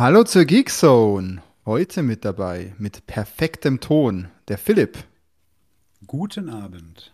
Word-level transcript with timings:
Hallo 0.00 0.24
zur 0.24 0.46
Geekzone. 0.46 1.42
Heute 1.66 2.02
mit 2.02 2.24
dabei, 2.24 2.72
mit 2.78 3.06
perfektem 3.06 3.80
Ton, 3.80 4.28
der 4.48 4.56
Philipp. 4.56 4.96
Guten 6.06 6.48
Abend. 6.48 7.12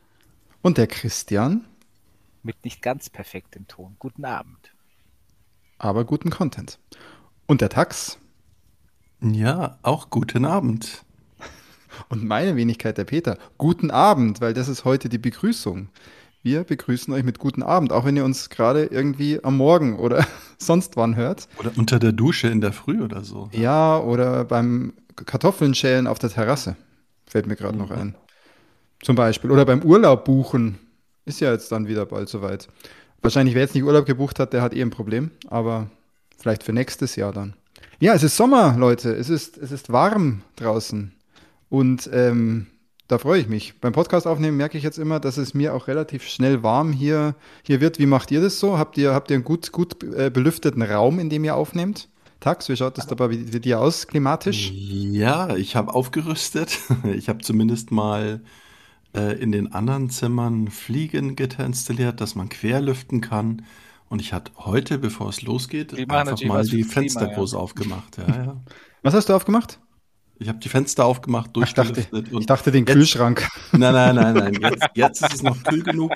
Und 0.63 0.79
der 0.79 0.87
Christian. 0.87 1.65
Mit 2.45 2.65
nicht 2.65 2.83
ganz 2.83 3.11
perfektem 3.11 3.67
Ton. 3.67 3.97
Guten 3.99 4.25
Abend. 4.25 4.73
Aber 5.79 6.05
guten 6.05 6.31
Content. 6.31 6.79
Und 7.47 7.61
der 7.61 7.71
Tax. 7.71 8.19
Ja, 9.21 9.81
auch 9.83 10.09
guten 10.09 10.45
Abend. 10.45 11.05
Und 12.09 12.23
meine 12.23 12.55
Wenigkeit, 12.55 12.99
der 12.99 13.05
Peter. 13.05 13.37
Guten 13.59 13.91
Abend, 13.91 14.41
weil 14.41 14.55
das 14.55 14.69
ist 14.69 14.85
heute 14.85 15.09
die 15.09 15.19
Begrüßung. 15.19 15.89
Wir 16.47 16.63
begrüßen 16.63 17.13
euch 17.13 17.25
mit 17.25 17.41
guten 17.41 17.65
Abend, 17.65 17.91
auch 17.91 18.05
wenn 18.05 18.17
ihr 18.17 18.25
uns 18.25 18.51
gerade 18.51 18.85
irgendwie 18.85 19.43
am 19.43 19.57
Morgen 19.57 19.99
oder 19.99 20.25
sonst 20.59 20.97
wann 20.97 21.17
hört. 21.17 21.49
Oder 21.59 21.73
unter 21.77 21.99
der 21.99 22.13
Dusche 22.13 22.47
in 22.47 22.61
der 22.61 22.73
Früh 22.73 23.03
oder 23.03 23.25
so. 23.25 23.51
Ja, 23.51 23.99
oder 23.99 24.45
beim 24.45 24.93
Kartoffeln 25.17 25.75
schälen 25.75 26.07
auf 26.07 26.21
der 26.21 26.31
Terrasse. 26.31 26.77
Fällt 27.27 27.49
mir 27.49 27.57
gerade 27.57 27.73
mhm. 27.73 27.81
noch 27.81 27.91
ein. 27.91 28.15
Zum 29.03 29.17
Beispiel. 29.17 29.51
Oder 29.51 29.65
beim 29.65 29.83
Urlaub 29.83 30.25
buchen. 30.25 30.79
Ist 31.25 31.41
ja 31.41 31.51
jetzt 31.51 31.73
dann 31.73 31.89
wieder 31.89 32.07
bald 32.07 32.29
soweit. 32.29 32.69
Wahrscheinlich, 33.23 33.57
wer 33.57 33.63
jetzt 33.63 33.75
nicht 33.75 33.83
Urlaub 33.83 34.07
gebucht 34.07 34.39
hat, 34.39 34.53
der 34.53 34.63
hat 34.63 34.73
eh 34.73 34.83
ein 34.83 34.91
Problem. 34.91 35.33
Aber 35.49 35.91
vielleicht 36.39 36.63
für 36.63 36.73
nächstes 36.73 37.17
Jahr 37.17 37.33
dann. 37.33 37.55
Ja, 37.99 38.15
es 38.15 38.23
ist 38.23 38.37
Sommer, 38.37 38.77
Leute. 38.79 39.13
Es 39.13 39.31
ist, 39.31 39.59
es 39.59 39.73
ist 39.73 39.91
warm 39.91 40.43
draußen. 40.55 41.13
Und 41.71 42.09
ähm, 42.13 42.69
da 43.09 43.19
freue 43.19 43.41
ich 43.41 43.49
mich. 43.49 43.79
Beim 43.81 43.93
Podcast 43.93 44.27
aufnehmen 44.27 44.57
merke 44.57 44.77
ich 44.77 44.85
jetzt 44.85 44.99
immer, 44.99 45.21
dass 45.21 45.37
es 45.37 45.55
mir 45.55 45.75
auch 45.75 45.87
relativ 45.87 46.25
schnell 46.25 46.63
warm 46.63 46.93
hier, 46.93 47.37
hier 47.63 47.81
wird. 47.81 47.99
Wie 47.99 48.07
macht 48.07 48.31
ihr 48.31 48.41
das 48.41 48.59
so? 48.59 48.79
Habt 48.79 48.99
ihr, 48.99 49.15
habt 49.15 49.31
ihr 49.31 49.37
einen 49.37 49.45
gut, 49.45 49.71
gut 49.71 50.03
äh, 50.03 50.31
belüfteten 50.31 50.83
Raum, 50.83 51.19
in 51.19 51.31
dem 51.31 51.45
ihr 51.45 51.55
aufnehmt? 51.55 52.09
Tax, 52.41 52.69
wie 52.69 52.77
schaut 52.77 52.99
das 52.99 53.07
dabei 53.07 53.31
wie, 53.31 53.53
wie 53.53 53.61
dir 53.61 53.81
aus, 53.81 54.07
klimatisch? 54.07 54.73
Ja, 54.73 55.57
ich 55.57 55.77
habe 55.77 55.95
aufgerüstet. 55.95 56.79
Ich 57.15 57.29
habe 57.29 57.39
zumindest 57.39 57.93
mal 57.93 58.41
äh, 59.15 59.39
in 59.41 59.53
den 59.53 59.73
anderen 59.73 60.11
Zimmern 60.11 60.69
Fliegengitter 60.69 61.65
installiert, 61.65 62.21
dass 62.21 62.35
man 62.35 62.49
querlüften 62.49 63.21
kann. 63.21 63.63
Und 64.09 64.21
ich 64.21 64.33
hatte 64.33 64.53
heute, 64.59 64.99
bevor 64.99 65.29
es 65.29 65.43
losgeht, 65.43 65.95
einfach 66.11 66.41
mal 66.45 66.65
die 66.65 66.85
Fenster 66.85 67.27
groß 67.29 67.53
ja. 67.53 67.59
aufgemacht. 67.59 68.19
Ja, 68.19 68.27
ja. 68.29 68.57
Was 69.03 69.15
hast 69.15 69.29
du 69.29 69.35
aufgemacht? 69.35 69.81
Ich 70.39 70.49
habe 70.49 70.59
die 70.59 70.69
Fenster 70.69 71.07
aufgemacht, 71.07 71.57
durchgelüftet. 71.57 71.99
Ich 71.99 72.11
dachte, 72.11 72.39
ich 72.41 72.47
dachte 72.47 72.71
den 72.71 72.85
jetzt, 72.85 72.93
Kühlschrank. 72.95 73.49
Nein, 73.73 73.95
nein, 73.95 74.15
nein, 74.15 74.35
nein. 74.35 74.55
Jetzt, 74.61 74.89
jetzt 74.95 75.23
ist 75.23 75.35
es 75.35 75.43
noch 75.43 75.63
kühl 75.65 75.83
genug. 75.83 76.13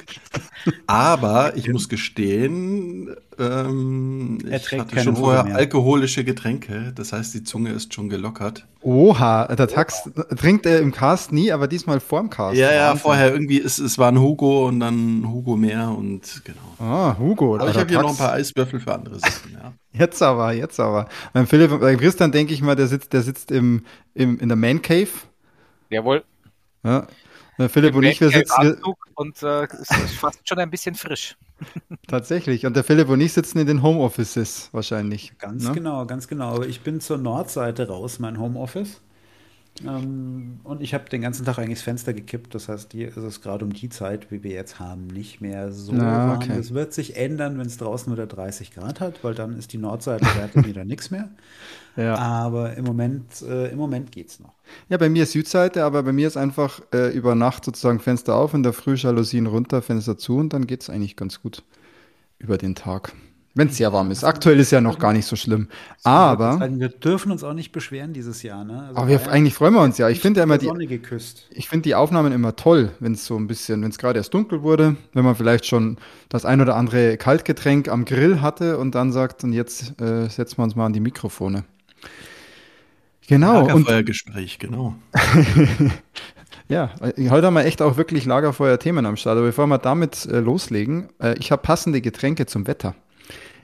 Aber 0.86 1.56
ich 1.56 1.68
muss 1.68 1.88
gestehen, 1.88 3.14
ähm, 3.38 4.38
ich 4.46 4.72
hatte 4.72 5.00
schon 5.00 5.16
vorher 5.16 5.44
mehr. 5.44 5.56
alkoholische 5.56 6.22
Getränke. 6.22 6.92
Das 6.94 7.14
heißt, 7.14 7.32
die 7.32 7.44
Zunge 7.44 7.70
ist 7.70 7.94
schon 7.94 8.10
gelockert. 8.10 8.66
Oha, 8.82 9.46
der 9.54 9.68
Tax 9.68 10.10
trinkt 10.36 10.66
er 10.66 10.80
im 10.80 10.92
Cast 10.92 11.32
nie, 11.32 11.50
aber 11.50 11.66
diesmal 11.66 12.00
vorm 12.00 12.28
Cast. 12.28 12.58
Ja, 12.58 12.72
ja, 12.72 12.88
Wahnsinn. 12.88 13.00
vorher 13.00 13.32
irgendwie, 13.32 13.60
es, 13.60 13.78
es 13.78 13.96
war 13.96 14.12
ein 14.12 14.20
Hugo 14.20 14.68
und 14.68 14.80
dann 14.80 15.24
Hugo 15.26 15.56
mehr 15.56 15.88
und 15.88 16.42
genau. 16.44 16.58
Ah, 16.78 17.16
Hugo. 17.18 17.56
Aber 17.56 17.70
ich 17.70 17.76
habe 17.76 17.88
hier 17.88 18.02
noch 18.02 18.10
ein 18.10 18.16
paar 18.16 18.32
Eiswürfel 18.32 18.80
für 18.80 18.94
andere 18.94 19.18
Sachen, 19.18 19.52
ja. 19.52 19.72
Jetzt 19.92 20.22
aber, 20.22 20.52
jetzt 20.52 20.78
aber. 20.78 21.08
Beim 21.32 21.46
Philipp, 21.46 21.80
bei 21.80 21.96
Christian 21.96 22.30
denke 22.30 22.54
ich 22.54 22.62
mal, 22.62 22.76
der 22.76 22.86
sitzt, 22.86 23.12
der 23.12 23.22
sitzt 23.22 23.50
im, 23.50 23.84
im, 24.14 24.38
in 24.38 24.48
der 24.48 24.56
Man 24.56 24.80
Cave. 24.82 25.08
Jawohl. 25.88 26.24
Ja. 26.84 27.06
Philipp 27.68 27.90
Im 27.90 27.98
und 27.98 28.04
ich, 28.04 28.20
wir 28.20 28.30
sitzen. 28.30 28.80
Und 29.14 29.42
äh, 29.42 29.64
es 29.64 29.90
ist 29.90 30.14
fast 30.14 30.48
schon 30.48 30.58
ein 30.58 30.70
bisschen 30.70 30.94
frisch. 30.94 31.36
Tatsächlich. 32.08 32.64
Und 32.64 32.74
der 32.74 32.84
Philipp 32.84 33.08
und 33.08 33.20
ich 33.20 33.32
sitzen 33.32 33.58
in 33.58 33.66
den 33.66 33.82
Homeoffices 33.82 34.70
wahrscheinlich. 34.72 35.36
Ganz 35.38 35.64
ne? 35.64 35.72
genau, 35.72 36.06
ganz 36.06 36.26
genau. 36.28 36.54
Aber 36.54 36.66
ich 36.66 36.80
bin 36.80 37.00
zur 37.00 37.18
Nordseite 37.18 37.88
raus, 37.88 38.18
mein 38.18 38.38
Homeoffice. 38.38 39.00
Ähm, 39.86 40.60
und 40.64 40.82
ich 40.82 40.94
habe 40.94 41.08
den 41.08 41.22
ganzen 41.22 41.44
Tag 41.44 41.58
eigentlich 41.58 41.78
das 41.78 41.82
Fenster 41.82 42.12
gekippt. 42.12 42.54
Das 42.54 42.68
heißt, 42.68 42.92
hier 42.92 43.08
ist 43.08 43.16
es 43.16 43.40
gerade 43.40 43.64
um 43.64 43.72
die 43.72 43.88
Zeit, 43.88 44.30
wie 44.30 44.42
wir 44.42 44.52
jetzt 44.52 44.78
haben, 44.78 45.06
nicht 45.06 45.40
mehr 45.40 45.72
so 45.72 45.92
okay. 45.92 46.00
warm. 46.00 46.48
Das 46.48 46.74
wird 46.74 46.92
sich 46.92 47.16
ändern, 47.16 47.58
wenn 47.58 47.66
es 47.66 47.76
draußen 47.78 48.12
wieder 48.12 48.26
30 48.26 48.72
Grad 48.72 49.00
hat, 49.00 49.24
weil 49.24 49.34
dann 49.34 49.58
ist 49.58 49.72
die 49.72 49.78
Nordseite 49.78 50.24
wieder 50.66 50.84
nichts 50.84 51.10
mehr. 51.10 51.28
Ja. 51.96 52.16
Aber 52.16 52.74
im 52.76 52.84
Moment, 52.84 53.42
äh, 53.42 53.68
im 53.68 53.78
Moment 53.78 54.12
geht 54.12 54.28
es 54.28 54.40
noch. 54.40 54.52
Ja, 54.88 54.96
bei 54.96 55.08
mir 55.08 55.24
ist 55.24 55.32
Südseite, 55.32 55.84
aber 55.84 56.02
bei 56.02 56.12
mir 56.12 56.26
ist 56.26 56.36
einfach 56.36 56.80
äh, 56.92 57.08
über 57.12 57.34
Nacht 57.34 57.64
sozusagen 57.64 57.98
Fenster 57.98 58.36
auf, 58.36 58.54
in 58.54 58.62
der 58.62 58.72
Früh 58.72 58.94
Jalousien 58.94 59.46
runter, 59.46 59.82
Fenster 59.82 60.16
zu 60.16 60.36
und 60.36 60.52
dann 60.52 60.66
geht 60.66 60.82
es 60.82 60.90
eigentlich 60.90 61.16
ganz 61.16 61.42
gut 61.42 61.62
über 62.38 62.58
den 62.58 62.74
Tag. 62.74 63.12
Wenn 63.52 63.66
es 63.66 63.76
sehr 63.76 63.92
warm 63.92 64.12
ist. 64.12 64.22
Aktuell 64.22 64.60
ist 64.60 64.70
ja 64.70 64.80
noch 64.80 65.00
gar 65.00 65.12
nicht 65.12 65.26
so 65.26 65.34
schlimm. 65.34 65.68
Aber. 66.04 66.60
wir 66.78 66.88
dürfen 66.88 67.32
uns 67.32 67.42
auch 67.42 67.52
nicht 67.52 67.72
beschweren 67.72 68.12
dieses 68.12 68.44
Jahr, 68.44 68.64
ne? 68.64 68.82
Also 68.82 68.96
aber 68.96 69.08
wir, 69.08 69.28
eigentlich 69.28 69.54
freuen 69.54 69.74
wir 69.74 69.82
uns 69.82 69.98
ja. 69.98 70.08
Ich 70.08 70.20
finde 70.20 70.38
ja 70.38 70.44
immer 70.44 70.56
die. 70.56 70.70
Ich 71.50 71.68
finde 71.68 71.82
die 71.82 71.96
Aufnahmen 71.96 72.32
immer 72.32 72.54
toll, 72.54 72.92
wenn 73.00 73.14
es 73.14 73.26
so 73.26 73.36
ein 73.36 73.48
bisschen, 73.48 73.82
wenn 73.82 73.90
es 73.90 73.98
gerade 73.98 74.18
erst 74.18 74.32
dunkel 74.34 74.62
wurde, 74.62 74.96
wenn 75.14 75.24
man 75.24 75.34
vielleicht 75.34 75.66
schon 75.66 75.98
das 76.28 76.44
ein 76.44 76.60
oder 76.60 76.76
andere 76.76 77.16
Kaltgetränk 77.16 77.88
am 77.88 78.04
Grill 78.04 78.40
hatte 78.40 78.78
und 78.78 78.94
dann 78.94 79.10
sagt, 79.10 79.42
und 79.42 79.52
jetzt 79.52 80.00
äh, 80.00 80.28
setzen 80.28 80.58
wir 80.58 80.64
uns 80.64 80.76
mal 80.76 80.86
an 80.86 80.92
die 80.92 81.00
Mikrofone. 81.00 81.64
Genau. 83.26 83.66
Lagerfeuergespräch, 83.66 84.58
genau. 84.58 84.94
Ja, 86.68 86.92
heute 87.00 87.48
haben 87.48 87.54
wir 87.54 87.64
echt 87.64 87.82
auch 87.82 87.96
wirklich 87.96 88.26
Lagerfeuer-Themen 88.26 89.04
am 89.04 89.16
Start. 89.16 89.38
Aber 89.38 89.46
bevor 89.46 89.66
wir 89.66 89.78
damit 89.78 90.24
äh, 90.26 90.38
loslegen, 90.38 91.08
äh, 91.20 91.34
ich 91.40 91.50
habe 91.50 91.62
passende 91.62 92.00
Getränke 92.00 92.46
zum 92.46 92.68
Wetter. 92.68 92.94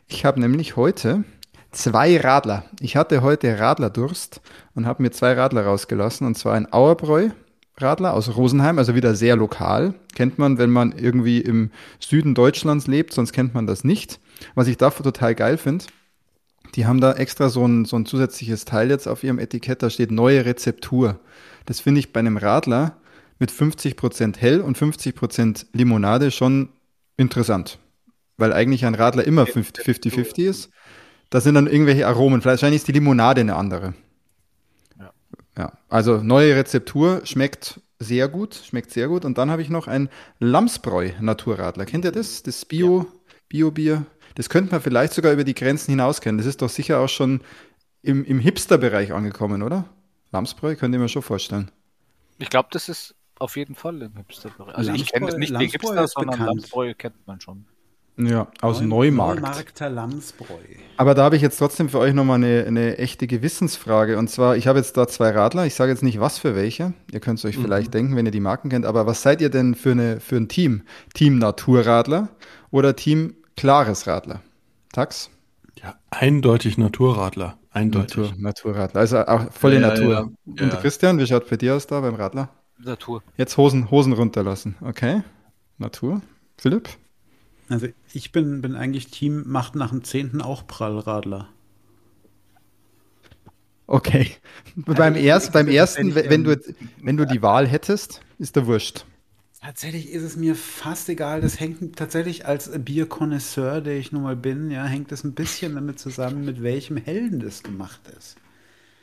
Ich 0.09 0.25
habe 0.25 0.41
nämlich 0.41 0.77
heute 0.77 1.25
zwei 1.73 2.17
Radler. 2.19 2.65
Ich 2.81 2.97
hatte 2.97 3.23
heute 3.23 3.59
Radlerdurst 3.59 4.41
und 4.75 4.87
habe 4.87 5.03
mir 5.03 5.11
zwei 5.11 5.33
Radler 5.33 5.65
rausgelassen. 5.65 6.27
Und 6.27 6.37
zwar 6.37 6.55
ein 6.55 6.73
Auerbräu 6.73 7.31
Radler 7.79 8.15
aus 8.15 8.35
Rosenheim, 8.35 8.79
also 8.79 8.95
wieder 8.95 9.15
sehr 9.15 9.37
lokal. 9.37 9.95
Kennt 10.15 10.39
man, 10.39 10.57
wenn 10.57 10.71
man 10.71 10.93
irgendwie 10.93 11.41
im 11.41 11.71
Süden 12.01 12.35
Deutschlands 12.35 12.87
lebt, 12.87 13.13
sonst 13.13 13.33
kennt 13.33 13.53
man 13.53 13.67
das 13.67 13.85
nicht. 13.85 14.19
Was 14.55 14.67
ich 14.67 14.79
dafür 14.79 15.05
total 15.05 15.35
geil 15.35 15.59
finde, 15.59 15.85
die 16.75 16.87
haben 16.87 17.01
da 17.01 17.13
extra 17.13 17.51
so 17.51 17.67
ein, 17.67 17.85
so 17.85 17.97
ein 17.97 18.07
zusätzliches 18.07 18.65
Teil 18.65 18.89
jetzt 18.89 19.07
auf 19.07 19.25
ihrem 19.25 19.39
Etikett, 19.39 19.83
da 19.83 19.91
steht 19.91 20.11
neue 20.11 20.47
Rezeptur. 20.47 21.21
Das 21.67 21.81
finde 21.81 21.99
ich 21.99 22.15
bei 22.15 22.21
einem 22.21 22.39
Radler 22.39 22.97
mit 23.39 23.51
50% 23.51 24.39
hell 24.39 24.63
und 24.63 24.79
50% 24.79 25.67
Limonade 25.73 26.31
schon 26.31 26.71
interessant 27.19 27.79
weil 28.37 28.53
eigentlich 28.53 28.85
ein 28.85 28.95
Radler 28.95 29.25
immer 29.25 29.45
50-50 29.45 30.49
ist. 30.49 30.71
Da 31.31 31.41
sind 31.41 31.55
dann 31.55 31.67
irgendwelche 31.67 32.07
Aromen. 32.07 32.45
Wahrscheinlich 32.45 32.81
ist 32.81 32.89
die 32.89 32.93
Limonade 32.93 33.41
eine 33.41 33.57
andere. 33.57 33.95
Ja. 34.99 35.13
ja. 35.59 35.73
Also 35.89 36.19
neue 36.19 36.55
Rezeptur 36.55 37.23
schmeckt 37.25 37.81
sehr 37.99 38.29
gut, 38.29 38.55
schmeckt 38.55 38.91
sehr 38.91 39.09
gut. 39.09 39.25
Und 39.25 39.39
dann 39.39 39.51
habe 39.51 39.63
ich 39.63 39.71
noch 39.71 39.89
ein 39.89 40.09
Lamsbräu 40.39 41.13
Naturradler. 41.21 41.87
Kennt 41.87 42.05
ihr 42.05 42.13
das? 42.13 42.43
Das 42.43 42.65
Bio, 42.65 43.07
Bio-Bier. 43.49 44.07
Das 44.35 44.49
könnte 44.51 44.71
man 44.71 44.83
vielleicht 44.83 45.15
sogar 45.15 45.33
über 45.33 45.45
die 45.45 45.55
Grenzen 45.55 45.91
hinaus 45.93 46.21
kennen. 46.21 46.39
Das 46.39 46.47
ist 46.47 46.63
doch 46.63 46.69
sicher 46.69 47.01
auch 47.01 47.09
schon 47.09 47.41
im, 48.03 48.25
im 48.25 48.39
Hipster-Bereich 48.39 49.13
angekommen, 49.13 49.63
oder? 49.63 49.87
Lamsbräu, 50.31 50.77
könnt 50.77 50.95
ihr 50.95 50.99
mir 50.99 51.09
schon 51.09 51.23
vorstellen. 51.23 51.71
Ich 52.39 52.51
glaube, 52.51 52.69
das 52.71 52.89
ist 52.89 53.15
auf 53.39 53.57
jeden 53.57 53.75
Fall 53.75 54.03
im 54.03 54.17
Hipster-Bereich. 54.17 54.77
Also 54.77 54.93
ich 54.93 55.11
kenne 55.11 55.27
das 55.27 55.37
nicht 55.37 55.51
Lamsbräu 55.51 55.67
die 55.67 55.73
Hipster, 55.73 56.09
sondern 56.09 56.41
Lamsbräu 56.45 56.95
kennt 56.95 57.27
man 57.27 57.41
schon. 57.41 57.67
Ja, 58.19 58.49
aus 58.63 58.81
Neumarkt. 58.81 59.43
Neumarkter 59.43 59.91
Lamsbräu. 59.91 60.57
Aber 60.97 61.15
da 61.15 61.25
habe 61.25 61.37
ich 61.37 61.43
jetzt 61.43 61.59
trotzdem 61.59 61.91
für 61.91 61.99
euch 61.99 62.15
nochmal 62.15 62.37
eine, 62.37 62.65
eine 62.67 62.97
echte 62.97 63.27
Gewissensfrage. 63.27 64.17
Und 64.17 64.31
zwar, 64.31 64.57
ich 64.57 64.67
habe 64.67 64.79
jetzt 64.79 64.97
da 64.97 65.07
zwei 65.07 65.31
Radler. 65.31 65.67
Ich 65.67 65.75
sage 65.75 65.93
jetzt 65.93 66.03
nicht, 66.03 66.19
was 66.19 66.39
für 66.39 66.57
welche. 66.57 66.95
Ihr 67.13 67.21
könnt 67.21 67.39
es 67.39 67.45
euch 67.45 67.59
mhm. 67.59 67.63
vielleicht 67.63 67.93
denken, 67.93 68.17
wenn 68.17 68.25
ihr 68.25 68.33
die 68.33 68.41
Marken 68.41 68.71
kennt. 68.71 68.87
Aber 68.87 69.07
was 69.07 69.21
seid 69.21 69.43
ihr 69.43 69.51
denn 69.51 69.75
für, 69.75 69.91
eine, 69.91 70.21
für 70.21 70.37
ein 70.37 70.49
Team? 70.49 70.83
Team 71.13 71.39
Naturradler 71.39 72.31
oder 72.71 72.97
Team 72.97 73.35
Klares 73.55 74.07
Radler? 74.07 74.41
Tax? 74.93 75.29
Ja, 75.83 75.97
eindeutig 76.09 76.79
Naturradler. 76.79 77.59
Eindeutig. 77.71 78.17
Natur, 78.17 78.35
Naturradler. 78.39 79.01
Also 79.01 79.19
auch 79.27 79.53
volle 79.53 79.75
ja, 79.75 79.89
Natur. 79.89 80.13
Ja, 80.13 80.29
ja. 80.57 80.63
Und 80.65 80.81
Christian, 80.81 81.19
wie 81.19 81.27
schaut 81.27 81.51
bei 81.51 81.59
dir 81.59 81.75
aus 81.75 81.87
da 81.87 82.01
beim 82.01 82.15
Radler? 82.15 82.49
Natur. 82.79 83.23
Jetzt 83.37 83.59
Hosen, 83.59 83.91
Hosen 83.91 84.15
runterlassen. 84.15 84.77
Okay. 84.81 85.23
Natur. 85.77 86.23
Philipp? 86.57 86.89
Also 87.69 87.89
ich 88.13 88.33
bin, 88.33 88.63
bin 88.63 88.75
eigentlich 88.75 89.09
Team, 89.09 89.45
macht 89.47 89.75
nach 89.75 89.91
dem 89.91 90.05
10. 90.05 90.41
auch 90.41 90.67
Prallradler. 90.67 91.49
Okay. 93.87 94.31
beim, 94.77 95.15
erst, 95.17 95.53
beim 95.53 95.69
ersten, 95.69 96.15
wenn, 96.15 96.31
wenn, 96.31 96.45
du, 96.45 96.61
wenn 97.03 97.17
du 97.17 97.27
die 97.27 97.43
Wahl 97.43 97.67
hättest, 97.67 98.21
ist 98.39 98.57
der 98.57 98.67
Wurscht. 98.67 99.05
Tatsächlich 99.61 100.11
ist 100.11 100.23
es 100.23 100.37
mir 100.37 100.55
fast 100.55 101.09
egal. 101.09 101.41
Das 101.41 101.59
hängt 101.59 101.97
tatsächlich 101.97 102.47
als 102.47 102.71
Bierkonnoisseur, 102.79 103.81
der 103.81 103.97
ich 103.97 104.13
nun 104.13 104.23
mal 104.23 104.37
bin, 104.37 104.71
ja, 104.71 104.85
hängt 104.85 105.11
es 105.11 105.25
ein 105.25 105.35
bisschen 105.35 105.75
damit 105.75 105.99
zusammen, 105.99 106.45
mit 106.45 106.63
welchem 106.63 106.97
Helden 106.97 107.41
das 107.41 107.63
gemacht 107.63 108.01
ist. 108.17 108.37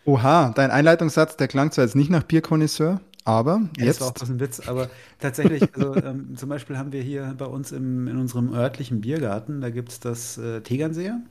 Oha, 0.05 0.51
dein 0.55 0.71
Einleitungssatz, 0.71 1.37
der 1.37 1.47
klang 1.47 1.71
zwar 1.71 1.85
jetzt 1.85 1.95
nicht 1.95 2.09
nach 2.09 2.23
Bierkonnoisseur, 2.23 3.01
aber 3.25 3.69
ja, 3.77 3.85
jetzt. 3.85 3.97
Das 3.97 4.01
war 4.01 4.07
auch 4.09 4.13
bloß 4.13 4.29
ein 4.29 4.39
Witz, 4.39 4.59
aber 4.67 4.89
tatsächlich, 5.19 5.73
also 5.75 5.95
ähm, 6.03 6.35
zum 6.35 6.49
Beispiel 6.49 6.77
haben 6.77 6.91
wir 6.91 7.01
hier 7.01 7.33
bei 7.37 7.45
uns 7.45 7.71
im, 7.71 8.07
in 8.07 8.17
unserem 8.17 8.53
örtlichen 8.53 9.01
Biergarten, 9.01 9.61
da 9.61 9.69
gibt 9.69 9.89
es 9.89 9.99
das 9.99 10.37
äh, 10.37 10.61
Tegernseer. 10.61 11.21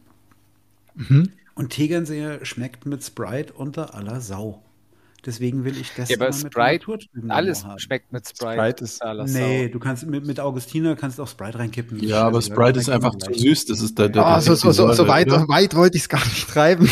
Mhm. 0.94 1.30
Und 1.54 1.70
Tegernseer 1.70 2.44
schmeckt 2.44 2.86
mit 2.86 3.04
Sprite 3.04 3.52
unter 3.52 3.94
aller 3.94 4.20
Sau. 4.20 4.62
Deswegen 5.24 5.64
will 5.64 5.76
ich 5.76 5.92
das 5.94 6.08
ja, 6.08 6.16
aber 6.16 6.32
Sprite, 6.32 6.98
alles 7.28 7.64
schmeckt 7.76 8.12
mit 8.12 8.28
Sprite. 8.28 8.54
Sprite 8.54 8.84
ist 8.84 9.34
nee, 9.34 9.68
du 9.68 9.78
kannst 9.78 10.04
mit, 10.04 10.26
mit 10.26 10.40
Augustiner 10.40 10.96
kannst 10.96 11.20
auch 11.20 11.28
Sprite 11.28 11.60
reinkippen. 11.60 12.02
Ja, 12.02 12.24
aber 12.24 12.42
Sprite 12.42 12.80
ist 12.80 12.88
einfach 12.88 13.14
zu 13.16 13.32
süß. 13.32 13.66
Das 13.66 13.80
ist 13.80 13.96
der, 13.98 14.08
der, 14.08 14.26
oh, 14.26 14.40
so, 14.40 14.54
so, 14.54 14.72
so, 14.72 14.92
so 14.92 15.06
weit, 15.06 15.30
weit 15.30 15.76
wollte 15.76 15.96
ich 15.96 16.02
es 16.02 16.08
gar 16.08 16.24
nicht 16.24 16.48
treiben. 16.48 16.90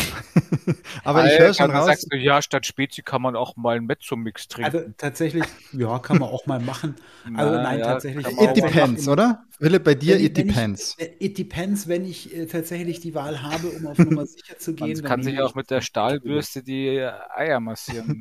aber 1.03 1.25
ich 1.25 1.37
höre 1.37 1.53
schon 1.53 1.71
raus. 1.71 1.87
Sagst 1.87 2.07
du, 2.09 2.17
ja, 2.17 2.41
statt 2.41 2.65
Spezi 2.65 3.01
kann 3.01 3.21
man 3.21 3.35
auch 3.35 3.57
mal 3.57 3.75
einen 3.75 3.85
Mezzo-Mix 3.85 4.47
trinken. 4.47 4.77
Also 4.77 4.89
tatsächlich, 4.97 5.43
ja, 5.73 5.99
kann 5.99 6.19
man 6.19 6.29
auch 6.29 6.45
mal 6.45 6.59
machen. 6.59 6.95
Also 7.35 7.55
nein, 7.55 7.79
ja, 7.79 7.85
tatsächlich. 7.85 8.25
It 8.25 8.57
depends, 8.57 9.07
oder? 9.07 9.43
Philipp, 9.59 9.83
bei 9.83 9.93
dir, 9.93 10.19
it 10.19 10.35
depends. 10.35 10.97
Ich, 10.97 11.29
it 11.29 11.37
depends, 11.37 11.87
wenn 11.87 12.03
ich 12.03 12.35
äh, 12.35 12.47
tatsächlich 12.47 12.99
die 12.99 13.13
Wahl 13.13 13.43
habe, 13.43 13.67
um 13.67 13.85
auf 13.85 13.99
Nummer 13.99 14.25
sicher 14.25 14.57
zu 14.57 14.73
gehen. 14.73 14.93
Man 14.93 15.03
kann 15.03 15.21
sich 15.21 15.39
auch 15.39 15.53
mit 15.53 15.69
der 15.69 15.81
Stahlbürste 15.81 16.63
die 16.63 16.99
Eier 17.35 17.59
massieren. 17.59 18.20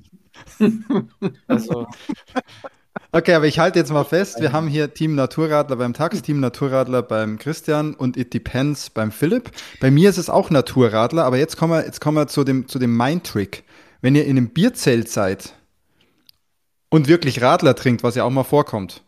Also. 1.46 1.86
Okay, 3.12 3.34
aber 3.34 3.46
ich 3.46 3.58
halte 3.58 3.78
jetzt 3.78 3.92
mal 3.92 4.04
fest, 4.04 4.40
wir 4.40 4.52
haben 4.52 4.68
hier 4.68 4.94
Team 4.94 5.14
Naturradler 5.14 5.76
beim 5.76 5.94
Tax, 5.94 6.22
Team 6.22 6.38
Naturradler 6.40 7.02
beim 7.02 7.38
Christian 7.38 7.94
und 7.94 8.16
It 8.16 8.32
Depends 8.32 8.90
beim 8.90 9.10
Philipp. 9.10 9.50
Bei 9.80 9.90
mir 9.90 10.10
ist 10.10 10.18
es 10.18 10.30
auch 10.30 10.50
Naturradler, 10.50 11.24
aber 11.24 11.38
jetzt 11.38 11.56
kommen 11.56 11.72
wir, 11.72 11.84
jetzt 11.84 12.00
kommen 12.00 12.16
wir 12.16 12.28
zu 12.28 12.44
dem, 12.44 12.68
zu 12.68 12.78
dem 12.78 12.96
Mind-Trick. 12.96 13.64
Wenn 14.00 14.14
ihr 14.14 14.24
in 14.24 14.36
einem 14.36 14.50
Bierzelt 14.50 15.08
seid 15.08 15.54
und 16.88 17.08
wirklich 17.08 17.42
Radler 17.42 17.74
trinkt, 17.74 18.02
was 18.02 18.14
ja 18.14 18.24
auch 18.24 18.30
mal 18.30 18.44
vorkommt, 18.44 19.02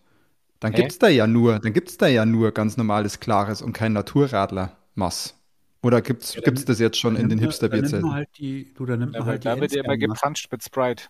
dann 0.58 0.72
gibt 0.72 0.92
es 0.92 0.98
da 0.98 1.08
ja 1.08 1.26
nur, 1.26 1.58
dann 1.58 1.72
gibt's 1.72 1.96
da 1.96 2.06
ja 2.06 2.24
nur 2.24 2.52
ganz 2.52 2.76
normales 2.76 3.20
Klares 3.20 3.62
und 3.62 3.72
kein 3.72 3.92
Naturradler 3.92 4.76
Mass. 4.94 5.34
Oder 5.82 6.00
gibt's, 6.00 6.34
ja, 6.34 6.40
gibt's 6.42 6.64
das 6.64 6.78
jetzt 6.78 6.96
schon 6.96 7.16
in 7.16 7.28
den 7.28 7.38
Hipster-Bierzelten? 7.38 8.12
Halt 8.12 8.28
die, 8.38 8.72
du, 8.74 8.86
da 8.86 8.96
nimmt 8.96 9.12
man 9.12 9.24
halt 9.24 9.44
da 9.44 9.60
wird 9.60 9.72
ja 9.72 9.82
immer 9.82 9.96
gepanscht 9.96 10.50
mit 10.50 10.62
Sprite. 10.62 11.04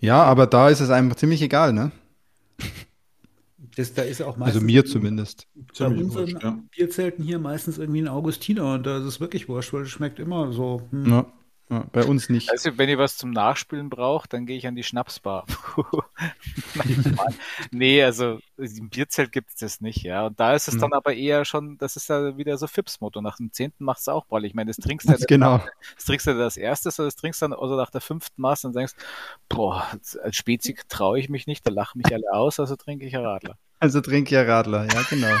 Ja, 0.00 0.22
aber 0.22 0.46
da 0.46 0.68
ist 0.70 0.80
es 0.80 0.90
einfach 0.90 1.16
ziemlich 1.16 1.42
egal, 1.42 1.72
ne? 1.72 1.92
Das, 3.76 3.92
da 3.92 4.02
ist 4.02 4.22
auch 4.22 4.38
also 4.40 4.62
mir 4.62 4.86
zumindest. 4.86 5.46
Bei 5.78 5.86
unseren 5.86 6.32
wurscht, 6.32 6.42
ja. 6.42 6.58
Bierzelten 6.70 7.22
hier 7.22 7.38
meistens 7.38 7.76
irgendwie 7.76 8.00
ein 8.00 8.08
Augustiner 8.08 8.72
und 8.72 8.86
da 8.86 8.98
ist 8.98 9.04
es 9.04 9.20
wirklich 9.20 9.50
wurscht, 9.50 9.74
weil 9.74 9.82
es 9.82 9.90
schmeckt 9.90 10.18
immer 10.18 10.50
so. 10.52 10.80
Hm. 10.90 11.10
Ja. 11.10 11.26
Ja, 11.68 11.84
bei 11.90 12.04
uns 12.04 12.28
nicht. 12.28 12.50
Also, 12.52 12.78
wenn 12.78 12.88
ihr 12.88 12.98
was 12.98 13.16
zum 13.16 13.30
Nachspülen 13.30 13.90
braucht, 13.90 14.32
dann 14.32 14.46
gehe 14.46 14.56
ich 14.56 14.68
an 14.68 14.76
die 14.76 14.84
Schnapsbar. 14.84 15.46
nee, 17.72 18.04
also 18.04 18.38
im 18.56 18.88
Bierzelt 18.88 19.32
gibt 19.32 19.50
es 19.50 19.56
das 19.56 19.80
nicht, 19.80 20.02
ja. 20.04 20.26
Und 20.26 20.38
da 20.38 20.54
ist 20.54 20.68
es 20.68 20.74
mhm. 20.74 20.80
dann 20.80 20.92
aber 20.92 21.14
eher 21.14 21.44
schon, 21.44 21.76
das 21.78 21.96
ist 21.96 22.08
ja 22.08 22.36
wieder 22.36 22.56
so 22.56 22.68
Fips-Motto. 22.68 23.20
Nach 23.20 23.38
dem 23.38 23.52
zehnten 23.52 23.84
macht 23.84 23.98
es 23.98 24.06
auch 24.06 24.26
Ball. 24.26 24.44
Ich 24.44 24.54
meine, 24.54 24.70
das 24.70 24.76
trinkst 24.76 25.08
du 25.08 25.16
genau. 25.28 25.60
das 25.96 26.04
trinkst 26.04 26.28
du 26.28 26.38
das 26.38 26.56
erste, 26.56 26.90
oder 26.90 27.06
das 27.06 27.16
trinkst 27.16 27.42
dann 27.42 27.52
also 27.52 27.74
nach 27.74 27.90
der 27.90 28.00
fünften 28.00 28.40
Maß 28.40 28.64
und 28.66 28.76
denkst, 28.76 28.94
boah, 29.48 29.88
als 30.22 30.36
Spezi 30.36 30.76
traue 30.88 31.18
ich 31.18 31.28
mich 31.28 31.48
nicht, 31.48 31.66
da 31.66 31.72
lachen 31.72 32.00
mich 32.04 32.14
alle 32.14 32.32
aus, 32.32 32.60
also 32.60 32.76
trinke 32.76 33.06
ich 33.06 33.16
ein 33.16 33.24
Radler. 33.24 33.58
Also 33.80 34.00
trinke 34.00 34.34
ich 34.34 34.38
ein 34.40 34.48
Radler, 34.48 34.86
ja, 34.92 35.02
genau. 35.10 35.36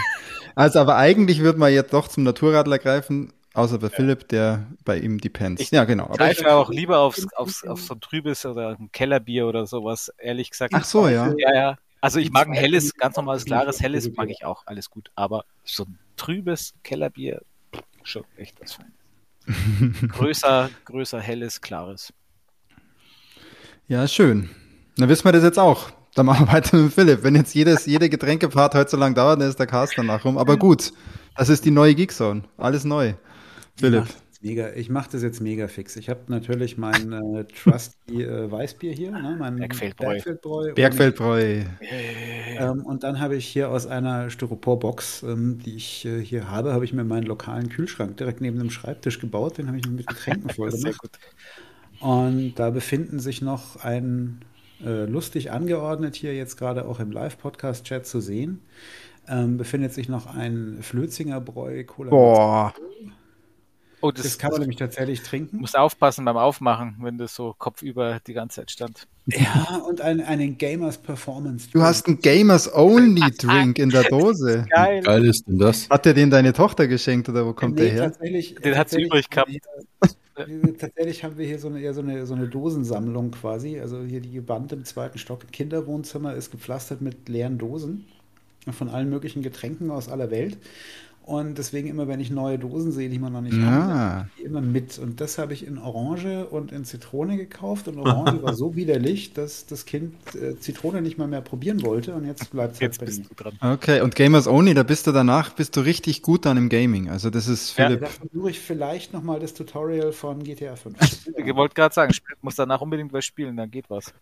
Also, 0.56 0.80
aber 0.80 0.96
eigentlich 0.96 1.40
würde 1.40 1.58
man 1.58 1.72
jetzt 1.72 1.92
doch 1.92 2.08
zum 2.08 2.24
Naturradler 2.24 2.78
greifen, 2.78 3.32
Außer 3.56 3.78
bei 3.78 3.86
ja. 3.86 3.92
Philipp, 3.94 4.28
der 4.28 4.66
bei 4.84 4.98
ihm 4.98 5.18
Depends. 5.18 5.62
Ich 5.62 5.70
ja, 5.70 5.84
genau. 5.84 6.10
Ich 6.12 6.18
greife 6.18 6.52
auch 6.52 6.68
lieber 6.68 6.98
aufs, 6.98 7.26
aufs, 7.32 7.64
auf 7.64 7.80
so 7.80 7.94
ein 7.94 8.02
trübes 8.02 8.44
oder 8.44 8.76
ein 8.78 8.92
Kellerbier 8.92 9.46
oder 9.46 9.66
sowas, 9.66 10.12
ehrlich 10.18 10.50
gesagt. 10.50 10.74
Ach 10.76 10.84
so, 10.84 11.08
ja. 11.08 11.32
Ja, 11.38 11.54
ja. 11.54 11.78
Also 12.02 12.18
ich 12.18 12.30
mag 12.30 12.48
ein 12.48 12.52
helles, 12.52 12.94
ganz 12.94 13.16
normales, 13.16 13.46
klares, 13.46 13.80
helles 13.80 14.14
mag 14.14 14.28
ich 14.28 14.44
auch, 14.44 14.64
alles 14.66 14.90
gut. 14.90 15.10
Aber 15.14 15.46
so 15.64 15.84
ein 15.84 15.98
trübes 16.16 16.74
Kellerbier, 16.84 17.40
schon 18.02 18.24
echt 18.36 18.60
was 18.60 18.74
Feines. 18.74 18.92
größer, 20.12 20.68
größer, 20.84 21.18
helles, 21.18 21.62
klares. 21.62 22.12
Ja, 23.88 24.06
schön. 24.06 24.50
Dann 24.98 25.08
wissen 25.08 25.24
wir 25.24 25.32
das 25.32 25.44
jetzt 25.44 25.58
auch. 25.58 25.90
Dann 26.14 26.26
machen 26.26 26.46
wir 26.46 26.52
weiter 26.52 26.76
mit 26.76 26.92
Philipp. 26.92 27.22
Wenn 27.22 27.34
jetzt 27.34 27.54
jedes, 27.54 27.86
jede 27.86 28.10
Getränkefahrt 28.10 28.74
heute 28.74 28.90
so 28.90 28.98
lang 28.98 29.14
dauert, 29.14 29.40
dann 29.40 29.48
ist 29.48 29.58
der 29.58 29.66
Cast 29.66 29.94
danach 29.96 30.26
rum. 30.26 30.36
Aber 30.36 30.58
gut, 30.58 30.92
das 31.36 31.48
ist 31.48 31.64
die 31.64 31.70
neue 31.70 31.94
Geekzone. 31.94 32.42
Alles 32.58 32.84
neu. 32.84 33.14
Philipp. 33.78 34.06
Mega, 34.42 34.72
ich 34.74 34.90
mache 34.90 35.08
das 35.12 35.22
jetzt 35.22 35.40
mega 35.40 35.66
fix. 35.66 35.96
Ich 35.96 36.08
habe 36.08 36.20
natürlich 36.28 36.76
mein 36.76 37.12
äh, 37.12 37.44
Trusty 37.44 38.22
äh, 38.22 38.50
Weißbier 38.50 38.92
hier, 38.92 39.10
ne, 39.10 39.36
mein 39.38 39.56
Bergfeldbräu. 39.56 40.12
Bergfeldbräu. 40.12 40.74
Bergfeldbräu. 40.74 41.60
Und, 41.60 41.66
ähm, 42.58 42.86
und 42.86 43.02
dann 43.02 43.18
habe 43.18 43.36
ich 43.36 43.46
hier 43.46 43.70
aus 43.70 43.86
einer 43.86 44.28
Styroporbox, 44.28 45.22
ähm, 45.22 45.58
die 45.64 45.76
ich 45.76 46.04
äh, 46.04 46.20
hier 46.20 46.50
habe, 46.50 46.74
habe 46.74 46.84
ich 46.84 46.92
mir 46.92 47.04
meinen 47.04 47.24
lokalen 47.24 47.70
Kühlschrank 47.70 48.18
direkt 48.18 48.40
neben 48.40 48.58
dem 48.58 48.70
Schreibtisch 48.70 49.20
gebaut. 49.20 49.58
Den 49.58 49.68
habe 49.68 49.78
ich 49.78 49.88
mit 49.88 50.06
Getränken 50.06 50.50
voll 50.54 50.70
gemacht. 50.70 51.18
Und 52.00 52.54
da 52.56 52.70
befinden 52.70 53.18
sich 53.18 53.40
noch 53.40 53.82
ein 53.82 54.42
äh, 54.84 55.06
lustig 55.06 55.50
angeordnet 55.50 56.14
hier 56.14 56.34
jetzt 56.34 56.56
gerade 56.56 56.86
auch 56.86 57.00
im 57.00 57.10
Live-Podcast-Chat 57.10 58.06
zu 58.06 58.20
sehen. 58.20 58.60
Ähm, 59.28 59.56
befindet 59.56 59.92
sich 59.92 60.08
noch 60.08 60.26
ein 60.26 60.78
Flötzinger 60.82 61.40
Bräu 61.40 61.82
Cola. 61.84 62.10
Boah. 62.10 62.74
Oh, 64.02 64.10
das, 64.10 64.24
das, 64.24 64.38
kann 64.38 64.50
man 64.50 64.60
nämlich 64.60 64.76
tatsächlich 64.76 65.22
trinken. 65.22 65.58
Muss 65.58 65.74
aufpassen 65.74 66.24
beim 66.24 66.36
Aufmachen, 66.36 66.96
wenn 67.00 67.16
das 67.16 67.34
so 67.34 67.54
kopfüber 67.58 68.20
die 68.26 68.34
ganze 68.34 68.56
Zeit 68.56 68.70
stand. 68.70 69.08
Ja, 69.26 69.82
und 69.88 70.00
ein, 70.00 70.20
einen 70.20 70.58
Gamers 70.58 70.98
Performance. 70.98 71.68
Du 71.72 71.82
hast 71.82 72.06
einen 72.06 72.20
Gamers 72.20 72.72
Only 72.72 73.30
Drink 73.38 73.78
in 73.78 73.90
der 73.90 74.04
Dose. 74.10 74.66
Geil. 74.70 75.02
Geil 75.02 75.24
ist 75.24 75.48
denn 75.48 75.58
das? 75.58 75.88
Hat 75.88 76.04
dir 76.04 76.14
den 76.14 76.30
deine 76.30 76.52
Tochter 76.52 76.86
geschenkt 76.86 77.28
oder 77.28 77.46
wo 77.46 77.52
kommt 77.52 77.76
nee, 77.76 77.82
der 77.82 77.92
her? 77.92 78.02
Tatsächlich, 78.04 78.54
den 78.56 78.76
hat 78.76 78.90
sie 78.90 79.02
übrig 79.02 79.30
gehabt. 79.30 79.50
Hier, 79.50 79.60
tatsächlich 80.78 81.24
haben 81.24 81.38
wir 81.38 81.46
hier 81.46 81.58
so 81.58 81.68
eine, 81.68 81.80
eher 81.80 81.94
so 81.94 82.02
eine, 82.02 82.26
so 82.26 82.34
eine 82.34 82.48
Dosensammlung 82.48 83.30
quasi. 83.30 83.80
Also 83.80 84.02
hier 84.02 84.20
die 84.20 84.46
Wand 84.46 84.72
im 84.72 84.84
zweiten 84.84 85.18
Stock 85.18 85.42
im 85.42 85.50
Kinderwohnzimmer 85.50 86.34
ist 86.34 86.50
gepflastert 86.50 87.00
mit 87.00 87.28
leeren 87.28 87.58
Dosen 87.58 88.06
von 88.72 88.88
allen 88.88 89.08
möglichen 89.08 89.42
Getränken 89.42 89.90
aus 89.90 90.08
aller 90.08 90.30
Welt. 90.30 90.58
Und 91.26 91.58
deswegen 91.58 91.88
immer, 91.88 92.06
wenn 92.06 92.20
ich 92.20 92.30
neue 92.30 92.56
Dosen 92.56 92.92
sehe, 92.92 93.08
die 93.08 93.18
man 93.18 93.32
noch 93.32 93.40
nicht 93.40 93.56
ja. 93.56 93.64
hat, 93.64 94.26
immer 94.38 94.60
mit. 94.60 94.96
Und 95.00 95.20
das 95.20 95.38
habe 95.38 95.54
ich 95.54 95.66
in 95.66 95.76
Orange 95.76 96.46
und 96.46 96.70
in 96.70 96.84
Zitrone 96.84 97.36
gekauft. 97.36 97.88
Und 97.88 97.98
Orange 97.98 98.44
war 98.44 98.54
so 98.54 98.76
widerlich, 98.76 99.32
dass 99.32 99.66
das 99.66 99.86
Kind 99.86 100.14
äh, 100.36 100.56
Zitrone 100.60 101.02
nicht 101.02 101.18
mal 101.18 101.26
mehr 101.26 101.40
probieren 101.40 101.82
wollte. 101.82 102.14
Und 102.14 102.26
jetzt 102.26 102.52
bleibt 102.52 102.76
es 102.76 102.80
halt 102.80 102.98
bei 103.00 103.06
bist 103.06 103.24
mir. 103.28 103.72
Okay, 103.72 104.02
und 104.02 104.14
Gamers 104.14 104.46
Only, 104.46 104.74
da 104.74 104.84
bist 104.84 105.08
du 105.08 105.10
danach, 105.10 105.50
bist 105.50 105.76
du 105.76 105.80
richtig 105.80 106.22
gut 106.22 106.46
dann 106.46 106.56
im 106.56 106.68
Gaming. 106.68 107.10
Also 107.10 107.28
das 107.28 107.48
ist 107.48 107.72
Philipp. 107.72 108.02
Ja, 108.02 108.06
da 108.06 108.12
versuche 108.12 108.50
ich 108.50 108.60
vielleicht 108.60 109.12
nochmal 109.12 109.40
das 109.40 109.52
Tutorial 109.52 110.12
von 110.12 110.44
GTA 110.44 110.76
5. 110.76 110.96
ich 111.36 111.54
wollte 111.56 111.74
gerade 111.74 111.92
sagen, 111.92 112.14
muss 112.40 112.54
danach 112.54 112.80
unbedingt 112.80 113.12
was 113.12 113.24
spielen, 113.24 113.56
dann 113.56 113.68
geht 113.68 113.90
was. 113.90 114.14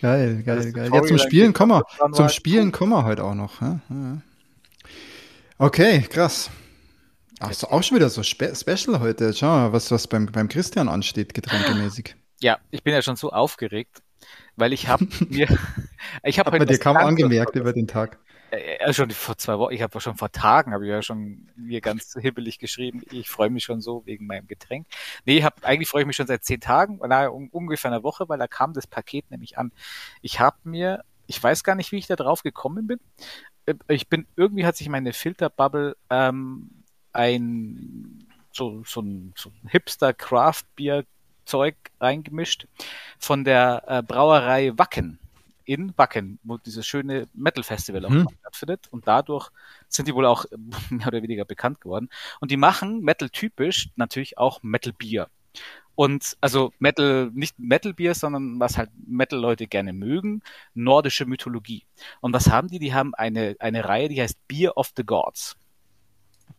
Geil, 0.00 0.44
geil, 0.46 0.70
geil. 0.70 0.90
Ja, 0.94 1.02
zum 1.02 1.18
Spielen 1.18 1.52
kommen 1.52 1.72
wir. 1.72 2.12
Zum 2.12 2.28
Spielen 2.28 2.70
kommen 2.70 2.92
wir 2.92 3.04
heute 3.04 3.24
auch 3.24 3.34
noch. 3.34 3.60
Ja? 3.60 3.80
Ja. 3.90 4.18
Okay, 5.60 6.02
krass. 6.02 6.50
Ach 7.40 7.52
so, 7.52 7.66
auch 7.68 7.82
schon 7.82 7.96
wieder 7.96 8.08
so 8.08 8.22
spe 8.22 8.54
special 8.54 9.00
heute. 9.00 9.34
Schau 9.34 9.48
mal, 9.48 9.72
was, 9.72 9.90
was 9.90 10.06
beim, 10.06 10.26
beim 10.26 10.48
Christian 10.48 10.88
ansteht, 10.88 11.34
getränkemäßig. 11.34 12.14
Ja, 12.40 12.58
ich 12.70 12.84
bin 12.84 12.94
ja 12.94 13.02
schon 13.02 13.16
so 13.16 13.32
aufgeregt, 13.32 14.00
weil 14.54 14.72
ich 14.72 14.86
habe 14.86 15.08
mir. 15.28 15.48
ich 16.22 16.38
habe 16.38 16.52
hab 16.52 16.60
heute. 16.60 16.66
dir 16.66 16.78
kaum 16.78 16.96
angemerkt 16.96 17.56
über 17.56 17.72
den 17.72 17.88
Tag. 17.88 18.20
Ja, 18.80 18.92
schon 18.92 19.10
vor 19.10 19.36
zwei 19.36 19.58
Wochen, 19.58 19.74
ich 19.74 19.82
habe 19.82 20.00
schon 20.00 20.16
vor 20.16 20.30
Tagen, 20.30 20.72
habe 20.72 20.86
ich 20.86 20.90
ja 20.90 21.02
schon 21.02 21.48
mir 21.56 21.80
ganz 21.80 22.16
hibbelig 22.18 22.60
geschrieben, 22.60 23.02
ich 23.10 23.28
freue 23.28 23.50
mich 23.50 23.64
schon 23.64 23.80
so 23.80 24.06
wegen 24.06 24.26
meinem 24.26 24.46
Getränk. 24.46 24.86
Nee, 25.26 25.42
hab, 25.42 25.64
eigentlich 25.64 25.88
freue 25.88 26.02
ich 26.02 26.06
mich 26.06 26.16
schon 26.16 26.28
seit 26.28 26.44
zehn 26.44 26.60
Tagen, 26.60 26.98
oder 26.98 27.34
um, 27.34 27.48
ungefähr 27.48 27.92
eine 27.92 28.04
Woche, 28.04 28.28
weil 28.28 28.38
da 28.38 28.46
kam 28.46 28.72
das 28.72 28.86
Paket 28.86 29.30
nämlich 29.30 29.58
an. 29.58 29.72
Ich 30.22 30.40
habe 30.40 30.56
mir, 30.62 31.02
ich 31.26 31.42
weiß 31.42 31.62
gar 31.62 31.74
nicht, 31.74 31.92
wie 31.92 31.98
ich 31.98 32.06
da 32.06 32.16
drauf 32.16 32.42
gekommen 32.42 32.86
bin, 32.86 33.00
äh, 33.18 33.57
ich 33.88 34.08
bin, 34.08 34.26
irgendwie 34.36 34.66
hat 34.66 34.76
sich 34.76 34.88
meine 34.88 35.12
Filterbubble 35.12 35.96
ähm, 36.10 36.70
ein 37.12 38.26
so, 38.52 38.82
so 38.84 39.00
ein, 39.00 39.32
so 39.36 39.50
ein 39.50 39.68
Hipster-Craft-Bier-Zeug 39.68 41.76
reingemischt 42.00 42.66
von 43.18 43.44
der 43.44 43.84
äh, 43.86 44.02
Brauerei 44.02 44.72
Wacken 44.76 45.20
in 45.64 45.96
Wacken, 45.98 46.38
wo 46.44 46.56
dieses 46.56 46.86
schöne 46.86 47.28
Metal-Festival 47.34 48.06
auch 48.06 48.10
mhm. 48.10 48.28
stattfindet. 48.40 48.88
Und 48.90 49.06
dadurch 49.06 49.50
sind 49.88 50.08
die 50.08 50.14
wohl 50.14 50.24
auch 50.24 50.46
mehr 50.90 51.08
oder 51.08 51.22
weniger 51.22 51.44
bekannt 51.44 51.80
geworden. 51.80 52.08
Und 52.40 52.50
die 52.50 52.56
machen 52.56 53.02
Metal-typisch 53.02 53.90
natürlich 53.96 54.38
auch 54.38 54.62
Metal-Bier. 54.62 55.28
Und 55.98 56.36
also 56.40 56.72
Metal, 56.78 57.28
nicht 57.34 57.58
Metal-Bier, 57.58 58.14
sondern 58.14 58.60
was 58.60 58.78
halt 58.78 58.88
Metal-Leute 59.04 59.66
gerne 59.66 59.92
mögen, 59.92 60.42
nordische 60.72 61.26
Mythologie. 61.26 61.86
Und 62.20 62.32
was 62.32 62.48
haben 62.48 62.68
die? 62.68 62.78
Die 62.78 62.94
haben 62.94 63.16
eine, 63.16 63.56
eine 63.58 63.84
Reihe, 63.84 64.08
die 64.08 64.22
heißt 64.22 64.38
Beer 64.46 64.76
of 64.76 64.92
the 64.96 65.02
Gods. 65.02 65.56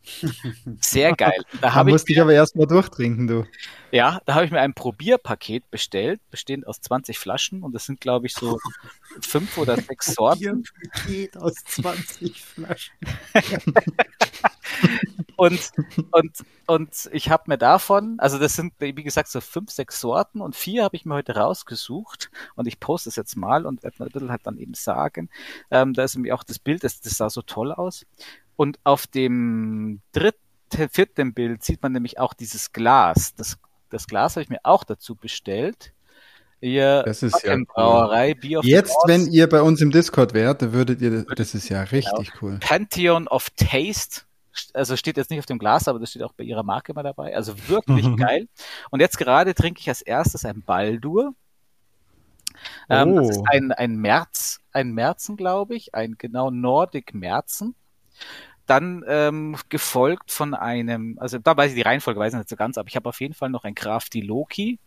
Sehr 0.81 1.15
geil. 1.15 1.41
Da, 1.61 1.85
musste 1.85 2.11
ich, 2.11 2.17
ich 2.17 2.21
aber 2.21 2.33
erstmal 2.33 2.67
durchtrinken, 2.67 3.27
du. 3.27 3.45
Ja, 3.91 4.19
da 4.25 4.35
habe 4.35 4.43
ich 4.43 4.51
mir 4.51 4.59
ein 4.59 4.73
Probierpaket 4.73 5.71
bestellt, 5.71 6.19
bestehend 6.31 6.67
aus 6.67 6.81
20 6.81 7.17
Flaschen 7.17 7.63
und 7.63 7.71
das 7.73 7.85
sind, 7.85 8.01
glaube 8.01 8.27
ich, 8.27 8.33
so 8.33 8.59
fünf 9.21 9.57
oder 9.57 9.77
sechs 9.77 10.07
Sorten. 10.15 10.63
Probierpaket 10.63 11.37
aus 11.37 11.53
20 11.63 12.41
Flaschen. 12.41 12.93
Und, 15.39 15.71
und, 16.11 16.31
und 16.67 17.09
ich 17.13 17.29
habe 17.29 17.43
mir 17.47 17.57
davon, 17.57 18.19
also 18.19 18.37
das 18.37 18.55
sind, 18.55 18.73
wie 18.79 18.93
gesagt, 18.93 19.29
so 19.29 19.39
fünf, 19.39 19.71
sechs 19.71 20.01
Sorten 20.01 20.41
und 20.41 20.55
vier 20.55 20.83
habe 20.83 20.95
ich 20.95 21.05
mir 21.05 21.15
heute 21.15 21.35
rausgesucht 21.35 22.29
und 22.55 22.67
ich 22.67 22.79
poste 22.79 23.09
es 23.09 23.15
jetzt 23.15 23.37
mal 23.37 23.65
und 23.65 23.83
werde 23.83 24.03
ein 24.03 24.09
bisschen 24.09 24.31
halt 24.31 24.41
dann 24.45 24.57
eben 24.57 24.73
sagen. 24.73 25.29
Ähm, 25.71 25.93
da 25.93 26.03
ist 26.03 26.15
nämlich 26.15 26.33
auch 26.33 26.43
das 26.43 26.59
Bild, 26.59 26.83
das, 26.83 26.99
das 26.99 27.13
sah 27.13 27.29
so 27.29 27.41
toll 27.41 27.71
aus. 27.71 28.05
Und 28.55 28.79
auf 28.83 29.07
dem 29.07 30.01
dritten, 30.11 30.89
vierten 30.91 31.33
Bild 31.33 31.63
sieht 31.63 31.81
man 31.81 31.93
nämlich 31.93 32.19
auch 32.19 32.33
dieses 32.33 32.73
Glas. 32.73 33.33
Das, 33.35 33.57
das 33.89 34.07
Glas 34.07 34.35
habe 34.35 34.43
ich 34.43 34.49
mir 34.49 34.59
auch 34.63 34.83
dazu 34.83 35.15
bestellt. 35.15 35.93
Ihr 36.61 37.03
das 37.03 37.23
ist 37.23 37.41
ja 37.43 37.55
Brauerei, 37.65 38.31
cool. 38.31 38.39
Bier 38.41 38.59
Jetzt, 38.63 38.95
wenn 39.05 39.27
ihr 39.27 39.47
bei 39.47 39.61
uns 39.61 39.79
im 39.79 39.91
Discord 39.91 40.33
wärt, 40.33 40.61
dann 40.61 40.73
würdet 40.73 41.01
ihr, 41.01 41.23
das 41.23 41.55
ist 41.55 41.69
ja 41.69 41.83
richtig 41.83 42.31
genau. 42.33 42.41
cool. 42.41 42.57
Pantheon 42.59 43.29
of 43.29 43.49
Taste, 43.51 44.23
also 44.73 44.95
steht 44.95 45.17
jetzt 45.17 45.29
nicht 45.29 45.39
auf 45.39 45.45
dem 45.45 45.59
Glas, 45.59 45.87
aber 45.87 45.99
das 45.99 46.11
steht 46.11 46.23
auch 46.23 46.33
bei 46.33 46.43
ihrer 46.43 46.63
Marke 46.63 46.93
mal 46.93 47.03
dabei. 47.03 47.35
Also 47.35 47.55
wirklich 47.67 48.05
geil. 48.17 48.47
Und 48.89 48.99
jetzt 48.99 49.17
gerade 49.17 49.53
trinke 49.53 49.79
ich 49.79 49.89
als 49.89 50.01
erstes 50.01 50.45
ein 50.45 50.63
Baldur. 50.63 51.33
Ähm, 52.89 53.13
oh. 53.13 53.19
Das 53.19 53.29
ist 53.29 53.43
ein, 53.49 53.71
ein 53.71 53.95
März, 53.97 54.59
ein 54.71 54.91
Märzen, 54.91 55.37
glaube 55.37 55.75
ich, 55.75 55.95
ein 55.95 56.15
genau 56.17 56.49
Nordic 56.49 57.13
Märzen 57.13 57.75
dann 58.69 59.03
ähm, 59.07 59.57
gefolgt 59.69 60.31
von 60.31 60.53
einem, 60.53 61.17
also 61.19 61.39
da 61.39 61.57
weiß 61.57 61.71
ich 61.71 61.75
die 61.75 61.81
Reihenfolge 61.81 62.19
weiß 62.19 62.33
ich 62.33 62.37
nicht 62.37 62.49
so 62.49 62.55
ganz, 62.55 62.77
aber 62.77 62.87
ich 62.87 62.95
habe 62.95 63.09
auf 63.09 63.19
jeden 63.19 63.33
Fall 63.33 63.49
noch 63.49 63.63
ein 63.63 63.75
Crafty 63.75 64.21
Loki. 64.21 64.79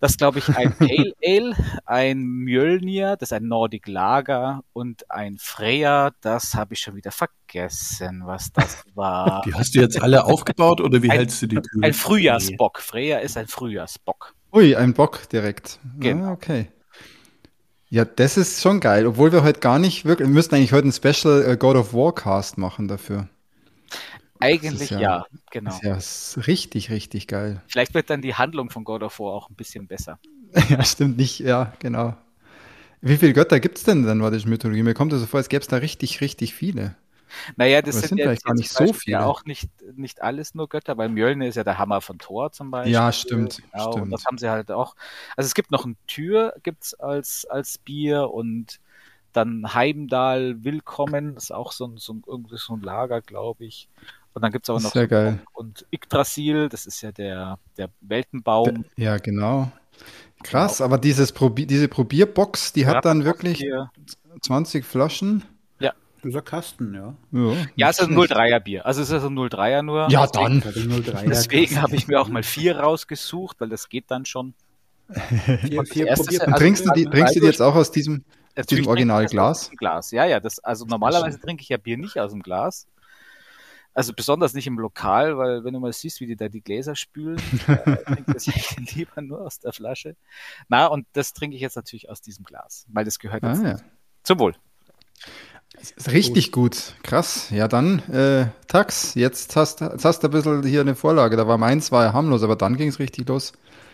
Das 0.00 0.16
glaube 0.16 0.38
ich 0.38 0.48
ein 0.56 0.72
Pale 0.78 1.12
Ale, 1.24 1.56
ein 1.84 2.22
Mjölnir, 2.22 3.16
das 3.16 3.28
ist 3.28 3.32
ein 3.32 3.48
Nordic 3.48 3.88
Lager 3.88 4.62
und 4.72 5.10
ein 5.10 5.38
Freya, 5.38 6.12
das 6.20 6.54
habe 6.54 6.74
ich 6.74 6.80
schon 6.80 6.94
wieder 6.94 7.10
vergessen, 7.10 8.22
was 8.24 8.52
das 8.52 8.84
war. 8.94 9.42
Die 9.44 9.54
hast 9.54 9.74
du 9.74 9.80
jetzt 9.80 10.00
alle 10.00 10.24
aufgebaut 10.24 10.80
oder 10.80 11.02
wie 11.02 11.10
ein, 11.10 11.18
hältst 11.18 11.42
du 11.42 11.46
die 11.48 11.56
Tür? 11.56 11.82
Ein 11.82 11.94
Frühjahrsbock. 11.94 12.80
Freya 12.80 13.18
ist 13.18 13.36
ein 13.36 13.48
Frühjahrsbock. 13.48 14.34
Ui, 14.52 14.76
ein 14.76 14.92
Bock 14.92 15.28
direkt. 15.30 15.80
Genau. 15.98 16.26
Ah, 16.26 16.32
okay. 16.32 16.68
Ja, 17.92 18.06
das 18.06 18.38
ist 18.38 18.62
schon 18.62 18.80
geil, 18.80 19.06
obwohl 19.06 19.32
wir 19.32 19.42
heute 19.42 19.60
gar 19.60 19.78
nicht 19.78 20.06
wirklich, 20.06 20.26
wir 20.26 20.32
müssten 20.32 20.54
eigentlich 20.54 20.72
heute 20.72 20.88
ein 20.88 20.92
Special 20.92 21.44
äh, 21.44 21.58
God 21.58 21.76
of 21.76 21.92
War 21.92 22.14
Cast 22.14 22.56
machen 22.56 22.88
dafür. 22.88 23.28
Eigentlich 24.40 24.88
ja, 24.88 24.98
ja, 24.98 25.26
genau. 25.50 25.78
Ja, 25.82 25.96
ist 25.96 26.38
richtig, 26.46 26.90
richtig 26.90 27.28
geil. 27.28 27.60
Vielleicht 27.68 27.92
wird 27.92 28.08
dann 28.08 28.22
die 28.22 28.34
Handlung 28.34 28.70
von 28.70 28.84
God 28.84 29.02
of 29.02 29.20
War 29.20 29.34
auch 29.34 29.50
ein 29.50 29.56
bisschen 29.56 29.88
besser. 29.88 30.18
ja, 30.70 30.82
stimmt 30.84 31.18
nicht, 31.18 31.40
ja, 31.40 31.74
genau. 31.80 32.16
Wie 33.02 33.18
viele 33.18 33.34
Götter 33.34 33.60
gibt 33.60 33.76
es 33.76 33.84
denn 33.84 33.98
in 33.98 34.06
der 34.06 34.14
nordischen 34.14 34.48
Mythologie? 34.48 34.82
Mir 34.82 34.94
kommt 34.94 35.12
es 35.12 35.20
so 35.20 35.26
vor, 35.26 35.36
als 35.36 35.50
gäbe 35.50 35.60
es 35.60 35.68
da 35.68 35.76
richtig, 35.76 36.22
richtig 36.22 36.54
viele. 36.54 36.96
Naja, 37.56 37.82
das 37.82 37.96
sind, 37.96 38.08
sind 38.08 38.18
ja 38.18 38.24
vielleicht 38.26 38.44
gar 38.44 38.54
nicht 38.54 38.70
so 38.70 38.92
viele. 38.92 39.18
Ja, 39.18 39.26
auch 39.26 39.44
nicht, 39.44 39.70
nicht 39.96 40.22
alles 40.22 40.54
nur 40.54 40.68
Götter, 40.68 40.96
weil 40.96 41.08
Mjölnir 41.08 41.48
ist 41.48 41.56
ja 41.56 41.64
der 41.64 41.78
Hammer 41.78 42.00
von 42.00 42.18
Thor 42.18 42.52
zum 42.52 42.70
Beispiel. 42.70 42.92
Ja, 42.92 43.12
stimmt. 43.12 43.62
Genau, 43.72 43.90
stimmt. 43.90 44.04
Und 44.04 44.10
das 44.10 44.24
haben 44.26 44.38
sie 44.38 44.50
halt 44.50 44.70
auch. 44.70 44.94
Also 45.36 45.46
es 45.46 45.54
gibt 45.54 45.70
noch 45.70 45.84
ein 45.84 45.96
Tür, 46.06 46.54
gibt's 46.62 46.94
als, 46.94 47.44
als 47.46 47.78
Bier 47.78 48.30
und 48.30 48.80
dann 49.32 49.74
Heimdall 49.74 50.62
Willkommen, 50.62 51.34
das 51.34 51.44
ist 51.44 51.50
auch 51.52 51.72
so 51.72 51.86
ein, 51.86 51.96
so 51.96 52.14
ein, 52.14 52.22
irgendwie 52.26 52.56
so 52.58 52.74
ein 52.74 52.82
Lager, 52.82 53.22
glaube 53.22 53.64
ich. 53.64 53.88
Und 54.34 54.42
dann 54.42 54.52
gibt's 54.52 54.70
aber 54.70 54.80
noch 54.80 54.92
sehr 54.92 55.08
geil. 55.08 55.40
und 55.52 55.86
Yggdrasil, 55.90 56.68
das 56.68 56.86
ist 56.86 57.02
ja 57.02 57.12
der, 57.12 57.58
der 57.76 57.90
Weltenbaum. 58.00 58.84
Ja, 58.96 59.18
genau. 59.18 59.70
Krass, 60.42 60.78
genau. 60.78 60.86
aber 60.86 60.98
dieses 60.98 61.32
Probi 61.32 61.66
diese 61.66 61.88
Probierbox, 61.88 62.72
die 62.72 62.86
hat 62.86 63.04
dann 63.04 63.24
wirklich 63.24 63.64
20 64.40 64.84
Flaschen. 64.84 65.44
Dieser 66.24 66.42
Kasten, 66.42 66.94
ja. 66.94 67.14
Ja, 67.32 67.56
ja 67.74 67.90
es 67.90 67.98
ist 67.98 68.08
ein 68.08 68.16
03er 68.16 68.60
Bier. 68.60 68.86
Also 68.86 69.02
es 69.02 69.10
ist 69.10 69.24
ein 69.24 69.36
03er 69.36 69.82
nur. 69.82 70.08
Ja, 70.08 70.26
dann. 70.26 70.62
Deswegen 71.26 71.82
habe 71.82 71.96
ich 71.96 72.06
mir 72.06 72.20
auch 72.20 72.28
mal 72.28 72.44
vier 72.44 72.78
rausgesucht, 72.78 73.60
weil 73.60 73.68
das 73.68 73.88
geht 73.88 74.10
dann 74.10 74.24
schon. 74.24 74.54
vier, 75.12 75.84
vier 75.84 76.06
probiert. 76.14 76.46
Und 76.46 76.52
also 76.52 76.58
trinkst, 76.58 76.86
du 76.86 76.90
die, 76.92 77.04
trinkst 77.06 77.36
du 77.36 77.40
die 77.40 77.46
jetzt 77.46 77.60
auch 77.60 77.74
aus 77.74 77.90
diesem, 77.90 78.24
aus 78.56 78.66
diesem 78.66 78.86
Originalglas? 78.86 79.70
Glas, 79.76 80.12
ja, 80.12 80.24
ja. 80.24 80.38
Das, 80.38 80.60
also 80.60 80.86
normalerweise 80.86 81.40
trinke 81.40 81.62
ich 81.62 81.68
ja 81.68 81.76
Bier 81.76 81.98
nicht 81.98 82.18
aus 82.18 82.30
dem 82.30 82.42
Glas. 82.42 82.86
Also 83.94 84.14
besonders 84.14 84.54
nicht 84.54 84.66
im 84.66 84.78
Lokal, 84.78 85.36
weil 85.36 85.64
wenn 85.64 85.74
du 85.74 85.80
mal 85.80 85.92
siehst, 85.92 86.20
wie 86.20 86.26
die 86.26 86.36
da 86.36 86.48
die 86.48 86.62
Gläser 86.62 86.96
spülen, 86.96 87.36
äh, 87.66 87.96
trinke 87.96 88.36
ich 88.38 88.94
lieber 88.94 89.20
nur 89.20 89.42
aus 89.42 89.58
der 89.58 89.72
Flasche. 89.72 90.16
Na, 90.68 90.86
und 90.86 91.06
das 91.12 91.34
trinke 91.34 91.56
ich 91.56 91.62
jetzt 91.62 91.76
natürlich 91.76 92.08
aus 92.08 92.22
diesem 92.22 92.44
Glas, 92.44 92.86
weil 92.88 93.04
das 93.04 93.18
gehört 93.18 93.44
ah, 93.44 93.52
jetzt 93.52 93.62
ja. 93.62 93.76
zum 94.22 94.38
Wohl. 94.38 94.54
Richtig 96.10 96.52
gut. 96.52 96.94
Krass. 97.02 97.48
Ja, 97.50 97.68
dann, 97.68 98.00
äh, 98.10 98.46
Tax, 98.68 99.14
jetzt 99.14 99.56
hast, 99.56 99.80
jetzt 99.80 100.04
hast 100.04 100.20
du 100.22 100.28
ein 100.28 100.30
bisschen 100.30 100.62
hier 100.64 100.80
eine 100.80 100.94
Vorlage. 100.94 101.36
Da 101.36 101.46
war 101.46 101.58
meins, 101.58 101.92
war 101.92 102.04
ja 102.04 102.12
harmlos, 102.12 102.42
aber 102.42 102.56
dann 102.56 102.76
ging 102.76 102.88
es 102.88 102.98
richtig 102.98 103.28
los. 103.28 103.52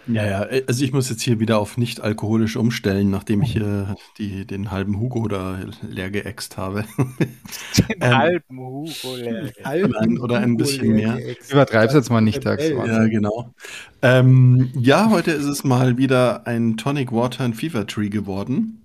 Ja, 0.09 0.27
ja, 0.27 0.47
also 0.67 0.85
ich 0.85 0.93
muss 0.93 1.11
jetzt 1.11 1.21
hier 1.21 1.39
wieder 1.39 1.59
auf 1.59 1.77
nicht 1.77 2.01
alkoholisch 2.01 2.57
umstellen, 2.57 3.11
nachdem 3.11 3.43
ich 3.43 3.57
äh, 3.57 3.85
die, 4.17 4.47
den 4.47 4.71
halben 4.71 4.99
Hugo 4.99 5.29
da 5.29 5.59
leer 5.87 6.11
geäxt 6.11 6.57
habe. 6.57 6.85
Den 6.97 7.97
ähm, 8.01 8.17
halben 8.17 8.59
Hugo 8.59 9.17
leer 9.17 9.53
ein, 9.65 10.19
Oder 10.19 10.39
ein 10.39 10.57
bisschen 10.57 10.95
mehr. 10.95 11.19
Übertreib's 11.51 11.93
jetzt 11.93 12.11
mal 12.11 12.23
nicht, 12.23 12.43
Tax. 12.43 12.67
Ja, 12.67 13.07
genau. 13.07 13.53
Ähm, 14.01 14.71
ja, 14.81 15.11
heute 15.11 15.33
ist 15.33 15.45
es 15.45 15.63
mal 15.63 15.99
wieder 15.99 16.47
ein 16.47 16.79
Tonic 16.79 17.13
Water 17.13 17.45
and 17.45 17.55
Fever 17.57 17.87
Tree 17.87 18.09
geworden. 18.09 18.81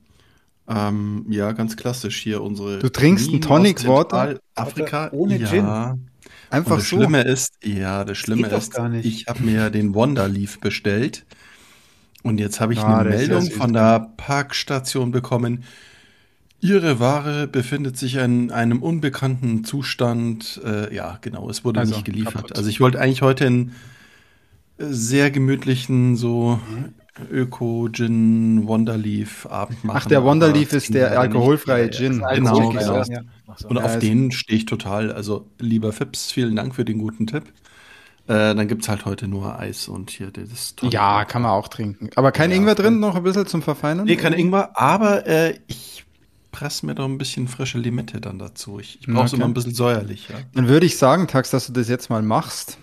Ähm, 0.67 1.25
ja, 1.29 1.51
ganz 1.51 1.75
klassisch 1.75 2.21
hier 2.21 2.41
unsere. 2.41 2.79
Du 2.79 2.89
trinkst 2.89 3.29
ein 3.31 3.41
Tonic 3.41 3.85
Water? 3.87 4.39
Afrika 4.55 5.09
ohne 5.11 5.37
ja. 5.37 5.47
Gin. 5.47 6.09
Einfach 6.49 6.77
das 6.77 6.89
so. 6.89 6.97
Schlimme 6.97 7.21
ist, 7.21 7.53
ja, 7.63 8.05
das 8.05 8.17
Schlimme 8.17 8.47
das 8.47 8.67
ist, 8.67 8.79
ich 9.05 9.25
habe 9.27 9.41
mir 9.43 9.69
den 9.71 9.95
Wonderleaf 9.95 10.59
bestellt 10.59 11.25
und 12.21 12.39
jetzt 12.39 12.59
habe 12.59 12.73
ich 12.73 12.79
ah, 12.79 12.99
eine 12.99 13.09
Meldung 13.09 13.49
von 13.49 13.73
der 13.73 14.11
Parkstation 14.17 15.11
bekommen. 15.11 15.63
Ihre 16.59 16.99
Ware 16.99 17.47
befindet 17.47 17.97
sich 17.97 18.15
in 18.15 18.51
einem 18.51 18.81
unbekannten 18.81 19.65
Zustand. 19.65 20.61
Äh, 20.63 20.95
ja, 20.95 21.17
genau, 21.19 21.49
es 21.49 21.65
wurde 21.65 21.81
also, 21.81 21.95
nicht 21.95 22.05
geliefert. 22.05 22.35
Kaputt. 22.35 22.57
Also 22.57 22.69
ich 22.69 22.79
wollte 22.79 23.01
eigentlich 23.01 23.21
heute 23.21 23.47
einen 23.47 23.73
sehr 24.77 25.29
gemütlichen 25.29 26.15
so 26.15 26.61
mhm. 26.69 26.93
Öko-Gin 27.31 28.67
Wonderleaf 28.67 29.45
Abend 29.45 29.83
machen. 29.83 29.99
Ach, 30.01 30.05
der 30.07 30.23
Wonderleaf 30.23 30.73
ist 30.73 30.93
der 30.93 31.19
alkoholfreie 31.19 31.89
Gin. 31.91 32.23
Genau, 32.33 32.69
genau. 32.69 33.03
Ja. 33.03 33.21
Und 33.67 33.77
auf 33.77 33.99
den 33.99 34.31
stehe 34.31 34.57
ich 34.57 34.65
total. 34.65 35.11
Also, 35.11 35.47
lieber 35.59 35.93
Fips, 35.93 36.31
vielen 36.31 36.55
Dank 36.55 36.73
für 36.73 36.85
den 36.85 36.97
guten 36.97 37.27
Tipp. 37.27 37.43
Äh, 38.25 38.55
dann 38.55 38.67
gibt 38.67 38.83
es 38.83 38.89
halt 38.89 39.05
heute 39.05 39.27
nur 39.27 39.59
Eis 39.59 39.89
und 39.89 40.09
hier 40.09 40.31
das 40.31 40.75
tolle. 40.75 40.91
Ja, 40.93 41.25
kann 41.25 41.41
man 41.41 41.51
auch 41.51 41.67
trinken. 41.67 42.09
Aber 42.15 42.31
kein 42.31 42.51
ja, 42.51 42.55
Ingwer 42.55 42.75
drin, 42.75 42.99
noch 42.99 43.15
ein 43.15 43.23
bisschen 43.23 43.45
zum 43.45 43.61
Verfeinern? 43.61 44.05
Nee, 44.05 44.15
kein 44.15 44.31
Ingwer, 44.33 44.71
aber 44.79 45.27
äh, 45.27 45.59
ich 45.67 46.05
presse 46.51 46.85
mir 46.85 46.95
doch 46.95 47.05
ein 47.05 47.17
bisschen 47.17 47.49
frische 47.49 47.77
Limette 47.77 48.21
dann 48.21 48.39
dazu. 48.39 48.79
Ich, 48.79 49.01
ich 49.01 49.07
brauche 49.07 49.25
es 49.25 49.33
okay. 49.33 49.41
immer 49.41 49.49
ein 49.49 49.53
bisschen 49.53 49.73
säuerlich. 49.73 50.29
Ja. 50.29 50.35
Dann 50.53 50.69
würde 50.69 50.85
ich 50.85 50.97
sagen, 50.97 51.27
Tax, 51.27 51.49
dass 51.49 51.67
du 51.67 51.73
das 51.73 51.89
jetzt 51.89 52.09
mal 52.09 52.21
machst, 52.21 52.77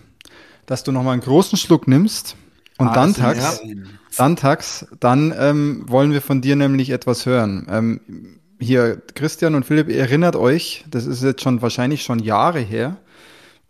dass 0.67 0.83
du 0.83 0.91
noch 0.91 1.01
mal 1.01 1.13
einen 1.13 1.21
großen 1.21 1.57
Schluck 1.57 1.87
nimmst 1.87 2.35
und 2.77 2.89
ah, 2.89 2.93
dann, 2.93 3.15
Tax, 3.15 3.61
dann, 4.17 4.35
Tax, 4.35 4.87
dann 4.99 5.33
ähm, 5.37 5.85
wollen 5.87 6.11
wir 6.11 6.21
von 6.21 6.41
dir 6.41 6.55
nämlich 6.55 6.89
etwas 6.89 7.25
hören. 7.25 7.67
Ähm, 7.69 8.39
hier, 8.59 9.01
Christian 9.15 9.55
und 9.55 9.65
Philipp, 9.65 9.89
erinnert 9.89 10.35
euch, 10.35 10.85
das 10.89 11.05
ist 11.05 11.23
jetzt 11.23 11.41
schon 11.41 11.61
wahrscheinlich 11.61 12.03
schon 12.03 12.19
Jahre 12.19 12.59
her, 12.59 12.97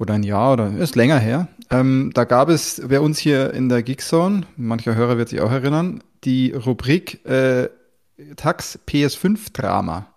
oder 0.01 0.15
ein 0.15 0.23
Jahr 0.23 0.53
oder 0.53 0.75
ist 0.77 0.95
länger 0.95 1.19
her. 1.19 1.47
Ähm, 1.69 2.11
da 2.13 2.23
gab 2.23 2.49
es 2.49 2.81
bei 2.85 2.99
uns 2.99 3.19
hier 3.19 3.53
in 3.53 3.69
der 3.69 3.83
Gigzone, 3.83 4.41
mancher 4.57 4.95
Hörer 4.95 5.17
wird 5.17 5.29
sich 5.29 5.41
auch 5.41 5.51
erinnern, 5.51 6.03
die 6.23 6.51
Rubrik 6.51 7.23
äh, 7.25 7.69
Tax 8.35 8.79
PS5 8.87 9.53
Drama. 9.53 10.07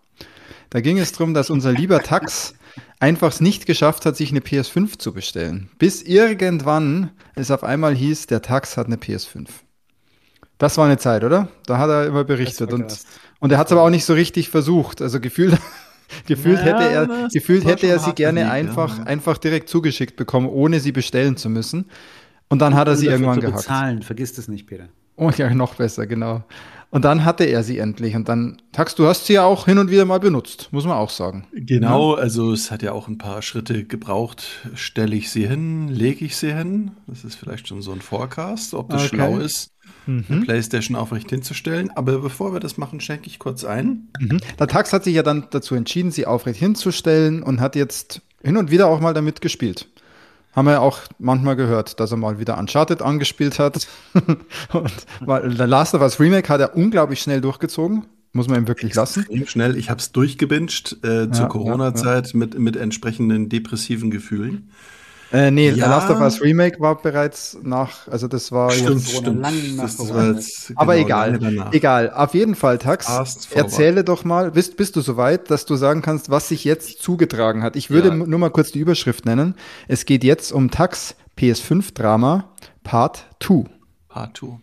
Da 0.70 0.80
ging 0.80 0.98
es 0.98 1.12
darum, 1.12 1.34
dass 1.34 1.50
unser 1.50 1.70
lieber 1.70 2.00
Tax 2.00 2.54
einfach 2.98 3.28
es 3.28 3.40
nicht 3.40 3.66
geschafft 3.66 4.06
hat, 4.06 4.16
sich 4.16 4.30
eine 4.30 4.40
PS5 4.40 4.98
zu 4.98 5.12
bestellen. 5.12 5.70
Bis 5.78 6.02
irgendwann 6.02 7.10
es 7.34 7.50
auf 7.50 7.62
einmal 7.62 7.94
hieß, 7.94 8.26
der 8.26 8.42
Tax 8.42 8.76
hat 8.76 8.86
eine 8.86 8.96
PS5. 8.96 9.48
Das 10.64 10.78
war 10.78 10.86
eine 10.86 10.96
Zeit, 10.96 11.22
oder? 11.24 11.48
Da 11.66 11.76
hat 11.76 11.90
er 11.90 12.06
immer 12.06 12.24
berichtet. 12.24 12.72
Und, 12.72 12.98
und 13.38 13.52
er 13.52 13.58
hat 13.58 13.66
es 13.66 13.72
aber 13.72 13.82
auch 13.82 13.90
nicht 13.90 14.06
so 14.06 14.14
richtig 14.14 14.48
versucht. 14.48 15.02
Also 15.02 15.20
gefühlt, 15.20 15.58
gefühlt 16.26 16.58
ja, 16.60 16.64
hätte 16.64 16.88
er, 16.88 17.28
gefühlt 17.30 17.66
hätte 17.66 17.86
er 17.86 17.98
sie 17.98 18.14
gerne 18.14 18.44
Weg, 18.44 18.50
einfach, 18.50 18.96
ja. 18.96 19.04
einfach 19.04 19.36
direkt 19.36 19.68
zugeschickt 19.68 20.16
bekommen, 20.16 20.48
ohne 20.48 20.80
sie 20.80 20.90
bestellen 20.90 21.36
zu 21.36 21.50
müssen. 21.50 21.90
Und 22.48 22.60
dann 22.60 22.72
und 22.72 22.78
hat 22.78 22.88
er 22.88 22.96
sie 22.96 23.08
irgendwann 23.08 23.40
gehackt. 23.40 23.58
Bezahlen, 23.58 24.00
vergiss 24.00 24.32
das 24.32 24.48
nicht, 24.48 24.66
Peter. 24.66 24.88
Oh 25.16 25.30
ja, 25.36 25.52
noch 25.52 25.74
besser, 25.74 26.06
genau. 26.06 26.44
Und 26.94 27.04
dann 27.04 27.24
hatte 27.24 27.42
er 27.42 27.64
sie 27.64 27.78
endlich. 27.78 28.14
Und 28.14 28.28
dann, 28.28 28.62
Tax, 28.70 28.94
du 28.94 29.08
hast 29.08 29.26
sie 29.26 29.32
ja 29.32 29.44
auch 29.44 29.64
hin 29.64 29.78
und 29.78 29.90
wieder 29.90 30.04
mal 30.04 30.20
benutzt, 30.20 30.68
muss 30.70 30.84
man 30.84 30.96
auch 30.96 31.10
sagen. 31.10 31.44
Genau, 31.52 32.14
also 32.14 32.52
es 32.52 32.70
hat 32.70 32.84
ja 32.84 32.92
auch 32.92 33.08
ein 33.08 33.18
paar 33.18 33.42
Schritte 33.42 33.82
gebraucht. 33.82 34.44
Stelle 34.76 35.16
ich 35.16 35.28
sie 35.28 35.48
hin, 35.48 35.88
lege 35.88 36.24
ich 36.24 36.36
sie 36.36 36.54
hin? 36.54 36.92
Das 37.08 37.24
ist 37.24 37.34
vielleicht 37.34 37.66
schon 37.66 37.82
so 37.82 37.90
ein 37.90 38.00
Forecast, 38.00 38.74
ob 38.74 38.90
das 38.90 39.06
okay. 39.06 39.16
schlau 39.16 39.38
ist, 39.38 39.72
mhm. 40.06 40.24
eine 40.28 40.40
Playstation 40.42 40.96
aufrecht 40.96 41.30
hinzustellen. 41.30 41.90
Aber 41.96 42.20
bevor 42.20 42.52
wir 42.52 42.60
das 42.60 42.78
machen, 42.78 43.00
schenke 43.00 43.26
ich 43.26 43.40
kurz 43.40 43.64
ein. 43.64 44.10
Mhm. 44.20 44.38
Der 44.60 44.68
Tax 44.68 44.92
hat 44.92 45.02
sich 45.02 45.16
ja 45.16 45.24
dann 45.24 45.48
dazu 45.50 45.74
entschieden, 45.74 46.12
sie 46.12 46.28
aufrecht 46.28 46.60
hinzustellen 46.60 47.42
und 47.42 47.60
hat 47.60 47.74
jetzt 47.74 48.22
hin 48.40 48.56
und 48.56 48.70
wieder 48.70 48.86
auch 48.86 49.00
mal 49.00 49.14
damit 49.14 49.40
gespielt. 49.40 49.88
Haben 50.54 50.66
wir 50.66 50.72
ja 50.72 50.80
auch 50.80 51.00
manchmal 51.18 51.56
gehört, 51.56 51.98
dass 52.00 52.12
er 52.12 52.16
mal 52.16 52.38
wieder 52.38 52.58
Uncharted 52.58 53.02
angespielt 53.02 53.58
hat. 53.58 53.86
und 54.72 54.92
weil 55.20 55.54
der 55.54 55.66
Last 55.66 55.94
of 55.94 56.00
Us 56.00 56.20
Remake 56.20 56.48
hat 56.48 56.60
er 56.60 56.76
unglaublich 56.76 57.20
schnell 57.20 57.40
durchgezogen. 57.40 58.06
Muss 58.32 58.48
man 58.48 58.62
ihm 58.62 58.68
wirklich 58.68 58.94
lassen. 58.94 59.26
Schnell, 59.46 59.76
ich 59.76 59.90
habe 59.90 60.00
es 60.00 60.10
durchgebinged 60.10 61.04
äh, 61.04 61.30
zur 61.30 61.48
Corona-Zeit 61.48 62.26
ja, 62.26 62.32
ja. 62.32 62.38
mit, 62.38 62.58
mit 62.58 62.76
entsprechenden 62.76 63.48
depressiven 63.48 64.10
Gefühlen. 64.10 64.70
Äh, 65.32 65.50
nee, 65.50 65.70
ja. 65.70 65.88
Last 65.88 66.10
of 66.10 66.20
Us 66.20 66.40
Remake 66.40 66.80
war 66.80 67.00
bereits 67.00 67.58
nach, 67.62 68.06
also 68.08 68.28
das 68.28 68.52
war 68.52 68.70
stimmt, 68.70 68.90
jetzt 68.90 69.16
stimmt. 69.16 69.40
lang 69.40 69.76
nach 69.76 69.88
jetzt, 70.34 70.68
genau, 70.68 70.80
Aber 70.80 70.96
egal, 70.96 71.68
egal. 71.72 72.10
Auf 72.10 72.34
jeden 72.34 72.54
Fall, 72.54 72.78
Tax, 72.78 73.48
erzähle 73.52 74.04
doch 74.04 74.24
mal, 74.24 74.52
bist, 74.52 74.76
bist 74.76 74.96
du 74.96 75.00
soweit, 75.00 75.50
dass 75.50 75.64
du 75.66 75.76
sagen 75.76 76.02
kannst, 76.02 76.30
was 76.30 76.48
sich 76.48 76.64
jetzt 76.64 77.02
zugetragen 77.02 77.62
hat? 77.62 77.76
Ich 77.76 77.90
würde 77.90 78.08
ja. 78.08 78.14
nur 78.14 78.38
mal 78.38 78.50
kurz 78.50 78.70
die 78.70 78.78
Überschrift 78.78 79.24
nennen. 79.24 79.54
Es 79.88 80.04
geht 80.04 80.24
jetzt 80.24 80.52
um 80.52 80.70
Tax 80.70 81.16
PS5 81.38 81.94
Drama 81.94 82.50
Part 82.84 83.26
2. 83.40 83.64
Part 84.08 84.36
2. 84.36 84.58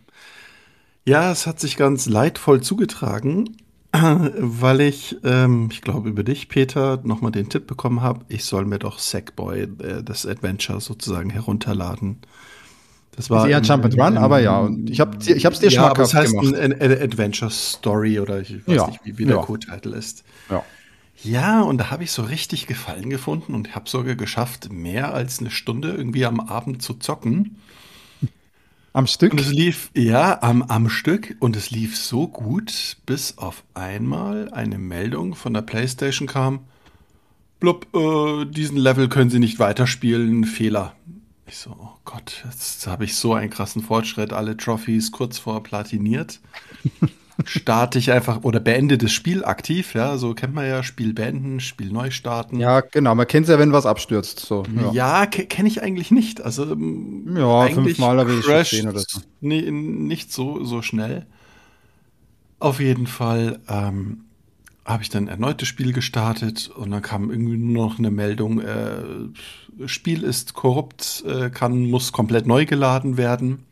Ja, 1.04 1.32
es 1.32 1.46
hat 1.46 1.60
sich 1.60 1.76
ganz 1.76 2.06
leidvoll 2.06 2.60
zugetragen 2.60 3.56
weil 4.38 4.80
ich, 4.80 5.16
ähm, 5.22 5.68
ich 5.70 5.82
glaube, 5.82 6.08
über 6.08 6.22
dich, 6.22 6.48
Peter, 6.48 7.00
nochmal 7.04 7.32
den 7.32 7.48
Tipp 7.48 7.66
bekommen 7.66 8.00
habe, 8.00 8.24
ich 8.28 8.44
soll 8.44 8.64
mir 8.64 8.78
doch 8.78 8.98
Sackboy, 8.98 9.62
äh, 9.62 10.02
das 10.02 10.26
Adventure 10.26 10.80
sozusagen 10.80 11.30
herunterladen. 11.30 12.18
Das 13.14 13.28
war 13.28 13.46
eher 13.46 13.60
Jump 13.60 13.84
and 13.84 13.98
Run, 13.98 14.16
aber 14.16 14.40
ja, 14.40 14.70
ich 14.88 14.98
habe 14.98 15.18
ich 15.22 15.44
hab's 15.44 15.60
dir 15.60 15.68
ja, 15.68 15.88
aber 15.88 16.02
das 16.02 16.14
heißt 16.14 16.32
gemacht. 16.32 16.54
Ein, 16.54 16.80
ein 16.80 17.02
Adventure 17.02 17.50
Story 17.50 18.18
oder 18.18 18.40
ich 18.40 18.66
weiß 18.66 18.74
ja. 18.74 18.86
nicht, 18.86 19.00
wie, 19.04 19.18
wie 19.18 19.26
der 19.26 19.36
ja. 19.36 19.42
Co-Title 19.42 19.94
ist. 19.94 20.24
Ja. 20.48 20.64
Ja, 21.22 21.60
und 21.60 21.78
da 21.78 21.90
habe 21.90 22.02
ich 22.04 22.10
so 22.10 22.22
richtig 22.22 22.66
Gefallen 22.66 23.10
gefunden 23.10 23.54
und 23.54 23.76
habe 23.76 23.88
sogar 23.88 24.16
geschafft, 24.16 24.72
mehr 24.72 25.14
als 25.14 25.38
eine 25.38 25.50
Stunde 25.50 25.92
irgendwie 25.92 26.24
am 26.24 26.40
Abend 26.40 26.82
zu 26.82 26.94
zocken. 26.94 27.58
Am 28.94 29.06
Stück? 29.06 29.32
Und 29.32 29.40
es 29.40 29.50
lief, 29.50 29.90
ja, 29.96 30.42
am, 30.42 30.62
am 30.62 30.88
Stück. 30.90 31.36
Und 31.40 31.56
es 31.56 31.70
lief 31.70 31.96
so 31.96 32.28
gut, 32.28 32.98
bis 33.06 33.38
auf 33.38 33.64
einmal 33.74 34.52
eine 34.52 34.78
Meldung 34.78 35.34
von 35.34 35.54
der 35.54 35.62
PlayStation 35.62 36.28
kam. 36.28 36.60
Blub, 37.58 37.86
äh, 37.94 38.44
diesen 38.44 38.76
Level 38.76 39.08
können 39.08 39.30
Sie 39.30 39.38
nicht 39.38 39.58
weiterspielen, 39.58 40.44
Fehler. 40.44 40.94
Ich 41.46 41.58
so, 41.58 41.70
oh 41.70 41.96
Gott, 42.04 42.42
jetzt 42.44 42.86
habe 42.86 43.04
ich 43.04 43.14
so 43.14 43.34
einen 43.34 43.50
krassen 43.50 43.82
Fortschritt, 43.82 44.32
alle 44.32 44.56
Trophies 44.56 45.10
kurz 45.12 45.38
vor 45.38 45.62
platiniert. 45.62 46.40
starte 47.44 47.98
ich 47.98 48.12
einfach 48.12 48.42
oder 48.42 48.60
beende 48.60 48.98
das 48.98 49.12
Spiel 49.12 49.44
aktiv, 49.44 49.94
ja, 49.94 50.16
so 50.16 50.34
kennt 50.34 50.54
man 50.54 50.66
ja, 50.66 50.82
Spiel 50.82 51.12
beenden, 51.12 51.60
Spiel 51.60 51.92
neu 51.92 52.10
starten. 52.10 52.60
Ja, 52.60 52.80
genau, 52.80 53.14
man 53.14 53.26
kennt 53.26 53.44
es 53.44 53.50
ja, 53.50 53.58
wenn 53.58 53.72
was 53.72 53.86
abstürzt, 53.86 54.40
so. 54.40 54.64
Ja, 54.92 55.20
ja 55.20 55.26
kenne 55.26 55.68
ich 55.68 55.82
eigentlich 55.82 56.10
nicht, 56.10 56.40
also 56.40 56.72
ähm, 56.72 57.36
ja, 57.36 57.68
fünfmal 57.68 58.18
habe 58.18 58.34
ich 58.34 58.44
schon 58.44 58.88
oder 58.88 59.00
so. 59.00 59.20
Nee, 59.40 59.70
nicht 59.70 60.32
so 60.32 60.64
so 60.64 60.82
schnell. 60.82 61.26
Auf 62.58 62.78
jeden 62.78 63.06
Fall 63.06 63.60
ähm, 63.68 64.24
habe 64.84 65.02
ich 65.02 65.08
dann 65.08 65.28
erneut 65.28 65.60
das 65.60 65.68
Spiel 65.68 65.92
gestartet 65.92 66.70
und 66.74 66.90
dann 66.90 67.02
kam 67.02 67.30
irgendwie 67.30 67.56
nur 67.56 67.88
noch 67.88 67.98
eine 67.98 68.10
Meldung, 68.10 68.60
äh, 68.60 69.02
Spiel 69.86 70.22
ist 70.22 70.54
korrupt, 70.54 71.24
äh, 71.26 71.50
kann 71.50 71.90
muss 71.90 72.12
komplett 72.12 72.46
neu 72.46 72.66
geladen 72.66 73.16
werden. 73.16 73.64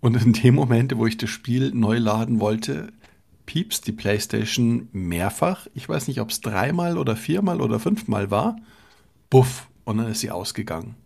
Und 0.00 0.22
in 0.22 0.32
dem 0.32 0.54
Moment, 0.54 0.96
wo 0.96 1.06
ich 1.06 1.16
das 1.16 1.30
Spiel 1.30 1.72
neu 1.74 1.98
laden 1.98 2.40
wollte, 2.40 2.92
piepst 3.46 3.86
die 3.86 3.92
PlayStation 3.92 4.88
mehrfach. 4.92 5.66
Ich 5.74 5.88
weiß 5.88 6.08
nicht, 6.08 6.20
ob 6.20 6.30
es 6.30 6.40
dreimal 6.40 6.98
oder 6.98 7.16
viermal 7.16 7.60
oder 7.60 7.80
fünfmal 7.80 8.30
war. 8.30 8.56
Buff. 9.30 9.68
Und 9.84 9.98
dann 9.98 10.08
ist 10.08 10.20
sie 10.20 10.32
ausgegangen. 10.32 10.96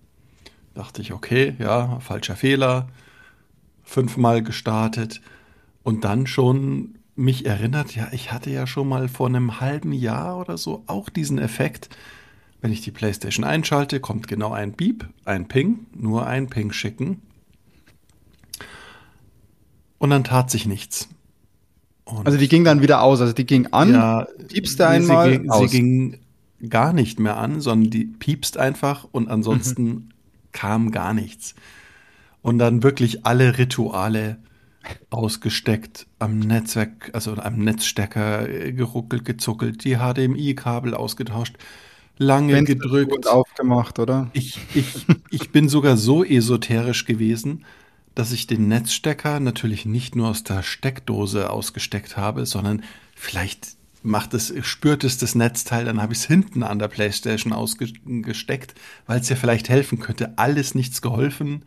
Dachte 0.74 1.02
ich, 1.02 1.12
okay, 1.12 1.54
ja, 1.58 2.00
falscher 2.00 2.36
Fehler. 2.36 2.88
Fünfmal 3.82 4.42
gestartet. 4.42 5.20
Und 5.82 6.04
dann 6.04 6.26
schon 6.26 6.98
mich 7.14 7.44
erinnert, 7.44 7.94
ja, 7.94 8.08
ich 8.12 8.32
hatte 8.32 8.50
ja 8.50 8.66
schon 8.66 8.88
mal 8.88 9.08
vor 9.08 9.26
einem 9.26 9.60
halben 9.60 9.92
Jahr 9.92 10.38
oder 10.38 10.56
so 10.56 10.82
auch 10.86 11.10
diesen 11.10 11.38
Effekt. 11.38 11.90
Wenn 12.62 12.72
ich 12.72 12.80
die 12.80 12.90
PlayStation 12.90 13.44
einschalte, 13.44 14.00
kommt 14.00 14.28
genau 14.28 14.52
ein 14.52 14.72
Beep, 14.72 15.06
ein 15.26 15.48
Ping, 15.48 15.86
nur 15.94 16.26
ein 16.26 16.48
Ping 16.48 16.72
schicken 16.72 17.20
und 20.00 20.10
dann 20.10 20.24
tat 20.24 20.50
sich 20.50 20.66
nichts. 20.66 21.08
Und 22.04 22.26
also 22.26 22.38
die 22.38 22.48
ging 22.48 22.64
dann 22.64 22.82
wieder 22.82 23.02
aus, 23.02 23.20
also 23.20 23.32
die 23.32 23.46
ging 23.46 23.68
an, 23.68 23.92
ja, 23.92 24.26
piepste 24.48 24.88
einmal, 24.88 25.30
sie 25.30 25.38
ging, 25.38 25.50
aus. 25.50 25.70
sie 25.70 25.76
ging 25.76 26.18
gar 26.68 26.92
nicht 26.92 27.20
mehr 27.20 27.36
an, 27.36 27.60
sondern 27.60 27.90
die 27.90 28.06
piepst 28.06 28.56
einfach 28.56 29.06
und 29.12 29.28
ansonsten 29.28 29.84
mhm. 29.84 30.08
kam 30.50 30.90
gar 30.90 31.14
nichts. 31.14 31.54
Und 32.42 32.58
dann 32.58 32.82
wirklich 32.82 33.26
alle 33.26 33.58
Rituale 33.58 34.38
ausgesteckt, 35.10 36.06
am 36.18 36.38
Netzwerk, 36.38 37.10
also 37.12 37.34
am 37.34 37.58
Netzstecker 37.58 38.48
geruckelt, 38.72 39.26
gezuckelt, 39.26 39.84
die 39.84 39.96
HDMI-Kabel 39.96 40.94
ausgetauscht, 40.94 41.56
lange 42.16 42.54
Fenster 42.54 42.74
gedrückt. 42.74 43.26
aufgemacht, 43.26 43.98
oder? 43.98 44.30
Ich, 44.32 44.58
ich, 44.74 45.06
ich 45.30 45.50
bin 45.50 45.68
sogar 45.68 45.98
so 45.98 46.24
esoterisch 46.24 47.04
gewesen, 47.04 47.66
dass 48.14 48.32
ich 48.32 48.46
den 48.46 48.68
Netzstecker 48.68 49.40
natürlich 49.40 49.86
nicht 49.86 50.16
nur 50.16 50.28
aus 50.28 50.44
der 50.44 50.62
Steckdose 50.62 51.50
ausgesteckt 51.50 52.16
habe, 52.16 52.46
sondern 52.46 52.82
vielleicht 53.14 53.76
macht 54.02 54.34
es, 54.34 54.52
spürt 54.62 55.04
es 55.04 55.18
das 55.18 55.34
Netzteil, 55.34 55.84
dann 55.84 56.00
habe 56.00 56.12
ich 56.12 56.20
es 56.20 56.24
hinten 56.26 56.62
an 56.62 56.78
der 56.78 56.88
Playstation 56.88 57.52
ausgesteckt, 57.52 58.74
weil 59.06 59.20
es 59.20 59.28
ja 59.28 59.36
vielleicht 59.36 59.68
helfen 59.68 60.00
könnte. 60.00 60.38
Alles 60.38 60.74
nichts 60.74 61.02
geholfen. 61.02 61.62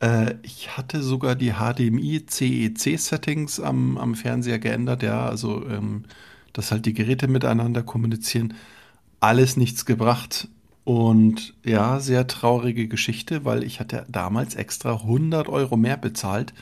Äh, 0.00 0.34
ich 0.42 0.76
hatte 0.76 1.02
sogar 1.02 1.34
die 1.34 1.54
HDMI 1.54 2.24
CEC 2.26 2.98
Settings 2.98 3.60
am, 3.60 3.98
am 3.98 4.14
Fernseher 4.14 4.58
geändert, 4.58 5.02
ja, 5.02 5.26
also 5.26 5.66
ähm, 5.68 6.04
dass 6.52 6.70
halt 6.70 6.86
die 6.86 6.94
Geräte 6.94 7.28
miteinander 7.28 7.82
kommunizieren. 7.82 8.54
Alles 9.20 9.56
nichts 9.56 9.84
gebracht. 9.84 10.48
Und 10.88 11.52
ja, 11.66 12.00
sehr 12.00 12.26
traurige 12.26 12.88
Geschichte, 12.88 13.44
weil 13.44 13.62
ich 13.62 13.78
hatte 13.78 14.06
damals 14.08 14.54
extra 14.54 14.92
100 14.94 15.46
Euro 15.46 15.76
mehr 15.76 15.98
bezahlt. 15.98 16.54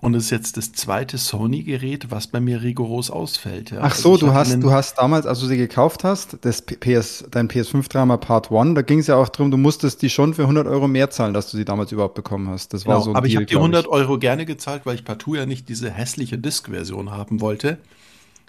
Und 0.00 0.14
es 0.14 0.26
ist 0.26 0.30
jetzt 0.30 0.56
das 0.56 0.70
zweite 0.70 1.18
Sony-Gerät, 1.18 2.12
was 2.12 2.28
bei 2.28 2.38
mir 2.38 2.62
rigoros 2.62 3.10
ausfällt. 3.10 3.72
Ja. 3.72 3.78
Ach 3.80 3.90
also 3.90 4.02
so, 4.02 4.10
also 4.12 4.26
du 4.26 4.34
hast, 4.34 4.62
du 4.62 4.70
hast 4.70 4.94
damals, 4.98 5.26
als 5.26 5.40
du 5.40 5.46
sie 5.46 5.56
gekauft 5.56 6.04
hast, 6.04 6.38
das 6.42 6.62
PS, 6.62 7.24
dein 7.28 7.48
PS5-Drama 7.48 8.18
Part 8.18 8.52
1, 8.52 8.76
da 8.76 8.82
ging 8.82 9.00
es 9.00 9.08
ja 9.08 9.16
auch 9.16 9.28
darum, 9.28 9.50
du 9.50 9.56
musstest 9.56 10.00
die 10.00 10.10
schon 10.10 10.32
für 10.32 10.42
100 10.42 10.68
Euro 10.68 10.86
mehr 10.86 11.10
zahlen, 11.10 11.34
dass 11.34 11.50
du 11.50 11.56
sie 11.56 11.64
damals 11.64 11.90
überhaupt 11.90 12.14
bekommen 12.14 12.48
hast. 12.50 12.72
Das 12.72 12.86
war 12.86 12.94
genau, 12.94 13.04
so 13.04 13.10
ein 13.10 13.16
Aber 13.16 13.26
Deal, 13.26 13.32
ich 13.32 13.36
habe 13.36 13.46
die 13.46 13.56
100 13.56 13.88
Euro 13.88 14.16
gerne 14.20 14.46
gezahlt, 14.46 14.86
weil 14.86 14.94
ich 14.94 15.04
partout 15.04 15.34
ja 15.34 15.44
nicht 15.44 15.68
diese 15.68 15.90
hässliche 15.90 16.38
Disk-Version 16.38 17.10
haben 17.10 17.40
wollte. 17.40 17.78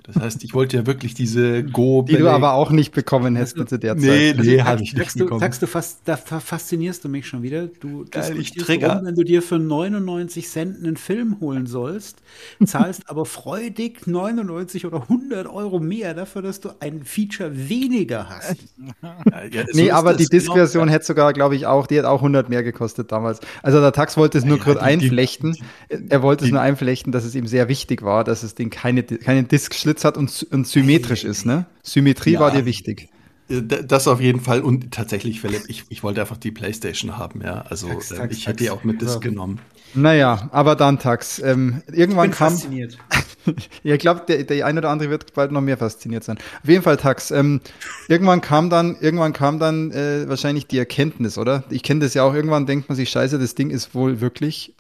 Das 0.04 0.16
heißt, 0.16 0.44
ich 0.44 0.54
wollte 0.56 0.78
ja 0.78 0.88
wirklich 0.88 1.14
diese 1.14 1.64
Go. 1.64 2.04
Die 2.08 2.18
du 2.18 2.30
aber 2.30 2.54
auch 2.54 2.72
nicht 2.72 2.92
bekommen 2.92 3.36
hättest 3.36 3.70
zu 3.70 3.78
der 3.78 3.96
Zeit. 3.98 4.02
Nee, 4.02 4.34
nee, 4.34 4.60
also, 4.60 4.70
habe 4.70 4.84
ich 4.84 4.94
nicht 4.96 5.16
du, 5.16 5.20
bekommen. 5.20 5.40
Sagst 5.40 5.62
du 5.62 5.68
fast, 5.68 6.00
da 6.06 6.18
faszinierst 6.18 7.04
du 7.04 7.10
mich 7.10 7.28
schon 7.28 7.44
wieder. 7.44 7.68
Du 7.68 8.06
Geil, 8.10 8.40
ich 8.40 8.52
trigger. 8.52 8.96
Rum, 8.96 9.06
wenn 9.06 9.16
du 9.16 9.24
dir 9.24 9.44
für 9.44 9.60
99 9.60 10.50
Cent 10.50 10.78
einen 10.78 10.98
Film 10.98 11.40
holen 11.40 11.68
sollst, 11.68 12.18
zahlst 12.66 13.10
aber 13.10 13.26
freudig 13.26 14.08
99 14.08 14.88
oder 14.88 15.04
100 15.04 15.48
Euro 15.48 15.80
mehr 15.80 16.16
dafür, 16.16 16.42
dass 16.42 16.60
du 16.60 16.70
ein 16.80 17.04
Feature 17.04 17.70
weniger 17.70 18.30
hast. 18.30 18.58
Ja, 19.02 19.44
ja, 19.52 19.66
so 19.70 19.80
nee, 19.80 19.92
aber 19.92 20.16
die 20.16 20.26
Disk-Version 20.26 20.90
hätte 20.90 21.06
sogar, 21.06 21.34
glaube 21.34 21.56
ich, 21.56 21.68
auch, 21.68 21.86
die 21.86 22.00
hat 22.00 22.06
auch 22.06 22.20
100 22.20 22.50
mehr 22.50 22.64
gekostet 22.64 23.12
damals. 23.12 23.40
Also 23.62 23.80
der 23.80 23.92
Tax 23.92 24.18
wollte 24.18 24.38
es 24.40 24.46
nur 24.46 24.58
ja, 24.58 24.64
kurz 24.64 24.80
einflechten. 24.80 25.54
Die, 25.54 26.10
er 26.10 26.24
wollte 26.24 26.44
die, 26.44 26.50
es 26.50 26.54
nur 26.54 26.62
einflechten, 26.62 27.12
dass 27.12 27.24
es 27.24 27.36
ihm 27.36 27.46
sehr 27.46 27.68
wichtig 27.68 28.02
war, 28.02 28.24
dass 28.24 28.42
es 28.42 28.56
den 28.56 28.72
keine, 28.72 29.04
keine 29.04 29.44
Disk-Schlitz 29.44 29.91
Schlitz 29.92 30.06
hat 30.06 30.18
und, 30.18 30.48
und 30.52 30.68
symmetrisch 30.68 31.26
ist, 31.26 31.46
ne? 31.46 31.66
Symmetrie 31.84 32.34
ja, 32.34 32.40
war 32.40 32.52
dir 32.52 32.66
wichtig. 32.66 33.10
Äh, 33.50 33.62
das 33.62 34.08
auf 34.08 34.22
jeden 34.22 34.40
Fall. 34.40 34.62
Und 34.62 34.92
tatsächlich, 34.92 35.42
Philipp, 35.42 35.64
ich, 35.68 35.84
ich 35.90 36.02
wollte 36.02 36.22
einfach 36.22 36.38
die 36.38 36.52
Playstation 36.52 37.18
haben, 37.18 37.42
ja. 37.42 37.66
Also 37.68 37.88
tax, 37.90 38.10
tax, 38.10 38.20
äh, 38.20 38.38
ich 38.38 38.48
hätte 38.48 38.64
die 38.64 38.70
auch 38.70 38.86
mit 38.86 39.02
Disc 39.02 39.20
genommen. 39.20 39.60
Naja, 39.94 40.50
aber 40.54 40.78
dann 40.78 41.00
Tax. 41.00 41.40
Ähm, 41.40 41.82
irgendwann 41.92 42.30
ich 42.30 42.38
bin 42.38 42.38
kam. 42.38 42.54
Fasziniert. 42.54 42.98
ja, 43.84 43.96
ich 43.96 44.00
glaube, 44.00 44.24
der, 44.26 44.46
der 44.46 44.66
ein 44.66 44.78
oder 44.78 44.90
andere 44.90 45.10
wird 45.10 45.34
bald 45.34 45.52
noch 45.52 45.60
mehr 45.60 45.78
fasziniert 45.78 46.24
sein. 46.24 46.38
Auf 46.64 46.70
jeden 46.70 46.84
Fall 46.84 46.96
Tax. 46.96 47.32
Ähm, 47.32 47.60
irgendwann 48.08 48.40
kam 48.40 48.70
dann, 48.70 48.96
irgendwann 49.02 49.34
kam 49.34 49.60
dann 49.60 49.92
äh, 49.92 50.30
wahrscheinlich 50.30 50.68
die 50.68 50.78
Erkenntnis, 50.78 51.38
oder? 51.38 51.66
Ich 51.70 51.84
kenne 51.84 52.00
das 52.00 52.14
ja 52.14 52.24
auch. 52.24 52.34
Irgendwann 52.34 52.66
denkt 52.66 52.88
man 52.88 52.96
sich, 52.96 53.10
Scheiße, 53.10 53.38
das 53.38 53.56
Ding 53.56 53.70
ist 53.70 53.94
wohl 53.94 54.22
wirklich 54.22 54.74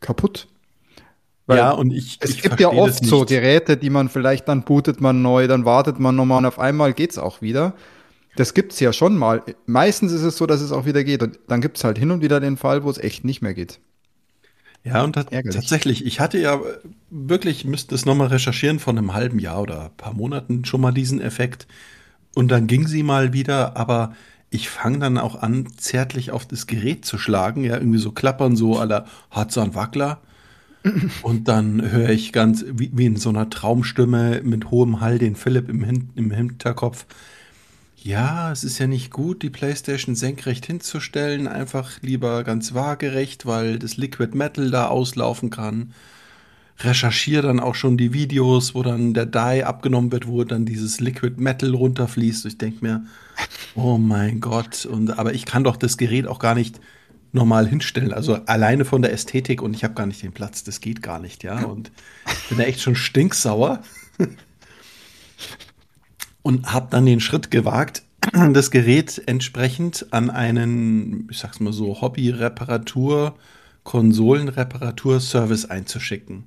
kaputt. 0.00 0.48
Weil 1.46 1.58
ja, 1.58 1.70
und 1.70 1.92
ich. 1.92 2.18
Es 2.20 2.30
ich 2.30 2.42
gibt 2.42 2.60
ja 2.60 2.68
oft 2.68 3.04
so 3.04 3.24
Geräte, 3.24 3.76
die 3.76 3.90
man 3.90 4.08
vielleicht 4.08 4.48
dann 4.48 4.62
bootet 4.62 5.00
man 5.00 5.22
neu, 5.22 5.46
dann 5.46 5.64
wartet 5.64 5.98
man 6.00 6.16
nochmal 6.16 6.38
und 6.38 6.46
auf 6.46 6.58
einmal 6.58 6.92
geht's 6.92 7.18
auch 7.18 7.40
wieder. 7.40 7.74
Das 8.36 8.52
gibt's 8.52 8.80
ja 8.80 8.92
schon 8.92 9.16
mal. 9.16 9.42
Meistens 9.64 10.12
ist 10.12 10.22
es 10.22 10.36
so, 10.36 10.46
dass 10.46 10.60
es 10.60 10.72
auch 10.72 10.84
wieder 10.84 11.04
geht. 11.04 11.22
Und 11.22 11.38
dann 11.48 11.60
gibt's 11.60 11.84
halt 11.84 11.98
hin 11.98 12.10
und 12.10 12.20
wieder 12.20 12.40
den 12.40 12.56
Fall, 12.56 12.84
wo 12.84 12.90
es 12.90 12.98
echt 12.98 13.24
nicht 13.24 13.40
mehr 13.42 13.54
geht. 13.54 13.80
Ja, 14.84 15.02
und 15.02 15.14
tatsächlich, 15.14 16.06
ich 16.06 16.20
hatte 16.20 16.38
ja 16.38 16.60
wirklich, 17.10 17.64
müsste 17.64 17.94
es 17.94 18.04
nochmal 18.06 18.28
recherchieren, 18.28 18.78
von 18.78 18.96
einem 18.96 19.14
halben 19.14 19.40
Jahr 19.40 19.62
oder 19.62 19.86
ein 19.86 19.96
paar 19.96 20.12
Monaten 20.12 20.64
schon 20.64 20.80
mal 20.80 20.92
diesen 20.92 21.20
Effekt. 21.20 21.66
Und 22.36 22.48
dann 22.52 22.68
ging 22.68 22.86
sie 22.86 23.02
mal 23.02 23.32
wieder, 23.32 23.76
aber 23.76 24.14
ich 24.50 24.68
fange 24.68 24.98
dann 24.98 25.18
auch 25.18 25.42
an, 25.42 25.66
zärtlich 25.76 26.30
auf 26.30 26.46
das 26.46 26.68
Gerät 26.68 27.04
zu 27.04 27.18
schlagen, 27.18 27.64
ja, 27.64 27.74
irgendwie 27.76 27.98
so 27.98 28.12
klappern, 28.12 28.54
so 28.54 28.78
aller 28.78 29.06
Hudson 29.34 29.74
Wackler. 29.74 30.20
Und 31.22 31.48
dann 31.48 31.90
höre 31.90 32.10
ich 32.10 32.32
ganz 32.32 32.64
wie, 32.68 32.90
wie, 32.92 33.06
in 33.06 33.16
so 33.16 33.28
einer 33.28 33.50
Traumstimme 33.50 34.42
mit 34.44 34.70
hohem 34.70 35.00
Hall 35.00 35.18
den 35.18 35.36
Philipp 35.36 35.68
im, 35.68 36.10
im 36.14 36.30
Hinterkopf. 36.30 37.06
Ja, 37.96 38.52
es 38.52 38.62
ist 38.62 38.78
ja 38.78 38.86
nicht 38.86 39.10
gut, 39.10 39.42
die 39.42 39.50
PlayStation 39.50 40.14
senkrecht 40.14 40.66
hinzustellen, 40.66 41.48
einfach 41.48 42.00
lieber 42.02 42.44
ganz 42.44 42.72
waagerecht, 42.74 43.46
weil 43.46 43.78
das 43.78 43.96
Liquid 43.96 44.36
Metal 44.36 44.70
da 44.70 44.86
auslaufen 44.86 45.50
kann 45.50 45.92
recherchiere 46.80 47.42
dann 47.42 47.60
auch 47.60 47.74
schon 47.74 47.96
die 47.96 48.12
Videos, 48.12 48.74
wo 48.74 48.82
dann 48.82 49.14
der 49.14 49.26
Die 49.26 49.64
abgenommen 49.64 50.12
wird, 50.12 50.26
wo 50.26 50.44
dann 50.44 50.66
dieses 50.66 51.00
Liquid 51.00 51.40
Metal 51.40 51.74
runterfließt. 51.74 52.46
Ich 52.46 52.58
denke 52.58 52.84
mir, 52.84 53.04
oh 53.74 53.98
mein 53.98 54.40
Gott. 54.40 54.84
Und, 54.84 55.18
aber 55.18 55.34
ich 55.34 55.46
kann 55.46 55.64
doch 55.64 55.76
das 55.76 55.96
Gerät 55.96 56.26
auch 56.26 56.38
gar 56.38 56.54
nicht 56.54 56.80
normal 57.36 57.68
hinstellen. 57.68 58.12
Also 58.12 58.40
alleine 58.46 58.84
von 58.84 59.02
der 59.02 59.12
Ästhetik 59.12 59.62
und 59.62 59.74
ich 59.74 59.84
habe 59.84 59.94
gar 59.94 60.06
nicht 60.06 60.22
den 60.22 60.32
Platz. 60.32 60.64
Das 60.64 60.80
geht 60.80 61.02
gar 61.02 61.20
nicht, 61.20 61.44
ja. 61.44 61.64
Und 61.64 61.92
bin 62.48 62.58
da 62.58 62.64
echt 62.64 62.80
schon 62.80 62.96
stinksauer. 62.96 63.82
und 66.42 66.72
habe 66.72 66.86
dann 66.90 67.06
den 67.06 67.20
Schritt 67.20 67.50
gewagt, 67.50 68.04
das 68.52 68.70
Gerät 68.70 69.20
entsprechend 69.26 70.06
an 70.10 70.30
einen, 70.30 71.28
ich 71.30 71.38
sag's 71.38 71.58
mal 71.60 71.72
so, 71.72 72.00
Hobby-Reparatur, 72.00 73.34
Konsolenreparatur-Service 73.82 75.66
einzuschicken. 75.66 76.44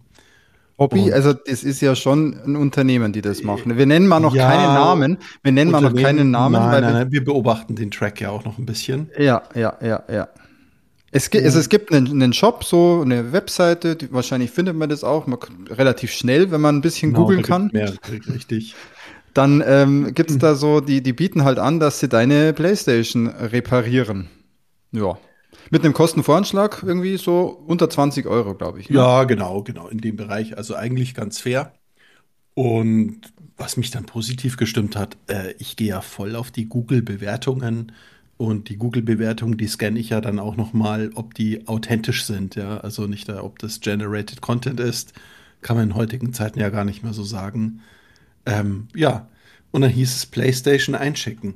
Hobby, 0.78 1.02
und 1.02 1.14
also 1.14 1.34
das 1.34 1.66
ist 1.66 1.82
ja 1.82 1.94
schon 1.96 2.40
ein 2.46 2.56
Unternehmen, 2.56 3.12
die 3.12 3.22
das 3.22 3.44
machen. 3.44 3.78
Wir 3.78 3.86
nennen 3.86 4.08
mal 4.08 4.22
noch 4.22 4.34
ja, 4.34 4.50
keinen 4.50 4.74
Namen. 4.74 5.18
Wir 5.44 5.52
nennen 5.52 5.72
mal 5.72 5.82
noch 5.82 5.94
keinen 5.94 6.32
Namen. 6.32 6.62
Nein, 6.62 6.82
nein, 6.82 6.94
nein, 6.94 7.12
wir 7.12 7.24
beobachten 7.24 7.76
den 7.76 7.92
Track 7.92 8.22
ja 8.22 8.30
auch 8.30 8.46
noch 8.46 8.58
ein 8.58 8.66
bisschen. 8.66 9.10
Ja, 9.18 9.44
ja, 9.54 9.76
ja, 9.82 10.04
ja. 10.10 10.30
Es, 11.12 11.30
gibt, 11.30 11.44
also 11.44 11.60
es 11.60 11.70
gibt 11.70 11.92
einen, 11.92 12.08
einen, 12.22 12.34
Shop, 12.34 12.64
so 12.64 13.02
eine 13.02 13.32
Webseite, 13.32 13.96
die, 13.96 14.12
wahrscheinlich 14.12 14.52
findet 14.52 14.76
man 14.76 14.90
das 14.90 15.04
auch 15.04 15.28
man, 15.28 15.40
relativ 15.70 16.12
schnell, 16.12 16.52
wenn 16.52 16.62
man 16.62 16.78
ein 16.78 16.82
bisschen 16.82 17.12
genau, 17.12 17.26
googeln 17.26 17.42
kann. 17.42 17.70
Mehr, 17.74 17.94
richtig. 18.28 18.76
Dann 19.34 19.64
ähm, 19.66 20.14
gibt 20.14 20.32
es 20.32 20.38
da 20.40 20.56
so, 20.56 20.82
die, 20.82 21.02
die 21.02 21.14
bieten 21.14 21.44
halt 21.44 21.60
an, 21.60 21.80
dass 21.80 22.00
sie 22.00 22.10
deine 22.10 22.52
Playstation 22.52 23.28
reparieren. 23.28 24.28
Ja. 24.92 25.18
Mit 25.70 25.84
einem 25.84 25.94
Kostenvoranschlag 25.94 26.84
irgendwie 26.84 27.18
so 27.18 27.64
unter 27.68 27.90
20 27.90 28.26
Euro, 28.26 28.56
glaube 28.56 28.80
ich. 28.80 28.90
Ne? 28.90 28.98
Ja, 28.98 29.24
genau, 29.26 29.62
genau, 29.62 29.88
in 29.88 30.00
dem 30.00 30.16
Bereich. 30.16 30.58
Also 30.58 30.76
eigentlich 30.76 31.14
ganz 31.14 31.40
fair. 31.40 31.74
Und 32.56 33.22
was 33.56 33.78
mich 33.78 33.92
dann 33.92 34.06
positiv 34.06 34.58
gestimmt 34.58 34.96
hat, 34.96 35.18
äh, 35.28 35.54
ich 35.60 35.76
gehe 35.76 35.90
ja 35.90 36.02
voll 36.02 36.36
auf 36.36 36.50
die 36.50 36.68
Google-Bewertungen. 36.68 37.92
Und 38.40 38.70
die 38.70 38.78
Google-Bewertungen, 38.78 39.58
die 39.58 39.68
scanne 39.68 40.00
ich 40.00 40.12
ja 40.12 40.22
dann 40.22 40.40
auch 40.40 40.56
noch 40.56 40.72
mal, 40.72 41.12
ob 41.16 41.34
die 41.34 41.68
authentisch 41.68 42.24
sind. 42.24 42.56
Ja, 42.56 42.78
also 42.78 43.06
nicht, 43.06 43.28
da, 43.28 43.44
ob 43.44 43.60
das 43.60 43.82
generated 43.82 44.40
Content 44.40 44.80
ist, 44.80 45.12
kann 45.62 45.76
man 45.76 45.90
in 45.90 45.96
heutigen 45.96 46.32
Zeiten 46.32 46.58
ja 46.58 46.70
gar 46.70 46.86
nicht 46.86 47.04
mehr 47.04 47.12
so 47.12 47.26
sagen. 47.26 47.82
Ähm, 48.46 48.88
ja, 48.96 49.28
und 49.72 49.82
dann 49.82 49.92
hieß 49.92 50.16
es 50.16 50.26
PlayStation 50.26 50.96
einschicken. 50.96 51.56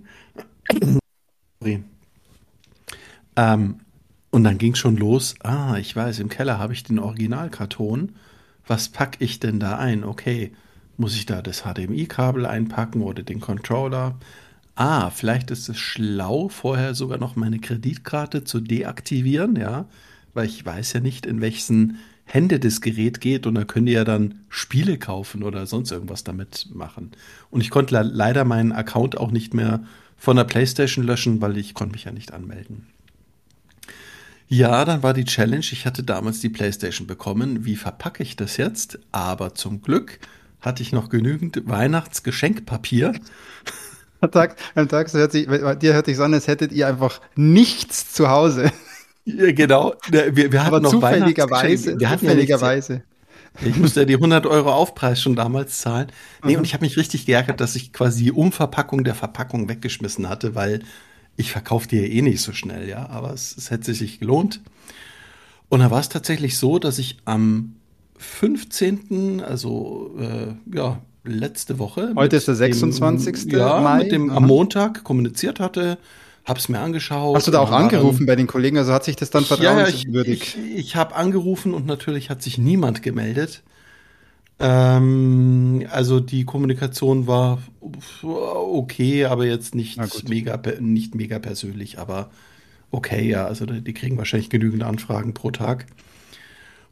Sorry. 1.62 1.86
Ähm, 3.38 3.78
und 4.30 4.43
dann 4.43 4.58
ging 4.58 4.76
schon 4.76 4.98
los. 4.98 5.36
Ah, 5.41 5.78
ich 5.78 5.96
weiß, 5.96 6.19
im 6.19 6.28
Keller 6.28 6.60
habe 6.60 6.74
ich 6.74 6.84
den 6.84 7.00
Originalkarton. 7.00 8.12
Was 8.67 8.89
packe 8.89 9.24
ich 9.24 9.39
denn 9.39 9.62
da 9.62 9.78
ein? 9.78 10.04
Okay, 10.04 10.52
muss 10.98 11.15
ich 11.15 11.26
da 11.26 11.41
das 11.41 11.62
HDMI-Kabel 11.62 12.46
einpacken 12.46 13.04
oder 13.04 13.24
den 13.24 13.39
Controller? 13.39 14.15
Ah, 14.76 15.12
vielleicht 15.12 15.52
ist 15.52 15.70
es 15.70 15.78
schlau, 15.78 16.50
vorher 16.50 16.96
sogar 16.96 17.20
noch 17.20 17.36
meine 17.36 17.60
Kreditkarte 17.60 18.44
zu 18.44 18.60
deaktivieren, 18.60 19.56
ja, 19.56 19.88
weil 20.34 20.48
ich 20.48 20.66
weiß 20.66 20.94
ja 20.94 21.00
nicht, 21.00 21.28
in 21.28 21.42
welchen 21.42 22.00
Hände 22.26 22.60
das 22.60 22.82
Gerät 22.82 23.22
geht 23.22 23.46
und 23.46 23.56
da 23.56 23.66
könnt 23.66 23.88
ihr 23.88 23.96
ja 23.96 24.04
dann 24.04 24.36
Spiele 24.50 24.98
kaufen 24.98 25.44
oder 25.44 25.68
sonst 25.68 25.92
irgendwas 25.92 26.24
damit 26.24 26.70
machen. 26.74 27.12
Und 27.52 27.62
ich 27.62 27.70
konnte 27.70 28.02
leider 28.02 28.46
meinen 28.46 28.72
Account 28.72 29.18
auch 29.18 29.32
nicht 29.32 29.54
mehr 29.54 29.84
von 30.18 30.38
der 30.38 30.46
PlayStation 30.46 31.06
löschen, 31.06 31.42
weil 31.42 31.58
ich 31.58 31.74
konnte 31.74 31.94
mich 31.94 32.06
ja 32.06 32.12
nicht 32.12 32.34
anmelden. 32.34 32.88
Ja, 34.48 34.86
dann 34.86 35.04
war 35.04 35.14
die 35.14 35.26
Challenge, 35.26 35.66
ich 35.72 35.86
hatte 35.86 36.04
damals 36.04 36.40
die 36.40 36.50
PlayStation 36.50 37.08
bekommen, 37.08 37.66
wie 37.66 37.76
verpacke 37.76 38.24
ich 38.24 38.36
das 38.36 38.58
jetzt? 38.58 39.00
Aber 39.12 39.54
zum 39.54 39.82
Glück 39.82 40.20
hatte 40.62 40.82
ich 40.82 40.92
noch 40.92 41.10
genügend 41.10 41.68
Weihnachtsgeschenkpapier. 41.68 43.14
Am 44.24 44.32
Tag, 44.32 44.56
am 44.76 44.88
Tag 44.88 45.10
so 45.10 45.18
hört 45.20 45.34
sich, 45.34 45.48
dir 45.48 45.94
hört 45.94 46.06
sich 46.06 46.16
so 46.16 46.24
an, 46.24 46.34
als 46.34 46.48
hättet 46.48 46.72
ihr 46.72 46.88
einfach 46.88 47.20
nichts 47.36 48.14
zu 48.14 48.30
Hause. 48.30 48.72
Ja, 49.26 49.52
genau. 49.52 49.94
Wir, 50.10 50.36
wir 50.36 50.64
hatten 50.64 50.76
Aber 50.76 50.80
noch 50.82 50.92
zufälligerweise. 50.92 52.00
Wir 52.00 52.10
hatten 52.10 52.26
zufälligerweise. 52.26 52.94
Ja 52.94 53.02
ich 53.62 53.78
musste 53.78 54.02
ja 54.02 54.06
die 54.06 54.16
100 54.16 54.46
Euro 54.46 54.74
Aufpreis 54.74 55.22
schon 55.22 55.36
damals 55.36 55.80
zahlen. 55.80 56.08
Nee, 56.44 56.54
mhm. 56.54 56.60
und 56.60 56.66
ich 56.66 56.74
habe 56.74 56.84
mich 56.84 56.98
richtig 56.98 57.26
geärgert, 57.26 57.60
dass 57.60 57.76
ich 57.76 57.94
quasi 57.94 58.24
die 58.24 58.32
Umverpackung 58.32 59.04
der 59.04 59.16
Verpackung 59.16 59.70
weggeschmissen 59.70 60.28
hatte, 60.28 60.56
weil 60.56 60.82
ich 61.36 61.52
verkaufe 61.52 61.88
die 61.88 61.98
ja 61.98 62.04
eh 62.04 62.22
nicht 62.22 62.42
so 62.42 62.52
schnell, 62.54 62.88
ja, 62.88 63.08
aber 63.10 63.32
es, 63.32 63.56
es 63.58 63.72
hätte 63.72 63.94
sich 63.94 64.20
gelohnt. 64.20 64.62
Und 65.70 65.80
da 65.80 65.92
war 65.92 66.00
es 66.00 66.10
tatsächlich 66.10 66.58
so, 66.58 66.80
dass 66.80 67.00
ich 67.00 67.18
am 67.26 67.76
15., 68.18 69.42
also 69.42 70.16
äh, 70.20 70.76
ja, 70.76 71.02
letzte 71.24 71.80
Woche. 71.80 72.14
Heute 72.16 72.36
ist 72.36 72.48
der 72.48 72.56
26. 72.56 73.50
Dem, 73.50 73.60
ja, 73.60 73.80
Mai. 73.80 74.04
mit 74.04 74.12
dem 74.12 74.30
am 74.30 74.46
Montag 74.46 75.04
kommuniziert 75.04 75.60
hatte, 75.60 75.98
hab's 76.46 76.70
mir 76.70 76.80
angeschaut. 76.80 77.36
Hast 77.36 77.48
du 77.48 77.52
da 77.52 77.60
auch 77.60 77.72
angerufen 77.72 78.26
bei 78.26 78.36
den 78.36 78.48
Kollegen? 78.48 78.78
Also 78.78 78.94
hat 78.94 79.04
sich 79.06 79.16
das 79.16 79.30
dann 79.30 79.46
vertrauenswürdig? 79.46 80.56
Ja, 80.56 80.62
ich, 80.62 80.72
ich, 80.72 80.80
ich 80.80 80.96
habe 80.96 81.16
angerufen 81.16 81.74
und 81.74 81.86
natürlich 81.86 82.30
hat 82.30 82.42
sich 82.42 82.58
niemand 82.58 83.02
gemeldet. 83.02 83.64
Ähm, 84.60 85.86
also 85.90 86.20
die 86.20 86.46
Kommunikation 86.46 87.28
war 87.28 87.60
okay, 88.22 89.26
aber 89.26 89.46
jetzt 89.46 89.76
nicht 89.76 90.00
mega, 90.28 90.62
nicht 90.80 91.16
mega 91.16 91.40
persönlich, 91.40 92.00
aber 92.00 92.30
okay, 92.92 93.28
ja, 93.28 93.46
also 93.46 93.66
die 93.66 93.94
kriegen 93.94 94.18
wahrscheinlich 94.18 94.50
genügend 94.50 94.84
Anfragen 94.84 95.34
pro 95.34 95.52
Tag. 95.52 95.88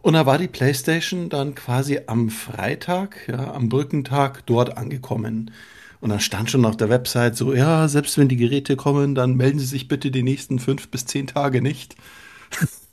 Und 0.01 0.13
da 0.13 0.25
war 0.25 0.37
die 0.37 0.47
PlayStation 0.47 1.29
dann 1.29 1.53
quasi 1.55 1.99
am 2.07 2.29
Freitag, 2.29 3.27
ja, 3.27 3.53
am 3.53 3.69
Brückentag 3.69 4.45
dort 4.47 4.77
angekommen. 4.77 5.51
Und 5.99 6.09
dann 6.09 6.19
stand 6.19 6.49
schon 6.49 6.65
auf 6.65 6.75
der 6.75 6.89
Website 6.89 7.35
so, 7.35 7.53
ja, 7.53 7.87
selbst 7.87 8.17
wenn 8.17 8.27
die 8.27 8.37
Geräte 8.37 8.75
kommen, 8.75 9.13
dann 9.13 9.35
melden 9.35 9.59
Sie 9.59 9.65
sich 9.65 9.87
bitte 9.87 10.09
die 10.09 10.23
nächsten 10.23 10.57
fünf 10.57 10.89
bis 10.89 11.05
zehn 11.05 11.27
Tage 11.27 11.61
nicht. 11.61 11.95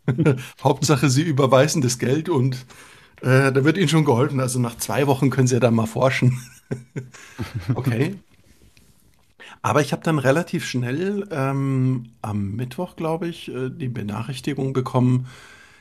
Hauptsache, 0.63 1.09
Sie 1.09 1.23
überweisen 1.23 1.81
das 1.81 1.99
Geld 1.99 2.29
und 2.29 2.67
äh, 3.23 3.53
da 3.53 3.65
wird 3.65 3.79
Ihnen 3.79 3.89
schon 3.89 4.05
geholfen. 4.05 4.41
Also 4.41 4.59
nach 4.59 4.77
zwei 4.77 5.07
Wochen 5.07 5.31
können 5.31 5.47
Sie 5.47 5.55
ja 5.55 5.61
dann 5.61 5.75
mal 5.75 5.87
forschen. 5.87 6.39
okay. 7.75 8.17
Aber 9.63 9.81
ich 9.81 9.93
habe 9.93 10.03
dann 10.03 10.19
relativ 10.19 10.67
schnell 10.67 11.27
ähm, 11.31 12.11
am 12.21 12.53
Mittwoch, 12.57 12.97
glaube 12.97 13.29
ich, 13.29 13.49
äh, 13.49 13.71
die 13.71 13.89
Benachrichtigung 13.89 14.75
bekommen, 14.75 15.27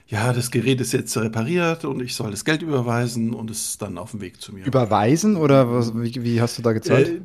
ja, 0.07 0.33
das 0.33 0.51
Gerät 0.51 0.79
ist 0.81 0.93
jetzt 0.93 1.15
repariert 1.17 1.85
und 1.85 2.01
ich 2.01 2.15
soll 2.15 2.31
das 2.31 2.45
Geld 2.45 2.61
überweisen 2.61 3.33
und 3.33 3.51
es 3.51 3.69
ist 3.69 3.81
dann 3.81 3.97
auf 3.97 4.11
dem 4.11 4.21
Weg 4.21 4.41
zu 4.41 4.53
mir. 4.53 4.65
Überweisen 4.65 5.35
oder 5.35 5.71
was, 5.71 5.93
wie, 5.95 6.23
wie 6.23 6.41
hast 6.41 6.57
du 6.57 6.61
da 6.61 6.73
gezahlt? 6.73 7.07
Äh, 7.09 7.21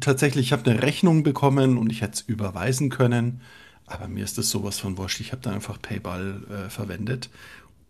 tatsächlich, 0.00 0.46
ich 0.46 0.52
habe 0.52 0.70
eine 0.70 0.82
Rechnung 0.82 1.22
bekommen 1.22 1.76
und 1.76 1.90
ich 1.90 2.02
hätte 2.02 2.14
es 2.14 2.20
überweisen 2.22 2.88
können. 2.88 3.40
Aber 3.86 4.06
mir 4.06 4.22
ist 4.22 4.38
das 4.38 4.48
sowas 4.48 4.78
von 4.78 4.96
wurscht. 4.98 5.18
Ich 5.18 5.32
habe 5.32 5.42
dann 5.42 5.54
einfach 5.54 5.82
PayPal 5.82 6.42
äh, 6.48 6.70
verwendet 6.70 7.28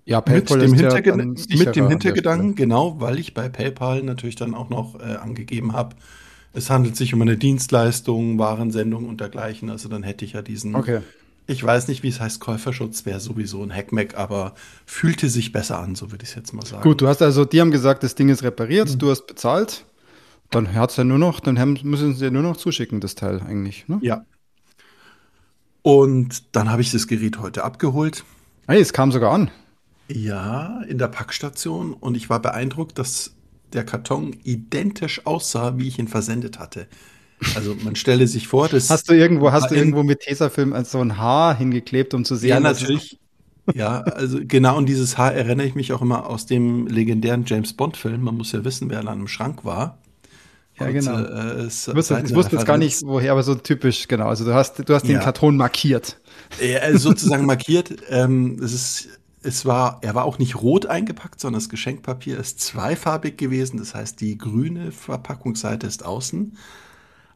ja, 0.07 0.21
PayPal 0.21 0.59
mit 0.59 0.67
dem, 0.67 0.75
Hinterge 0.75 1.11
ja 1.11 1.17
mit 1.17 1.77
dem 1.77 1.89
Hintergedanken, 1.89 2.55
genau, 2.55 3.01
weil 3.01 3.19
ich 3.19 3.35
bei 3.35 3.49
PayPal 3.49 4.03
natürlich 4.03 4.35
dann 4.35 4.55
auch 4.55 4.69
noch 4.69 4.99
äh, 4.99 5.17
angegeben 5.17 5.73
habe, 5.73 5.95
es 6.53 6.69
handelt 6.69 6.97
sich 6.97 7.15
um 7.15 7.23
eine 7.23 7.37
Dienstleistung, 7.37 8.39
Warensendung 8.39 9.09
und 9.09 9.21
dergleichen. 9.21 9.71
Also 9.71 9.89
dann 9.89 10.03
hätte 10.03 10.25
ich 10.25 10.33
ja 10.33 10.43
diesen. 10.43 10.75
Okay. 10.75 11.01
Ich 11.47 11.65
weiß 11.65 11.89
nicht, 11.89 12.03
wie 12.03 12.09
es 12.09 12.21
heißt, 12.21 12.41
Käuferschutz 12.41 13.07
wäre 13.07 13.19
sowieso 13.19 13.63
ein 13.63 13.75
Hackmack, 13.75 14.17
aber 14.17 14.55
fühlte 14.87 15.29
sich 15.29 15.53
besser 15.53 15.79
an, 15.81 15.95
so 15.97 16.13
würde 16.13 16.23
ich 16.23 16.31
es 16.31 16.37
jetzt 16.37 16.53
mal 16.53 16.65
sagen. 16.65 16.83
Gut, 16.83 17.01
du 17.01 17.09
hast 17.09 17.23
also, 17.23 17.45
die 17.45 17.61
haben 17.61 17.73
gesagt, 17.73 18.03
das 18.03 18.15
Ding 18.15 18.29
ist 18.29 18.43
repariert, 18.43 18.91
mhm. 18.91 18.99
du 18.99 19.11
hast 19.11 19.27
bezahlt. 19.27 19.85
Dann 20.51 20.75
hat 20.75 20.91
es 20.91 20.97
ja 20.97 21.05
nur 21.05 21.19
noch, 21.19 21.41
dann 21.41 21.59
haben, 21.59 21.79
müssen 21.83 22.15
sie 22.15 22.25
ja 22.25 22.31
nur 22.31 22.43
noch 22.43 22.57
zuschicken, 22.57 23.01
das 23.01 23.15
Teil 23.15 23.41
eigentlich. 23.41 23.89
Ne? 23.89 23.99
Ja. 24.03 24.25
Und 25.83 26.55
dann 26.55 26.71
habe 26.71 26.83
ich 26.83 26.93
das 26.93 27.07
Gerät 27.07 27.39
heute 27.39 27.65
abgeholt. 27.65 28.25
Hey, 28.67 28.81
es 28.81 28.93
kam 28.93 29.13
sogar 29.13 29.33
an. 29.33 29.51
Ja, 30.09 30.83
in 30.83 30.99
der 30.99 31.09
Packstation 31.09 31.95
und 31.95 32.17
ich 32.17 32.29
war 32.29 32.41
beeindruckt, 32.41 32.99
dass 32.99 33.35
der 33.73 33.85
Karton 33.85 34.37
identisch 34.43 35.25
aussah, 35.27 35.79
wie 35.79 35.87
ich 35.87 35.99
ihn 35.99 36.09
versendet 36.09 36.59
hatte. 36.59 36.89
Also 37.55 37.75
man 37.83 37.97
stelle 37.97 38.27
sich 38.27 38.49
vor, 38.49 38.69
das 38.69 38.91
hast 38.91 39.09
du 39.09 39.15
irgendwo 39.15 39.53
hast 39.53 39.71
du 39.71 39.75
irgendwo 39.75 40.03
mit 40.03 40.21
Tesafilm 40.21 40.75
so 40.85 41.01
ein 41.01 41.17
Haar 41.17 41.57
hingeklebt, 41.57 42.13
um 42.15 42.25
zu 42.25 42.37
sehen. 42.37 42.51
Ja, 42.51 42.61
natürlich. 42.61 43.19
ja, 43.75 44.01
also 44.03 44.39
genau 44.43 44.77
und 44.77 44.87
dieses 44.87 45.17
Haar 45.17 45.33
erinnere 45.33 45.67
ich 45.67 45.75
mich 45.75 45.93
auch 45.93 46.03
immer 46.03 46.27
aus 46.27 46.47
dem 46.47 46.87
legendären 46.87 47.45
James 47.47 47.73
Bond 47.73 47.97
Film. 47.97 48.23
Man 48.23 48.37
muss 48.37 48.53
ja 48.53 48.65
wissen, 48.65 48.91
wer 48.91 49.01
an 49.01 49.09
einem 49.09 49.29
Schrank 49.29 49.65
war. 49.65 49.99
Ja, 50.79 50.87
und, 50.87 50.93
genau. 50.93 51.19
Äh, 51.19 51.67
ich 51.67 51.95
wusste, 51.95 52.23
ich 52.25 52.35
wusste 52.35 52.57
jetzt 52.57 52.67
gar 52.67 52.79
nicht, 52.79 53.03
woher, 53.05 53.33
aber 53.33 53.43
so 53.43 53.55
typisch, 53.55 54.09
genau. 54.09 54.27
Also 54.29 54.45
du 54.45 54.55
hast, 54.55 54.89
du 54.89 54.95
hast 54.95 55.05
den 55.05 55.13
ja. 55.13 55.21
Karton 55.21 55.57
markiert. 55.57 56.19
Ja, 56.61 56.97
sozusagen 56.99 57.47
markiert. 57.47 57.95
Ähm, 58.09 58.59
es 58.63 58.73
ist, 58.73 59.09
es 59.43 59.67
war, 59.67 59.99
er 60.03 60.15
war 60.15 60.25
auch 60.25 60.39
nicht 60.39 60.57
rot 60.57 60.87
eingepackt, 60.87 61.41
sondern 61.41 61.61
das 61.61 61.69
Geschenkpapier 61.69 62.39
ist 62.39 62.61
zweifarbig 62.61 63.37
gewesen. 63.37 63.79
Das 63.79 63.95
heißt, 63.95 64.21
die 64.21 64.39
grüne 64.39 64.91
Verpackungsseite 64.93 65.87
ist 65.87 66.05
außen. 66.05 66.57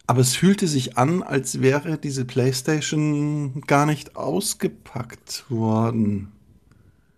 Aber 0.06 0.20
es 0.20 0.36
fühlte 0.36 0.66
sich 0.66 0.98
an, 0.98 1.22
als 1.22 1.62
wäre 1.62 1.96
diese 1.96 2.24
PlayStation 2.24 3.62
gar 3.66 3.86
nicht 3.86 4.16
ausgepackt 4.16 5.44
worden. 5.48 6.30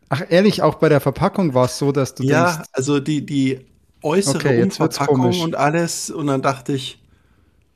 Ach, 0.09 0.23
ehrlich, 0.29 0.63
auch 0.63 0.77
bei 0.77 0.89
der 0.89 1.01
Verpackung 1.01 1.55
war 1.55 1.65
es 1.65 1.79
so, 1.79 1.91
dass 1.91 2.15
du 2.15 2.23
ja, 2.23 2.45
denkst. 2.45 2.59
Ja, 2.59 2.65
also 2.73 3.01
die, 3.01 3.27
die 3.27 3.61
äußere 4.03 4.37
okay, 4.37 4.63
Umverpackung 4.63 5.41
und 5.41 5.57
alles. 5.57 6.11
Und 6.11 6.29
dann 6.29 6.43
dachte 6.43 6.75
ich, 6.75 7.03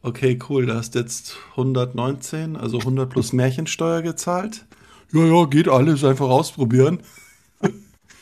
okay, 0.03 0.39
cool, 0.49 0.67
da 0.67 0.77
hast 0.77 0.95
jetzt 0.95 1.37
119, 1.53 2.57
also 2.57 2.79
100 2.79 3.11
plus 3.11 3.33
Märchensteuer 3.33 4.03
gezahlt. 4.03 4.65
Ja, 5.13 5.25
ja, 5.25 5.45
geht 5.47 5.69
alles, 5.69 6.05
einfach 6.05 6.29
ausprobieren. 6.29 7.01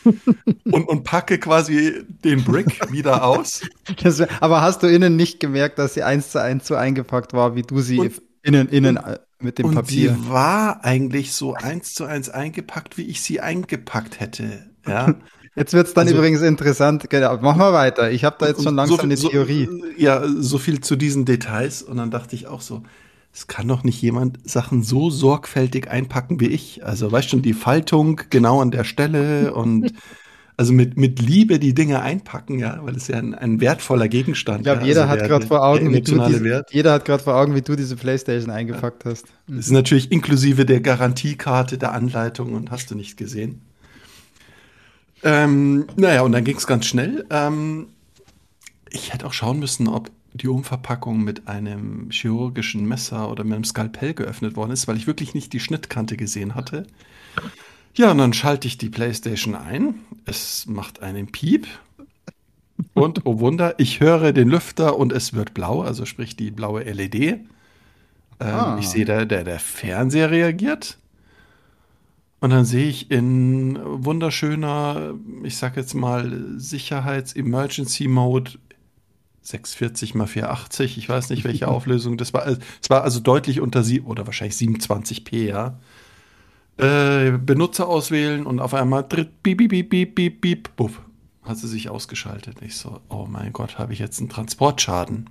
Und, 0.04 0.88
und 0.88 1.04
packe 1.04 1.38
quasi 1.38 2.04
den 2.24 2.44
Brick 2.44 2.92
wieder 2.92 3.24
aus. 3.24 3.62
Das, 4.02 4.20
aber 4.40 4.60
hast 4.60 4.82
du 4.82 4.86
innen 4.86 5.16
nicht 5.16 5.40
gemerkt, 5.40 5.78
dass 5.78 5.94
sie 5.94 6.02
eins 6.02 6.30
zu 6.30 6.40
eins 6.40 6.66
so 6.66 6.74
eingepackt 6.74 7.32
war, 7.32 7.54
wie 7.54 7.62
du 7.62 7.80
sie 7.80 7.98
und, 7.98 8.22
innen, 8.42 8.68
innen 8.68 8.96
und, 8.96 9.04
äh, 9.04 9.18
mit 9.40 9.58
dem 9.58 9.66
und 9.66 9.74
Papier? 9.74 10.14
Sie 10.14 10.30
war 10.30 10.84
eigentlich 10.84 11.32
so 11.32 11.54
eins 11.54 11.94
zu 11.94 12.04
eins 12.04 12.28
eingepackt, 12.28 12.98
wie 12.98 13.04
ich 13.04 13.20
sie 13.22 13.40
eingepackt 13.40 14.20
hätte. 14.20 14.70
Ja. 14.86 15.14
Jetzt 15.58 15.74
wird 15.74 15.88
es 15.88 15.94
dann 15.94 16.06
also, 16.06 16.16
übrigens 16.16 16.40
interessant. 16.42 17.10
Genau, 17.10 17.36
machen 17.38 17.58
wir 17.58 17.72
weiter. 17.72 18.12
Ich 18.12 18.24
habe 18.24 18.36
da 18.38 18.46
jetzt 18.46 18.62
schon 18.62 18.76
langsam 18.76 18.96
so, 18.98 19.02
eine 19.02 19.16
Theorie. 19.16 19.66
So, 19.66 19.86
ja, 19.96 20.22
so 20.26 20.56
viel 20.58 20.80
zu 20.80 20.94
diesen 20.94 21.24
Details. 21.24 21.82
Und 21.82 21.96
dann 21.96 22.12
dachte 22.12 22.36
ich 22.36 22.46
auch 22.46 22.60
so, 22.60 22.84
es 23.32 23.46
kann 23.46 23.68
doch 23.68 23.84
nicht 23.84 24.00
jemand 24.02 24.48
Sachen 24.48 24.82
so 24.82 25.10
sorgfältig 25.10 25.90
einpacken 25.90 26.40
wie 26.40 26.48
ich. 26.48 26.84
Also 26.84 27.10
weißt 27.10 27.30
schon, 27.30 27.42
die 27.42 27.52
Faltung 27.52 28.20
genau 28.30 28.60
an 28.60 28.70
der 28.70 28.84
Stelle 28.84 29.54
und 29.54 29.92
also 30.58 30.72
mit, 30.72 30.96
mit 30.96 31.20
Liebe 31.20 31.60
die 31.60 31.72
Dinge 31.72 32.02
einpacken, 32.02 32.58
ja, 32.58 32.80
weil 32.82 32.96
es 32.96 33.06
ja 33.06 33.16
ein, 33.16 33.32
ein 33.32 33.60
wertvoller 33.60 34.08
Gegenstand 34.08 34.62
ist. 34.62 34.66
Ich 34.66 34.72
glaube, 34.72 34.80
ja, 34.80 34.86
jeder 34.88 35.02
also 35.08 35.12
hat 35.12 35.28
gerade 35.28 35.46
vor 35.46 35.64
Augen, 35.64 35.92
wie 35.94 36.00
du 36.00 36.18
diese, 36.26 36.64
jeder 36.70 36.92
hat 36.92 37.04
gerade 37.04 37.22
vor 37.22 37.36
Augen, 37.36 37.54
wie 37.54 37.62
du 37.62 37.76
diese 37.76 37.94
Playstation 37.94 38.50
eingepackt 38.50 39.04
ja. 39.04 39.12
hast. 39.12 39.26
Das 39.46 39.66
ist 39.66 39.70
natürlich 39.70 40.10
inklusive 40.10 40.66
der 40.66 40.80
Garantiekarte, 40.80 41.78
der 41.78 41.92
Anleitung 41.92 42.54
und 42.54 42.72
hast 42.72 42.90
du 42.90 42.96
nicht 42.96 43.16
gesehen. 43.16 43.60
Ähm, 45.22 45.86
naja, 45.96 46.22
und 46.22 46.32
dann 46.32 46.42
ging 46.42 46.56
es 46.56 46.66
ganz 46.66 46.86
schnell. 46.86 47.24
Ähm, 47.30 47.86
ich 48.90 49.12
hätte 49.12 49.26
auch 49.26 49.32
schauen 49.32 49.60
müssen, 49.60 49.86
ob 49.86 50.10
die 50.38 50.48
Umverpackung 50.48 51.22
mit 51.22 51.48
einem 51.48 52.10
chirurgischen 52.10 52.86
Messer 52.86 53.30
oder 53.30 53.44
mit 53.44 53.54
einem 53.54 53.64
Skalpell 53.64 54.14
geöffnet 54.14 54.56
worden 54.56 54.70
ist, 54.70 54.88
weil 54.88 54.96
ich 54.96 55.06
wirklich 55.06 55.34
nicht 55.34 55.52
die 55.52 55.60
Schnittkante 55.60 56.16
gesehen 56.16 56.54
hatte. 56.54 56.86
Ja, 57.94 58.12
und 58.12 58.18
dann 58.18 58.32
schalte 58.32 58.68
ich 58.68 58.78
die 58.78 58.90
PlayStation 58.90 59.54
ein. 59.54 59.94
Es 60.24 60.66
macht 60.66 61.02
einen 61.02 61.26
Piep. 61.32 61.66
Und, 62.94 63.26
oh 63.26 63.40
Wunder, 63.40 63.74
ich 63.78 64.00
höre 64.00 64.32
den 64.32 64.48
Lüfter 64.48 64.96
und 64.96 65.12
es 65.12 65.32
wird 65.32 65.52
blau, 65.52 65.82
also 65.82 66.04
sprich 66.04 66.36
die 66.36 66.50
blaue 66.50 66.82
LED. 66.82 67.14
Ähm, 67.14 67.44
ah. 68.40 68.76
Ich 68.78 68.88
sehe, 68.88 69.04
der, 69.04 69.26
der, 69.26 69.44
der 69.44 69.58
Fernseher 69.58 70.30
reagiert. 70.30 70.98
Und 72.40 72.50
dann 72.50 72.64
sehe 72.64 72.88
ich 72.88 73.10
in 73.10 73.78
wunderschöner, 73.82 75.14
ich 75.42 75.56
sag 75.56 75.76
jetzt 75.76 75.94
mal, 75.94 76.44
Sicherheits-Emergency-Mode 76.56 78.52
640 79.48 80.14
mal 80.14 80.26
480, 80.26 80.98
ich 80.98 81.08
weiß 81.08 81.30
nicht, 81.30 81.44
welche 81.44 81.68
Auflösung 81.68 82.16
das 82.16 82.34
war. 82.34 82.46
Es 82.46 82.90
war 82.90 83.02
also 83.02 83.20
deutlich 83.20 83.60
unter 83.60 83.82
sie 83.82 84.00
oder 84.00 84.26
wahrscheinlich 84.26 84.56
27p, 84.56 85.46
ja. 85.46 85.78
Äh, 86.76 87.32
Benutzer 87.38 87.88
auswählen 87.88 88.46
und 88.46 88.60
auf 88.60 88.72
einmal 88.74 89.08
tritt 89.08 89.42
piep, 89.42 89.58
piep, 89.58 89.70
piep, 89.70 89.90
piep, 89.90 90.14
piep, 90.14 90.40
piep, 90.40 90.76
buff, 90.76 91.00
hat 91.42 91.58
sie 91.58 91.66
sich 91.66 91.88
ausgeschaltet. 91.88 92.58
Ich 92.62 92.76
so, 92.76 93.00
oh 93.08 93.26
mein 93.28 93.52
Gott, 93.52 93.78
habe 93.78 93.92
ich 93.92 93.98
jetzt 93.98 94.20
einen 94.20 94.28
Transportschaden. 94.28 95.30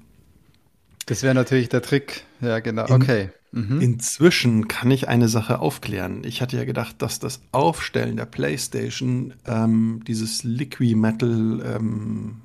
Das 1.05 1.23
wäre 1.23 1.33
natürlich 1.33 1.69
der 1.69 1.81
Trick. 1.81 2.25
Ja, 2.41 2.59
genau. 2.59 2.89
Okay. 2.89 3.29
Mhm. 3.53 3.79
Inzwischen 3.79 4.67
kann 4.67 4.91
ich 4.91 5.07
eine 5.07 5.29
Sache 5.29 5.59
aufklären. 5.59 6.23
Ich 6.25 6.41
hatte 6.41 6.57
ja 6.57 6.65
gedacht, 6.65 7.01
dass 7.01 7.19
das 7.19 7.39
Aufstellen 7.53 8.17
der 8.17 8.25
PlayStation 8.25 9.33
ähm, 9.45 10.01
dieses 10.05 10.43
Liqui 10.43 10.95
Metal 10.95 11.61
ähm, 11.65 12.41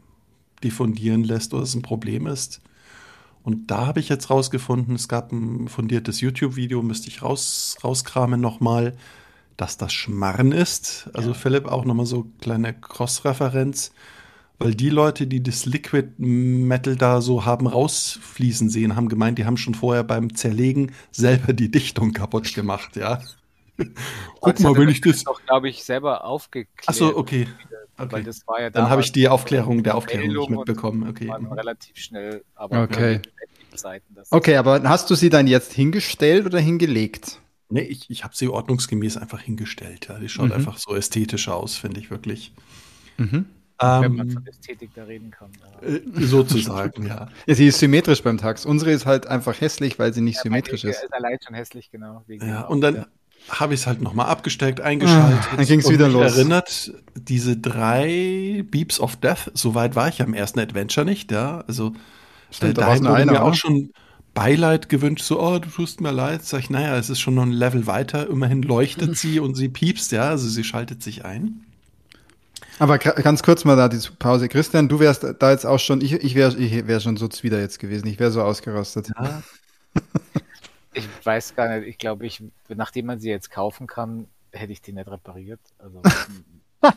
diffundieren 0.65 1.25
lässt 1.25 1.55
oder 1.55 1.63
es 1.63 1.75
ein 1.75 1.83
Problem 1.83 2.27
ist. 2.27 2.61
Und 3.43 3.71
da 3.71 3.87
habe 3.87 4.01
ich 4.01 4.09
jetzt 4.09 4.31
rausgefunden, 4.31 4.95
es 4.95 5.09
gab 5.09 5.33
ein 5.33 5.69
fundiertes 5.69 6.21
YouTube-Video, 6.21 6.83
müsste 6.83 7.09
ich 7.09 7.23
raus, 7.23 7.77
rauskramen 7.83 8.41
nochmal, 8.41 8.97
dass 9.57 9.77
das 9.77 9.93
Schmarren 9.93 10.53
ist. 10.53 11.11
Also 11.13 11.31
ja. 11.31 11.35
Philipp 11.35 11.67
auch 11.67 11.85
nochmal 11.85 12.07
so 12.07 12.27
kleine 12.41 12.73
Cross-Referenz. 12.73 13.93
Weil 14.59 14.77
die 14.77 14.91
Leute, 14.91 15.27
die 15.27 15.43
das 15.43 15.67
Liquid 15.67 16.11
Metal 16.19 16.95
da 16.95 17.21
so 17.21 17.45
haben 17.45 17.67
rausfließen 17.67 18.71
sehen, 18.71 18.95
haben 18.95 19.09
gemeint, 19.09 19.39
die 19.39 19.45
haben 19.45 19.57
schon 19.57 19.75
vorher 19.75 20.05
beim 20.05 20.37
Zerlegen 20.37 20.93
selber 21.11 21.53
die 21.53 21.69
Dichtung 21.69 22.13
kaputt 22.13 22.55
gemacht, 22.55 22.95
ja. 22.95 23.21
Guck 24.41 24.61
mal, 24.61 24.77
wenn 24.77 24.89
ich 24.89 25.01
das. 25.01 25.25
doch, 25.25 25.43
glaube 25.47 25.69
ich, 25.69 25.83
selber 25.83 26.25
aufgeklärt. 26.25 26.89
Achso, 26.89 27.17
okay. 27.17 27.49
Okay. 28.03 28.13
Weil 28.13 28.25
das 28.25 28.47
war 28.47 28.61
ja 28.61 28.71
Dann 28.71 28.89
habe 28.91 29.01
ich 29.03 29.13
die 29.13 29.29
Aufklärung 29.29 29.83
der 29.83 29.97
Aufklärung 29.97 30.29
nicht 30.29 30.51
mitbekommen. 30.51 31.09
Okay. 31.09 31.29
Waren 31.29 31.45
mhm. 31.45 31.53
relativ 31.53 31.97
schnell, 31.97 32.45
aber 32.55 32.83
okay. 32.83 33.21
Zeiten, 33.75 34.15
okay, 34.31 34.57
aber 34.57 34.83
hast 34.83 35.09
du 35.09 35.15
sie 35.15 35.31
dann 35.31 35.47
jetzt 35.47 35.73
hingestellt 35.73 36.45
oder 36.45 36.59
hingelegt? 36.59 37.41
Nee, 37.71 37.81
ich, 37.81 38.11
ich 38.11 38.23
habe 38.23 38.37
sie 38.37 38.49
ordnungsgemäß 38.49 39.17
einfach 39.17 39.41
hingestellt. 39.41 40.09
Ja. 40.09 40.19
Die 40.19 40.29
schaut 40.29 40.49
mhm. 40.49 40.53
einfach 40.53 40.77
so 40.77 40.95
ästhetisch 40.95 41.49
aus, 41.49 41.77
finde 41.77 42.01
ich 42.01 42.11
wirklich. 42.11 42.53
Mhm. 43.17 43.47
Wenn 43.79 44.15
man 44.15 44.29
ähm, 44.29 44.31
von 44.31 44.47
Ästhetik 44.47 44.91
da 44.95 45.05
reden 45.05 45.31
kann. 45.33 45.51
Äh, 45.81 46.01
sozusagen, 46.15 47.07
ja. 47.07 47.29
ja. 47.47 47.55
Sie 47.55 47.67
ist 47.67 47.81
symmetrisch 47.81 48.23
beim 48.23 48.39
Tax. 48.39 48.65
Unsere 48.65 48.93
ist 48.93 49.07
halt 49.07 49.27
einfach 49.27 49.61
hässlich, 49.61 49.99
weil 49.99 50.13
sie 50.13 50.21
nicht 50.21 50.37
ja, 50.37 50.43
symmetrisch 50.43 50.85
ist. 50.85 51.03
ist 51.03 51.13
allein 51.13 51.39
schon 51.45 51.55
hässlich, 51.55 51.91
genau. 51.91 52.25
ja, 52.29 52.63
und 52.63 52.81
dann 52.81 52.95
ja. 52.95 53.07
Habe 53.49 53.75
ich 53.75 53.81
es 53.81 53.87
halt 53.87 54.01
nochmal 54.01 54.27
abgesteckt, 54.27 54.81
eingeschaltet. 54.81 55.41
Ah, 55.53 55.57
dann 55.57 55.67
ging 55.67 55.81
es 55.81 55.89
wieder 55.89 56.09
los. 56.09 56.37
erinnert, 56.37 56.93
diese 57.15 57.57
drei 57.57 58.65
Beeps 58.71 59.01
of 59.01 59.17
Death, 59.17 59.51
so 59.55 59.75
weit 59.75 59.95
war 59.97 60.09
ich 60.09 60.23
am 60.23 60.35
ersten 60.35 60.61
Adventure 60.61 61.05
nicht, 61.05 61.31
ja. 61.33 61.65
Also 61.67 61.93
Stimmt, 62.51 62.79
da 62.79 62.89
wurde 62.89 63.27
mir 63.27 63.43
auch 63.43 63.55
schon 63.55 63.91
Beileid 64.35 64.89
gewünscht, 64.89 65.25
so, 65.25 65.43
oh, 65.43 65.59
du 65.59 65.69
tust 65.69 66.01
mir 66.01 66.11
leid. 66.11 66.45
Sag 66.45 66.61
ich, 66.61 66.71
naja, 66.71 66.97
es 66.97 67.11
ist 67.11 67.21
schon 67.21 67.35
noch 67.35 67.43
ein 67.43 67.53
Level 67.53 67.87
weiter. 67.87 68.29
Immerhin 68.29 68.63
leuchtet 68.63 69.17
sie 69.19 69.41
und 69.41 69.55
sie 69.55 69.69
piepst, 69.69 70.13
ja, 70.13 70.31
also 70.31 70.49
sie 70.49 70.65
schaltet 70.65 71.03
sich 71.03 71.25
ein. 71.25 71.65
Aber 72.79 72.99
ganz 72.99 73.43
kurz 73.43 73.65
mal 73.65 73.77
da 73.77 73.89
die 73.89 73.99
Pause. 74.19 74.49
Christian, 74.49 74.89
du 74.89 74.99
wärst 74.99 75.27
da 75.39 75.51
jetzt 75.51 75.67
auch 75.67 75.79
schon, 75.79 76.01
ich, 76.01 76.13
ich 76.15 76.35
wäre 76.35 76.57
ich 76.57 76.87
wär 76.87 77.01
schon 77.01 77.17
so 77.17 77.29
wieder 77.43 77.61
jetzt 77.61 77.79
gewesen. 77.79 78.07
Ich 78.07 78.19
wäre 78.19 78.31
so 78.31 78.43
ausgerastet. 78.43 79.11
Ja. 79.17 79.43
ich 80.95 81.09
weiß 81.23 81.55
gar 81.55 81.77
nicht. 81.77 81.89
Ich 81.89 81.99
glaube, 81.99 82.27
ich, 82.27 82.43
nachdem 82.69 83.07
man 83.07 83.21
sie 83.21 83.31
jetzt 83.31 83.51
kaufen 83.51 83.87
kann, 83.87 84.27
hätte 84.53 84.73
ich 84.73 84.83
die 84.83 84.93
nicht 84.93 85.09
repariert. 85.09 85.61
Also, 85.79 86.03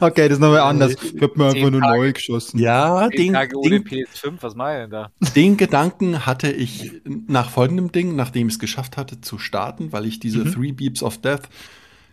okay, 0.00 0.28
das 0.28 0.38
ist 0.38 0.40
nochmal 0.40 0.60
anders. 0.60 0.94
Ich 1.02 1.20
habe 1.22 1.32
mir 1.36 1.46
einfach 1.46 1.70
nur 1.70 1.80
Tage, 1.80 1.98
neu 1.98 2.12
geschossen. 2.12 2.58
Ja, 2.58 3.08
den, 3.08 3.32
Tage 3.32 3.56
ohne 3.56 3.80
den, 3.80 3.84
PS5, 3.84 4.34
was 4.40 4.54
mache 4.54 4.72
ich 4.72 4.80
denn 4.82 4.90
da? 4.90 5.10
Den 5.34 5.56
Gedanken 5.56 6.26
hatte 6.26 6.50
ich 6.50 7.00
nach 7.04 7.50
folgendem 7.50 7.92
Ding, 7.92 8.16
nachdem 8.16 8.48
ich 8.48 8.54
es 8.54 8.58
geschafft 8.58 8.96
hatte 8.96 9.20
zu 9.20 9.38
starten, 9.38 9.92
weil 9.92 10.06
ich 10.06 10.20
diese 10.20 10.44
mhm. 10.44 10.52
Three 10.52 10.72
Beeps 10.72 11.02
of 11.02 11.18
Death 11.18 11.48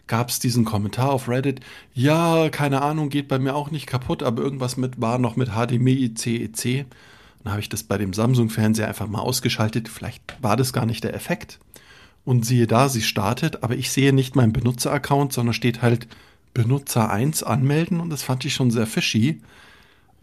gab 0.08 0.30
es 0.30 0.39
diesen 0.39 0.65
Kommentar 0.65 1.12
auf 1.12 1.28
Reddit, 1.28 1.62
ja, 1.93 2.50
keine 2.50 2.84
Ahnung, 2.84 3.10
geht 3.10 3.28
bei 3.28 3.39
mir 3.39 3.56
auch 3.56 3.71
nicht 3.71 3.88
kaputt, 3.88 4.21
aber 4.21 4.43
irgendwas 4.43 4.78
mit 4.78 5.02
war 5.02 5.17
noch 5.17 5.36
mit 5.36 5.50
HDMI, 5.50 6.13
CEC. 6.13 6.86
Dann 7.45 7.53
habe 7.53 7.62
ich 7.62 7.69
das 7.69 7.84
bei 7.84 7.99
dem 7.99 8.12
Samsung-Fernseher 8.12 8.88
einfach 8.88 9.08
mal 9.08 9.19
ausgeschaltet. 9.19 9.88
Vielleicht 9.88 10.36
war 10.41 10.58
das 10.58 10.73
gar 10.73 10.88
nicht 10.88 11.03
der 11.03 11.13
Effekt. 11.13 11.60
Und 12.25 12.43
siehe 12.43 12.65
da, 12.65 12.89
sie 12.89 13.03
startet, 13.03 13.62
aber 13.62 13.75
ich 13.75 13.91
sehe 13.91 14.13
nicht 14.13 14.36
meinen 14.36 14.51
Benutzer-Account, 14.51 15.31
sondern 15.31 15.53
steht 15.53 15.84
halt 15.84 16.08
Benutzer 16.55 17.12
1 17.12 17.43
anmelden 17.43 17.99
und 17.99 18.10
das 18.10 18.23
fand 18.23 18.45
ich 18.45 18.55
schon 18.55 18.71
sehr 18.71 18.88
fishy. 18.88 19.43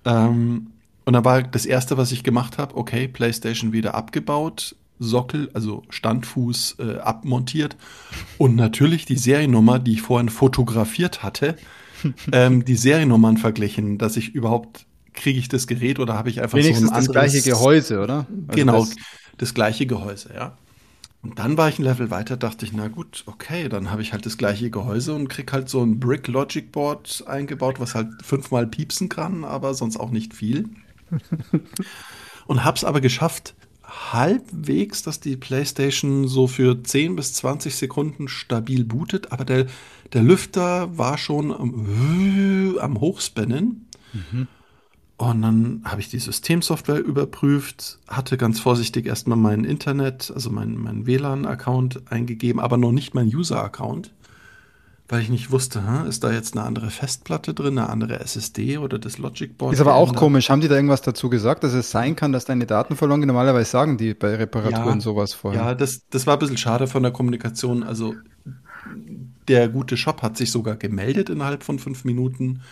Ähm, 0.04 0.72
und 1.04 1.12
da 1.12 1.24
war 1.24 1.44
das 1.44 1.64
erste, 1.64 1.96
was 1.96 2.11
ich 2.11 2.24
gemacht 2.24 2.58
habe, 2.58 2.76
okay, 2.76 3.06
PlayStation 3.06 3.72
wieder 3.72 3.94
abgebaut, 3.94 4.74
Sockel, 4.98 5.48
also 5.54 5.85
Standfuß, 5.90 6.76
äh, 6.80 6.98
abmontiert. 6.98 7.76
Und 8.37 8.56
natürlich 8.56 9.04
die 9.04 9.16
Seriennummer, 9.16 9.78
die 9.78 9.92
ich 9.92 10.02
vorhin 10.02 10.28
fotografiert 10.28 11.22
hatte, 11.22 11.56
ähm, 12.32 12.64
die 12.64 12.74
Seriennummern 12.74 13.37
verglichen, 13.37 13.98
dass 13.98 14.16
ich 14.16 14.35
überhaupt 14.35 14.87
kriege 15.14 15.38
ich 15.38 15.48
das 15.48 15.66
Gerät 15.66 15.98
oder 15.98 16.14
habe 16.14 16.31
ich 16.31 16.40
einfach 16.40 16.59
Wenigstens 16.59 16.88
so 16.88 16.94
ein 16.94 16.98
anderes, 16.98 17.07
das 17.07 17.12
gleiche 17.12 17.51
Gehäuse, 17.51 18.01
oder? 18.01 18.27
Also 18.46 18.57
genau, 18.57 18.81
das, 18.81 18.96
das, 19.38 19.55
gleiche 19.55 19.87
Gehäuse, 19.87 20.31
ja. 20.35 20.57
Und 21.22 21.38
dann 21.38 21.57
war 21.57 21.68
ich 21.68 21.79
ein 21.79 21.85
Level 21.85 22.11
weiter, 22.11 22.37
dachte 22.37 22.64
ich, 22.64 22.72
na 22.72 22.88
gut, 22.88 23.22
okay, 23.27 23.68
dann 23.68 23.90
habe 23.90 24.03
ich 24.03 24.12
halt 24.12 24.27
das 24.27 24.37
gleiche 24.37 24.70
Gehäuse 24.70 25.14
und 25.14 25.29
krieg 25.29 25.53
halt 25.53 25.68
so 25.68 25.81
ein 25.83 26.01
Brick 26.01 26.27
Logic 26.27 26.72
Board 26.72 27.25
eingebaut, 27.27 27.79
was 27.79 27.94
halt 27.94 28.09
fünfmal 28.22 28.66
piepsen 28.66 29.09
kann, 29.09 29.44
aber 29.44 29.75
sonst 29.75 29.98
auch 29.98 30.11
nicht 30.11 30.35
viel. 30.35 30.68
und 32.46 32.64
habe 32.64 32.77
es 32.77 32.85
aber 32.85 33.01
geschafft, 33.01 33.55
halbwegs, 33.85 35.03
dass 35.03 35.20
die 35.20 35.37
PlayStation 35.37 36.27
so 36.27 36.46
für 36.46 36.83
10 36.83 37.14
bis 37.14 37.35
20 37.35 37.77
Sekunden 37.77 38.27
stabil 38.27 38.85
bootet, 38.85 39.31
aber 39.31 39.44
der, 39.44 39.66
der 40.12 40.22
Lüfter 40.22 40.96
war 40.96 41.18
schon 41.18 41.53
am, 41.53 42.79
am 42.81 43.01
Hochspannen. 43.01 43.87
Mhm. 44.12 44.48
Und 45.30 45.42
dann 45.42 45.82
habe 45.85 46.00
ich 46.00 46.08
die 46.08 46.18
Systemsoftware 46.18 46.98
überprüft, 46.98 47.98
hatte 48.08 48.37
ganz 48.37 48.61
vorsichtig 48.61 49.06
erstmal 49.06 49.38
mein 49.38 49.64
Internet, 49.64 50.32
also 50.35 50.50
mein, 50.50 50.76
mein 50.76 51.06
WLAN-Account 51.06 52.11
eingegeben, 52.11 52.61
aber 52.61 52.76
noch 52.76 52.92
nicht 52.92 53.14
mein 53.14 53.28
User-Account 53.28 54.12
weil 55.12 55.20
ich 55.20 55.28
nicht 55.28 55.50
wusste, 55.50 55.87
hm, 55.87 56.06
ist 56.06 56.24
da 56.24 56.32
jetzt 56.32 56.56
eine 56.56 56.64
andere 56.64 56.88
Festplatte 56.88 57.52
drin, 57.52 57.76
eine 57.76 57.90
andere 57.90 58.20
SSD 58.20 58.78
oder 58.78 58.98
das 58.98 59.18
Logic 59.18 59.58
Board? 59.58 59.74
Ist 59.74 59.80
aber 59.80 59.94
auch 59.94 60.14
komisch. 60.14 60.48
Haben 60.48 60.62
die 60.62 60.68
da 60.68 60.76
irgendwas 60.76 61.02
dazu 61.02 61.28
gesagt, 61.28 61.64
dass 61.64 61.74
es 61.74 61.90
sein 61.90 62.16
kann, 62.16 62.32
dass 62.32 62.46
deine 62.46 62.64
Daten 62.64 62.96
verloren 62.96 63.20
gehen? 63.20 63.26
Normalerweise 63.26 63.70
sagen 63.70 63.98
die 63.98 64.14
bei 64.14 64.35
Reparaturen 64.37 64.94
ja, 64.94 65.00
sowas 65.00 65.35
vorher. 65.35 65.61
Ja, 65.61 65.74
das, 65.74 66.08
das 66.08 66.26
war 66.26 66.37
ein 66.37 66.38
bisschen 66.38 66.56
schade 66.56 66.87
von 66.87 67.02
der 67.02 67.12
Kommunikation. 67.12 67.82
Also 67.82 68.14
der 69.48 69.68
gute 69.68 69.98
Shop 69.98 70.22
hat 70.22 70.38
sich 70.38 70.50
sogar 70.50 70.76
gemeldet 70.76 71.28
innerhalb 71.28 71.62
von 71.62 71.78
fünf 71.78 72.04
Minuten, 72.06 72.62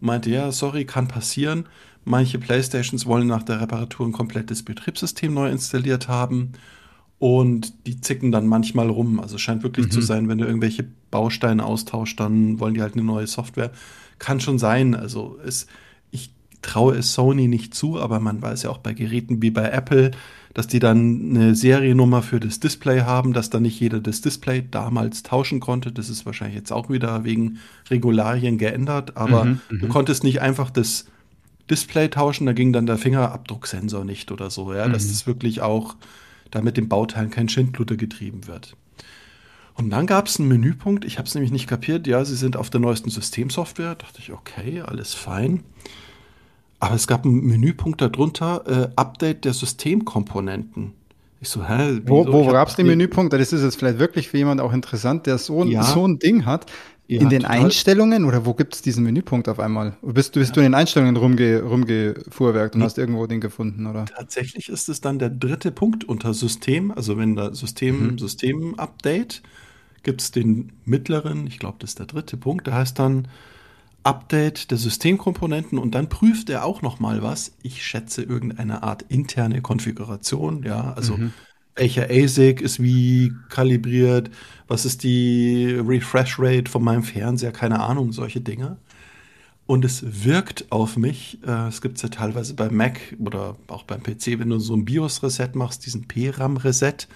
meinte, 0.00 0.30
ja, 0.30 0.50
sorry, 0.50 0.86
kann 0.86 1.08
passieren. 1.08 1.66
Manche 2.04 2.38
Playstations 2.38 3.06
wollen 3.06 3.28
nach 3.28 3.42
der 3.42 3.60
Reparatur 3.60 4.06
ein 4.06 4.12
komplettes 4.12 4.64
Betriebssystem 4.64 5.32
neu 5.32 5.50
installiert 5.50 6.08
haben 6.08 6.52
und 7.22 7.86
die 7.86 8.00
zicken 8.00 8.32
dann 8.32 8.48
manchmal 8.48 8.88
rum. 8.88 9.20
Also 9.20 9.36
es 9.36 9.42
scheint 9.42 9.62
wirklich 9.62 9.86
mhm. 9.86 9.90
zu 9.92 10.00
sein, 10.00 10.28
wenn 10.28 10.38
du 10.38 10.44
irgendwelche 10.44 10.84
Bausteine 11.12 11.64
austauscht, 11.64 12.18
dann 12.18 12.58
wollen 12.58 12.74
die 12.74 12.82
halt 12.82 12.94
eine 12.94 13.04
neue 13.04 13.28
Software. 13.28 13.70
Kann 14.18 14.40
schon 14.40 14.58
sein. 14.58 14.96
Also 14.96 15.38
es, 15.46 15.68
ich 16.10 16.34
traue 16.62 16.96
es 16.96 17.14
Sony 17.14 17.46
nicht 17.46 17.74
zu, 17.74 18.00
aber 18.00 18.18
man 18.18 18.42
weiß 18.42 18.64
ja 18.64 18.70
auch 18.70 18.78
bei 18.78 18.92
Geräten 18.92 19.40
wie 19.40 19.50
bei 19.50 19.68
Apple, 19.68 20.10
dass 20.52 20.66
die 20.66 20.80
dann 20.80 21.36
eine 21.36 21.54
Seriennummer 21.54 22.22
für 22.22 22.40
das 22.40 22.58
Display 22.58 23.02
haben, 23.02 23.32
dass 23.32 23.50
dann 23.50 23.62
nicht 23.62 23.78
jeder 23.78 24.00
das 24.00 24.20
Display 24.20 24.66
damals 24.68 25.22
tauschen 25.22 25.60
konnte. 25.60 25.92
Das 25.92 26.10
ist 26.10 26.26
wahrscheinlich 26.26 26.56
jetzt 26.56 26.72
auch 26.72 26.90
wieder 26.90 27.22
wegen 27.22 27.58
Regularien 27.88 28.58
geändert, 28.58 29.16
aber 29.16 29.44
mhm, 29.44 29.60
du 29.70 29.86
mhm. 29.86 29.88
konntest 29.88 30.24
nicht 30.24 30.40
einfach 30.40 30.70
das 30.70 31.06
Display 31.70 32.08
tauschen, 32.08 32.46
da 32.46 32.52
ging 32.52 32.72
dann 32.72 32.86
der 32.86 32.98
Fingerabdrucksensor 32.98 34.04
nicht 34.04 34.30
oder 34.30 34.50
so. 34.50 34.72
Ja, 34.74 34.88
mhm. 34.88 34.92
das 34.92 35.04
ist 35.04 35.26
wirklich 35.26 35.60
auch 35.60 35.96
damit 36.50 36.76
dem 36.76 36.88
Bauteilen 36.88 37.30
kein 37.30 37.48
Schindluder 37.48 37.96
getrieben 37.96 38.46
wird. 38.46 38.76
Und 39.74 39.90
dann 39.90 40.06
gab 40.06 40.26
es 40.26 40.38
einen 40.38 40.48
Menüpunkt, 40.48 41.04
ich 41.04 41.18
habe 41.18 41.26
es 41.26 41.34
nämlich 41.34 41.50
nicht 41.50 41.66
kapiert, 41.66 42.06
ja, 42.06 42.24
sie 42.24 42.36
sind 42.36 42.56
auf 42.56 42.68
der 42.68 42.80
neuesten 42.80 43.08
Systemsoftware, 43.08 43.94
dachte 43.94 44.18
ich, 44.18 44.32
okay, 44.32 44.82
alles 44.82 45.14
fein. 45.14 45.62
Aber 46.78 46.94
es 46.94 47.06
gab 47.06 47.24
einen 47.24 47.46
Menüpunkt 47.46 48.00
darunter, 48.00 48.64
äh, 48.66 48.88
Update 48.96 49.44
der 49.44 49.54
Systemkomponenten. 49.54 50.92
Ich 51.40 51.48
so, 51.48 51.66
hä? 51.66 52.00
Wo, 52.06 52.30
wo 52.32 52.46
gab 52.46 52.68
es 52.68 52.76
den 52.76 52.86
Menüpunkt? 52.86 53.32
Das 53.32 53.52
ist 53.52 53.62
jetzt 53.62 53.76
vielleicht 53.76 53.98
wirklich 53.98 54.28
für 54.28 54.36
jemanden 54.36 54.62
auch 54.62 54.72
interessant, 54.72 55.26
der 55.26 55.38
so, 55.38 55.64
ja. 55.64 55.82
so 55.82 56.06
ein 56.06 56.18
Ding 56.18 56.44
hat. 56.44 56.66
Ja, 57.08 57.20
in 57.20 57.28
den 57.28 57.42
total. 57.42 57.64
Einstellungen 57.64 58.24
oder 58.24 58.46
wo 58.46 58.54
gibt 58.54 58.74
es 58.74 58.82
diesen 58.82 59.04
Menüpunkt 59.04 59.48
auf 59.48 59.58
einmal? 59.58 59.96
Bist, 60.02 60.32
bist 60.32 60.50
ja. 60.50 60.54
du 60.54 60.60
in 60.60 60.66
den 60.66 60.74
Einstellungen 60.74 61.16
rumge, 61.16 61.62
rumgefuhrwerkt 61.62 62.74
und 62.74 62.78
nee. 62.78 62.84
hast 62.84 62.96
irgendwo 62.96 63.26
den 63.26 63.40
gefunden, 63.40 63.86
oder? 63.86 64.06
Tatsächlich 64.06 64.68
ist 64.68 64.88
es 64.88 65.00
dann 65.00 65.18
der 65.18 65.28
dritte 65.28 65.72
Punkt 65.72 66.04
unter 66.04 66.32
System. 66.32 66.92
Also 66.92 67.18
wenn 67.18 67.34
da 67.34 67.54
System, 67.54 68.12
mhm. 68.12 68.18
System-Update, 68.18 69.42
gibt 70.04 70.20
es 70.20 70.30
den 70.30 70.72
mittleren, 70.84 71.46
ich 71.46 71.58
glaube, 71.58 71.76
das 71.80 71.90
ist 71.90 71.98
der 71.98 72.06
dritte 72.06 72.36
Punkt, 72.36 72.66
der 72.66 72.74
heißt 72.74 72.98
dann 72.98 73.28
Update 74.04 74.70
der 74.70 74.78
Systemkomponenten 74.78 75.78
und 75.78 75.94
dann 75.94 76.08
prüft 76.08 76.50
er 76.50 76.64
auch 76.64 76.82
noch 76.82 76.98
mal 76.98 77.22
was. 77.22 77.52
Ich 77.62 77.84
schätze 77.84 78.22
irgendeine 78.22 78.82
Art 78.82 79.02
interne 79.08 79.60
Konfiguration, 79.60 80.64
ja, 80.64 80.92
also 80.94 81.16
mhm 81.16 81.32
welcher 81.74 82.08
ASIC 82.10 82.60
ist 82.60 82.82
wie 82.82 83.32
kalibriert, 83.48 84.30
was 84.68 84.84
ist 84.84 85.02
die 85.02 85.74
Refresh 85.74 86.38
Rate 86.38 86.70
von 86.70 86.84
meinem 86.84 87.02
Fernseher, 87.02 87.52
keine 87.52 87.80
Ahnung, 87.80 88.12
solche 88.12 88.40
Dinge. 88.40 88.76
Und 89.66 89.84
es 89.84 90.24
wirkt 90.24 90.70
auf 90.70 90.96
mich, 90.96 91.38
äh, 91.46 91.68
es 91.68 91.80
gibt 91.80 91.96
es 91.96 92.02
ja 92.02 92.08
teilweise 92.08 92.54
bei 92.54 92.68
Mac 92.68 93.00
oder 93.18 93.56
auch 93.68 93.84
beim 93.84 94.02
PC, 94.02 94.38
wenn 94.38 94.50
du 94.50 94.58
so 94.58 94.74
ein 94.74 94.84
BIOS-Reset 94.84 95.50
machst, 95.54 95.86
diesen 95.86 96.08
PRAM-Reset, 96.08 97.06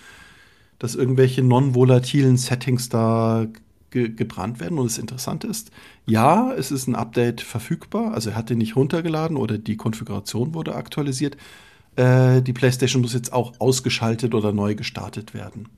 dass 0.78 0.94
irgendwelche 0.94 1.42
non-volatilen 1.42 2.36
Settings 2.36 2.88
da 2.88 3.46
ge 3.90 4.08
gebrannt 4.10 4.60
werden. 4.60 4.78
Und 4.78 4.86
das 4.86 4.98
Interessante 4.98 5.46
ist, 5.46 5.70
ja, 6.06 6.52
es 6.52 6.70
ist 6.70 6.86
ein 6.86 6.94
Update 6.94 7.40
verfügbar, 7.40 8.14
also 8.14 8.30
er 8.30 8.36
hat 8.36 8.50
den 8.50 8.58
nicht 8.58 8.76
runtergeladen 8.76 9.36
oder 9.36 9.58
die 9.58 9.76
Konfiguration 9.76 10.54
wurde 10.54 10.74
aktualisiert, 10.74 11.36
äh, 11.96 12.42
die 12.42 12.52
PlayStation 12.52 13.02
muss 13.02 13.14
jetzt 13.14 13.32
auch 13.32 13.54
ausgeschaltet 13.58 14.34
oder 14.34 14.52
neu 14.52 14.74
gestartet 14.74 15.34
werden. 15.34 15.68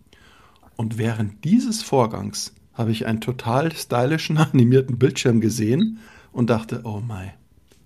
Und 0.76 0.98
während 0.98 1.44
dieses 1.44 1.82
Vorgangs 1.82 2.52
habe 2.74 2.92
ich 2.92 3.06
einen 3.06 3.20
total 3.20 3.72
stylischen 3.74 4.36
animierten 4.38 4.98
Bildschirm 4.98 5.40
gesehen 5.40 5.98
und 6.32 6.50
dachte, 6.50 6.82
oh 6.84 7.00
mein, 7.04 7.32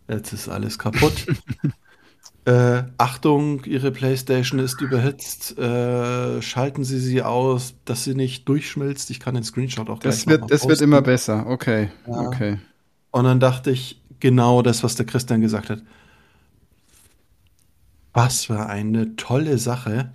jetzt 0.09 0.33
ist 0.33 0.49
alles 0.49 0.79
kaputt. 0.79 1.27
äh, 2.45 2.83
Achtung, 2.99 3.64
Ihre 3.64 3.90
PlayStation 3.90 4.61
ist 4.61 4.81
überhitzt. 4.81 5.57
Äh, 5.59 6.42
schalten 6.42 6.85
Sie 6.85 6.99
sie 6.99 7.23
aus, 7.23 7.75
dass 7.85 8.05
sie 8.05 8.14
nicht 8.14 8.49
durchschmilzt. 8.49 9.11
Ich 9.11 9.21
kann 9.21 9.35
den 9.35 9.45
Screenshot 9.45 9.88
auch 9.88 9.99
das 9.99 10.25
gleich 10.25 10.40
wird, 10.40 10.51
Das 10.51 10.68
wird 10.68 10.81
immer 10.81 11.01
besser. 11.01 11.47
Okay, 11.47 11.88
ja. 12.07 12.21
okay. 12.21 12.59
Und 13.11 13.25
dann 13.25 13.40
dachte 13.40 13.71
ich, 13.71 14.03
genau 14.21 14.62
das, 14.62 14.83
was 14.83 14.95
der 14.95 15.07
Christian 15.07 15.40
gesagt 15.40 15.71
hat. 15.71 15.83
Was 18.14 18.44
für 18.46 18.66
eine 18.66 19.16
tolle 19.16 19.57
Sache. 19.59 20.11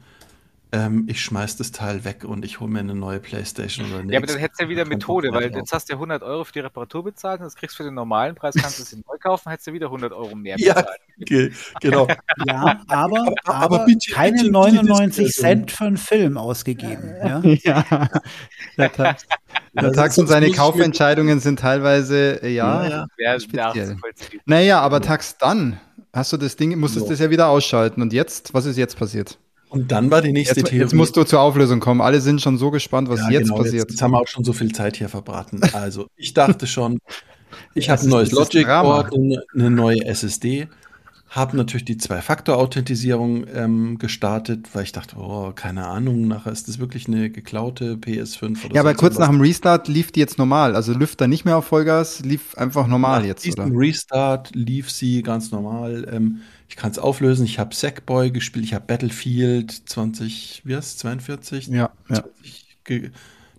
Ähm, 0.74 1.06
ich 1.08 1.22
schmeiß 1.22 1.56
das 1.56 1.72
Teil 1.72 2.04
weg 2.04 2.26
und 2.26 2.44
ich 2.44 2.60
hole 2.60 2.70
mir 2.70 2.80
eine 2.80 2.94
neue 2.94 3.22
Playstation 3.22 3.86
oder 3.90 4.04
Ja, 4.12 4.18
aber 4.18 4.28
dann 4.28 4.38
hättest 4.38 4.60
du 4.60 4.66
ja 4.66 4.70
wieder 4.70 4.86
Methode, 4.86 5.32
weil 5.32 5.56
jetzt 5.56 5.72
hast 5.72 5.88
du 5.88 5.94
ja 5.94 5.96
100 5.96 6.24
Euro 6.24 6.44
für 6.44 6.52
die 6.52 6.60
Reparatur 6.60 7.06
bezahlt 7.06 7.40
und 7.40 7.46
das 7.46 7.56
kriegst 7.56 7.76
du 7.76 7.84
für 7.84 7.90
den 7.90 7.94
normalen 7.94 8.36
Preis, 8.36 8.54
kannst 8.56 8.80
du 8.80 8.84
es 8.84 8.92
neu 9.08 9.18
kaufen, 9.18 9.50
hättest 9.50 9.68
du 9.68 9.74
wieder 9.74 9.86
100 9.86 10.12
Euro 10.12 10.36
mehr 10.36 10.58
bezahlt. 10.58 10.88
Ja, 11.30 11.48
genau. 11.80 12.08
ja, 12.46 12.82
aber, 12.88 13.20
aber, 13.22 13.36
aber 13.46 13.86
bitte, 13.86 14.12
keine 14.12 14.38
bitte, 14.38 14.52
99 14.52 15.32
Cent 15.32 15.72
für 15.72 15.86
einen 15.86 15.98
Film 15.98 16.38
ausgegeben. 16.38 17.14
Ja, 17.28 17.42
ja. 17.44 18.10
Der 18.78 18.92
Tax, 18.92 19.26
der 19.74 19.92
Tax 19.92 20.18
und 20.18 20.28
seine 20.28 20.52
Kaufentscheidungen 20.52 21.40
sind 21.40 21.60
teilweise, 21.60 22.42
äh, 22.44 22.54
ja, 22.54 23.08
ja. 23.18 23.40
speziell. 23.40 23.98
Naja, 24.46 24.82
aber 24.82 25.02
Tax 25.02 25.38
dann 25.38 25.80
hast 26.14 26.34
du 26.34 26.38
das 26.38 26.56
Ding, 26.56 26.78
musstest 26.78 27.06
so. 27.06 27.12
das 27.12 27.20
ja 27.20 27.30
wieder 27.30 27.48
ausschalten. 27.48 28.02
Und 28.02 28.14
jetzt, 28.14 28.54
was 28.54 28.66
ist 28.66 28.78
jetzt 28.78 28.98
passiert? 28.98 29.38
Und 29.70 29.92
dann 29.92 30.10
war 30.12 30.22
die 30.22 30.32
nächste 30.32 30.56
jetzt, 30.56 30.70
Theorie. 30.70 30.84
Jetzt 30.84 30.94
musst 30.94 31.18
du 31.18 31.24
zur 31.24 31.42
Auflösung 31.42 31.80
kommen. 31.80 32.02
Alle 32.02 32.22
sind 32.22 32.42
schon 32.42 32.58
so 32.58 32.72
gespannt, 32.72 33.10
was 33.10 33.20
ja, 33.22 33.30
jetzt 33.30 33.44
genau, 33.44 33.58
passiert. 33.58 33.74
Jetzt, 33.76 33.92
jetzt, 33.92 34.02
haben 34.02 34.12
wir 34.12 34.22
auch 34.22 34.28
schon 34.28 34.44
so 34.44 34.54
viel 34.54 34.72
Zeit 34.72 34.98
hier 34.98 35.10
verbraten. 35.10 35.62
Also, 35.74 36.08
ich 36.16 36.34
dachte 36.34 36.66
schon, 36.66 37.00
ich 37.74 37.90
habe 37.90 38.02
ein 38.02 38.10
neues 38.10 38.32
Logic-Board, 38.32 39.14
eine 39.54 39.70
neue 39.70 40.06
SSD 40.06 40.68
habe 41.30 41.58
natürlich 41.58 41.86
die 41.86 41.98
Zwei-Faktor-Authentisierung 41.98 43.46
ähm, 43.54 43.98
gestartet, 43.98 44.70
weil 44.74 44.84
ich 44.84 44.94
dachte, 44.94 45.18
oh, 45.18 45.52
keine 45.54 45.86
Ahnung, 45.88 46.28
nachher 46.28 46.52
ist 46.52 46.68
das 46.68 46.80
wirklich 46.80 47.08
eine 47.08 47.30
geklaute 47.30 47.96
PS5 47.96 48.66
oder 48.66 48.76
Ja, 48.76 48.82
aber 48.82 48.94
kurz 48.94 49.18
nach 49.18 49.30
dem 49.30 49.42
Restart 49.42 49.88
lief 49.88 50.12
die 50.12 50.22
jetzt 50.22 50.38
normal. 50.38 50.76
Also 50.76 50.94
Lüfter 50.94 51.28
nicht 51.28 51.44
mehr 51.44 51.58
auf 51.58 51.66
Vollgas, 51.66 52.22
lief 52.22 52.56
einfach 52.56 52.88
normal 52.88 53.22
nach 53.22 53.28
jetzt, 53.28 53.44
diesem 53.44 53.66
oder? 53.66 53.78
Restart 53.78 54.56
lief 54.56 54.90
sie 54.90 55.22
ganz 55.22 55.52
normal. 55.52 56.08
Ähm, 56.12 56.40
ich 56.70 56.76
kann 56.76 56.92
es 56.92 57.00
auflösen. 57.00 57.46
Ich 57.46 57.60
habe 57.60 57.74
Sackboy 57.74 58.32
gespielt, 58.32 58.66
ich 58.66 58.74
habe 58.74 58.86
Battlefield 58.86 59.72
20, 59.72 60.64
wie 60.66 60.76
heißt 60.76 61.00
42? 61.00 61.68
Ja, 61.68 61.92
20, 62.08 62.78
ja. 62.90 63.00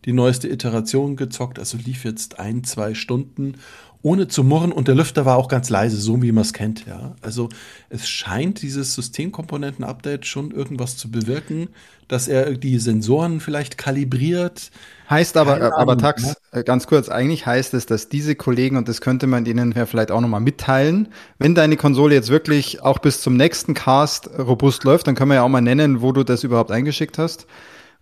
Die 0.04 0.12
neueste 0.12 0.48
Iteration 0.48 1.16
gezockt, 1.16 1.59
also 1.59 1.76
lief 1.76 2.04
jetzt 2.04 2.38
ein, 2.38 2.64
zwei 2.64 2.94
Stunden 2.94 3.56
ohne 4.00 4.28
zu 4.28 4.44
murren 4.44 4.70
und 4.72 4.88
der 4.88 4.94
Lüfter 4.94 5.24
war 5.24 5.36
auch 5.36 5.48
ganz 5.48 5.70
leise, 5.70 5.96
so 5.96 6.22
wie 6.22 6.30
man 6.32 6.42
es 6.42 6.52
kennt, 6.52 6.86
ja. 6.86 7.16
Also 7.20 7.48
es 7.88 8.09
scheint 8.09 8.62
dieses 8.62 8.94
Systemkomponenten-Update 8.94 10.24
schon 10.24 10.52
irgendwas 10.52 10.96
zu 10.96 11.11
bewirken, 11.11 11.68
dass 12.06 12.28
er 12.28 12.54
die 12.56 12.78
Sensoren 12.78 13.40
vielleicht 13.40 13.76
kalibriert. 13.76 14.70
Heißt 15.09 15.36
aber, 15.36 15.78
aber 15.78 15.96
Tax. 15.96 16.34
Äh, 16.52 16.64
ganz 16.64 16.86
kurz, 16.86 17.09
eigentlich 17.09 17.46
heißt 17.46 17.74
es, 17.74 17.86
dass 17.86 18.09
diese 18.09 18.34
Kollegen, 18.34 18.76
und 18.76 18.88
das 18.88 19.00
könnte 19.00 19.26
man 19.26 19.46
ihnen 19.46 19.72
ja 19.72 19.86
vielleicht 19.86 20.11
auch 20.11 20.20
nochmal 20.20 20.40
mitteilen, 20.40 21.09
wenn 21.38 21.54
deine 21.54 21.76
Konsole 21.76 22.14
jetzt 22.14 22.28
wirklich 22.28 22.82
auch 22.82 22.98
bis 22.98 23.22
zum 23.22 23.36
nächsten 23.36 23.74
Cast 23.74 24.28
robust 24.38 24.84
läuft, 24.84 25.06
dann 25.06 25.14
können 25.14 25.30
wir 25.30 25.36
ja 25.36 25.42
auch 25.42 25.48
mal 25.48 25.62
nennen, 25.62 26.02
wo 26.02 26.12
du 26.12 26.24
das 26.24 26.44
überhaupt 26.44 26.70
eingeschickt 26.70 27.18
hast 27.18 27.46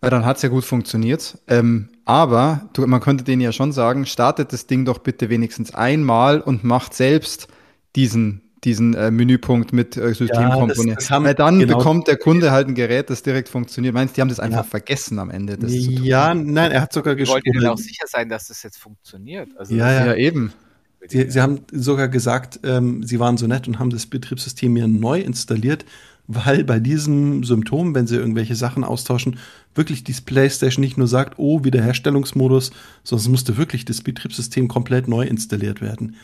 weil 0.01 0.11
dann 0.11 0.25
hat's 0.25 0.43
ja 0.43 0.49
gut 0.49 0.65
funktioniert. 0.65 1.39
Ähm, 1.49 1.89
aber 2.05 2.69
du, 2.75 2.87
man 2.87 3.01
könnte 3.01 3.25
denen 3.25 3.41
ja 3.43 3.53
schon 3.53 3.73
sagen, 3.73 4.07
startet 4.07 4.53
das 4.53 4.67
Ding 4.67 4.85
doch 4.85 4.99
bitte 4.99 5.31
wenigstens 5.31 5.75
einmal 5.75 6.41
und 6.41 6.65
macht 6.65 6.95
selbst 6.95 7.49
diesen 7.95 8.43
diesen 8.65 8.95
äh, 8.95 9.11
Menüpunkt 9.11 9.73
mit 9.73 9.97
äh, 9.97 10.15
Systemkomponenten. 10.15 11.07
Ja, 11.09 11.23
Weil 11.23 11.35
dann 11.35 11.59
genau 11.59 11.79
bekommt 11.79 12.09
der 12.09 12.17
Kunde 12.17 12.51
halt 12.51 12.69
ein 12.69 12.75
Gerät, 12.75 13.11
das 13.11 13.23
direkt 13.23 13.49
funktioniert. 13.49 13.95
Meinst 13.95 14.13
du, 14.13 14.17
die 14.17 14.21
haben 14.23 14.29
das 14.29 14.41
einfach 14.41 14.59
ja. 14.59 14.63
vergessen 14.65 15.19
am 15.19 15.31
Ende? 15.31 15.57
ja, 15.67 16.35
nein, 16.35 16.73
er 16.73 16.83
hat 16.83 16.93
sogar 16.93 17.15
gesprochen. 17.15 17.43
Wollt 17.47 17.63
ihr 17.63 17.73
auch 17.73 17.79
sicher 17.79 18.07
sein, 18.07 18.29
dass 18.29 18.49
das 18.49 18.63
jetzt 18.63 18.79
funktioniert? 18.79 19.51
Also 19.57 19.75
ja, 19.75 19.93
ja, 19.93 20.07
ja, 20.07 20.15
eben. 20.15 20.53
Sie, 21.09 21.31
sie 21.31 21.41
haben 21.41 21.61
sogar 21.71 22.09
gesagt, 22.09 22.61
ähm, 22.65 23.03
sie 23.05 23.21
waren 23.21 23.37
so 23.37 23.47
nett 23.47 23.69
und 23.69 23.79
haben 23.79 23.91
das 23.91 24.07
Betriebssystem 24.07 24.73
mir 24.73 24.89
neu 24.89 25.21
installiert 25.21 25.85
weil 26.29 26.65
bei 26.65 26.81
diesem 26.81 27.45
Symptom, 27.45 27.95
wenn 27.95 28.07
sie 28.07 28.17
irgendwelche 28.17 28.57
Sachen 28.57 28.85
austauschen, 28.85 29.39
wirklich 29.75 30.05
die 30.05 30.13
PlayStation 30.13 30.83
nicht 30.83 30.99
nur 30.99 31.07
sagt, 31.07 31.39
oh, 31.39 31.65
Wiederherstellungsmodus, 31.65 32.73
sondern 33.05 33.25
es 33.25 33.29
musste 33.29 33.57
wirklich 33.57 33.85
das 33.85 34.01
Betriebssystem 34.01 34.69
komplett 34.69 35.09
neu 35.09 35.25
installiert 35.25 35.81
werden. 35.81 36.17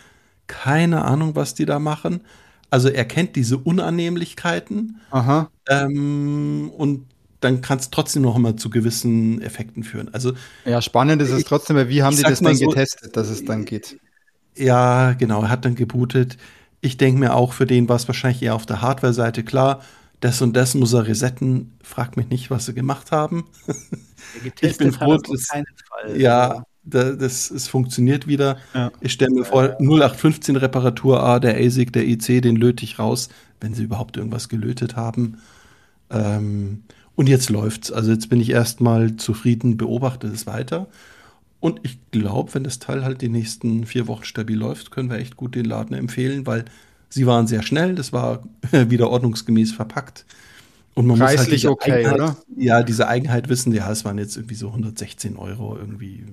Keine 0.47 1.05
Ahnung, 1.05 1.35
was 1.35 1.55
die 1.55 1.65
da 1.65 1.79
machen. 1.79 2.23
Also 2.71 2.89
er 2.89 3.05
kennt 3.05 3.37
diese 3.37 3.59
Unannehmlichkeiten 3.59 5.01
Aha. 5.11 5.51
ähm, 5.69 6.71
und 6.77 7.07
dann 7.41 7.61
kann 7.61 7.79
es 7.79 7.91
trotzdem 7.91 8.23
noch 8.23 8.39
mal 8.39 8.57
zu 8.57 8.71
gewissen 8.71 9.43
Effekten 9.43 9.83
führen. 9.83 10.13
Also 10.15 10.33
ja, 10.65 10.81
spannend 10.81 11.21
ist 11.21 11.31
es 11.31 11.45
trotzdem, 11.45 11.77
weil 11.77 11.89
wie 11.89 12.03
haben 12.03 12.17
die 12.17 12.23
das 12.23 12.41
denn 12.41 12.55
so, 12.55 12.69
getestet, 12.69 13.17
dass 13.17 13.29
es 13.29 13.45
dann 13.45 13.65
geht? 13.65 13.99
Ja, 14.57 15.13
genau, 15.13 15.43
er 15.43 15.49
hat 15.51 15.65
dann 15.65 15.75
gebootet. 15.75 16.39
Ich 16.81 16.97
denke 16.97 17.21
mir 17.21 17.35
auch, 17.35 17.53
für 17.53 17.67
den 17.67 17.89
war 17.89 17.97
es 17.97 18.09
wahrscheinlich 18.09 18.43
eher 18.43 18.55
auf 18.55 18.67
der 18.67 18.81
Hardware-Seite 18.81 19.45
klar. 19.45 19.83
Das 20.21 20.41
und 20.41 20.55
das 20.55 20.75
muss 20.75 20.93
er 20.93 21.07
resetten. 21.07 21.73
Fragt 21.83 22.17
mich 22.17 22.29
nicht, 22.29 22.51
was 22.51 22.67
sie 22.67 22.75
gemacht 22.75 23.11
haben. 23.11 23.45
ich 24.61 24.79
bin 24.79 24.93
froh, 24.93 25.19
dass, 25.19 25.49
ja, 26.17 26.65
da, 26.85 27.13
das, 27.13 27.51
es 27.51 27.69
funktioniert 27.69 28.27
wieder. 28.27 28.59
Ja. 28.75 28.91
Ich 29.01 29.13
stelle 29.13 29.33
mir 29.33 29.45
vor, 29.45 29.77
0815 29.81 30.57
Reparatur 30.57 31.23
A, 31.23 31.39
der 31.39 31.57
ASIC, 31.57 31.93
der 31.93 32.07
IC, 32.07 32.43
den 32.43 32.57
löte 32.57 32.85
ich 32.85 32.99
raus, 32.99 33.29
wenn 33.61 33.75
sie 33.75 33.85
überhaupt 33.85 34.17
irgendwas 34.17 34.49
gelötet 34.49 34.97
haben. 34.97 35.39
Ähm, 36.11 36.83
und 37.15 37.29
jetzt 37.29 37.51
läuft's. 37.51 37.93
Also 37.93 38.11
jetzt 38.11 38.29
bin 38.29 38.41
ich 38.41 38.51
erstmal 38.51 39.17
zufrieden, 39.17 39.77
beobachte 39.77 40.27
es 40.27 40.47
weiter. 40.47 40.89
Und 41.61 41.81
ich 41.85 41.99
glaube, 42.11 42.55
wenn 42.55 42.65
das 42.65 42.81
Teil 42.81 43.05
halt 43.05 43.23
die 43.23 43.29
nächsten 43.29 43.87
vier 43.87 44.09
Wochen 44.09 44.25
stabil 44.25 44.59
läuft, 44.59 44.91
können 44.91 45.11
wir 45.11 45.19
echt 45.19 45.37
gut 45.37 45.55
den 45.55 45.67
Laden 45.67 45.95
empfehlen, 45.95 46.47
weil 46.47 46.65
sie 47.09 47.27
waren 47.27 47.47
sehr 47.47 47.63
schnell, 47.63 47.95
das 47.95 48.13
war 48.13 48.43
wieder 48.73 49.11
ordnungsgemäß 49.11 49.73
verpackt. 49.73 50.25
Und 50.95 51.07
man 51.07 51.19
Preislich 51.19 51.65
muss 51.65 51.87
halt 51.87 52.05
okay, 52.05 52.07
oder? 52.07 52.37
Ja, 52.57 52.83
diese 52.83 53.09
Eigenheit 53.09 53.49
wissen, 53.49 53.73
ja, 53.73 53.91
es 53.91 54.05
waren 54.05 54.19
jetzt 54.19 54.37
irgendwie 54.37 54.55
so 54.55 54.69
116 54.69 55.37
Euro 55.37 55.77
irgendwie. 55.79 56.25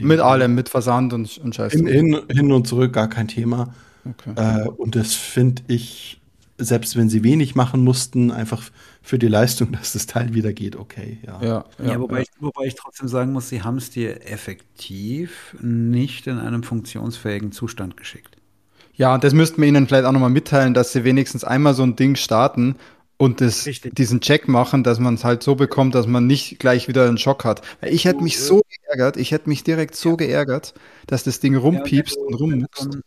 mit 0.00 0.20
allem, 0.20 0.54
mit 0.54 0.68
Versand 0.68 1.12
und, 1.12 1.36
und 1.38 1.54
Scheiß. 1.54 1.72
Hin, 1.72 1.86
hin, 1.86 2.20
hin, 2.30 2.52
und 2.52 2.68
zurück, 2.68 2.92
gar 2.92 3.08
kein 3.08 3.26
Thema. 3.26 3.74
Okay. 4.08 4.32
Äh, 4.36 4.68
und 4.68 4.94
das 4.94 5.14
finde 5.14 5.62
ich, 5.66 6.20
selbst 6.58 6.96
wenn 6.96 7.08
sie 7.08 7.24
wenig 7.24 7.56
machen 7.56 7.82
mussten, 7.82 8.30
einfach 8.30 8.70
für 9.02 9.18
die 9.18 9.26
Leistung, 9.26 9.72
dass 9.78 9.94
das 9.94 10.06
Teil 10.06 10.32
wieder 10.32 10.52
geht, 10.52 10.76
okay. 10.76 11.18
Ja, 11.26 11.42
ja, 11.42 11.64
ja, 11.78 11.92
ja 11.92 12.00
wobei, 12.00 12.22
Ich, 12.22 12.28
wobei 12.38 12.66
ich 12.66 12.76
trotzdem 12.76 13.08
sagen 13.08 13.32
muss, 13.32 13.48
sie 13.48 13.62
haben 13.62 13.78
es 13.78 13.90
dir 13.90 14.30
effektiv 14.30 15.56
nicht 15.60 16.28
in 16.28 16.38
einem 16.38 16.62
funktionsfähigen 16.62 17.50
Zustand 17.50 17.96
geschickt. 17.96 18.36
Ja, 18.96 19.18
das 19.18 19.34
müssten 19.34 19.60
wir 19.60 19.66
Ihnen 19.66 19.88
vielleicht 19.88 20.04
auch 20.04 20.12
nochmal 20.12 20.30
mitteilen, 20.30 20.72
dass 20.72 20.92
Sie 20.92 21.02
wenigstens 21.02 21.42
einmal 21.42 21.74
so 21.74 21.82
ein 21.82 21.96
Ding 21.96 22.14
starten 22.14 22.76
und 23.24 23.40
das, 23.40 23.64
diesen 23.64 24.20
Check 24.20 24.48
machen, 24.48 24.84
dass 24.84 24.98
man 24.98 25.14
es 25.14 25.24
halt 25.24 25.42
so 25.42 25.54
bekommt, 25.54 25.94
dass 25.94 26.06
man 26.06 26.26
nicht 26.26 26.58
gleich 26.58 26.88
wieder 26.88 27.08
einen 27.08 27.18
Schock 27.18 27.44
hat. 27.44 27.62
Ich 27.80 28.04
hätte 28.04 28.22
mich 28.22 28.38
so 28.38 28.62
geärgert, 28.84 29.16
ich 29.16 29.32
hätte 29.32 29.48
mich 29.48 29.64
direkt 29.64 29.96
so 29.96 30.10
ja. 30.10 30.16
geärgert, 30.16 30.74
dass 31.06 31.24
das 31.24 31.40
Ding 31.40 31.56
rumpiepst 31.56 32.16
ja, 32.16 32.22
und, 32.22 32.34
und 32.34 32.40
rummuckst. 32.40 32.98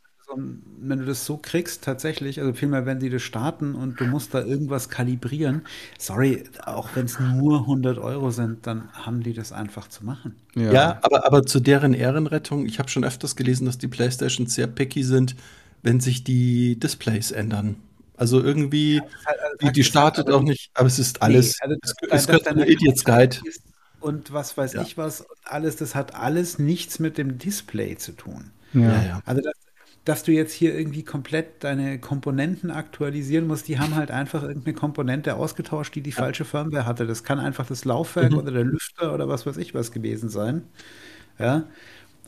wenn 0.82 1.00
du 1.00 1.06
das 1.06 1.26
so 1.26 1.38
kriegst, 1.38 1.84
tatsächlich, 1.84 2.40
also 2.40 2.54
vielmehr, 2.54 2.86
wenn 2.86 3.00
die 3.00 3.10
das 3.10 3.22
starten 3.22 3.76
und 3.76 4.00
du 4.00 4.06
musst 4.06 4.34
da 4.34 4.44
irgendwas 4.44 4.90
kalibrieren, 4.90 5.62
sorry, 6.00 6.44
auch 6.66 6.90
wenn 6.96 7.06
es 7.06 7.20
nur 7.20 7.62
100 7.62 8.00
Euro 8.00 8.32
sind, 8.32 8.66
dann 8.66 8.90
haben 8.94 9.22
die 9.22 9.34
das 9.34 9.52
einfach 9.52 9.88
zu 9.88 10.04
machen. 10.04 10.36
Ja, 10.56 10.74
ja 10.74 11.00
aber, 11.04 11.26
aber 11.26 11.46
zu 11.46 11.60
deren 11.60 11.94
Ehrenrettung, 11.94 12.66
ich 12.66 12.80
habe 12.80 12.90
schon 12.90 13.04
öfters 13.04 13.36
gelesen, 13.36 13.66
dass 13.66 13.78
die 13.78 13.88
Playstations 13.88 14.54
sehr 14.56 14.68
picky 14.68 15.04
sind, 15.04 15.36
wenn 15.84 16.00
sich 16.00 16.24
die 16.24 16.80
Displays 16.80 17.32
ändern. 17.32 17.78
Also 18.18 18.42
irgendwie, 18.42 18.96
ja, 18.96 19.02
halt, 19.26 19.40
also 19.40 19.58
die, 19.62 19.72
die 19.72 19.84
startet 19.84 20.30
auch 20.30 20.42
nicht, 20.42 20.72
aber 20.74 20.88
es 20.88 21.00
ist 21.00 21.22
alles, 21.22 21.58
nee, 21.62 21.70
also 21.70 21.80
es, 21.84 21.94
es 22.10 22.28
gehört 22.28 22.48
eine 22.48 22.68
Idiots 22.68 23.06
Guide. 23.06 23.38
Und 24.00 24.34
was 24.34 24.58
weiß 24.58 24.74
ja. 24.74 24.82
ich 24.82 24.98
was, 24.98 25.26
alles, 25.44 25.76
das 25.76 25.96
hat 25.96 26.16
alles 26.16 26.60
nichts 26.60 27.00
mit 27.00 27.18
dem 27.18 27.38
Display 27.38 27.96
zu 27.98 28.12
tun. 28.12 28.52
Ja. 28.74 29.04
ja. 29.04 29.22
Also 29.26 29.42
das, 29.42 29.54
dass 30.08 30.24
du 30.24 30.32
jetzt 30.32 30.54
hier 30.54 30.74
irgendwie 30.74 31.04
komplett 31.04 31.64
deine 31.64 32.00
Komponenten 32.00 32.72
aktualisieren 32.72 33.46
musst, 33.46 33.68
die 33.68 33.78
haben 33.78 33.96
halt 33.96 34.10
einfach 34.10 34.42
irgendeine 34.42 34.74
Komponente 34.74 35.36
ausgetauscht, 35.36 35.96
die 35.96 36.02
die 36.02 36.14
falsche 36.14 36.46
Firmware 36.46 36.86
hatte. 36.86 37.06
Das 37.06 37.24
kann 37.24 37.40
einfach 37.40 37.66
das 37.66 37.84
Laufwerk 37.84 38.32
mhm. 38.32 38.38
oder 38.38 38.52
der 38.52 38.64
Lüfter 38.64 39.14
oder 39.14 39.28
was 39.28 39.46
weiß 39.46 39.58
ich 39.58 39.74
was 39.74 39.92
gewesen 39.92 40.30
sein. 40.30 40.64
Ja. 41.38 41.66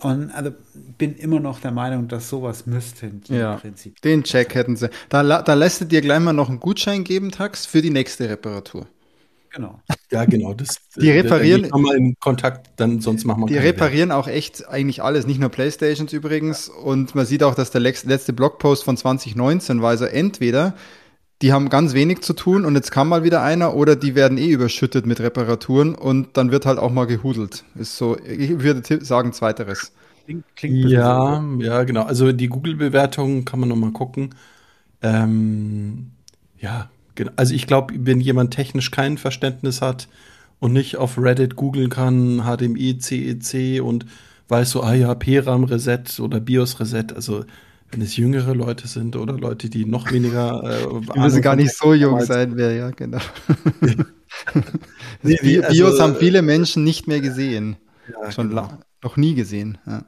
Und 0.02 0.32
also 0.32 0.52
bin 0.98 1.16
immer 1.16 1.40
noch 1.40 1.60
der 1.60 1.72
Meinung, 1.72 2.08
dass 2.08 2.30
sowas 2.30 2.66
müssten 2.66 3.22
die 3.22 3.36
ja, 3.36 3.56
im 3.56 3.60
Prinzip. 3.60 4.02
Den 4.02 4.24
Check 4.24 4.56
hätten 4.56 4.76
sie. 4.76 4.90
Da, 5.10 5.42
da 5.42 5.54
lässt 5.54 5.82
du 5.82 5.86
dir 5.86 6.02
gleich 6.02 6.20
mal 6.20 6.34
noch 6.34 6.50
einen 6.50 6.60
Gutschein 6.60 7.04
geben, 7.04 7.32
Tax, 7.32 7.66
für 7.66 7.82
die 7.82 7.90
nächste 7.90 8.30
Reparatur. 8.30 8.88
Genau. 9.52 9.80
Ja, 10.12 10.26
genau. 10.26 10.56
Das, 10.56 10.78
die 10.96 11.12
reparieren. 11.12 11.70
Da 11.70 11.78
mal 11.78 11.96
in 11.96 12.16
Kontakt, 12.20 12.72
dann 12.78 13.00
sonst 13.00 13.26
machen 13.26 13.42
wir 13.42 13.48
Die 13.48 13.58
reparieren 13.58 14.10
Wert. 14.10 14.18
auch 14.18 14.28
echt 14.28 14.68
eigentlich 14.68 15.04
alles, 15.04 15.28
nicht 15.28 15.40
nur 15.40 15.50
Playstations 15.50 16.12
übrigens. 16.14 16.68
Ja. 16.68 16.82
Und 16.82 17.14
man 17.14 17.28
sieht 17.28 17.44
auch, 17.44 17.54
dass 17.54 17.70
der 17.70 17.82
letzte 17.82 18.34
Blogpost 18.34 18.84
von 18.84 18.98
2019 18.98 19.84
war 19.84 19.92
also 19.92 20.06
entweder 20.06 20.74
die 21.42 21.54
haben 21.54 21.70
ganz 21.70 21.94
wenig 21.94 22.22
zu 22.22 22.34
tun 22.34 22.66
und 22.66 22.76
jetzt 22.76 22.92
kam 22.92 23.10
mal 23.10 23.24
wieder 23.24 23.42
einer 23.42 23.74
oder 23.74 23.96
die 23.96 24.14
werden 24.16 24.38
eh 24.38 24.50
überschüttet 24.50 25.06
mit 25.06 25.22
Reparaturen 25.22 25.96
und 25.96 26.36
dann 26.36 26.52
wird 26.52 26.66
halt 26.66 26.80
auch 26.80 26.92
mal 26.92 27.06
gehudelt. 27.06 27.64
Ist 27.76 27.98
so, 27.98 28.18
ich 28.20 28.62
würde 28.62 29.06
sagen, 29.06 29.32
zweiteres. 29.32 29.94
Klingt, 30.26 30.44
klingt 30.56 30.90
ja, 30.90 31.44
ja, 31.60 31.84
genau. 31.84 32.04
Also 32.04 32.32
die 32.34 32.50
Google-Bewertung 32.50 33.46
kann 33.46 33.62
man 33.62 33.70
noch 33.70 33.78
mal 33.78 33.92
gucken. 33.92 34.36
Ähm, 35.02 36.12
ja, 36.60 36.90
genau. 37.16 37.32
Also 37.38 37.54
ich 37.54 37.68
glaube, 37.68 37.94
wenn 37.98 38.20
jemand 38.20 38.54
technisch 38.54 38.92
kein 38.92 39.18
Verständnis 39.18 39.82
hat 39.82 40.10
und 40.60 40.74
nicht 40.74 40.98
auf 40.98 41.18
Reddit 41.18 41.56
googeln 41.56 41.90
kann, 41.90 42.44
HDMI, 42.44 42.98
CEC 43.00 43.82
und 43.82 44.06
weiß 44.50 44.72
so, 44.72 44.84
ah 44.84 44.94
ja, 44.94 45.16
PRAM 45.16 45.64
Reset 45.64 46.20
oder 46.20 46.42
BIOS 46.42 46.80
Reset, 46.82 47.14
also 47.16 47.46
wenn 47.92 48.02
es 48.02 48.18
jüngere 48.18 48.54
Leute 48.54 48.88
sind 48.88 49.16
oder 49.16 49.34
Leute, 49.34 49.70
die 49.70 49.86
noch 49.86 50.12
weniger. 50.12 50.64
Äh, 50.64 51.02
die 51.16 51.20
müssen 51.20 51.42
gar 51.42 51.56
nicht 51.56 51.76
so 51.76 51.94
jung 51.94 52.22
sein, 52.22 52.56
wer, 52.56 52.74
ja, 52.74 52.92
genau. 52.92 53.20
nee, 55.24 55.60
also, 55.60 55.74
Bios 55.74 56.00
haben 56.00 56.16
viele 56.16 56.42
Menschen 56.42 56.84
nicht 56.84 57.08
mehr 57.08 57.22
gesehen. 57.22 57.78
Ja, 58.12 58.32
Schon 58.32 58.50
genau. 58.50 58.70
noch 59.04 59.18
nie 59.18 59.36
gesehen. 59.36 59.78
Ja. 59.86 60.06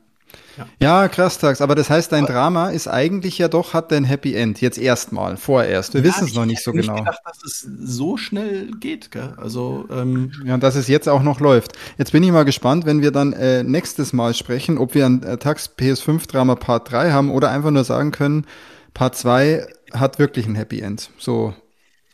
Ja. 0.58 0.68
ja, 0.80 1.08
krass, 1.08 1.38
Tags. 1.38 1.62
Aber 1.62 1.76
das 1.76 1.90
heißt, 1.90 2.12
dein 2.12 2.26
Drama 2.26 2.70
ist 2.70 2.88
eigentlich 2.88 3.38
ja 3.38 3.48
doch, 3.48 3.74
hat 3.74 3.92
ein 3.94 4.04
Happy 4.04 4.36
End. 4.36 4.62
Jetzt 4.62 4.78
erstmal, 4.78 5.38
vorerst. 5.38 5.94
Wir 5.94 6.02
ja, 6.02 6.08
wissen 6.08 6.28
es 6.28 6.34
noch 6.34 6.46
nicht 6.46 6.62
so 6.62 6.72
genau. 6.72 6.96
Ich 6.96 7.00
gedacht, 7.00 7.20
dass 7.26 7.44
es 7.44 7.68
so 7.84 8.18
schnell 8.18 8.72
geht, 8.80 9.12
gell? 9.12 9.34
Also, 9.38 9.86
ähm 9.92 10.32
Ja, 10.46 10.58
dass 10.58 10.76
es 10.76 10.88
jetzt 10.88 11.08
auch 11.08 11.24
noch 11.24 11.40
läuft. 11.40 11.74
Jetzt 11.98 12.12
bin 12.12 12.24
ich 12.24 12.32
mal 12.32 12.46
gespannt, 12.46 12.86
wenn 12.86 13.02
wir 13.02 13.12
dann 13.12 13.34
äh, 13.34 13.64
nächstes 13.64 14.14
Mal 14.14 14.34
sprechen, 14.34 14.78
ob 14.78 14.94
wir 14.94 15.06
ein 15.06 15.24
äh, 15.24 15.38
Tags 15.38 15.72
PS5 15.78 16.28
Drama 16.28 16.56
Part 16.56 16.92
3 16.92 17.12
haben 17.12 17.32
oder 17.32 17.50
einfach 17.50 17.72
nur 17.72 17.84
sagen 17.84 18.12
können, 18.12 18.46
Part 18.94 19.16
2 19.16 19.66
hat 19.94 20.20
wirklich 20.20 20.48
ein 20.48 20.56
Happy 20.56 20.82
End. 20.82 21.10
So 21.18 21.54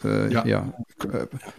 äh, 0.03 0.31
ja. 0.31 0.45
ja. 0.45 0.73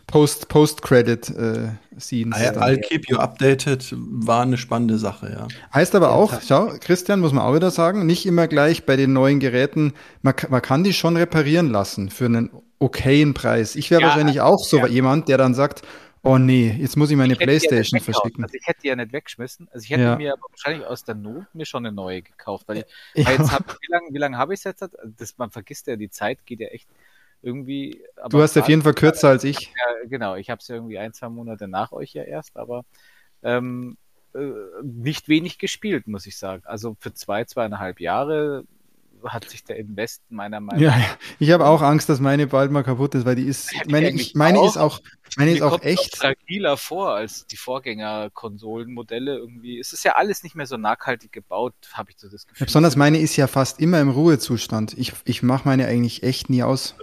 Post, 0.07 0.49
Post-Credit 0.49 1.31
äh, 1.31 1.69
Scenes. 1.99 2.37
I'll 2.37 2.81
keep 2.81 3.09
you 3.09 3.19
updated 3.19 3.95
war 3.97 4.43
eine 4.43 4.57
spannende 4.57 4.99
Sache, 4.99 5.31
ja. 5.31 5.49
Heißt 5.73 5.95
aber 5.95 6.13
auch, 6.13 6.41
schau, 6.43 6.73
Christian, 6.81 7.21
muss 7.21 7.33
man 7.33 7.45
auch 7.45 7.55
wieder 7.55 7.71
sagen, 7.71 8.07
nicht 8.07 8.27
immer 8.27 8.49
gleich 8.49 8.87
bei 8.87 8.97
den 8.97 9.13
neuen 9.13 9.41
Geräten, 9.41 9.95
man, 10.23 10.35
man 10.49 10.63
kann 10.63 10.85
die 10.85 10.93
schon 10.93 11.17
reparieren 11.17 11.71
lassen 11.71 12.11
für 12.11 12.27
einen 12.27 12.51
okayen 12.79 13.35
Preis. 13.35 13.77
Ich 13.77 13.91
wäre 13.91 14.03
ja, 14.03 14.09
wahrscheinlich 14.09 14.41
auch 14.41 14.65
so 14.65 14.79
ja. 14.79 14.87
jemand, 14.87 15.29
der 15.29 15.39
dann 15.39 15.55
sagt, 15.55 15.83
oh 16.23 16.39
nee, 16.39 16.77
jetzt 16.79 16.97
muss 16.97 17.11
ich 17.11 17.17
meine 17.17 17.33
ich 17.33 17.39
Playstation 17.39 18.01
verschicken. 18.01 18.45
Also 18.45 18.55
ich 18.55 18.67
hätte 18.67 18.81
die 18.83 18.89
ja 18.89 18.97
nicht 18.97 19.13
weggeschmissen. 19.13 19.69
Also 19.73 19.85
ich 19.85 19.91
hätte 19.91 20.03
ja. 20.03 20.17
mir 20.17 20.33
aber 20.35 20.43
wahrscheinlich 20.51 20.87
aus 20.87 21.05
der 21.05 21.15
Not 21.15 21.47
mir 21.55 21.67
schon 21.67 21.87
eine 21.87 21.95
neue 21.95 22.23
gekauft, 22.23 22.69
weil 22.69 22.79
ich, 22.79 23.27
weil 23.27 23.37
jetzt 23.37 23.53
hab, 23.53 23.69
wie 23.81 23.91
lange 23.93 24.09
wie 24.11 24.19
lang 24.19 24.37
habe 24.37 24.55
ich 24.55 24.61
es 24.61 24.65
jetzt? 24.65 24.85
Das, 25.17 25.39
man 25.39 25.51
vergisst 25.51 25.87
ja, 25.87 25.97
die 25.97 26.11
Zeit 26.11 26.45
geht 26.47 26.61
ja 26.61 26.69
echt 26.69 26.89
irgendwie. 27.43 28.03
du 28.29 28.43
hast 28.43 28.57
auf 28.57 28.69
jeden 28.69 28.83
Fall 28.83 28.95
kürzer 28.95 29.29
als 29.29 29.45
ich. 29.45 29.61
Ja, 29.61 30.09
genau, 30.09 30.35
ich 30.37 30.51
habe 30.51 30.61
es 30.61 30.69
ja 30.69 30.75
irgendwie 30.75 30.99
ein, 30.99 31.13
zwei 31.13 31.29
Monate 31.29 31.69
nach 31.69 31.93
euch 31.93 32.13
ja 32.13 32.23
erst, 32.23 32.57
aber 32.57 32.85
ähm, 33.43 33.97
äh, 34.35 34.53
nicht 34.83 35.29
wenig 35.29 35.59
gespielt, 35.59 36.07
muss 36.07 36.27
ich 36.27 36.37
sagen. 36.37 36.63
Also 36.67 36.97
für 36.99 37.15
zwei, 37.15 37.45
zweieinhalb 37.45 38.01
Jahre 38.01 38.65
hat 39.25 39.49
sich 39.49 39.65
der 39.65 39.77
Invest 39.77 40.23
meiner 40.29 40.61
Meinung 40.61 40.85
nach. 40.85 40.97
Ja, 40.97 41.17
ich 41.39 41.51
habe 41.51 41.67
auch 41.67 41.83
Angst, 41.83 42.09
dass 42.09 42.21
meine 42.21 42.47
bald 42.47 42.71
mal 42.71 42.85
kaputt 42.85 43.15
ist, 43.15 43.25
weil 43.25 43.37
die 43.37 43.45
ist, 43.45 43.73
meine, 43.89 44.11
ich, 44.11 44.35
meine 44.35 44.59
auch, 44.61 44.67
ist 44.67 44.77
auch, 44.77 45.01
meine 45.37 45.53
ist 45.53 45.63
auch 45.63 45.83
echt. 45.83 46.17
fragiler 46.17 46.77
vor 46.77 47.15
als 47.15 47.47
die 47.47 47.57
Vorgängerkonsolenmodelle 47.57 49.37
irgendwie. 49.37 49.79
Es 49.79 49.93
ist 49.93 50.05
ja 50.05 50.13
alles 50.13 50.43
nicht 50.43 50.55
mehr 50.55 50.67
so 50.67 50.77
nachhaltig 50.77 51.33
gebaut, 51.33 51.75
habe 51.93 52.11
ich 52.11 52.19
so 52.19 52.29
das 52.29 52.47
Gefühl. 52.47 52.61
Ja, 52.61 52.67
besonders 52.67 52.97
meine 52.97 53.19
ist 53.19 53.37
ja 53.37 53.47
fast 53.47 53.81
immer 53.81 54.01
im 54.01 54.11
Ruhezustand. 54.11 54.97
Ich, 54.97 55.13
ich 55.25 55.43
mache 55.43 55.67
meine 55.67 55.87
eigentlich 55.87 56.23
echt 56.23 56.51
nie 56.51 56.63
aus 56.63 56.95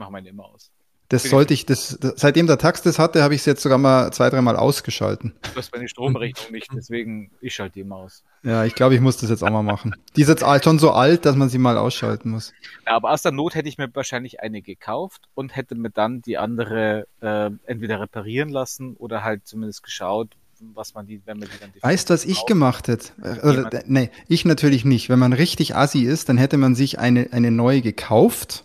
mache 0.00 0.10
meine 0.10 0.28
immer 0.28 0.46
aus. 0.46 0.72
Das 1.10 1.24
sollte 1.24 1.54
ich, 1.54 1.66
das, 1.66 1.98
das, 2.00 2.14
seitdem 2.16 2.46
der 2.46 2.56
Tax 2.56 2.82
das 2.82 3.00
hatte, 3.00 3.24
habe 3.24 3.34
ich 3.34 3.40
es 3.40 3.46
jetzt 3.46 3.62
sogar 3.62 3.78
mal 3.78 4.12
zwei, 4.12 4.30
dreimal 4.30 4.54
ausgeschalten. 4.54 5.34
Du 5.42 5.56
hast 5.56 5.72
meine 5.74 5.88
Stromrechnung 5.88 6.52
nicht, 6.52 6.68
deswegen 6.72 7.32
ich 7.40 7.52
schalte 7.52 7.74
die 7.74 7.80
immer 7.80 7.96
aus. 7.96 8.22
Ja, 8.44 8.64
ich 8.64 8.76
glaube, 8.76 8.94
ich 8.94 9.00
muss 9.00 9.16
das 9.16 9.28
jetzt 9.28 9.42
auch 9.42 9.50
mal 9.50 9.64
machen. 9.64 9.96
Die 10.16 10.22
ist 10.22 10.28
jetzt 10.28 10.44
schon 10.62 10.78
so 10.78 10.92
alt, 10.92 11.26
dass 11.26 11.34
man 11.34 11.48
sie 11.48 11.58
mal 11.58 11.76
ausschalten 11.76 12.30
muss. 12.30 12.52
Ja, 12.86 12.94
aber 12.94 13.10
aus 13.10 13.22
der 13.22 13.32
Not 13.32 13.56
hätte 13.56 13.68
ich 13.68 13.76
mir 13.76 13.92
wahrscheinlich 13.92 14.40
eine 14.40 14.62
gekauft 14.62 15.22
und 15.34 15.56
hätte 15.56 15.74
mir 15.74 15.90
dann 15.90 16.22
die 16.22 16.38
andere 16.38 17.08
äh, 17.20 17.50
entweder 17.66 18.00
reparieren 18.00 18.48
lassen 18.48 18.94
oder 18.94 19.24
halt 19.24 19.48
zumindest 19.48 19.82
geschaut, 19.82 20.36
was 20.74 20.94
man 20.94 21.08
die, 21.08 21.22
wenn 21.24 21.40
man 21.40 21.48
die 21.48 21.58
dann 21.58 21.72
die 21.74 21.82
Weißt 21.82 22.08
du, 22.08 22.14
was 22.14 22.24
ich 22.24 22.46
gemacht 22.46 22.86
hätte? 22.86 23.12
Oder, 23.42 23.82
nee, 23.86 24.10
ich 24.28 24.44
natürlich 24.44 24.84
nicht. 24.84 25.08
Wenn 25.08 25.18
man 25.18 25.32
richtig 25.32 25.74
assi 25.74 26.02
ist, 26.02 26.28
dann 26.28 26.38
hätte 26.38 26.56
man 26.56 26.76
sich 26.76 27.00
eine, 27.00 27.32
eine 27.32 27.50
neue 27.50 27.82
gekauft 27.82 28.64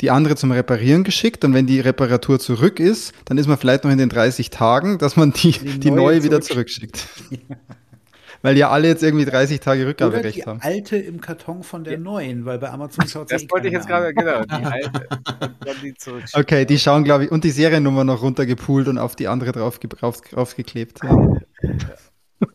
die 0.00 0.10
andere 0.10 0.36
zum 0.36 0.52
Reparieren 0.52 1.04
geschickt 1.04 1.44
und 1.44 1.54
wenn 1.54 1.66
die 1.66 1.80
Reparatur 1.80 2.38
zurück 2.38 2.80
ist, 2.80 3.12
dann 3.24 3.38
ist 3.38 3.46
man 3.46 3.56
vielleicht 3.56 3.84
noch 3.84 3.90
in 3.90 3.98
den 3.98 4.08
30 4.08 4.50
Tagen, 4.50 4.98
dass 4.98 5.16
man 5.16 5.32
die, 5.32 5.52
die, 5.52 5.80
die 5.80 5.90
neue, 5.90 6.16
neue 6.16 6.22
wieder 6.24 6.40
zurückschickt. 6.40 7.08
weil 8.42 8.56
ja 8.56 8.70
alle 8.70 8.86
jetzt 8.86 9.02
irgendwie 9.02 9.24
30 9.24 9.58
Tage 9.60 9.86
Rückgaberecht 9.86 10.46
haben. 10.46 10.60
Die 10.60 10.64
alte 10.64 10.96
im 10.96 11.20
Karton 11.20 11.62
von 11.62 11.82
der 11.82 11.98
neuen, 11.98 12.44
weil 12.44 12.58
bei 12.58 12.70
Amazon 12.70 13.08
schaut 13.08 13.32
Das 13.32 13.42
eh 13.42 13.50
wollte 13.50 13.66
ich 13.66 13.72
jetzt 13.72 13.88
gerade, 13.88 14.14
genau, 14.14 14.42
die 14.44 14.52
alte. 14.64 15.08
die 15.82 15.94
okay, 16.34 16.64
die 16.64 16.78
schauen, 16.78 17.02
glaube 17.02 17.24
ich, 17.24 17.32
und 17.32 17.42
die 17.42 17.50
Seriennummer 17.50 18.04
noch 18.04 18.22
runtergepult 18.22 18.86
und 18.88 18.98
auf 18.98 19.16
die 19.16 19.26
andere 19.26 19.50
drauf, 19.52 19.78
drauf, 19.80 20.20
draufgeklebt. 20.20 21.00
Ja. 21.02 21.16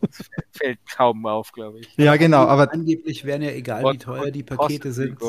Fällt 0.52 0.80
kaum 0.96 1.26
auf, 1.26 1.52
glaube 1.52 1.80
ich. 1.80 1.90
Ja, 1.98 2.16
genau, 2.16 2.46
aber 2.46 2.72
angeblich 2.72 3.26
wären 3.26 3.42
ja 3.42 3.52
egal, 3.52 3.84
wie 3.84 3.98
teuer 3.98 4.32
die 4.32 4.44
Pakete 4.44 4.92
sind 4.94 5.20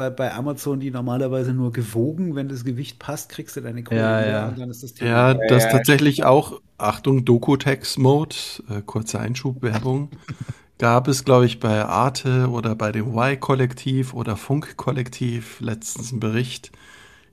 bei, 0.00 0.08
bei 0.08 0.34
Amazon 0.34 0.80
die 0.80 0.90
normalerweise 0.90 1.52
nur 1.52 1.72
gewogen. 1.72 2.34
Wenn 2.34 2.48
das 2.48 2.64
Gewicht 2.64 2.98
passt, 2.98 3.28
kriegst 3.28 3.54
du 3.56 3.60
deine 3.60 3.84
Kohle 3.84 4.00
ja, 4.00 4.26
ja. 4.26 4.48
und 4.48 4.58
dann 4.58 4.70
ist 4.70 4.82
das 4.82 4.94
Thema. 4.94 5.10
Ja, 5.10 5.34
das 5.34 5.64
ja, 5.64 5.70
tatsächlich 5.70 6.24
auch, 6.24 6.60
Achtung, 6.78 7.26
Doku-Text-Mode, 7.26 8.34
äh, 8.70 8.80
kurze 8.84 9.20
Einschubwerbung. 9.20 10.10
gab 10.78 11.08
es, 11.08 11.26
glaube 11.26 11.44
ich, 11.44 11.60
bei 11.60 11.84
Arte 11.84 12.48
oder 12.48 12.74
bei 12.74 12.90
dem 12.90 13.08
Y-Kollektiv 13.08 14.14
oder 14.14 14.38
Funk-Kollektiv 14.38 15.60
letztens 15.60 16.10
einen 16.10 16.20
Bericht, 16.20 16.72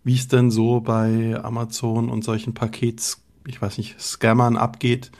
wie 0.03 0.15
es 0.15 0.27
denn 0.27 0.51
so 0.51 0.81
bei 0.81 1.39
Amazon 1.41 2.09
und 2.09 2.25
solchen 2.25 2.53
Pakets, 2.53 3.23
ich 3.47 3.61
weiß 3.61 3.77
nicht, 3.77 4.01
Scammern 4.01 4.57
abgeht, 4.57 5.11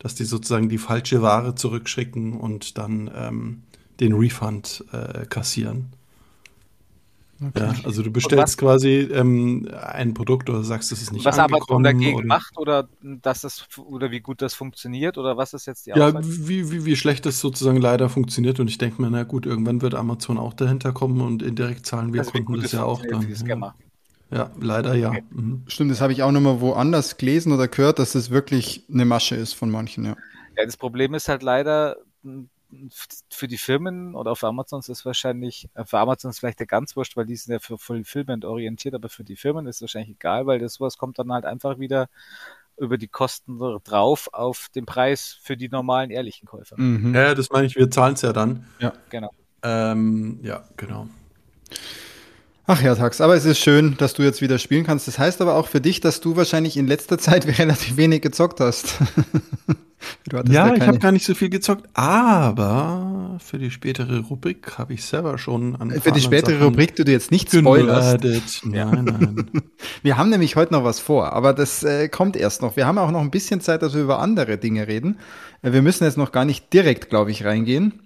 dass 0.00 0.16
die 0.16 0.24
sozusagen 0.24 0.68
die 0.68 0.78
falsche 0.78 1.22
Ware 1.22 1.54
zurückschicken 1.54 2.32
und 2.32 2.76
dann 2.76 3.08
ähm, 3.14 3.62
den 4.00 4.14
Refund 4.14 4.84
äh, 4.92 5.24
kassieren. 5.26 5.92
Okay. 7.42 7.58
Ja, 7.58 7.74
also 7.84 8.02
du 8.02 8.10
bestellst 8.10 8.56
quasi 8.56 9.08
ähm, 9.12 9.68
ein 9.82 10.14
Produkt 10.14 10.48
oder 10.48 10.62
sagst, 10.64 10.90
es 10.90 11.02
ist 11.02 11.12
nicht 11.12 11.24
Was 11.26 11.38
Amazon 11.38 11.82
dagegen 11.82 12.16
oder, 12.16 12.26
macht 12.26 12.56
oder 12.56 12.88
dass 13.02 13.42
das 13.42 13.66
oder 13.76 14.10
wie 14.10 14.20
gut 14.20 14.40
das 14.40 14.54
funktioniert 14.54 15.18
oder 15.18 15.36
was 15.36 15.52
ist 15.52 15.66
jetzt 15.66 15.84
die 15.84 15.90
Ja, 15.90 16.14
wie, 16.24 16.70
wie, 16.70 16.84
wie 16.86 16.96
schlecht 16.96 17.26
das 17.26 17.40
sozusagen 17.40 17.78
leider 17.78 18.08
funktioniert 18.08 18.58
und 18.58 18.68
ich 18.68 18.78
denke 18.78 19.02
mir, 19.02 19.10
na 19.10 19.24
gut, 19.24 19.44
irgendwann 19.44 19.82
wird 19.82 19.94
Amazon 19.94 20.38
auch 20.38 20.54
dahinter 20.54 20.92
kommen 20.92 21.20
und 21.20 21.42
indirekt 21.42 21.84
zahlen 21.84 22.14
wir 22.14 22.20
also 22.20 22.32
Kunden 22.32 22.62
das 22.62 22.72
ja 22.72 22.84
auch 22.84 23.02
dann. 23.04 23.28
Ja. 23.46 23.74
ja. 24.30 24.50
leider 24.58 24.94
ja. 24.94 25.10
Okay. 25.10 25.24
Mhm. 25.30 25.62
Stimmt, 25.66 25.90
das 25.90 26.00
habe 26.00 26.14
ich 26.14 26.22
auch 26.22 26.32
nochmal 26.32 26.62
woanders 26.62 27.18
gelesen 27.18 27.52
oder 27.52 27.68
gehört, 27.68 27.98
dass 27.98 28.12
das 28.12 28.30
wirklich 28.30 28.84
eine 28.90 29.04
Masche 29.04 29.36
ist 29.36 29.52
von 29.52 29.70
manchen, 29.70 30.06
ja. 30.06 30.16
Ja, 30.56 30.64
das 30.64 30.78
Problem 30.78 31.12
ist 31.12 31.28
halt 31.28 31.42
leider, 31.42 31.96
für 33.30 33.46
die 33.46 33.58
Firmen 33.58 34.14
oder 34.14 34.32
auf 34.32 34.44
Amazon 34.44 34.80
ist 34.80 34.88
es 34.88 35.04
wahrscheinlich, 35.04 35.68
äh, 35.74 35.84
für 35.84 35.98
Amazon 35.98 36.30
ist 36.30 36.40
vielleicht 36.40 36.60
der 36.60 36.66
ganz 36.66 36.96
wurscht, 36.96 37.16
weil 37.16 37.26
die 37.26 37.36
sind 37.36 37.52
ja 37.52 37.58
für 37.58 37.78
Fulfillment 37.78 38.44
orientiert, 38.44 38.94
aber 38.94 39.08
für 39.08 39.24
die 39.24 39.36
Firmen 39.36 39.66
ist 39.66 39.76
es 39.76 39.82
wahrscheinlich 39.82 40.16
egal, 40.16 40.46
weil 40.46 40.58
das 40.58 40.74
sowas 40.74 40.98
kommt 40.98 41.18
dann 41.18 41.32
halt 41.32 41.44
einfach 41.44 41.78
wieder 41.78 42.08
über 42.76 42.98
die 42.98 43.08
Kosten 43.08 43.58
drauf 43.84 44.28
auf 44.32 44.68
den 44.74 44.84
Preis 44.84 45.38
für 45.40 45.56
die 45.56 45.68
normalen 45.68 46.10
ehrlichen 46.10 46.46
Käufer. 46.46 46.78
Mhm. 46.78 47.14
Ja, 47.14 47.34
das 47.34 47.50
meine 47.50 47.66
ich, 47.66 47.76
wir 47.76 47.90
zahlen 47.90 48.14
es 48.14 48.22
ja 48.22 48.32
dann. 48.32 48.66
Ja, 48.78 48.92
genau. 49.08 49.30
Ähm, 49.62 50.40
ja, 50.42 50.64
genau. 50.76 51.08
Ach 52.68 52.82
ja, 52.82 52.96
Tax, 52.96 53.20
aber 53.20 53.36
es 53.36 53.44
ist 53.44 53.60
schön, 53.60 53.94
dass 53.96 54.14
du 54.14 54.22
jetzt 54.24 54.42
wieder 54.42 54.58
spielen 54.58 54.84
kannst. 54.84 55.06
Das 55.06 55.20
heißt 55.20 55.40
aber 55.40 55.54
auch 55.54 55.68
für 55.68 55.80
dich, 55.80 56.00
dass 56.00 56.20
du 56.20 56.34
wahrscheinlich 56.34 56.76
in 56.76 56.88
letzter 56.88 57.16
Zeit 57.16 57.46
relativ 57.58 57.96
wenig 57.96 58.22
gezockt 58.22 58.58
hast. 58.58 58.96
ja, 60.48 60.74
ich 60.74 60.82
habe 60.82 60.98
gar 60.98 61.12
nicht 61.12 61.24
so 61.24 61.34
viel 61.36 61.48
gezockt, 61.48 61.88
aber 61.94 63.36
für 63.38 63.58
die 63.58 63.70
spätere 63.70 64.18
Rubrik 64.18 64.78
habe 64.78 64.94
ich 64.94 65.04
selber 65.04 65.38
schon 65.38 65.76
an 65.76 65.92
Für 65.92 66.10
die 66.10 66.20
spätere 66.20 66.54
Sachen 66.54 66.64
Rubrik, 66.64 66.96
die 66.96 67.04
du 67.04 67.12
jetzt 67.12 67.30
nicht 67.30 67.52
spoilerst. 67.52 68.24
Nein, 68.64 69.04
nein. 69.04 69.50
wir 70.02 70.16
haben 70.16 70.30
nämlich 70.30 70.56
heute 70.56 70.72
noch 70.72 70.82
was 70.82 70.98
vor, 70.98 71.32
aber 71.34 71.52
das 71.52 71.84
äh, 71.84 72.08
kommt 72.08 72.36
erst 72.36 72.62
noch. 72.62 72.76
Wir 72.76 72.86
haben 72.86 72.98
auch 72.98 73.12
noch 73.12 73.20
ein 73.20 73.30
bisschen 73.30 73.60
Zeit, 73.60 73.82
dass 73.82 73.94
wir 73.94 74.02
über 74.02 74.18
andere 74.18 74.58
Dinge 74.58 74.88
reden. 74.88 75.18
Äh, 75.62 75.72
wir 75.72 75.82
müssen 75.82 76.02
jetzt 76.02 76.18
noch 76.18 76.32
gar 76.32 76.44
nicht 76.44 76.72
direkt, 76.72 77.10
glaube 77.10 77.30
ich, 77.30 77.44
reingehen. 77.44 78.00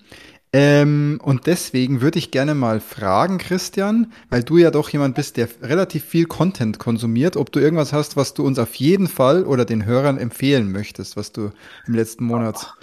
Ähm, 0.52 1.20
und 1.22 1.46
deswegen 1.46 2.00
würde 2.00 2.18
ich 2.18 2.32
gerne 2.32 2.54
mal 2.54 2.80
fragen, 2.80 3.38
Christian, 3.38 4.12
weil 4.30 4.42
du 4.42 4.58
ja 4.58 4.72
doch 4.72 4.88
jemand 4.88 5.14
bist, 5.14 5.36
der 5.36 5.48
relativ 5.62 6.04
viel 6.04 6.26
Content 6.26 6.80
konsumiert, 6.80 7.36
ob 7.36 7.52
du 7.52 7.60
irgendwas 7.60 7.92
hast, 7.92 8.16
was 8.16 8.34
du 8.34 8.44
uns 8.44 8.58
auf 8.58 8.74
jeden 8.74 9.06
Fall 9.06 9.44
oder 9.44 9.64
den 9.64 9.84
Hörern 9.84 10.18
empfehlen 10.18 10.72
möchtest, 10.72 11.16
was 11.16 11.30
du 11.30 11.52
im 11.86 11.94
letzten 11.94 12.24
Monat 12.24 12.74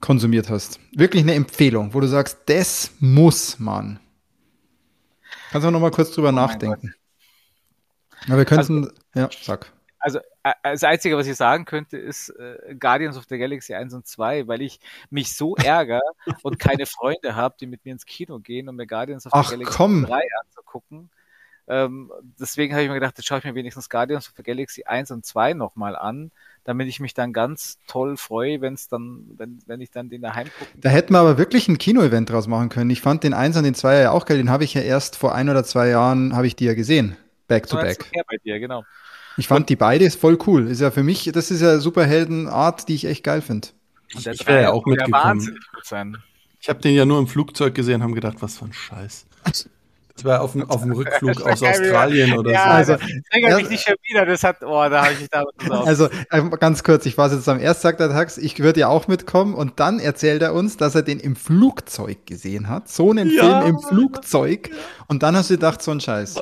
konsumiert 0.00 0.50
hast. 0.50 0.80
Wirklich 0.92 1.22
eine 1.22 1.34
Empfehlung, 1.34 1.94
wo 1.94 2.00
du 2.00 2.08
sagst, 2.08 2.38
das 2.46 2.90
muss 2.98 3.60
man. 3.60 4.00
Kannst 5.52 5.66
du 5.66 5.70
noch 5.70 5.80
mal 5.80 5.92
kurz 5.92 6.10
drüber 6.10 6.30
oh 6.30 6.32
nachdenken. 6.32 6.94
Aber 8.26 8.38
wir 8.38 8.44
könnten, 8.44 8.86
also, 8.86 8.90
ja, 9.14 9.30
sag 9.40 9.73
also 10.04 10.18
äh, 10.42 10.52
das 10.62 10.84
Einzige, 10.84 11.16
was 11.16 11.26
ich 11.26 11.34
sagen 11.34 11.64
könnte, 11.64 11.96
ist 11.96 12.28
äh, 12.28 12.74
Guardians 12.78 13.16
of 13.16 13.24
the 13.26 13.38
Galaxy 13.38 13.72
1 13.72 13.94
und 13.94 14.06
2, 14.06 14.46
weil 14.46 14.60
ich 14.60 14.78
mich 15.08 15.34
so 15.34 15.56
ärgere 15.64 16.02
und 16.42 16.58
keine 16.58 16.84
Freunde 16.84 17.34
habe, 17.34 17.54
die 17.58 17.66
mit 17.66 17.86
mir 17.86 17.92
ins 17.92 18.04
Kino 18.04 18.38
gehen, 18.38 18.68
um 18.68 18.76
mir 18.76 18.86
Guardians 18.86 19.24
of 19.24 19.32
Ach, 19.34 19.48
the 19.48 19.56
Galaxy 19.56 19.76
komm. 19.76 20.04
3 20.04 20.20
anzugucken. 20.42 21.08
Ähm, 21.66 22.12
deswegen 22.38 22.74
habe 22.74 22.82
ich 22.82 22.88
mir 22.90 22.96
gedacht, 22.96 23.16
jetzt 23.16 23.26
schaue 23.26 23.38
ich 23.38 23.44
mir 23.44 23.54
wenigstens 23.54 23.88
Guardians 23.88 24.28
of 24.28 24.34
the 24.36 24.42
Galaxy 24.42 24.84
1 24.84 25.10
und 25.10 25.24
2 25.24 25.54
nochmal 25.54 25.96
an, 25.96 26.30
damit 26.64 26.88
ich 26.88 27.00
mich 27.00 27.14
dann 27.14 27.32
ganz 27.32 27.78
toll 27.86 28.18
freue, 28.18 28.60
wenn 28.60 28.74
es 28.74 28.88
dann, 28.88 29.24
wenn, 29.38 29.60
wenn 29.64 29.80
ich 29.80 29.90
dann 29.90 30.10
den 30.10 30.20
daheim 30.20 30.48
gucke. 30.58 30.70
Da 30.76 30.90
hätten 30.90 31.14
wir 31.14 31.20
aber 31.20 31.38
wirklich 31.38 31.66
ein 31.68 31.78
Kino-Event 31.78 32.28
draus 32.28 32.46
machen 32.46 32.68
können. 32.68 32.90
Ich 32.90 33.00
fand 33.00 33.24
den 33.24 33.32
1 33.32 33.56
und 33.56 33.64
den 33.64 33.74
2 33.74 34.00
ja 34.00 34.10
auch 34.10 34.26
geil, 34.26 34.36
den 34.36 34.50
habe 34.50 34.64
ich 34.64 34.74
ja 34.74 34.82
erst 34.82 35.16
vor 35.16 35.34
ein 35.34 35.48
oder 35.48 35.64
zwei 35.64 35.88
Jahren, 35.88 36.36
habe 36.36 36.46
ich 36.46 36.56
die 36.56 36.66
ja 36.66 36.74
gesehen. 36.74 37.16
Back 37.48 37.66
to 37.68 37.76
back. 37.76 38.10
Bei 38.28 38.36
dir, 38.38 38.58
genau. 38.58 38.84
Ich 39.36 39.48
fand 39.48 39.68
die 39.68 39.76
beide 39.76 40.10
voll 40.10 40.38
cool. 40.46 40.68
Ist 40.68 40.80
ja 40.80 40.90
für 40.90 41.02
mich, 41.02 41.30
das 41.32 41.50
ist 41.50 41.60
ja 41.60 41.78
Superheldenart, 41.78 42.88
die 42.88 42.94
ich 42.94 43.04
echt 43.06 43.24
geil 43.24 43.42
finde. 43.42 43.68
Ich, 44.08 44.46
wäre 44.46 44.62
ja 44.62 44.70
auch 44.72 44.86
mitgekommen. 44.86 45.56
Ich 46.60 46.68
habe 46.68 46.80
den 46.80 46.94
ja 46.94 47.04
nur 47.04 47.18
im 47.18 47.26
Flugzeug 47.26 47.74
gesehen, 47.74 48.02
haben 48.02 48.14
gedacht, 48.14 48.36
was 48.40 48.58
für 48.58 48.66
ein 48.66 48.72
Scheiß. 48.72 49.26
Das 50.14 50.24
war 50.24 50.42
auf 50.42 50.52
dem, 50.52 50.70
auf 50.70 50.82
dem 50.82 50.92
Rückflug 50.92 51.42
aus 51.46 51.62
Australien 51.62 52.38
oder 52.38 52.52
ja, 52.52 52.84
so. 52.84 52.92
Also, 52.92 53.06
ja, 53.32 53.56
mich 53.56 53.68
nicht 53.68 53.84
schon 53.84 53.96
wieder, 54.08 54.24
das 54.24 54.44
hat, 54.44 54.62
oh, 54.62 54.88
da 54.88 55.04
habe 55.04 55.12
ich 55.14 55.20
mich 55.20 55.28
da 55.28 55.44
Also, 55.84 56.08
äh, 56.30 56.42
ganz 56.60 56.84
kurz, 56.84 57.04
ich 57.06 57.18
war 57.18 57.30
jetzt 57.32 57.48
am 57.48 57.58
erst 57.58 57.82
sagt 57.82 57.98
der 57.98 58.10
Tax, 58.10 58.38
ich 58.38 58.60
würde 58.60 58.80
ja 58.80 58.88
auch 58.88 59.08
mitkommen 59.08 59.54
und 59.54 59.80
dann 59.80 59.98
erzählt 59.98 60.40
er 60.42 60.54
uns, 60.54 60.76
dass 60.76 60.94
er 60.94 61.02
den 61.02 61.18
im 61.18 61.34
Flugzeug 61.34 62.26
gesehen 62.26 62.68
hat. 62.68 62.88
So 62.88 63.10
einen 63.10 63.28
ja, 63.28 63.62
Film 63.62 63.74
im 63.74 63.80
Flugzeug. 63.80 64.70
Und 65.08 65.24
dann 65.24 65.36
hast 65.36 65.50
du 65.50 65.54
gedacht, 65.54 65.82
so 65.82 65.90
ein 65.90 66.00
Scheiß. 66.00 66.36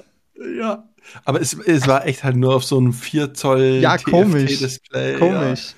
Ja, 0.59 0.84
aber 1.24 1.40
es, 1.40 1.55
es 1.55 1.86
war 1.86 2.07
echt 2.07 2.24
halt 2.24 2.36
nur 2.36 2.57
auf 2.57 2.64
so 2.64 2.78
einem 2.78 2.92
4 2.92 3.34
Zoll 3.34 3.78
ja, 3.80 3.98
komisch. 3.98 4.59
Display. 4.59 5.18
Komisch. 5.18 5.74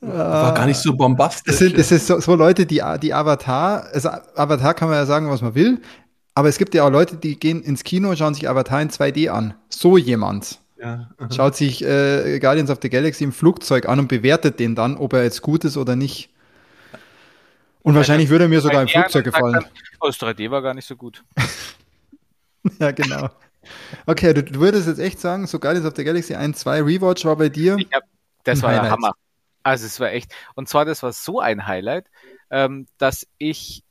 Ja. 0.00 0.08
War 0.08 0.54
gar 0.54 0.66
nicht 0.66 0.78
so 0.78 0.94
bombastisch. 0.94 1.52
Das 1.52 1.58
sind, 1.58 1.78
das 1.78 1.92
ist 1.92 2.06
so, 2.06 2.20
so 2.20 2.34
Leute, 2.34 2.64
die, 2.64 2.82
die 3.02 3.12
Avatar, 3.12 3.86
also 3.92 4.08
Avatar 4.34 4.72
kann 4.74 4.88
man 4.88 4.96
ja 4.96 5.04
sagen, 5.04 5.28
was 5.28 5.42
man 5.42 5.54
will, 5.54 5.80
aber 6.34 6.48
es 6.48 6.56
gibt 6.56 6.74
ja 6.74 6.84
auch 6.84 6.90
Leute, 6.90 7.16
die 7.16 7.38
gehen 7.38 7.62
ins 7.62 7.84
Kino, 7.84 8.14
schauen 8.16 8.34
sich 8.34 8.48
Avatar 8.48 8.80
in 8.80 8.88
2D 8.88 9.28
an. 9.28 9.54
So 9.68 9.98
jemand. 9.98 10.58
Ja, 10.80 11.10
Schaut 11.30 11.56
sich 11.56 11.84
äh, 11.84 12.38
Guardians 12.38 12.70
of 12.70 12.78
the 12.80 12.88
Galaxy 12.88 13.24
im 13.24 13.32
Flugzeug 13.32 13.86
an 13.86 13.98
und 13.98 14.08
bewertet 14.08 14.58
den 14.58 14.74
dann, 14.74 14.96
ob 14.96 15.12
er 15.12 15.24
jetzt 15.24 15.42
gut 15.42 15.64
ist 15.64 15.76
oder 15.76 15.94
nicht. 15.94 16.30
Und 17.82 17.94
wahrscheinlich 17.94 18.30
würde 18.30 18.44
er 18.44 18.48
mir 18.48 18.60
sogar 18.62 18.82
im 18.82 18.88
Flugzeug 18.88 19.24
gefallen. 19.24 19.64
Oh, 20.00 20.06
das 20.06 20.18
3D 20.18 20.50
war 20.50 20.62
gar 20.62 20.72
nicht 20.72 20.86
so 20.86 20.96
gut. 20.96 21.22
ja, 22.78 22.90
genau. 22.92 23.28
Okay, 24.06 24.32
du, 24.34 24.42
du, 24.42 24.60
würdest 24.60 24.88
jetzt 24.88 24.98
echt 24.98 25.20
sagen, 25.20 25.46
so 25.46 25.58
Guardians 25.58 25.86
of 25.86 25.94
the 25.96 26.04
Galaxy 26.04 26.34
1, 26.34 26.58
2 26.58 26.82
Rewatch 26.82 27.24
war 27.24 27.36
bei 27.36 27.48
dir. 27.48 27.76
Hab, 27.92 28.04
das 28.44 28.62
war 28.62 28.70
Highlight. 28.70 28.84
ja 28.84 28.90
Hammer. 28.90 29.12
Also 29.62 29.86
es 29.86 30.00
war 30.00 30.10
echt. 30.10 30.34
Und 30.54 30.68
zwar, 30.68 30.84
das 30.84 31.02
war 31.02 31.12
so 31.12 31.40
ein 31.40 31.66
Highlight, 31.66 32.10
ähm, 32.50 32.86
dass 32.98 33.26
ich 33.38 33.84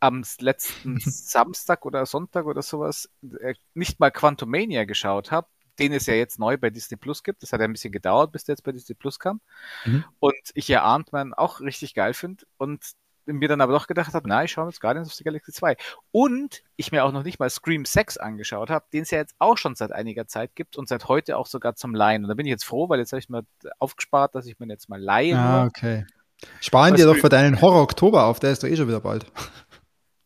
am 0.00 0.22
letzten 0.40 0.98
Samstag 1.00 1.84
oder 1.86 2.06
Sonntag 2.06 2.46
oder 2.46 2.62
sowas 2.62 3.10
äh, 3.40 3.54
nicht 3.74 4.00
mal 4.00 4.10
Quantumania 4.10 4.84
geschaut 4.84 5.30
habe, 5.30 5.48
den 5.78 5.92
es 5.92 6.06
ja 6.06 6.14
jetzt 6.14 6.38
neu 6.38 6.56
bei 6.56 6.70
Disney 6.70 6.96
Plus 6.96 7.22
gibt. 7.22 7.42
Das 7.42 7.52
hat 7.52 7.60
ja 7.60 7.66
ein 7.66 7.72
bisschen 7.72 7.92
gedauert, 7.92 8.32
bis 8.32 8.44
der 8.44 8.54
jetzt 8.54 8.62
bei 8.62 8.72
Disney 8.72 8.94
Plus 8.94 9.18
kam. 9.18 9.40
Mhm. 9.84 10.04
Und 10.20 10.36
ich 10.54 10.68
ja 10.68 10.84
Ant-Man 10.84 11.34
auch 11.34 11.60
richtig 11.60 11.94
geil 11.94 12.14
finde. 12.14 12.44
Und 12.58 12.84
mir 13.32 13.48
dann 13.48 13.60
aber 13.60 13.72
doch 13.72 13.86
gedacht 13.86 14.14
habe, 14.14 14.28
na, 14.28 14.44
ich 14.44 14.52
schaue 14.52 14.66
jetzt 14.66 14.80
Guardians 14.80 15.08
of 15.08 15.14
the 15.14 15.24
Galaxy 15.24 15.52
2. 15.52 15.76
Und 16.12 16.62
ich 16.76 16.92
mir 16.92 17.04
auch 17.04 17.12
noch 17.12 17.22
nicht 17.22 17.38
mal 17.38 17.50
Scream 17.50 17.84
6 17.84 18.16
angeschaut 18.16 18.70
habe, 18.70 18.86
den 18.92 19.02
es 19.02 19.10
ja 19.10 19.18
jetzt 19.18 19.34
auch 19.38 19.58
schon 19.58 19.74
seit 19.74 19.92
einiger 19.92 20.26
Zeit 20.26 20.54
gibt 20.54 20.76
und 20.76 20.88
seit 20.88 21.08
heute 21.08 21.36
auch 21.36 21.46
sogar 21.46 21.74
zum 21.74 21.94
Leihen. 21.94 22.24
Und 22.24 22.28
da 22.28 22.34
bin 22.34 22.46
ich 22.46 22.50
jetzt 22.50 22.64
froh, 22.64 22.88
weil 22.88 22.98
jetzt 22.98 23.12
habe 23.12 23.20
ich 23.20 23.28
mir 23.28 23.44
aufgespart, 23.78 24.34
dass 24.34 24.46
ich 24.46 24.58
mir 24.58 24.66
jetzt 24.68 24.88
mal 24.88 25.00
leihe. 25.00 25.36
Ah, 25.36 25.66
okay. 25.66 26.06
Sparen 26.60 26.94
dir 26.94 27.06
doch 27.06 27.16
für 27.16 27.28
deinen 27.28 27.60
Horror-Oktober 27.60 28.24
auf, 28.24 28.38
der 28.38 28.52
ist 28.52 28.62
doch 28.62 28.68
eh 28.68 28.76
schon 28.76 28.88
wieder 28.88 29.00
bald. 29.00 29.26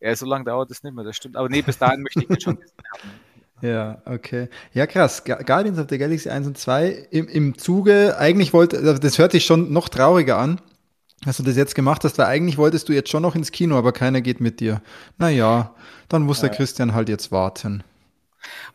Ja, 0.01 0.15
so 0.17 0.27
lange 0.27 0.45
dauert 0.45 0.71
es 0.71 0.83
nicht 0.83 0.95
mehr, 0.95 1.05
das 1.05 1.17
stimmt. 1.17 1.37
Aber 1.37 1.49
nee, 1.49 1.63
bis 1.63 1.79
dahin 1.79 2.03
möchte 2.03 2.21
ich 2.21 2.27
den 2.27 2.41
schon 2.41 2.57
haben. 2.57 3.11
Ja, 3.63 4.03
okay. 4.07 4.49
Ja, 4.75 4.89
krass. 4.89 5.23
Guardians 5.25 5.79
of 5.79 5.87
the 5.89 5.97
Galaxy 5.97 6.29
1 6.29 6.49
und 6.49 6.59
2 6.59 7.07
im, 7.13 7.29
im 7.29 7.57
Zuge, 7.57 8.17
eigentlich 8.19 8.53
wollte, 8.53 8.99
das 8.99 9.19
hört 9.19 9.31
sich 9.31 9.45
schon 9.45 9.73
noch 9.73 9.89
trauriger 9.89 10.37
an, 10.37 10.61
dass 11.25 11.37
du 11.37 11.43
das 11.43 11.57
jetzt 11.57 11.75
gemacht 11.75 12.05
hast, 12.05 12.19
weil 12.19 12.27
eigentlich 12.27 12.59
wolltest 12.59 12.89
du 12.89 12.93
jetzt 12.93 13.11
schon 13.11 13.23
noch 13.23 13.35
ins 13.35 13.53
Kino, 13.53 13.77
aber 13.77 13.93
keiner 13.93 14.21
geht 14.21 14.41
mit 14.41 14.61
dir. 14.61 14.83
Naja, 15.19 15.75
dann 16.09 16.23
muss 16.23 16.43
ja. 16.43 16.49
der 16.49 16.57
Christian 16.57 16.95
halt 16.95 17.09
jetzt 17.09 17.31
warten. 17.31 17.85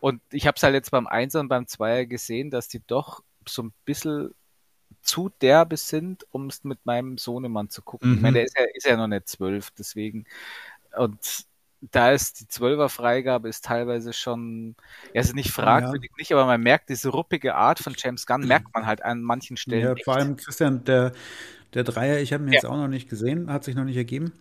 Und 0.00 0.20
ich 0.32 0.46
habe 0.46 0.56
es 0.56 0.62
halt 0.62 0.74
jetzt 0.74 0.90
beim 0.90 1.06
1 1.06 1.34
und 1.34 1.48
beim 1.48 1.66
2 1.66 2.06
gesehen, 2.06 2.50
dass 2.50 2.68
die 2.68 2.80
doch 2.86 3.22
so 3.46 3.62
ein 3.62 3.72
bisschen 3.84 4.30
zu 5.02 5.30
derbe 5.40 5.76
sind, 5.76 6.26
um 6.30 6.46
es 6.46 6.64
mit 6.64 6.84
meinem 6.84 7.18
Sohnemann 7.18 7.68
zu 7.68 7.82
gucken. 7.82 8.10
Mhm. 8.10 8.16
Ich 8.16 8.22
meine, 8.22 8.34
der 8.34 8.44
ist 8.44 8.58
ja, 8.58 8.64
ist 8.74 8.86
ja 8.86 8.96
noch 8.96 9.06
nicht 9.08 9.28
zwölf, 9.28 9.70
deswegen. 9.70 10.24
Und 10.96 11.46
da 11.80 12.10
ist 12.10 12.40
die 12.40 12.44
12er 12.46 12.88
Freigabe 12.88 13.48
ist 13.48 13.64
teilweise 13.64 14.12
schon, 14.12 14.74
ja, 15.14 15.20
ist 15.20 15.34
nicht 15.34 15.52
fragwürdig, 15.52 16.10
ja. 16.10 16.16
nicht, 16.18 16.32
aber 16.32 16.44
man 16.44 16.60
merkt 16.60 16.88
diese 16.88 17.10
ruppige 17.10 17.54
Art 17.54 17.78
von 17.78 17.94
James 17.96 18.26
Gunn, 18.26 18.46
merkt 18.46 18.74
man 18.74 18.84
halt 18.84 19.02
an 19.04 19.22
manchen 19.22 19.56
Stellen. 19.56 19.96
Ja, 19.96 20.04
vor 20.04 20.16
allem 20.16 20.36
Christian, 20.36 20.82
der, 20.84 21.12
der 21.74 21.84
Dreier, 21.84 22.20
ich 22.20 22.32
habe 22.32 22.44
ihn 22.44 22.48
ja. 22.48 22.54
jetzt 22.54 22.66
auch 22.66 22.76
noch 22.76 22.88
nicht 22.88 23.08
gesehen, 23.08 23.52
hat 23.52 23.64
sich 23.64 23.74
noch 23.74 23.84
nicht 23.84 23.96
ergeben. 23.96 24.32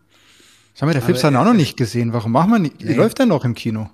Schau 0.76 0.86
mal, 0.86 0.94
der 0.94 1.02
Fips 1.02 1.24
hat 1.24 1.32
ihn 1.32 1.38
auch 1.38 1.46
noch 1.46 1.54
nicht 1.54 1.76
gesehen. 1.76 2.14
Warum 2.14 2.32
machen 2.32 2.52
wir 2.52 2.60
nicht? 2.60 2.84
Nee. 2.84 2.94
Läuft 2.94 3.20
der 3.20 3.26
noch 3.26 3.44
im 3.44 3.56
Kino? 3.56 3.90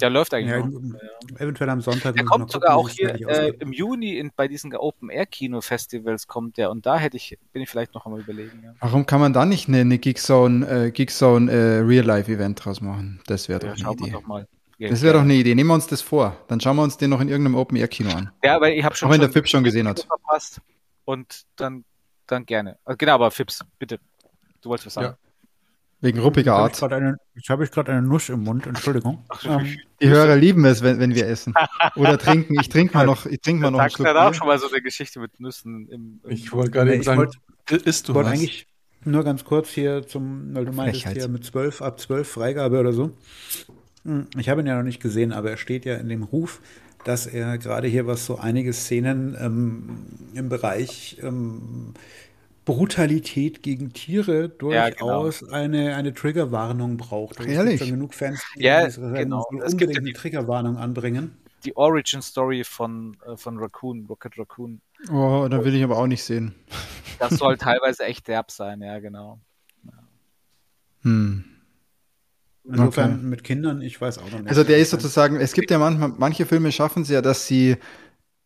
Der 0.00 0.10
läuft 0.10 0.34
eigentlich 0.34 0.50
ja, 0.50 0.58
noch. 0.58 0.98
Ja. 1.30 1.36
Eventuell 1.38 1.70
am 1.70 1.80
Sonntag. 1.80 2.14
Der 2.14 2.24
kommt 2.24 2.50
sogar 2.50 2.76
auch 2.76 2.90
hier 2.90 3.14
äh, 3.28 3.54
im 3.60 3.72
Juni 3.72 4.18
in, 4.18 4.30
bei 4.36 4.46
diesen 4.46 4.74
Open-Air-Kino-Festivals 4.74 6.26
kommt 6.26 6.58
der 6.58 6.70
und 6.70 6.84
da 6.84 6.98
hätte 6.98 7.16
ich, 7.16 7.38
bin 7.52 7.62
ich 7.62 7.70
vielleicht 7.70 7.94
noch 7.94 8.04
einmal 8.04 8.20
überlegen. 8.20 8.60
Ja. 8.62 8.74
Warum 8.80 9.06
kann 9.06 9.20
man 9.20 9.32
da 9.32 9.46
nicht 9.46 9.68
eine, 9.68 9.80
eine 9.80 9.98
Geekzone, 9.98 10.66
äh, 10.68 10.90
Geekzone 10.90 11.50
äh, 11.50 11.78
Real-Life-Event 11.78 12.62
draus 12.62 12.82
machen? 12.82 13.20
Das 13.26 13.48
wäre 13.48 13.60
doch 13.60 13.74
ja, 13.74 13.88
eine 13.88 13.96
Idee. 13.96 14.10
Doch 14.10 14.26
mal. 14.26 14.46
das 14.78 15.00
wäre 15.00 15.14
doch 15.14 15.22
eine 15.22 15.34
Idee. 15.34 15.54
Nehmen 15.54 15.70
wir 15.70 15.74
uns 15.74 15.86
das 15.86 16.02
vor. 16.02 16.36
Dann 16.48 16.60
schauen 16.60 16.76
wir 16.76 16.82
uns 16.82 16.98
den 16.98 17.08
noch 17.08 17.22
in 17.22 17.28
irgendeinem 17.28 17.54
Open-Air-Kino 17.54 18.10
an. 18.10 18.30
Ja, 18.44 18.56
aber 18.56 18.70
ich 18.70 18.84
habe 18.84 18.94
schon. 18.94 19.08
Auch 19.08 19.12
wenn 19.14 19.20
der 19.20 19.30
Fips 19.30 19.48
schon 19.48 19.64
gesehen 19.64 19.88
hat. 19.88 20.00
Verpasst. 20.00 20.60
Und 21.06 21.46
dann, 21.56 21.84
dann 22.26 22.46
gerne. 22.46 22.78
Also, 22.84 22.96
genau, 22.96 23.14
aber 23.14 23.30
Fips, 23.30 23.64
bitte. 23.78 23.98
Du 24.60 24.70
wolltest 24.70 24.86
was 24.86 24.94
sagen. 24.94 25.06
Ja. 25.06 25.26
Wegen 26.00 26.18
ruppiger 26.18 26.54
Art. 26.54 26.78
Jetzt 27.34 27.48
habe 27.48 27.64
ich 27.64 27.70
gerade 27.70 27.92
eine 27.92 28.02
Nuss 28.02 28.28
im 28.28 28.44
Mund, 28.44 28.66
Entschuldigung. 28.66 29.24
Ähm, 29.44 29.78
die 30.00 30.08
Hörer 30.08 30.36
lieben 30.36 30.64
es, 30.66 30.82
wenn, 30.82 31.00
wenn 31.00 31.14
wir 31.14 31.26
essen. 31.26 31.54
Oder 31.94 32.18
trinken. 32.18 32.60
Ich 32.60 32.68
trinke 32.68 32.94
mal 32.94 33.06
noch, 33.06 33.24
ich 33.24 33.40
trinke 33.40 33.62
mal 33.62 33.70
noch 33.70 33.78
einen 33.78 33.90
Schluck. 33.90 34.08
auch 34.08 34.34
schon 34.34 34.46
mal 34.46 34.58
so 34.58 34.68
eine 34.68 34.82
Geschichte 34.82 35.20
mit 35.20 35.40
Nüssen 35.40 35.88
im. 35.88 36.20
im 36.22 36.30
ich 36.30 36.52
wollte 36.52 36.70
gerade 36.70 36.94
eben 36.94 37.02
sagen, 37.02 37.18
wollt, 37.18 37.82
isst 37.82 38.08
du 38.08 38.14
wollte 38.14 38.30
eigentlich 38.30 38.66
nur 39.04 39.24
ganz 39.24 39.44
kurz 39.44 39.70
hier 39.70 40.06
zum, 40.06 40.54
weil 40.54 40.66
du 40.66 40.72
meintest 40.72 41.04
Frechheit. 41.04 41.22
hier 41.22 41.28
mit 41.28 41.44
12, 41.44 41.80
ab 41.80 41.98
12 41.98 42.28
Freigabe 42.28 42.78
oder 42.78 42.92
so. 42.92 43.12
Hm, 44.04 44.26
ich 44.36 44.48
habe 44.50 44.60
ihn 44.60 44.66
ja 44.66 44.76
noch 44.76 44.82
nicht 44.82 45.00
gesehen, 45.00 45.32
aber 45.32 45.50
er 45.50 45.56
steht 45.56 45.86
ja 45.86 45.96
in 45.96 46.08
dem 46.08 46.22
Ruf, 46.22 46.60
dass 47.06 47.26
er 47.26 47.56
gerade 47.58 47.86
hier 47.86 48.08
was 48.08 48.26
so 48.26 48.36
einige 48.36 48.72
Szenen 48.72 49.36
ähm, 49.40 50.06
im 50.34 50.48
Bereich 50.48 51.18
ähm, 51.22 51.94
Brutalität 52.64 53.62
gegen 53.62 53.92
Tiere 53.92 54.48
durchaus 54.48 55.40
ja, 55.40 55.46
genau. 55.46 55.54
eine, 55.54 55.94
eine 55.94 56.12
Triggerwarnung 56.12 56.96
braucht. 56.96 57.38
Also 57.38 57.48
Ehrlich? 57.48 57.74
Es 57.74 57.80
gibt 57.80 57.92
genug 57.92 58.12
Fans, 58.12 58.42
die 58.56 58.64
ja, 58.64 58.88
genau. 58.88 59.46
unbedingt 59.50 59.96
eine 59.96 60.12
Triggerwarnung 60.14 60.78
anbringen. 60.78 61.36
Die 61.64 61.76
Origin 61.76 62.22
Story 62.22 62.64
von, 62.64 63.16
äh, 63.24 63.36
von 63.36 63.56
Raccoon, 63.58 64.06
Rocket 64.06 64.36
Raccoon. 64.36 64.80
Oh, 65.12 65.46
da 65.48 65.64
will 65.64 65.76
ich 65.76 65.84
aber 65.84 65.98
auch 65.98 66.08
nicht 66.08 66.24
sehen. 66.24 66.56
Das 67.20 67.34
soll 67.34 67.56
teilweise 67.56 68.04
echt 68.04 68.26
derb 68.26 68.50
sein, 68.50 68.82
ja, 68.82 68.98
genau. 68.98 69.38
Ja. 69.84 69.92
Hm. 71.02 71.44
Insofern 72.68 73.14
okay. 73.14 73.22
mit 73.22 73.44
Kindern, 73.44 73.80
ich 73.80 74.00
weiß 74.00 74.18
auch 74.18 74.30
noch 74.30 74.40
nicht. 74.40 74.48
Also 74.48 74.64
der 74.64 74.78
ist 74.78 74.90
sozusagen, 74.90 75.36
es 75.36 75.52
gibt 75.52 75.70
ja 75.70 75.78
manchmal, 75.78 76.12
manche 76.18 76.46
Filme 76.46 76.72
schaffen 76.72 77.02
es 77.02 77.08
ja, 77.08 77.22
dass 77.22 77.46
sie 77.46 77.76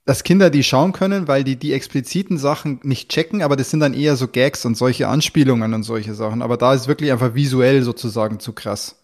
dass 0.07 0.25
Kinder 0.25 0.51
die 0.51 0.65
schauen 0.65 0.93
können, 0.93 1.29
weil 1.29 1.45
die 1.45 1.57
die 1.57 1.73
expliziten 1.73 2.39
Sachen 2.39 2.81
nicht 2.83 3.11
checken, 3.11 3.43
aber 3.43 3.55
das 3.57 3.71
sind 3.71 3.81
dann 3.81 3.95
eher 3.95 4.17
so 4.17 4.29
Gags 4.29 4.65
und 4.65 4.77
solche 4.77 5.09
Anspielungen 5.09 5.73
und 5.75 5.83
solche 5.83 6.15
Sachen. 6.15 6.43
Aber 6.43 6.57
da 6.57 6.75
ist 6.75 6.89
wirklich 6.89 7.13
einfach 7.13 7.35
visuell 7.35 7.83
sozusagen 7.83 8.41
zu 8.41 8.53
krass. 8.53 9.01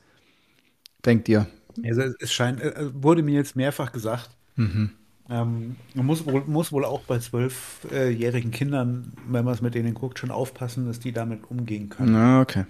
Denkt 1.04 1.28
ihr? 1.28 1.46
Also 1.84 2.02
es 2.18 2.32
scheint, 2.32 2.60
äh, 2.60 2.90
wurde 2.92 3.22
mir 3.22 3.34
jetzt 3.34 3.54
mehrfach 3.54 3.92
gesagt. 3.92 4.30
Mhm. 4.56 4.90
Ähm, 5.28 5.76
man 5.94 6.06
muss 6.06 6.24
wohl, 6.24 6.42
muss 6.46 6.72
wohl 6.72 6.84
auch 6.84 7.02
bei 7.02 7.18
zwölfjährigen 7.18 8.50
Kindern, 8.50 9.12
wenn 9.28 9.44
man 9.44 9.54
es 9.54 9.60
mit 9.60 9.74
denen 9.74 9.94
guckt, 9.94 10.18
schon 10.18 10.30
aufpassen, 10.30 10.86
dass 10.86 10.98
die 10.98 11.12
damit 11.12 11.50
umgehen 11.50 11.88
können. 11.88 12.12
Na, 12.12 12.40
okay. 12.40 12.64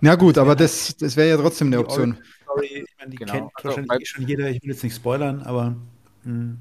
Na 0.00 0.14
gut, 0.14 0.38
aber 0.38 0.54
das, 0.54 0.96
das 0.96 1.16
wäre 1.16 1.30
ja 1.30 1.36
trotzdem 1.36 1.68
eine 1.68 1.80
Option. 1.80 2.18
Story, 2.42 2.84
ich 2.86 2.94
meine, 2.98 3.10
die 3.10 3.16
genau. 3.16 3.32
kennt 3.32 3.50
also 3.54 3.68
wahrscheinlich 3.68 3.90
also, 3.90 4.04
schon 4.04 4.28
jeder, 4.28 4.50
ich 4.50 4.62
will 4.62 4.70
jetzt 4.70 4.84
nicht 4.84 4.96
spoilern, 4.96 5.42
aber 5.42 5.76
mh. 6.24 6.32
Hm. 6.32 6.58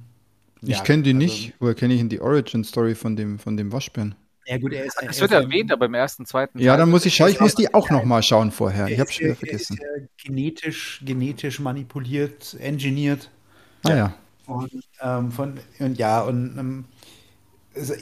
Ich 0.68 0.84
kenne 0.84 1.04
die 1.04 1.12
also, 1.12 1.18
nicht. 1.20 1.54
Woher 1.60 1.76
kenne 1.76 1.94
ich 1.94 2.00
denn 2.00 2.10
die 2.10 2.22
Origin-Story 2.22 2.96
von 2.96 3.16
dem, 3.16 3.40
von 3.40 3.56
dem 3.56 3.72
Waschbären? 3.72 4.16
Ja, 4.48 4.58
gut, 4.58 4.74
er 4.74 4.86
ist. 4.86 5.02
Es 5.02 5.20
wird 5.20 5.32
erwähnt, 5.32 5.72
aber 5.72 5.86
im 5.86 5.96
ersten, 5.96 6.26
zweiten. 6.26 6.60
Ja, 6.60 6.78
dann 6.78 6.90
muss 6.90 7.06
ich 7.06 7.16
schauen. 7.16 7.30
Ich 7.30 7.40
muss 7.40 7.56
die 7.56 7.74
auch 7.74 7.90
nochmal 7.90 8.22
schauen 8.22 8.52
vorher. 8.52 8.88
Ich 8.88 9.00
habe 9.00 9.12
schon 9.12 9.26
wieder 9.26 9.36
vergessen. 9.36 9.80
Er 9.82 9.96
ist 9.96 10.02
ja 10.02 10.08
genetisch, 10.24 11.02
genetisch 11.04 11.60
manipuliert, 11.60 12.56
engineert. 12.60 13.32
Ah 13.84 13.96
ja. 13.96 14.14
Und, 14.46 14.72
ähm, 15.02 15.32
von, 15.32 15.60
und 15.80 15.98
ja, 15.98 16.22
und 16.22 16.58
ähm, 16.58 16.86
also 17.76 17.94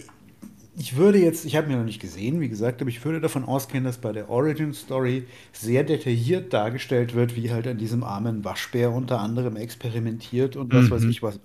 ich 0.75 0.95
würde 0.95 1.19
jetzt, 1.19 1.45
ich 1.45 1.55
habe 1.55 1.67
mir 1.67 1.77
noch 1.77 1.83
nicht 1.83 2.01
gesehen, 2.01 2.39
wie 2.41 2.49
gesagt, 2.49 2.81
aber 2.81 2.89
ich 2.89 3.03
würde 3.05 3.21
davon 3.21 3.43
ausgehen, 3.45 3.83
dass 3.83 3.97
bei 3.97 4.11
der 4.11 4.29
Origin 4.29 4.73
Story 4.73 5.27
sehr 5.51 5.83
detailliert 5.83 6.51
dargestellt 6.53 7.13
wird, 7.13 7.35
wie 7.35 7.51
halt 7.51 7.67
an 7.67 7.77
diesem 7.77 8.03
armen 8.03 8.43
Waschbär 8.43 8.91
unter 8.91 9.19
anderem 9.19 9.55
experimentiert 9.55 10.55
und 10.55 10.73
was 10.73 10.85
mhm. 10.85 10.91
weiß 10.91 11.03
ich 11.03 11.21
was. 11.21 11.39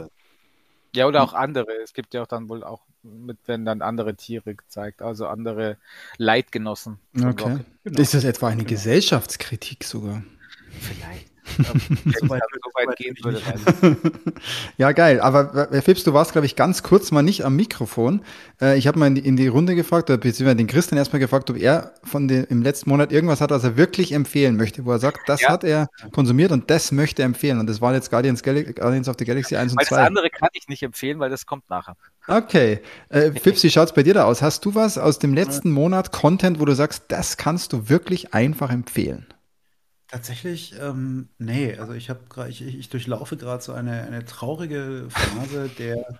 Ja, 0.94 1.06
oder 1.06 1.22
auch 1.22 1.34
andere. 1.34 1.72
Es 1.84 1.92
gibt 1.92 2.14
ja 2.14 2.22
auch 2.22 2.26
dann 2.26 2.48
wohl 2.48 2.64
auch, 2.64 2.80
mit, 3.02 3.38
wenn 3.46 3.64
dann 3.64 3.82
andere 3.82 4.16
Tiere 4.16 4.54
gezeigt, 4.54 5.02
also 5.02 5.26
andere 5.26 5.76
Leitgenossen. 6.16 6.98
Okay. 7.14 7.58
Genau. 7.84 8.00
Ist 8.00 8.14
das 8.14 8.24
etwa 8.24 8.48
eine 8.48 8.64
genau. 8.64 8.70
Gesellschaftskritik 8.70 9.84
sogar? 9.84 10.22
Vielleicht. 10.80 11.37
so 11.58 12.28
weit, 12.28 12.42
so 12.52 12.70
weit 12.74 12.96
gehen 12.96 13.16
würde. 13.22 13.40
ja, 14.76 14.92
geil. 14.92 15.20
Aber 15.20 15.68
Herr 15.70 15.82
Phipps, 15.82 16.04
du 16.04 16.12
warst, 16.12 16.32
glaube 16.32 16.46
ich, 16.46 16.56
ganz 16.56 16.82
kurz 16.82 17.10
mal 17.10 17.22
nicht 17.22 17.44
am 17.44 17.56
Mikrofon. 17.56 18.22
Äh, 18.60 18.78
ich 18.78 18.86
habe 18.86 18.98
mal 18.98 19.06
in 19.06 19.14
die, 19.14 19.26
in 19.26 19.36
die, 19.36 19.48
Runde 19.48 19.74
gefragt, 19.74 20.10
oder 20.10 20.18
beziehungsweise 20.18 20.56
den 20.56 20.66
Christian 20.66 20.98
erstmal 20.98 21.20
gefragt, 21.20 21.50
ob 21.50 21.56
er 21.56 21.92
von 22.04 22.28
den, 22.28 22.44
im 22.44 22.62
letzten 22.62 22.90
Monat 22.90 23.12
irgendwas 23.12 23.40
hat, 23.40 23.50
was 23.50 23.64
er 23.64 23.76
wirklich 23.76 24.12
empfehlen 24.12 24.56
möchte, 24.56 24.84
wo 24.84 24.92
er 24.92 24.98
sagt, 24.98 25.20
das 25.26 25.40
ja. 25.40 25.50
hat 25.50 25.64
er 25.64 25.88
konsumiert 26.12 26.52
und 26.52 26.70
das 26.70 26.92
möchte 26.92 27.22
er 27.22 27.26
empfehlen. 27.26 27.58
Und 27.58 27.68
das 27.68 27.80
waren 27.80 27.94
jetzt 27.94 28.10
Guardians, 28.10 28.42
Guardians 28.42 29.08
of 29.08 29.16
the 29.18 29.24
Galaxy 29.24 29.56
1 29.56 29.72
und 29.72 29.78
weil 29.78 29.86
2. 29.86 29.96
Das 29.96 30.06
andere 30.06 30.30
kann 30.30 30.50
ich 30.52 30.68
nicht 30.68 30.82
empfehlen, 30.82 31.18
weil 31.18 31.30
das 31.30 31.46
kommt 31.46 31.68
nachher. 31.70 31.96
Okay. 32.26 32.80
Äh, 33.08 33.32
Phipps, 33.32 33.62
wie 33.64 33.70
schaut's 33.70 33.94
bei 33.94 34.02
dir 34.02 34.14
da 34.14 34.24
aus? 34.24 34.42
Hast 34.42 34.64
du 34.64 34.74
was 34.74 34.98
aus 34.98 35.18
dem 35.18 35.32
letzten 35.32 35.70
Monat 35.70 36.12
Content, 36.12 36.60
wo 36.60 36.66
du 36.66 36.74
sagst, 36.74 37.04
das 37.08 37.38
kannst 37.38 37.72
du 37.72 37.88
wirklich 37.88 38.34
einfach 38.34 38.70
empfehlen? 38.70 39.26
Tatsächlich, 40.10 40.74
ähm, 40.80 41.28
nee, 41.38 41.76
also 41.76 41.92
ich 41.92 42.08
habe 42.08 42.20
gerade, 42.30 42.48
ich, 42.48 42.62
ich 42.62 42.88
durchlaufe 42.88 43.36
gerade 43.36 43.62
so 43.62 43.72
eine, 43.72 44.02
eine 44.04 44.24
traurige 44.24 45.06
Phase, 45.10 45.68
der 45.78 46.18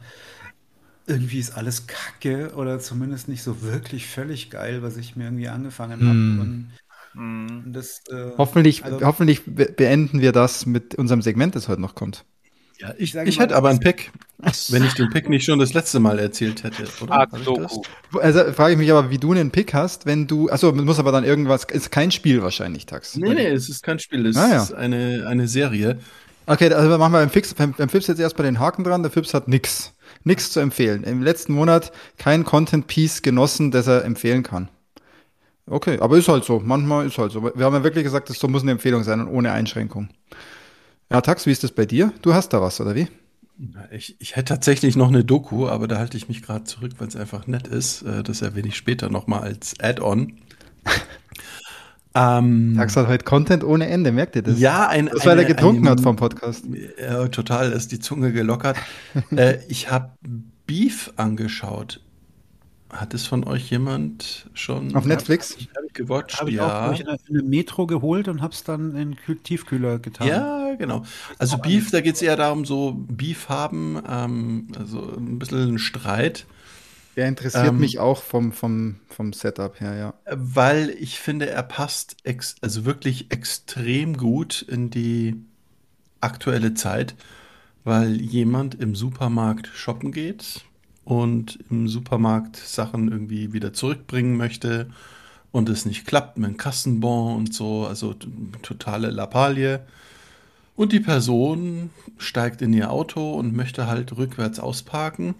irgendwie 1.07 1.39
ist 1.39 1.53
alles 1.53 1.87
Kacke 1.87 2.53
oder 2.55 2.81
zumindest 2.81 3.29
nicht 3.29 3.43
so 3.43 3.63
wirklich 3.63 4.07
völlig 4.07 4.51
geil, 4.51 4.83
was 4.83 4.99
ich 4.99 5.17
mir 5.17 5.25
irgendwie 5.25 5.49
angefangen 5.49 6.07
habe. 6.07 6.19
Mm. 6.19 6.41
Und, 7.15 7.65
mm. 7.65 7.73
das, 7.73 8.03
äh, 8.11 8.33
hoffentlich, 8.37 8.85
also, 8.85 9.01
hoffentlich 9.01 9.43
beenden 9.47 10.21
wir 10.21 10.33
das 10.33 10.67
mit 10.67 10.95
unserem 10.95 11.23
Segment, 11.23 11.57
das 11.57 11.69
heute 11.69 11.81
noch 11.81 11.95
kommt. 11.95 12.27
Ja, 12.79 12.95
ich, 12.97 13.15
ich, 13.15 13.23
ich 13.27 13.39
hätte 13.41 13.57
aber 13.57 13.71
einen 13.71 13.81
Pick, 13.81 14.13
wenn 14.69 14.85
ich 14.85 14.95
den 14.95 15.11
Pick 15.11 15.29
nicht 15.29 15.45
schon 15.45 15.59
das 15.59 15.75
letzte 15.75 15.99
Mal 15.99 16.19
erzählt 16.21 16.63
hätte, 16.63 16.85
oder? 17.03 17.13
Ah, 17.13 17.27
Doku. 17.27 17.83
Also 18.21 18.53
frage 18.53 18.75
ich 18.75 18.79
mich 18.79 18.91
aber, 18.93 19.11
wie 19.11 19.19
du 19.19 19.33
einen 19.33 19.51
Pick 19.51 19.75
hast, 19.75 20.07
wenn 20.07 20.29
du, 20.29 20.49
achso, 20.49 20.73
muss 20.73 21.01
aber 21.01 21.11
dann 21.11 21.25
irgendwas, 21.25 21.65
ist 21.65 21.91
kein 21.91 22.13
Spiel 22.13 22.41
wahrscheinlich, 22.41 22.87
Tax. 22.87 23.17
Nee, 23.17 23.35
nee, 23.35 23.49
es 23.49 23.69
ist 23.69 23.83
kein 23.83 23.99
Spiel, 23.99 24.27
es 24.27 24.37
ah, 24.37 24.49
ja. 24.49 24.63
ist 24.63 24.73
eine, 24.73 25.27
eine 25.27 25.49
Serie. 25.49 25.99
Okay, 26.47 26.73
also 26.73 26.97
machen 26.99 27.13
wir 27.13 27.19
beim 27.19 27.31
Fix, 27.31 27.53
beim, 27.53 27.73
beim 27.73 27.89
Fips 27.89 28.07
jetzt 28.07 28.21
erstmal 28.21 28.47
den 28.47 28.61
Haken 28.61 28.85
dran, 28.85 29.03
der 29.03 29.11
Fips 29.11 29.35
hat 29.35 29.49
nix, 29.49 29.93
nix 30.23 30.53
zu 30.53 30.61
empfehlen. 30.61 31.03
Im 31.03 31.23
letzten 31.23 31.53
Monat 31.53 31.91
kein 32.17 32.45
Content-Piece 32.45 33.23
genossen, 33.23 33.73
das 33.73 33.89
er 33.89 34.05
empfehlen 34.05 34.45
kann. 34.45 34.69
Okay, 35.67 35.99
aber 36.01 36.17
ist 36.17 36.29
halt 36.29 36.45
so, 36.45 36.63
manchmal 36.65 37.07
ist 37.07 37.19
halt 37.19 37.33
so. 37.33 37.43
Wir 37.43 37.65
haben 37.65 37.75
ja 37.75 37.85
wirklich 37.85 38.05
gesagt, 38.05 38.31
das 38.31 38.43
muss 38.45 38.63
eine 38.63 38.71
Empfehlung 38.71 39.03
sein 39.03 39.21
und 39.21 39.29
ohne 39.29 39.53
Einschränkung. 39.53 40.09
Ja, 41.11 41.21
Tax, 41.21 41.47
wie 41.47 41.53
ist 41.53 41.65
das 41.65 41.73
bei 41.73 41.87
dir? 41.87 42.13
Du 42.23 42.35
hast 42.35 42.53
da 42.53 42.61
was, 42.61 42.81
oder 42.81 42.95
wie? 42.95 43.09
Ich, 43.91 44.17
ich 44.21 44.37
hätte 44.37 44.55
tatsächlich 44.55 44.95
noch 44.95 45.09
eine 45.09 45.25
Doku, 45.25 45.67
aber 45.67 45.89
da 45.89 45.99
halte 45.99 46.17
ich 46.17 46.29
mich 46.29 46.43
gerade 46.43 46.65
zurück, 46.65 46.93
weil 46.99 47.09
es 47.09 47.17
einfach 47.17 47.47
nett 47.47 47.67
ist. 47.67 48.03
Äh, 48.03 48.23
das 48.23 48.43
erwähne 48.43 48.69
ich 48.69 48.77
später 48.77 49.09
nochmal 49.11 49.43
als 49.43 49.75
Add-on. 49.81 50.35
Ähm, 52.15 52.75
Tax 52.77 52.97
hat 52.97 53.07
heute 53.07 53.25
Content 53.25 53.63
ohne 53.63 53.87
Ende, 53.87 54.11
merkt 54.11 54.35
ihr 54.35 54.43
das? 54.43 54.59
Ja, 54.59 54.89
ein, 54.89 55.11
das, 55.13 55.25
weil 55.27 55.39
er 55.39 55.45
getrunken 55.45 55.83
eine, 55.83 55.91
hat 55.91 56.01
vom 56.01 56.17
Podcast. 56.17 56.65
Ja, 57.01 57.29
total, 57.29 57.71
ist 57.71 57.93
die 57.93 58.01
Zunge 58.01 58.33
gelockert. 58.33 58.77
äh, 59.31 59.59
ich 59.69 59.91
habe 59.91 60.11
Beef 60.67 61.13
angeschaut. 61.17 62.01
Hat 62.91 63.13
es 63.13 63.27
von 63.27 63.45
euch 63.45 63.71
jemand 63.71 64.49
schon 64.55 64.95
auf 64.97 65.05
Netflix 65.05 65.57
ich, 65.59 65.69
hab 65.77 65.85
ich 65.85 65.93
gewatcht? 65.93 66.41
Habe 66.41 66.51
ich 66.51 66.57
ja. 66.57 66.89
auch 66.89 66.93
ich 66.93 67.07
eine, 67.07 67.19
eine 67.29 67.43
Metro 67.43 67.87
geholt 67.87 68.29
und 68.29 68.41
habe 68.41 68.55
es 68.55 68.65
dann 68.65 68.97
in 68.97 69.19
den 69.27 69.43
Tiefkühler 69.43 69.99
getan. 69.99 70.27
Ja, 70.27 70.75
genau. 70.75 71.05
Also 71.39 71.59
Beef, 71.59 71.91
da 71.91 72.01
geht 72.01 72.15
es 72.15 72.23
eher 72.23 72.37
darum, 72.37 72.65
so 72.65 72.95
Beef 72.97 73.51
haben, 73.51 74.03
ähm, 74.09 74.69
also 74.79 75.03
ein 75.17 75.39
bisschen 75.39 75.79
Streit. 75.79 76.47
Der 77.17 77.29
interessiert 77.29 77.67
ähm, 77.67 77.79
mich 77.79 77.99
auch 77.99 78.23
vom, 78.23 78.53
vom, 78.53 78.97
vom 79.09 79.35
Setup 79.35 79.79
her, 79.81 79.95
ja. 79.95 80.15
Weil 80.35 80.89
ich 80.91 81.19
finde, 81.19 81.51
er 81.51 81.65
passt 81.65 82.17
ex 82.25 82.57
also 82.63 82.87
wirklich 82.87 83.31
extrem 83.31 84.17
gut 84.17 84.63
in 84.63 84.89
die 84.89 85.35
aktuelle 86.21 86.73
Zeit, 86.73 87.17
weil 87.85 88.19
jemand 88.21 88.77
im 88.77 88.95
Supermarkt 88.95 89.67
shoppen 89.67 90.11
geht 90.11 90.63
und 91.09 91.59
im 91.71 91.89
Supermarkt 91.89 92.57
Sachen 92.57 93.11
irgendwie 93.11 93.55
wieder 93.55 93.73
zurückbringen 93.73 94.37
möchte 94.37 94.91
und 95.53 95.71
es 95.71 95.87
nicht 95.87 96.07
klappt 96.07 96.37
mit 96.37 96.51
dem 96.51 96.57
Kassenbon 96.59 97.35
und 97.35 97.55
so, 97.55 97.87
also 97.87 98.15
totale 98.61 99.09
Lappalie. 99.09 99.81
Und 100.77 100.93
die 100.93 101.01
Person 101.01 101.89
steigt 102.19 102.61
in 102.61 102.75
ihr 102.75 102.91
Auto 102.91 103.33
und 103.33 103.57
möchte 103.57 103.87
halt 103.87 104.19
rückwärts 104.19 104.61
ausparken 104.61 105.35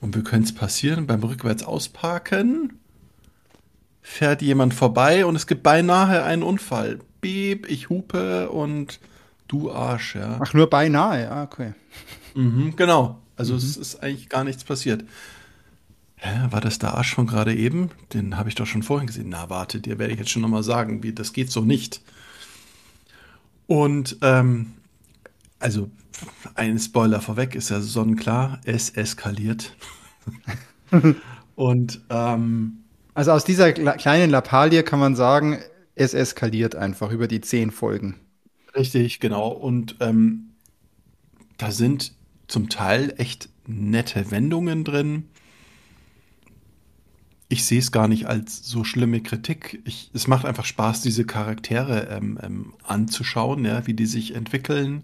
und 0.00 0.16
wie 0.16 0.24
könnte 0.24 0.46
es 0.46 0.54
passieren? 0.56 1.06
Beim 1.06 1.22
rückwärts 1.22 1.62
ausparken 1.62 2.72
fährt 4.02 4.42
jemand 4.42 4.74
vorbei 4.74 5.24
und 5.24 5.36
es 5.36 5.46
gibt 5.46 5.62
beinahe 5.62 6.24
einen 6.24 6.42
Unfall. 6.42 6.98
Beep, 7.20 7.70
ich 7.70 7.90
hupe 7.90 8.50
und 8.50 8.98
du 9.46 9.70
Arsch, 9.70 10.16
ja. 10.16 10.40
Ach, 10.42 10.52
nur 10.52 10.68
beinahe, 10.68 11.44
okay. 11.44 11.74
Mhm, 12.34 12.74
genau. 12.74 13.19
Also 13.40 13.54
mhm. 13.54 13.58
es 13.60 13.76
ist 13.78 14.02
eigentlich 14.02 14.28
gar 14.28 14.44
nichts 14.44 14.64
passiert. 14.64 15.02
Hä, 16.16 16.48
war 16.50 16.60
das 16.60 16.78
der 16.78 16.92
Arsch 16.92 17.14
von 17.14 17.26
gerade 17.26 17.54
eben? 17.54 17.88
Den 18.12 18.36
habe 18.36 18.50
ich 18.50 18.54
doch 18.54 18.66
schon 18.66 18.82
vorhin 18.82 19.06
gesehen. 19.06 19.30
Na, 19.30 19.48
warte, 19.48 19.80
dir 19.80 19.98
werde 19.98 20.12
ich 20.12 20.18
jetzt 20.18 20.28
schon 20.28 20.42
nochmal 20.42 20.62
sagen, 20.62 21.02
wie 21.02 21.14
das 21.14 21.32
geht 21.32 21.50
so 21.50 21.62
nicht. 21.62 22.02
Und 23.66 24.18
ähm, 24.20 24.74
also 25.58 25.90
ein 26.54 26.78
Spoiler 26.78 27.22
vorweg 27.22 27.54
ist 27.54 27.70
ja 27.70 27.80
sonnenklar, 27.80 28.60
es 28.64 28.90
eskaliert. 28.90 29.74
und 31.54 32.02
ähm, 32.10 32.84
also 33.14 33.32
aus 33.32 33.46
dieser 33.46 33.72
kleinen 33.72 34.28
Lappalie 34.28 34.82
kann 34.82 35.00
man 35.00 35.16
sagen, 35.16 35.60
es 35.94 36.12
eskaliert 36.12 36.76
einfach 36.76 37.10
über 37.10 37.26
die 37.26 37.40
zehn 37.40 37.70
Folgen. 37.70 38.16
Richtig, 38.76 39.18
genau. 39.18 39.48
Und 39.48 39.96
ähm, 40.00 40.50
da 41.56 41.70
sind 41.70 42.19
zum 42.50 42.68
Teil 42.68 43.14
echt 43.16 43.48
nette 43.66 44.30
Wendungen 44.30 44.84
drin. 44.84 45.24
Ich 47.48 47.64
sehe 47.64 47.78
es 47.78 47.90
gar 47.90 48.06
nicht 48.06 48.26
als 48.26 48.64
so 48.64 48.84
schlimme 48.84 49.22
Kritik. 49.22 49.80
Ich, 49.84 50.10
es 50.14 50.26
macht 50.28 50.44
einfach 50.44 50.64
Spaß, 50.64 51.02
diese 51.02 51.24
Charaktere 51.24 52.08
ähm, 52.10 52.38
ähm, 52.42 52.74
anzuschauen, 52.84 53.64
ja, 53.64 53.86
wie 53.86 53.94
die 53.94 54.06
sich 54.06 54.34
entwickeln. 54.34 55.02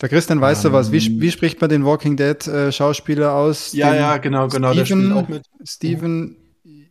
Der 0.00 0.08
Christian, 0.08 0.40
weißt 0.40 0.64
ähm, 0.64 0.72
du 0.72 0.76
was? 0.76 0.92
Wie, 0.92 1.04
ähm. 1.04 1.20
wie, 1.20 1.30
spricht 1.30 1.60
man 1.60 1.70
den 1.70 1.84
Walking 1.84 2.16
Dead 2.16 2.46
äh, 2.46 2.72
Schauspieler 2.72 3.34
aus? 3.34 3.72
Ja, 3.72 3.94
ja, 3.94 4.16
genau, 4.18 4.48
genau. 4.48 4.72
Steven, 4.72 4.76
der 4.76 4.86
spielt 4.86 5.12
auch 5.12 5.28
mit. 5.28 5.42
Steven 5.64 6.36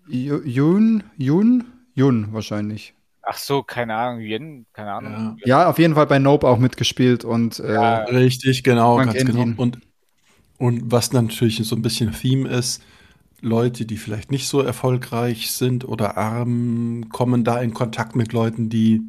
Yun, 0.08 1.04
Yun, 1.18 1.64
Yun 1.94 2.34
wahrscheinlich. 2.34 2.94
Ach 3.28 3.38
so, 3.38 3.64
keine 3.64 3.96
Ahnung, 3.96 4.22
Yen, 4.22 4.66
keine 4.72 4.94
Ahnung. 4.94 5.38
Ja. 5.40 5.62
ja. 5.62 5.70
auf 5.70 5.80
jeden 5.80 5.96
Fall 5.96 6.06
bei 6.06 6.20
Nope 6.20 6.48
auch 6.48 6.60
mitgespielt 6.60 7.26
und 7.26 7.60
äh, 7.60 7.74
ja, 7.74 8.04
richtig, 8.04 8.64
genau, 8.64 8.98
ganz 8.98 9.14
genau. 9.14 9.42
Und, 9.58 9.80
und 10.58 10.92
was 10.92 11.12
natürlich 11.12 11.58
so 11.64 11.76
ein 11.76 11.82
bisschen 11.82 12.12
Theme 12.12 12.48
ist, 12.50 12.84
Leute, 13.42 13.86
die 13.86 13.98
vielleicht 13.98 14.32
nicht 14.32 14.48
so 14.48 14.62
erfolgreich 14.62 15.52
sind 15.52 15.88
oder 15.88 16.18
arm, 16.18 17.10
kommen 17.10 17.44
da 17.44 17.60
in 17.60 17.74
Kontakt 17.74 18.16
mit 18.16 18.34
Leuten, 18.34 18.70
die 18.70 19.02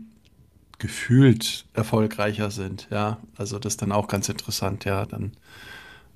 gefühlt 0.79 1.65
erfolgreicher 1.75 2.51
sind. 2.51 2.89
Ja, 2.91 3.19
also 3.37 3.59
das 3.59 3.75
ist 3.75 3.83
dann 3.83 3.93
auch 3.93 4.09
ganz 4.09 4.29
interessant. 4.29 4.85
Ja, 4.85 5.07
dann, 5.07 5.33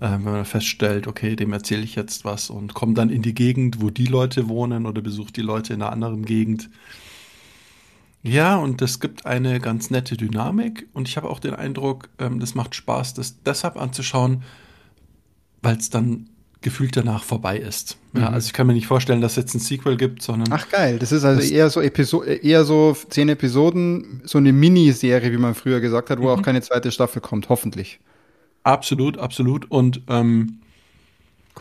äh, 0.01 0.11
wenn 0.11 0.23
man 0.23 0.45
feststellt, 0.45 1.07
okay, 1.07 1.37
dem 1.37 1.53
erzähle 1.53 1.83
ich 1.83 1.95
jetzt 1.95 2.25
was 2.25 2.51
und 2.51 2.75
komme 2.75 2.95
dann 2.95 3.11
in 3.11 3.23
die 3.23 3.35
Gegend, 3.35 3.81
wo 3.81 3.91
die 3.91 4.07
Leute 4.07 4.49
wohnen 4.49 4.87
oder 4.87 5.01
besuche 5.01 5.33
die 5.33 5.43
Leute 5.43 5.73
in 5.73 5.83
einer 5.83 5.93
anderen 5.93 6.25
Gegend. 6.25 6.69
Ja, 8.23 8.57
und 8.57 8.83
das 8.83 9.01
gibt 9.01 9.25
eine 9.25 9.61
ganz 9.61 9.91
nette 9.91 10.17
Dynamik 10.17 10.89
und 10.93 11.09
ich 11.09 11.17
habe 11.17 11.31
auch 11.31 11.39
den 11.39 11.55
Eindruck, 11.55 12.09
ähm, 12.19 12.39
das 12.39 12.55
macht 12.55 12.75
Spaß, 12.75 13.15
das 13.15 13.43
deshalb 13.43 13.77
anzuschauen, 13.77 14.43
weil 15.63 15.79
es 15.79 15.89
dann 15.89 16.29
gefühlt 16.61 16.95
danach 16.97 17.25
vorbei 17.25 17.59
ist. 17.59 17.97
Ja, 18.13 18.29
mhm. 18.29 18.35
also 18.35 18.47
ich 18.47 18.53
kann 18.53 18.67
mir 18.67 18.75
nicht 18.75 18.87
vorstellen, 18.87 19.23
dass 19.23 19.33
es 19.33 19.37
jetzt 19.37 19.55
ein 19.55 19.61
Sequel 19.61 19.97
gibt, 19.97 20.21
sondern. 20.23 20.53
Ach 20.53 20.69
geil, 20.69 20.99
das 20.99 21.13
ist 21.13 21.25
also 21.25 21.41
eher 21.41 21.71
so 21.71 21.81
Episo 21.81 22.23
eher 22.23 22.65
so 22.65 22.95
zehn 23.09 23.31
Episoden, 23.31 24.21
so 24.25 24.37
eine 24.37 24.53
Miniserie, 24.53 25.33
wie 25.33 25.39
man 25.39 25.55
früher 25.55 25.81
gesagt 25.81 26.11
hat, 26.11 26.19
wo 26.19 26.25
mhm. 26.25 26.29
auch 26.29 26.43
keine 26.43 26.61
zweite 26.61 26.93
Staffel 26.93 27.23
kommt, 27.23 27.49
hoffentlich. 27.49 28.01
Absolut, 28.63 29.17
absolut. 29.17 29.71
Und 29.71 30.03
ähm, 30.09 30.61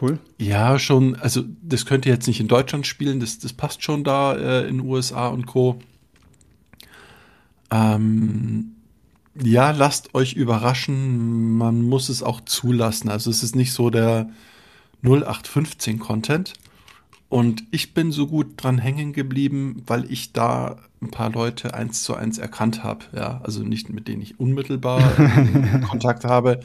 cool. 0.01 0.19
Ja, 0.37 0.77
schon, 0.77 1.15
also 1.15 1.43
das 1.61 1.85
könnte 1.85 2.09
jetzt 2.09 2.27
nicht 2.27 2.41
in 2.41 2.49
Deutschland 2.49 2.85
spielen, 2.85 3.21
das, 3.21 3.39
das 3.39 3.53
passt 3.53 3.83
schon 3.83 4.03
da 4.03 4.35
äh, 4.35 4.67
in 4.67 4.81
USA 4.81 5.29
und 5.29 5.45
Co. 5.45 5.79
Ähm, 7.71 8.75
ja, 9.41 9.71
lasst 9.71 10.15
euch 10.15 10.33
überraschen, 10.33 11.57
man 11.57 11.81
muss 11.83 12.09
es 12.09 12.23
auch 12.23 12.41
zulassen. 12.41 13.09
Also 13.09 13.29
es 13.29 13.43
ist 13.43 13.55
nicht 13.55 13.73
so 13.73 13.89
der 13.89 14.29
0815 15.03 15.99
Content. 15.99 16.53
Und 17.29 17.63
ich 17.69 17.93
bin 17.93 18.11
so 18.11 18.25
gut 18.27 18.53
dran 18.57 18.79
hängen 18.79 19.13
geblieben, 19.13 19.83
weil 19.85 20.11
ich 20.11 20.33
da 20.33 20.77
ein 21.01 21.11
paar 21.11 21.31
Leute 21.31 21.75
eins 21.75 22.03
zu 22.03 22.15
eins 22.15 22.39
erkannt 22.39 22.83
habe. 22.83 23.05
Ja, 23.15 23.39
also 23.43 23.61
nicht 23.61 23.89
mit 23.89 24.07
denen 24.07 24.21
ich 24.21 24.39
unmittelbar 24.39 25.01
Kontakt 25.89 26.25
habe, 26.25 26.61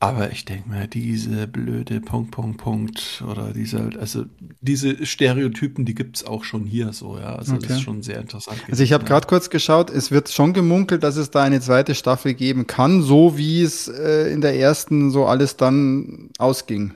aber 0.00 0.30
ich 0.30 0.44
denke 0.44 0.68
mir, 0.68 0.86
diese 0.86 1.48
blöde 1.48 2.00
Punkt, 2.00 2.30
Punkt, 2.30 2.58
Punkt 2.58 3.24
oder 3.28 3.52
diese, 3.52 3.90
also 3.98 4.26
diese 4.60 5.04
Stereotypen, 5.04 5.84
die 5.84 5.94
gibt 5.94 6.16
es 6.16 6.24
auch 6.24 6.44
schon 6.44 6.66
hier 6.66 6.92
so, 6.92 7.18
ja. 7.18 7.34
Also 7.34 7.54
okay. 7.54 7.66
das 7.66 7.78
ist 7.78 7.82
schon 7.82 8.02
sehr 8.02 8.20
interessant. 8.20 8.62
Also 8.70 8.84
ich 8.84 8.92
habe 8.92 9.04
gerade 9.04 9.26
kurz 9.26 9.50
geschaut, 9.50 9.90
es 9.90 10.12
wird 10.12 10.28
schon 10.28 10.52
gemunkelt, 10.52 11.02
dass 11.02 11.16
es 11.16 11.30
da 11.30 11.42
eine 11.42 11.60
zweite 11.60 11.96
Staffel 11.96 12.34
geben 12.34 12.68
kann, 12.68 13.02
so 13.02 13.36
wie 13.36 13.62
es 13.62 13.88
äh, 13.88 14.32
in 14.32 14.40
der 14.40 14.56
ersten 14.56 15.10
so 15.10 15.26
alles 15.26 15.56
dann 15.56 16.30
ausging. 16.38 16.94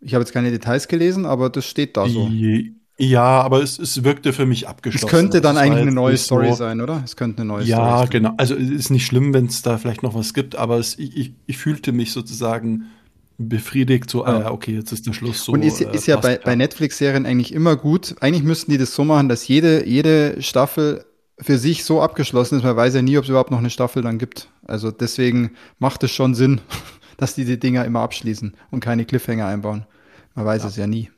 Ich 0.00 0.14
habe 0.14 0.22
jetzt 0.22 0.32
keine 0.32 0.52
Details 0.52 0.86
gelesen, 0.86 1.26
aber 1.26 1.50
das 1.50 1.66
steht 1.66 1.96
da 1.96 2.08
so. 2.08 2.30
Ja, 3.00 3.40
aber 3.42 3.62
es, 3.62 3.78
es 3.78 4.02
wirkte 4.02 4.32
für 4.32 4.44
mich 4.44 4.66
abgeschlossen. 4.66 5.06
Es 5.06 5.10
könnte 5.10 5.40
dann 5.40 5.56
eigentlich 5.56 5.82
eine 5.82 5.92
neue 5.92 6.16
Story 6.16 6.48
so. 6.48 6.56
sein, 6.56 6.80
oder? 6.80 7.00
Es 7.04 7.14
könnte 7.14 7.42
eine 7.42 7.48
neue 7.48 7.64
ja, 7.64 7.76
Story 7.76 7.90
sein. 7.90 8.00
Ja, 8.00 8.06
genau. 8.06 8.34
Also 8.36 8.56
es 8.56 8.70
ist 8.70 8.90
nicht 8.90 9.06
schlimm, 9.06 9.32
wenn 9.32 9.46
es 9.46 9.62
da 9.62 9.78
vielleicht 9.78 10.02
noch 10.02 10.14
was 10.14 10.34
gibt, 10.34 10.56
aber 10.56 10.78
es, 10.78 10.98
ich, 10.98 11.16
ich, 11.16 11.32
ich 11.46 11.58
fühlte 11.58 11.92
mich 11.92 12.12
sozusagen 12.12 12.86
befriedigt, 13.38 14.10
so, 14.10 14.26
ja. 14.26 14.46
ah, 14.46 14.50
okay, 14.50 14.74
jetzt 14.74 14.90
ist 14.90 15.06
der 15.06 15.12
Schluss 15.12 15.44
so. 15.44 15.52
Und 15.52 15.62
ist, 15.62 15.80
äh, 15.80 15.94
ist 15.94 16.08
ja 16.08 16.16
bei, 16.16 16.38
bei 16.38 16.56
Netflix-Serien 16.56 17.24
eigentlich 17.24 17.54
immer 17.54 17.76
gut. 17.76 18.16
Eigentlich 18.20 18.42
müssten 18.42 18.72
die 18.72 18.78
das 18.78 18.92
so 18.92 19.04
machen, 19.04 19.28
dass 19.28 19.46
jede, 19.46 19.86
jede 19.86 20.42
Staffel 20.42 21.04
für 21.40 21.56
sich 21.56 21.84
so 21.84 22.02
abgeschlossen 22.02 22.58
ist. 22.58 22.64
Man 22.64 22.76
weiß 22.76 22.94
ja 22.94 23.02
nie, 23.02 23.16
ob 23.16 23.22
es 23.22 23.30
überhaupt 23.30 23.52
noch 23.52 23.58
eine 23.58 23.70
Staffel 23.70 24.02
dann 24.02 24.18
gibt. 24.18 24.48
Also 24.66 24.90
deswegen 24.90 25.52
macht 25.78 26.02
es 26.02 26.10
schon 26.10 26.34
Sinn, 26.34 26.60
dass 27.16 27.36
die 27.36 27.44
die 27.44 27.60
Dinger 27.60 27.84
immer 27.84 28.00
abschließen 28.00 28.54
und 28.72 28.80
keine 28.80 29.04
Cliffhanger 29.04 29.46
einbauen. 29.46 29.86
Man 30.34 30.44
weiß 30.44 30.62
ja. 30.62 30.68
es 30.68 30.76
ja 30.76 30.88
nie. 30.88 31.10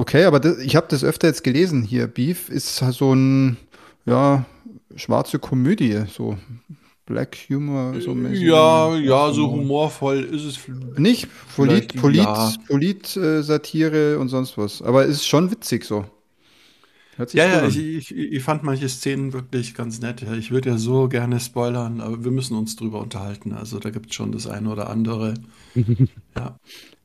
Okay, 0.00 0.24
aber 0.24 0.40
das, 0.40 0.56
ich 0.60 0.76
habe 0.76 0.86
das 0.88 1.04
öfter 1.04 1.28
jetzt 1.28 1.44
gelesen 1.44 1.82
hier. 1.82 2.06
Beef 2.06 2.48
ist 2.48 2.76
so 2.76 3.14
ein, 3.14 3.58
ja, 4.06 4.46
schwarze 4.96 5.38
Komödie, 5.38 6.04
so 6.10 6.38
Black 7.04 7.36
Humor, 7.50 8.00
so 8.00 8.14
mäßig. 8.14 8.40
Ja, 8.46 8.96
ja, 8.96 9.30
so 9.30 9.50
humorvoll 9.50 10.24
ist 10.24 10.44
es. 10.44 10.58
Nicht? 10.96 11.28
Polit, 11.54 12.00
Polit, 12.00 12.24
ja. 12.24 12.50
Polit 12.66 13.14
äh, 13.14 13.42
Satire 13.42 14.18
und 14.18 14.30
sonst 14.30 14.56
was. 14.56 14.80
Aber 14.80 15.04
es 15.04 15.16
ist 15.16 15.26
schon 15.26 15.50
witzig 15.50 15.84
so. 15.84 16.06
ja, 17.32 17.44
ja, 17.44 17.66
ich, 17.66 17.76
ich, 17.76 18.16
ich, 18.16 18.42
fand 18.42 18.62
manche 18.62 18.88
Szenen 18.88 19.34
wirklich 19.34 19.74
ganz 19.74 20.00
nett. 20.00 20.24
Ich 20.38 20.50
würde 20.50 20.70
ja 20.70 20.78
so 20.78 21.08
gerne 21.08 21.40
spoilern, 21.40 22.00
aber 22.00 22.24
wir 22.24 22.30
müssen 22.30 22.56
uns 22.56 22.74
drüber 22.74 23.00
unterhalten. 23.00 23.52
Also 23.52 23.78
da 23.78 23.90
gibt 23.90 24.08
es 24.08 24.14
schon 24.14 24.32
das 24.32 24.46
eine 24.46 24.70
oder 24.70 24.88
andere. 24.88 25.34
ja. 26.34 26.58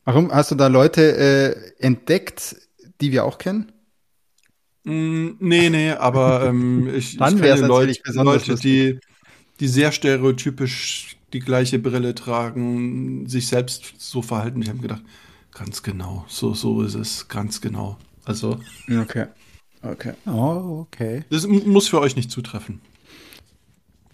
Warum 0.05 0.31
hast 0.31 0.51
du 0.51 0.55
da 0.55 0.67
Leute 0.67 1.17
äh, 1.17 1.83
entdeckt, 1.83 2.55
die 3.01 3.11
wir 3.11 3.25
auch 3.25 3.37
kennen? 3.37 3.71
Mm, 4.83 5.31
nee, 5.39 5.69
nee, 5.69 5.91
aber 5.91 6.45
ähm, 6.47 6.93
ich, 6.93 7.17
Dann 7.17 7.35
ich 7.35 7.41
kenne 7.41 7.67
Leute, 7.67 7.99
Leute 8.13 8.55
die, 8.55 8.99
die 9.59 9.67
sehr 9.67 9.91
stereotypisch 9.91 11.17
die 11.33 11.39
gleiche 11.39 11.79
Brille 11.79 12.15
tragen, 12.15 13.27
sich 13.27 13.47
selbst 13.47 13.95
so 13.97 14.21
verhalten. 14.21 14.61
Ich 14.61 14.69
habe 14.69 14.79
gedacht, 14.79 15.03
ganz 15.53 15.83
genau, 15.83 16.25
so, 16.27 16.53
so 16.53 16.81
ist 16.81 16.95
es, 16.95 17.27
ganz 17.27 17.61
genau. 17.61 17.97
Also. 18.23 18.59
Okay. 18.89 19.27
Okay. 19.81 20.13
Oh, 20.25 20.87
okay. 20.87 21.23
Das 21.29 21.45
muss 21.45 21.87
für 21.87 21.99
euch 21.99 22.15
nicht 22.15 22.31
zutreffen. 22.31 22.81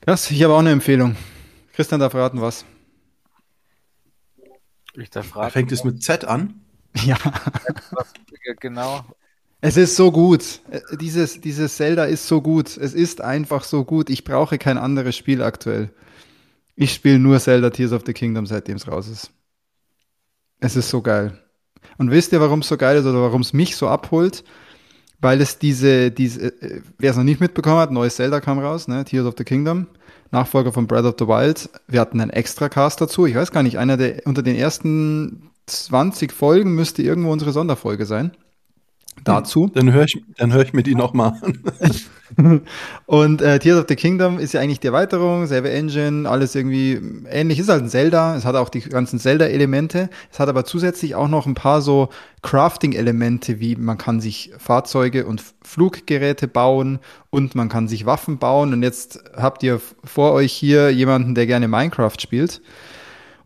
Krass, 0.01 0.31
ich 0.31 0.43
habe 0.43 0.53
auch 0.53 0.59
eine 0.59 0.71
Empfehlung. 0.71 1.15
Christian 1.73 1.99
darf 1.99 2.15
raten, 2.15 2.41
was. 2.41 2.65
Ich 4.95 5.09
darf 5.09 5.35
raten. 5.35 5.51
Fängt 5.51 5.71
es 5.71 5.83
mit 5.83 6.03
Z 6.03 6.25
an? 6.25 6.55
Ja. 7.05 7.17
Genau. 8.59 9.05
Es 9.61 9.77
ist 9.77 9.95
so 9.95 10.11
gut. 10.11 10.61
Äh, 10.71 10.81
dieses, 10.97 11.39
dieses 11.39 11.77
Zelda 11.77 12.05
ist 12.05 12.27
so 12.27 12.41
gut. 12.41 12.77
Es 12.77 12.93
ist 12.93 13.21
einfach 13.21 13.63
so 13.63 13.85
gut. 13.85 14.09
Ich 14.09 14.23
brauche 14.23 14.57
kein 14.57 14.77
anderes 14.77 15.15
Spiel 15.15 15.43
aktuell. 15.43 15.91
Ich 16.75 16.93
spiele 16.93 17.19
nur 17.19 17.39
Zelda 17.39 17.69
Tears 17.69 17.91
of 17.91 18.01
the 18.05 18.13
Kingdom, 18.13 18.47
seitdem 18.47 18.77
es 18.77 18.87
raus 18.87 19.07
ist. 19.07 19.31
Es 20.59 20.75
ist 20.75 20.89
so 20.89 21.01
geil. 21.01 21.37
Und 21.97 22.09
wisst 22.09 22.31
ihr, 22.31 22.41
warum 22.41 22.59
es 22.59 22.67
so 22.67 22.77
geil 22.77 22.97
ist 22.97 23.05
oder 23.05 23.21
warum 23.21 23.41
es 23.41 23.53
mich 23.53 23.75
so 23.75 23.87
abholt? 23.87 24.43
Weil 25.19 25.39
es 25.41 25.59
diese, 25.59 26.09
diese, 26.09 26.47
äh, 26.61 26.81
wer 26.97 27.11
es 27.11 27.17
noch 27.17 27.23
nicht 27.23 27.39
mitbekommen 27.39 27.77
hat, 27.77 27.91
neues 27.91 28.15
Zelda 28.15 28.39
kam 28.41 28.57
raus, 28.57 28.87
ne? 28.87 29.05
Tears 29.05 29.27
of 29.27 29.35
the 29.37 29.43
Kingdom. 29.43 29.87
Nachfolger 30.31 30.71
von 30.71 30.87
Breath 30.87 31.05
of 31.05 31.15
the 31.19 31.27
Wild. 31.27 31.69
Wir 31.87 31.99
hatten 31.99 32.19
einen 32.19 32.31
extra 32.31 32.69
Cast 32.69 33.01
dazu. 33.01 33.27
Ich 33.27 33.35
weiß 33.35 33.51
gar 33.51 33.61
nicht, 33.61 33.77
einer 33.77 33.97
der 33.97 34.25
unter 34.25 34.41
den 34.41 34.55
ersten 34.55 35.50
20 35.71 36.31
Folgen 36.31 36.75
müsste 36.75 37.01
irgendwo 37.01 37.31
unsere 37.31 37.51
Sonderfolge 37.51 38.05
sein. 38.05 38.31
Dazu. 39.23 39.69
Dann 39.73 39.91
höre 39.91 40.05
ich, 40.05 40.23
dann 40.37 40.51
hör 40.51 40.63
ich 40.63 40.73
mir 40.73 40.83
die 40.83 40.95
nochmal 40.95 41.33
an. 41.41 42.61
und 43.05 43.41
äh, 43.41 43.59
Tears 43.59 43.81
of 43.81 43.85
the 43.87 43.95
Kingdom 43.95 44.39
ist 44.39 44.53
ja 44.53 44.61
eigentlich 44.61 44.79
die 44.79 44.87
Erweiterung, 44.87 45.45
selbe 45.45 45.69
Engine, 45.69 46.27
alles 46.27 46.55
irgendwie 46.55 46.99
ähnlich. 47.29 47.59
Ist 47.59 47.69
halt 47.69 47.83
ein 47.83 47.89
Zelda. 47.89 48.35
Es 48.35 48.45
hat 48.45 48.55
auch 48.55 48.69
die 48.69 48.79
ganzen 48.79 49.19
Zelda-Elemente. 49.19 50.09
Es 50.31 50.39
hat 50.39 50.49
aber 50.49 50.65
zusätzlich 50.65 51.13
auch 51.13 51.27
noch 51.27 51.45
ein 51.45 51.53
paar 51.53 51.81
so 51.81 52.09
Crafting-Elemente, 52.41 53.59
wie 53.59 53.75
man 53.75 53.97
kann 53.97 54.21
sich 54.21 54.53
Fahrzeuge 54.57 55.27
und 55.27 55.43
Fluggeräte 55.61 56.47
bauen 56.47 56.99
und 57.29 57.53
man 57.53 57.69
kann 57.69 57.87
sich 57.87 58.05
Waffen 58.05 58.39
bauen. 58.39 58.73
Und 58.73 58.81
jetzt 58.81 59.23
habt 59.35 59.61
ihr 59.61 59.81
vor 60.03 60.31
euch 60.31 60.53
hier 60.53 60.89
jemanden, 60.89 61.35
der 61.35 61.45
gerne 61.45 61.67
Minecraft 61.67 62.19
spielt 62.19 62.61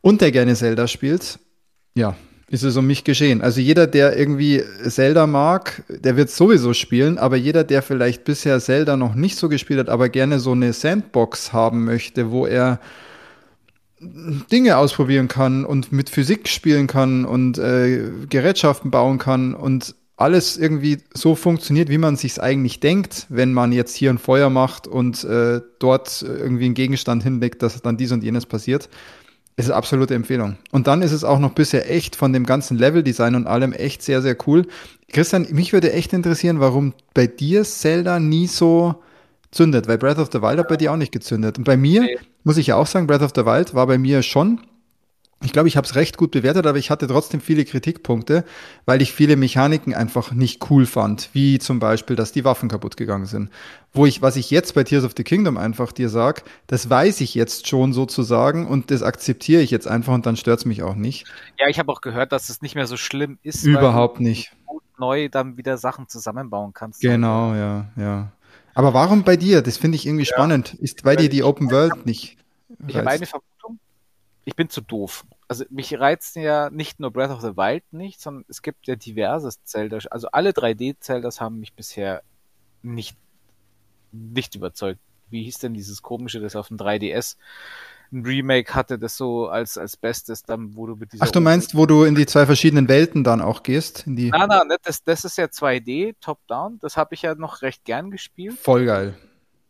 und 0.02 0.22
der 0.22 0.32
gerne 0.32 0.56
Zelda 0.56 0.88
spielt. 0.88 1.40
Ja, 1.98 2.16
ist 2.50 2.64
es 2.64 2.76
um 2.78 2.86
mich 2.86 3.04
geschehen. 3.06 3.42
Also 3.42 3.62
jeder, 3.62 3.88
der 3.88 4.18
irgendwie 4.18 4.62
Zelda 4.88 5.28
mag, 5.28 5.84
der 5.88 6.18
wird 6.18 6.30
sowieso 6.30 6.74
spielen, 6.74 7.18
aber 7.18 7.38
jeder, 7.38 7.64
der 7.64 7.82
vielleicht 7.82 8.26
bisher 8.26 8.60
Zelda 8.60 8.98
noch 8.98 9.16
nicht 9.16 9.38
so 9.38 9.50
gespielt 9.50 9.80
hat, 9.80 9.90
aber 9.90 10.10
gerne 10.10 10.40
so 10.40 10.52
eine 10.52 10.74
Sandbox 10.74 11.54
haben 11.54 11.86
möchte, 11.86 12.32
wo 12.32 12.46
er 12.46 12.80
Dinge 14.52 14.78
ausprobieren 14.78 15.30
kann 15.30 15.64
und 15.66 15.92
mit 15.94 16.10
Physik 16.10 16.50
spielen 16.50 16.86
kann 16.86 17.24
und 17.24 17.58
äh, 17.58 18.04
Gerätschaften 18.30 18.92
bauen 18.92 19.18
kann 19.18 19.56
und 19.56 19.96
alles 20.18 20.58
irgendwie 20.58 21.00
so 21.14 21.36
funktioniert, 21.36 21.90
wie 21.90 21.98
man 21.98 22.16
sich 22.18 22.42
eigentlich 22.42 22.80
denkt, 22.80 23.26
wenn 23.30 23.54
man 23.54 23.72
jetzt 23.72 23.96
hier 23.96 24.10
ein 24.10 24.18
Feuer 24.18 24.50
macht 24.50 24.86
und 24.86 25.24
äh, 25.24 25.62
dort 25.80 26.22
irgendwie 26.22 26.66
einen 26.66 26.74
Gegenstand 26.74 27.24
hinlegt, 27.24 27.64
dass 27.64 27.82
dann 27.82 27.98
dies 27.98 28.12
und 28.12 28.24
jenes 28.24 28.46
passiert 28.46 28.90
ist 29.58 29.68
eine 29.68 29.76
absolute 29.76 30.14
Empfehlung. 30.14 30.58
Und 30.72 30.88
dann 30.88 31.02
ist 31.02 31.12
es 31.12 31.24
auch 31.24 31.40
noch 31.40 31.54
bisher 31.54 31.90
echt 31.90 32.16
von 32.16 32.34
dem 32.34 32.46
ganzen 32.46 32.78
Leveldesign 32.78 33.36
und 33.36 33.48
allem 33.48 33.72
echt 33.72 34.04
sehr, 34.04 34.22
sehr 34.22 34.36
cool. 34.48 34.68
Christian, 35.12 35.48
mich 35.52 35.72
würde 35.72 35.94
echt 35.94 36.12
interessieren, 36.14 36.60
warum 36.60 36.94
bei 37.14 37.28
dir 37.28 37.64
Zelda 37.64 38.20
nie 38.20 38.48
so 38.48 38.96
zündet, 39.52 39.88
weil 39.88 39.98
Breath 39.98 40.20
of 40.20 40.30
the 40.32 40.42
Wild 40.42 40.60
hat 40.60 40.68
bei 40.68 40.78
dir 40.78 40.92
auch 40.92 40.98
nicht 40.98 41.14
gezündet. 41.14 41.58
Und 41.58 41.64
bei 41.64 41.78
mir, 41.78 42.06
muss 42.44 42.58
ich 42.58 42.68
ja 42.68 42.76
auch 42.76 42.88
sagen, 42.88 43.08
Breath 43.08 43.22
of 43.22 43.32
the 43.34 43.46
Wild 43.46 43.74
war 43.74 43.88
bei 43.88 43.98
mir 43.98 44.22
schon 44.24 44.60
ich 45.44 45.52
glaube, 45.52 45.68
ich 45.68 45.76
habe 45.78 45.86
es 45.86 45.96
recht 45.96 46.18
gut 46.18 46.32
bewertet, 46.32 46.66
aber 46.66 46.78
ich 46.78 46.90
hatte 46.90 47.08
trotzdem 47.08 47.42
viele 47.42 47.66
Kritikpunkte, 47.66 48.46
weil 48.86 49.02
ich 49.02 49.12
viele 49.12 49.36
Mechaniken 49.36 49.94
einfach 49.94 50.32
nicht 50.32 50.70
cool 50.70 50.86
fand, 50.86 51.30
wie 51.34 51.60
zum 51.60 51.80
Beispiel, 51.80 52.16
dass 52.16 52.32
die 52.32 52.46
Waffen 52.46 52.70
kaputt 52.70 52.96
gegangen 52.96 53.26
sind. 53.26 53.50
Wo 53.94 54.06
ich, 54.06 54.22
was 54.22 54.38
ich 54.38 54.50
jetzt 54.50 54.74
bei 54.74 54.84
Tears 54.84 55.04
of 55.04 55.14
the 55.16 55.24
Kingdom 55.24 55.58
einfach 55.58 55.92
dir 55.92 56.10
sag, 56.10 56.44
das 56.68 56.90
weiß 56.90 57.22
ich 57.22 57.36
jetzt 57.36 57.68
schon 57.68 57.92
sozusagen 57.92 58.66
und 58.66 58.92
das 58.92 59.04
akzeptiere 59.04 59.62
ich 59.62 59.72
jetzt 59.72 59.88
einfach 59.88 60.14
und 60.14 60.26
dann 60.26 60.38
stört 60.38 60.60
es 60.60 60.66
mich 60.66 60.84
auch 60.84 60.96
nicht. 60.96 61.28
Ja, 61.60 61.68
ich 61.68 61.80
habe 61.80 61.92
auch 61.92 62.02
gehört, 62.02 62.32
dass 62.32 62.50
es 62.50 62.62
nicht 62.62 62.76
mehr 62.76 62.88
so 62.88 62.98
schlimm 62.98 63.38
ist. 63.44 63.64
Überhaupt 63.66 64.22
nicht. 64.22 64.52
Neu 64.98 65.28
dann 65.28 65.58
wieder 65.58 65.78
Sachen 65.78 66.08
zusammenbauen 66.08 66.72
kannst. 66.74 67.02
Genau, 67.02 67.54
ja, 67.54 67.90
ja. 67.98 68.32
Aber 68.74 68.94
warum 68.94 69.24
bei 69.24 69.36
dir? 69.36 69.62
Das 69.62 69.78
finde 69.78 69.98
ich 69.98 70.06
irgendwie 70.06 70.26
ja. 70.26 70.34
spannend. 70.34 70.74
Ist 70.74 71.04
bei 71.04 71.18
dir 71.18 71.30
die 71.30 71.44
Open 71.44 71.70
World 71.72 72.06
nicht? 72.06 72.38
Ich 72.88 72.96
habe 72.96 73.10
eine 73.10 73.26
Vermutung 73.26 73.55
ich 74.46 74.56
bin 74.56 74.70
zu 74.70 74.82
doof. 74.82 75.26
Also 75.48 75.66
mich 75.70 76.00
reizt 76.00 76.36
ja 76.36 76.70
nicht 76.70 77.00
nur 77.00 77.12
Breath 77.12 77.32
of 77.32 77.42
the 77.42 77.58
Wild 77.58 77.84
nicht, 77.92 78.22
sondern 78.22 78.46
es 78.48 78.62
gibt 78.62 78.88
ja 78.88 78.96
diverses 78.96 79.64
Zelda. 79.64 80.00
Also 80.12 80.28
alle 80.32 80.52
3D-Zeldas 80.52 81.42
haben 81.42 81.60
mich 81.60 81.74
bisher 81.74 82.22
nicht, 82.84 83.18
nicht 84.12 84.56
überzeugt. 84.56 85.00
Wie 85.32 85.44
hieß 85.44 85.58
denn 85.58 85.74
dieses 85.74 86.04
komische, 86.04 86.40
das 86.40 86.56
auf 86.56 86.68
dem 86.68 86.78
3DS 86.78 87.38
ein 88.12 88.24
Remake 88.24 88.76
hatte, 88.76 89.00
das 89.00 89.18
so 89.18 89.48
als, 89.48 89.80
als 89.80 89.98
Bestes, 89.98 90.44
dann, 90.44 90.76
wo 90.76 90.86
du 90.86 90.96
mit 90.96 91.12
dieser. 91.12 91.26
Ach, 91.26 91.32
du 91.32 91.42
meinst, 91.42 91.76
wo 91.76 91.88
du 91.88 92.04
in 92.04 92.14
die 92.14 92.28
zwei 92.28 92.46
verschiedenen 92.46 92.88
Welten 92.88 93.24
dann 93.24 93.42
auch 93.42 93.64
gehst? 93.64 94.06
In 94.06 94.16
die 94.16 94.30
nein, 94.30 94.48
nein, 94.48 94.78
das, 94.84 95.04
das 95.04 95.26
ist 95.26 95.40
ja 95.40 95.46
2D, 95.46 96.16
Top-Down. 96.22 96.78
Das 96.80 96.98
habe 96.98 97.16
ich 97.16 97.24
ja 97.24 97.34
noch 97.34 97.64
recht 97.64 97.84
gern 97.84 98.12
gespielt. 98.12 98.60
Voll 98.60 98.86
geil 98.86 99.18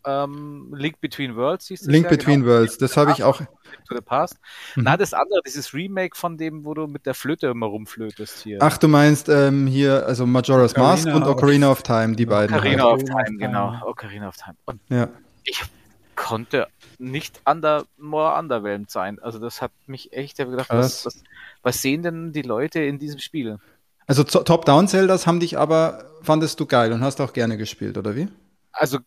ähm, 0.05 0.73
Link 0.75 1.01
Between 1.01 1.35
Worlds 1.35 1.67
hieß 1.67 1.81
das 1.81 1.89
Link 1.89 2.05
ja, 2.05 2.09
Between 2.09 2.41
genau. 2.41 2.53
Worlds, 2.53 2.77
das 2.77 2.95
habe 2.97 3.11
ich 3.11 3.23
auch. 3.23 3.39
To 3.39 3.95
the 3.95 4.01
Past. 4.01 4.37
Mhm. 4.75 4.83
Na, 4.83 4.97
das 4.97 5.13
andere, 5.13 5.41
dieses 5.45 5.73
Remake 5.73 6.15
von 6.15 6.37
dem, 6.37 6.65
wo 6.65 6.73
du 6.73 6.87
mit 6.87 7.05
der 7.05 7.13
Flöte 7.13 7.47
immer 7.47 7.65
rumflötest 7.65 8.43
hier. 8.43 8.59
Ach, 8.61 8.77
du 8.77 8.87
meinst 8.87 9.29
ähm, 9.29 9.67
hier, 9.67 10.05
also 10.05 10.25
Majora's 10.25 10.71
Ocarina 10.71 10.89
Mask 10.91 11.07
und 11.07 11.23
Ocarina 11.23 11.71
of 11.71 11.83
Time, 11.83 12.15
die 12.15 12.25
beiden. 12.25 12.55
Ocarina 12.55 12.85
of 12.85 13.03
Time, 13.03 13.37
genau. 13.37 13.81
Ocarina 13.85 14.27
of 14.27 14.37
Time. 14.37 14.55
Und 14.65 14.79
ja. 14.89 15.09
ich 15.43 15.61
konnte 16.15 16.67
nicht 16.97 17.41
under, 17.45 17.85
more 17.97 18.37
underwhelmed 18.39 18.89
sein. 18.89 19.19
Also 19.19 19.39
das 19.39 19.61
hat 19.61 19.71
mich 19.85 20.13
echt, 20.13 20.39
ich 20.39 20.39
habe 20.39 20.51
gedacht, 20.51 20.69
was, 20.69 21.05
was, 21.05 21.23
was 21.61 21.81
sehen 21.81 22.03
denn 22.03 22.31
die 22.31 22.41
Leute 22.41 22.79
in 22.79 22.99
diesem 22.99 23.19
Spiel? 23.19 23.59
Also 24.07 24.23
Top-Down-Zeldas 24.23 25.25
haben 25.27 25.39
dich 25.39 25.57
aber, 25.57 26.05
fandest 26.21 26.59
du 26.59 26.65
geil 26.65 26.93
und 26.93 27.01
hast 27.01 27.19
auch 27.21 27.33
gerne 27.33 27.57
gespielt, 27.57 27.97
oder 27.97 28.15
wie? 28.15 28.27
Also 28.71 28.99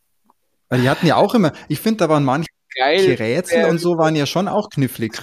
weil 0.68 0.80
die 0.80 0.88
hatten 0.90 1.06
ja 1.06 1.16
auch 1.16 1.34
immer, 1.34 1.52
ich 1.68 1.80
finde, 1.80 1.98
da 1.98 2.08
waren 2.08 2.24
manche 2.24 2.48
Geil, 2.74 3.14
Rätsel 3.14 3.64
und 3.64 3.78
so 3.78 3.98
waren 3.98 4.14
ja 4.14 4.26
schon 4.26 4.46
auch 4.46 4.70
knifflig. 4.70 5.20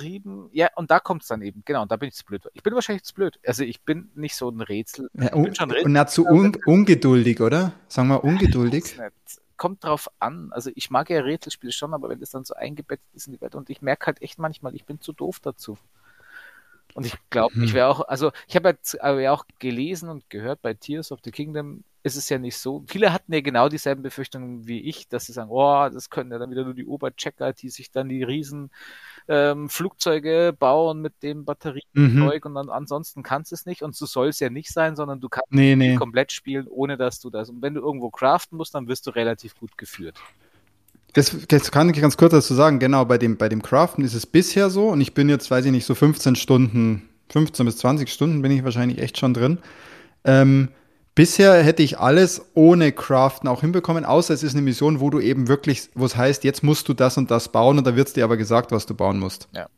Ja, 0.51 0.69
und 0.75 0.91
da 0.91 0.99
kommt 0.99 1.21
es 1.21 1.29
dann 1.29 1.41
eben, 1.41 1.63
genau, 1.63 1.83
und 1.83 1.91
da 1.91 1.95
bin 1.95 2.09
ich 2.09 2.15
zu 2.15 2.25
blöd. 2.25 2.43
Ich 2.53 2.63
bin 2.63 2.73
wahrscheinlich 2.73 3.03
zu 3.03 3.13
blöd. 3.13 3.39
Also 3.45 3.63
ich 3.63 3.81
bin 3.81 4.09
nicht 4.15 4.35
so 4.35 4.49
ein 4.49 4.59
Rätsel. 4.59 5.09
Ja, 5.13 5.33
un 5.33 5.53
und 5.57 5.91
na, 5.91 6.05
zu 6.07 6.25
un 6.25 6.57
ungeduldig, 6.65 7.39
oder? 7.39 7.73
Sagen 7.87 8.09
wir 8.09 8.23
ungeduldig. 8.23 8.97
Kommt 9.57 9.85
drauf 9.85 10.09
an. 10.19 10.49
Also 10.51 10.69
ich 10.75 10.89
mag 10.89 11.09
ja 11.09 11.21
Rätselspiele 11.21 11.71
schon, 11.71 11.93
aber 11.93 12.09
wenn 12.09 12.19
das 12.19 12.31
dann 12.31 12.43
so 12.43 12.55
eingebettet 12.55 13.05
ist 13.13 13.27
in 13.27 13.33
die 13.33 13.41
Welt 13.41 13.55
und 13.55 13.69
ich 13.69 13.81
merke 13.81 14.07
halt 14.07 14.21
echt 14.21 14.37
manchmal, 14.37 14.75
ich 14.75 14.83
bin 14.83 14.99
zu 14.99 15.13
doof 15.13 15.39
dazu. 15.39 15.77
Und 16.95 17.05
ich 17.05 17.13
glaube, 17.29 17.53
ich 17.61 17.73
wäre 17.73 17.87
auch, 17.87 17.99
also 18.07 18.31
ich 18.47 18.55
habe 18.55 18.69
jetzt 18.69 19.01
aber 19.01 19.29
auch 19.33 19.45
gelesen 19.59 20.07
und 20.07 20.29
gehört 20.29 20.61
bei 20.61 20.73
Tears 20.73 21.11
of 21.11 21.19
the 21.25 21.31
Kingdom, 21.31 21.83
ist 22.03 22.15
es 22.15 22.29
ja 22.29 22.37
nicht 22.37 22.57
so. 22.57 22.85
Viele 22.87 23.11
hatten 23.11 23.33
ja 23.33 23.41
genau 23.41 23.67
dieselben 23.67 24.01
Befürchtungen 24.01 24.65
wie 24.65 24.79
ich, 24.79 25.09
dass 25.09 25.25
sie 25.25 25.33
sagen, 25.33 25.49
oh, 25.51 25.89
das 25.89 26.09
können 26.09 26.31
ja 26.31 26.37
dann 26.37 26.51
wieder 26.51 26.63
nur 26.63 26.73
die 26.73 26.85
Oberchecker, 26.85 27.51
die 27.51 27.69
sich 27.69 27.91
dann 27.91 28.07
die 28.07 28.23
riesen 28.23 28.71
ähm, 29.27 29.67
Flugzeuge 29.69 30.55
bauen 30.57 31.01
mit 31.01 31.21
dem 31.21 31.43
Batteriezeug 31.43 32.45
mhm. 32.45 32.49
und 32.49 32.55
dann 32.55 32.69
ansonsten 32.69 33.23
kannst 33.23 33.51
du 33.51 33.55
es 33.55 33.65
nicht 33.65 33.81
und 33.81 33.93
so 33.93 34.05
soll 34.05 34.29
es 34.29 34.39
ja 34.39 34.49
nicht 34.49 34.71
sein, 34.71 34.95
sondern 34.95 35.19
du 35.19 35.27
kannst 35.27 35.51
nee, 35.51 35.75
nee. 35.75 35.95
komplett 35.95 36.31
spielen, 36.31 36.67
ohne 36.69 36.95
dass 36.95 37.19
du 37.19 37.29
das. 37.29 37.49
Und 37.49 37.61
wenn 37.61 37.73
du 37.73 37.81
irgendwo 37.81 38.09
craften 38.09 38.57
musst, 38.57 38.73
dann 38.73 38.87
wirst 38.87 39.05
du 39.05 39.11
relativ 39.11 39.57
gut 39.59 39.77
geführt. 39.77 40.17
Das, 41.16 41.36
das 41.47 41.72
kann 41.72 41.89
ich 41.89 41.99
ganz 41.99 42.18
kurz 42.18 42.32
dazu 42.32 42.53
sagen. 42.53 42.78
Genau, 42.78 43.05
bei 43.05 43.18
dem, 43.18 43.38
bei 43.38 43.49
dem 43.49 43.61
Craften 43.61 44.03
ist 44.03 44.13
es 44.13 44.26
bisher 44.26 44.70
so 44.70 44.89
und 44.89 45.01
ich 45.01 45.13
bin 45.13 45.30
jetzt, 45.30 45.49
weiß 45.49 45.66
ich 45.66 45.72
nicht, 45.72 45.86
so 45.86 45.95
15 45.95 46.36
Stunden, 46.36 47.09
15 47.30 47.66
bis 47.66 47.78
20 47.78 48.09
Stunden 48.09 48.41
bin 48.41 48.51
ich 48.51 48.63
wahrscheinlich 48.63 48.99
echt 48.99 49.18
schon 49.18 49.34
drin. 49.34 49.57
Ähm, 50.26 50.70
Bisher 51.16 51.63
hätte 51.63 51.82
ich 51.82 51.97
alles 51.97 52.45
ohne 52.55 52.91
Craften 52.91 53.47
auch 53.47 53.61
hinbekommen, 53.61 54.03
außer 54.03 54.34
es 54.34 54.43
ist 54.43 54.51
eine 54.51 54.61
Mission, 54.61 54.99
wo 54.99 55.09
du 55.09 55.22
eben 55.22 55.47
wirklich, 55.47 55.89
wo 55.95 56.03
es 56.03 56.18
heißt, 56.18 56.43
jetzt 56.43 56.61
musst 56.61 56.89
du 56.89 56.93
das 56.93 57.18
und 57.18 57.32
das 57.32 57.53
bauen 57.53 57.78
und 57.78 57.88
da 57.88 57.95
wird 57.95 58.09
es 58.09 58.13
dir 58.13 58.26
aber 58.26 58.36
gesagt, 58.36 58.74
was 58.74 58.86
du 58.86 58.95
bauen 58.95 59.18
musst. 59.18 59.47
Ja. 59.53 59.70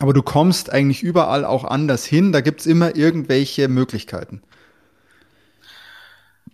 Aber 0.00 0.12
du 0.12 0.22
kommst 0.22 0.72
eigentlich 0.72 1.04
überall 1.04 1.44
auch 1.44 1.62
anders 1.62 2.04
hin, 2.04 2.32
da 2.32 2.40
gibt 2.40 2.60
es 2.60 2.66
immer 2.66 2.96
irgendwelche 2.96 3.68
Möglichkeiten. 3.68 4.42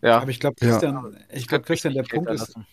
Ja. 0.03 0.21
Aber 0.21 0.31
ich 0.31 0.41
glaube, 0.41 0.57
Christian, 0.61 0.95
ja. 0.95 1.19
ich 1.35 1.47
glaube, 1.47 1.65
Christian, 1.65 1.95
der 1.95 2.03
Punkt 2.03 2.29
ist, 2.29 2.41
lassen. 2.41 2.67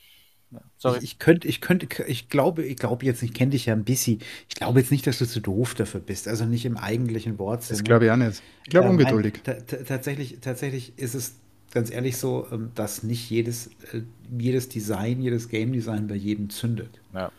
Sorry. 0.82 0.98
Ich, 1.00 1.04
ich 1.04 1.20
könnte, 1.20 1.48
ich 1.48 1.60
könnte, 1.60 1.88
ich 2.08 2.30
glaube, 2.30 2.64
ich 2.64 2.78
glaube 2.78 3.06
jetzt, 3.06 3.22
ich 3.22 3.34
kenne 3.34 3.52
dich 3.52 3.66
ja 3.66 3.74
ein 3.74 3.84
bisschen. 3.84 4.20
Ich 4.48 4.56
glaube 4.56 4.80
jetzt 4.80 4.92
nicht, 4.92 5.06
dass 5.06 5.20
du 5.20 5.28
zu 5.28 5.42
doof 5.42 5.76
dafür 5.76 6.00
bist. 6.00 6.28
Also 6.28 6.46
nicht 6.46 6.66
im 6.66 6.78
eigentlichen 6.78 7.38
Wortsinn. 7.38 7.76
Das 7.76 7.84
glaube 7.84 8.06
ich 8.06 8.12
auch 8.12 8.16
nicht. 8.16 8.42
Ich 8.64 8.70
glaube 8.70 8.88
ähm, 8.88 8.94
ungeduldig. 8.94 9.42
Tatsächlich, 9.44 10.38
tatsächlich 10.40 10.94
ist 10.98 11.16
es 11.16 11.36
ganz 11.72 11.92
ehrlich 11.92 12.18
so, 12.18 12.48
ähm, 12.52 12.72
dass 12.76 13.04
nicht 13.04 13.30
jedes, 13.30 13.68
äh, 13.92 14.02
jedes 14.38 14.70
Design, 14.70 15.22
jedes 15.22 15.50
Game 15.50 15.74
Design 15.74 16.08
bei 16.08 16.16
jedem 16.16 16.50
zündet. 16.50 17.02
Ja. 17.14 17.30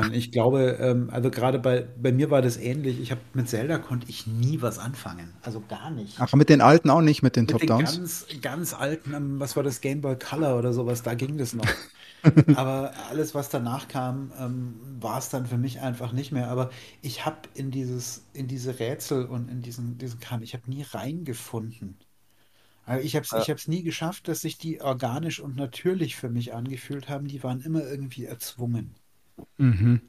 Und 0.00 0.12
ich 0.12 0.32
glaube, 0.32 0.78
ähm, 0.80 1.08
also 1.10 1.30
gerade 1.30 1.60
bei, 1.60 1.86
bei 2.00 2.10
mir 2.10 2.30
war 2.30 2.42
das 2.42 2.56
ähnlich. 2.56 3.00
Ich 3.00 3.12
habe 3.12 3.20
mit 3.34 3.48
Zelda 3.48 3.78
konnte 3.78 4.08
ich 4.08 4.26
nie 4.26 4.60
was 4.60 4.78
anfangen. 4.78 5.32
Also 5.42 5.62
gar 5.68 5.90
nicht. 5.90 6.16
Ach, 6.18 6.32
mit 6.34 6.48
den 6.48 6.60
alten 6.60 6.90
auch 6.90 7.00
nicht, 7.00 7.22
mit 7.22 7.36
den 7.36 7.42
mit 7.42 7.50
Top-Downs? 7.50 7.96
Ganz, 7.96 8.26
ganz 8.42 8.74
alten, 8.74 9.14
ähm, 9.14 9.40
was 9.40 9.54
war 9.54 9.62
das, 9.62 9.80
Game 9.80 10.00
Boy 10.00 10.16
Color 10.16 10.58
oder 10.58 10.72
sowas, 10.72 11.02
da 11.02 11.14
ging 11.14 11.38
das 11.38 11.54
noch. 11.54 11.66
Aber 12.52 12.92
alles, 13.10 13.34
was 13.34 13.48
danach 13.50 13.88
kam, 13.88 14.32
ähm, 14.38 14.80
war 15.00 15.18
es 15.18 15.28
dann 15.30 15.46
für 15.46 15.58
mich 15.58 15.80
einfach 15.80 16.12
nicht 16.12 16.32
mehr. 16.32 16.48
Aber 16.48 16.70
ich 17.02 17.24
habe 17.26 17.48
in 17.54 17.70
dieses, 17.70 18.26
in 18.32 18.48
diese 18.48 18.78
Rätsel 18.78 19.26
und 19.26 19.48
in 19.50 19.62
diesen, 19.62 19.98
diesen 19.98 20.20
Kram, 20.20 20.42
ich 20.42 20.54
habe 20.54 20.68
nie 20.70 20.82
reingefunden. 20.82 21.98
Also 22.84 23.04
ich 23.04 23.16
habe 23.16 23.24
es 23.24 23.32
Ja. 23.32 23.54
ich 23.54 23.68
nie 23.68 23.82
geschafft, 23.82 24.28
dass 24.28 24.42
sich 24.42 24.58
die 24.58 24.80
organisch 24.82 25.40
und 25.40 25.56
natürlich 25.56 26.16
für 26.16 26.30
mich 26.30 26.54
angefühlt 26.54 27.08
haben. 27.08 27.28
Die 27.28 27.42
waren 27.42 27.60
immer 27.62 27.82
irgendwie 27.84 28.26
erzwungen. 28.26 28.94
Mhm. 29.58 30.00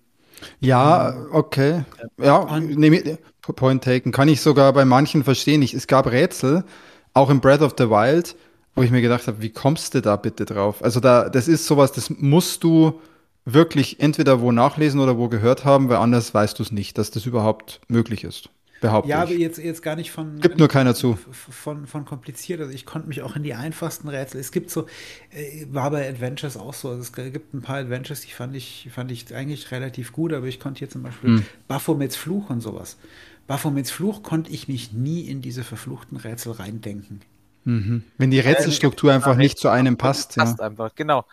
Ja, 0.62 1.16
okay. 1.32 1.86
Ja, 2.20 2.60
nehme 2.60 3.20
Point 3.42 3.84
taken. 3.84 4.12
Kann 4.12 4.30
ich 4.30 4.42
sogar 4.42 4.74
bei 4.74 4.86
manchen 4.86 5.24
verstehen. 5.24 5.62
Ich, 5.62 5.74
es 5.74 5.88
gab 5.88 6.08
Rätsel, 6.08 6.66
auch 7.14 7.30
in 7.30 7.42
Breath 7.42 7.62
of 7.62 7.76
the 7.78 7.90
Wild, 7.90 8.36
wo 8.76 8.82
ich 8.84 8.92
mir 8.92 9.02
gedacht 9.02 9.28
habe, 9.28 9.42
wie 9.42 9.50
kommst 9.52 9.94
du 9.94 10.02
da 10.02 10.16
bitte 10.16 10.46
drauf? 10.46 10.84
Also 10.84 11.00
da, 11.00 11.30
das 11.30 11.48
ist 11.48 11.66
sowas, 11.66 11.92
das 11.92 12.10
musst 12.10 12.64
du 12.64 13.00
wirklich 13.46 14.00
entweder 14.00 14.40
wo 14.42 14.52
nachlesen 14.52 15.00
oder 15.00 15.18
wo 15.18 15.28
gehört 15.28 15.66
haben, 15.66 15.90
weil 15.90 15.98
anders 15.98 16.34
weißt 16.34 16.58
du 16.60 16.64
es 16.64 16.72
nicht, 16.72 16.98
dass 16.98 17.12
das 17.12 17.26
überhaupt 17.26 17.82
möglich 17.88 18.24
ist. 18.24 18.50
Behaupte 18.80 19.10
Ja, 19.10 19.22
aber 19.22 19.32
ich. 19.32 19.40
jetzt, 19.40 19.58
jetzt 19.60 19.82
gar 19.82 19.96
nicht 19.96 20.12
von. 20.12 20.40
Gibt 20.42 20.60
nur 20.60 20.68
keiner 20.68 20.94
zu. 20.94 21.18
Von, 21.32 21.88
von 21.88 22.04
kompliziert. 22.04 22.60
Also 22.60 22.74
ich 22.74 22.86
konnte 22.86 23.08
mich 23.08 23.22
auch 23.22 23.38
in 23.38 23.44
die 23.44 23.54
einfachsten 23.54 24.10
Rätsel. 24.10 24.42
Es 24.42 24.52
gibt 24.52 24.70
so, 24.72 24.88
äh, 25.32 25.66
war 25.72 25.90
bei 25.92 26.08
Adventures 26.10 26.58
auch 26.58 26.74
so. 26.74 26.90
Also 26.90 27.00
es 27.02 27.14
gibt 27.14 27.54
ein 27.54 27.62
paar 27.62 27.78
Adventures, 27.78 28.22
die 28.22 28.32
fand 28.32 28.56
ich, 28.58 28.90
fand 28.94 29.10
ich 29.12 29.34
eigentlich 29.34 29.72
relativ 29.72 30.12
gut, 30.12 30.34
aber 30.34 30.48
ich 30.48 30.60
konnte 30.60 30.80
hier 30.80 30.90
zum 30.90 31.04
Beispiel 31.04 31.30
Hm. 31.38 31.46
Baphomets 31.70 32.18
Fluch 32.18 32.50
und 32.50 32.60
sowas. 32.60 32.98
Baphomets 33.48 33.90
Fluch 33.92 34.22
konnte 34.22 34.52
ich 34.52 34.68
mich 34.68 34.92
nie 34.92 35.22
in 35.22 35.42
diese 35.42 35.64
verfluchten 35.64 36.18
Rätsel 36.18 36.52
reindenken. 36.54 37.22
Mhm. 37.66 38.04
Wenn 38.18 38.32
die 38.32 38.40
Rätselstruktur 38.40 39.14
einfach 39.14 39.36
nicht 39.36 39.58
zu 39.58 39.70
einem 39.70 39.98
passt. 39.98 40.36
Ja. 40.36 40.44
Passt 40.44 40.62
einfach, 40.62 40.94
genau. 40.96 41.26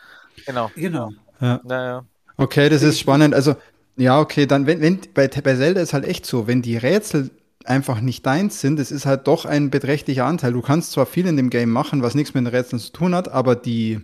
Genau. 0.47 0.71
Genau. 0.75 1.11
Naja. 1.41 2.05
Okay, 2.37 2.69
das 2.69 2.83
ist 2.83 2.99
spannend. 2.99 3.35
Also, 3.35 3.57
ja, 3.97 4.19
okay, 4.21 4.47
dann, 4.47 4.67
wenn, 4.67 4.81
wenn, 4.81 5.01
bei, 5.15 5.29
bei 5.29 5.57
Zelda 5.57 5.81
ist 5.81 5.93
halt 5.93 6.05
echt 6.05 6.25
so, 6.27 6.47
wenn 6.47 6.63
die 6.63 6.77
Rätsel 6.77 7.31
einfach 7.65 8.01
nicht 8.01 8.25
deins 8.25 8.61
sind, 8.61 8.79
es 8.79 8.91
ist 8.91 9.07
halt 9.07 9.27
doch 9.27 9.45
ein 9.45 9.71
beträchtlicher 9.71 10.25
Anteil. 10.25 10.53
Du 10.53 10.63
kannst 10.63 10.93
zwar 10.93 11.07
viel 11.07 11.27
in 11.27 11.37
dem 11.37 11.51
Game 11.51 11.71
machen, 11.71 12.03
was 12.03 12.15
nichts 12.15 12.35
mit 12.35 12.45
den 12.45 12.55
Rätseln 12.55 12.81
zu 12.81 12.93
tun 12.93 13.15
hat, 13.15 13.31
aber 13.31 13.57
die, 13.57 14.01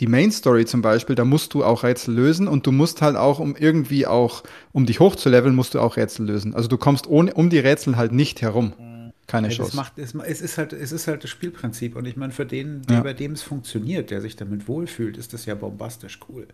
die 0.00 0.06
Main 0.06 0.30
Story 0.30 0.66
zum 0.66 0.82
Beispiel, 0.82 1.16
da 1.16 1.24
musst 1.24 1.54
du 1.54 1.64
auch 1.64 1.82
Rätsel 1.82 2.14
lösen 2.14 2.46
und 2.46 2.66
du 2.66 2.72
musst 2.72 3.02
halt 3.02 3.16
auch, 3.16 3.40
um 3.40 3.56
irgendwie 3.56 4.06
auch, 4.06 4.42
um 4.72 4.86
dich 4.86 5.00
hochzuleveln, 5.00 5.54
musst 5.54 5.74
du 5.74 5.80
auch 5.80 5.96
Rätsel 5.96 6.26
lösen. 6.26 6.54
Also 6.54 6.68
du 6.68 6.78
kommst 6.78 7.06
ohne, 7.08 7.34
um 7.34 7.50
die 7.50 7.58
Rätsel 7.58 7.96
halt 7.96 8.12
nicht 8.12 8.42
herum. 8.42 8.72
Keine 9.26 9.48
Ja, 9.48 9.50
Chance. 9.50 9.76
macht, 9.76 9.98
es, 9.98 10.14
es, 10.14 10.40
ist 10.40 10.58
halt, 10.58 10.72
es 10.72 10.92
ist 10.92 11.06
halt 11.06 11.24
das 11.24 11.30
Spielprinzip. 11.30 11.96
Und 11.96 12.06
ich 12.06 12.16
meine, 12.16 12.32
für 12.32 12.46
den, 12.46 12.82
der, 12.82 12.98
Ja. 12.98 13.02
bei 13.02 13.12
dem 13.14 13.32
es 13.32 13.42
funktioniert, 13.42 14.10
der 14.10 14.20
sich 14.20 14.36
damit 14.36 14.68
wohlfühlt, 14.68 15.16
ist 15.16 15.32
das 15.32 15.46
ja 15.46 15.54
bombastisch 15.54 16.18
cool. 16.28 16.48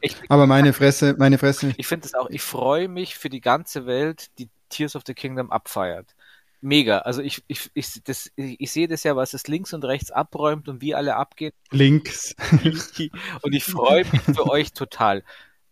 Ich, 0.00 0.16
Aber 0.28 0.46
meine 0.46 0.72
Fresse, 0.72 1.14
meine 1.18 1.38
Fresse, 1.38 1.74
ich 1.76 1.86
finde 1.86 2.06
es 2.06 2.14
auch, 2.14 2.28
ich 2.30 2.42
freue 2.42 2.88
mich 2.88 3.16
für 3.16 3.28
die 3.28 3.40
ganze 3.40 3.86
Welt, 3.86 4.26
die 4.38 4.48
Tears 4.68 4.96
of 4.96 5.02
the 5.06 5.14
Kingdom 5.14 5.50
abfeiert. 5.50 6.14
Mega. 6.60 6.98
Also 7.00 7.22
ich, 7.22 7.42
ich, 7.48 7.70
ich, 7.74 8.02
das, 8.04 8.30
ich, 8.36 8.60
ich 8.60 8.72
sehe 8.72 8.88
das 8.88 9.02
ja, 9.04 9.14
was 9.16 9.34
es 9.34 9.46
links 9.46 9.72
und 9.74 9.84
rechts 9.84 10.10
abräumt 10.10 10.68
und 10.68 10.80
wie 10.80 10.94
alle 10.94 11.16
abgehen. 11.16 11.52
links. 11.70 12.34
Und 13.42 13.52
ich 13.54 13.64
freue 13.64 14.04
mich 14.10 14.22
für 14.32 14.48
euch 14.48 14.72
total. 14.72 15.22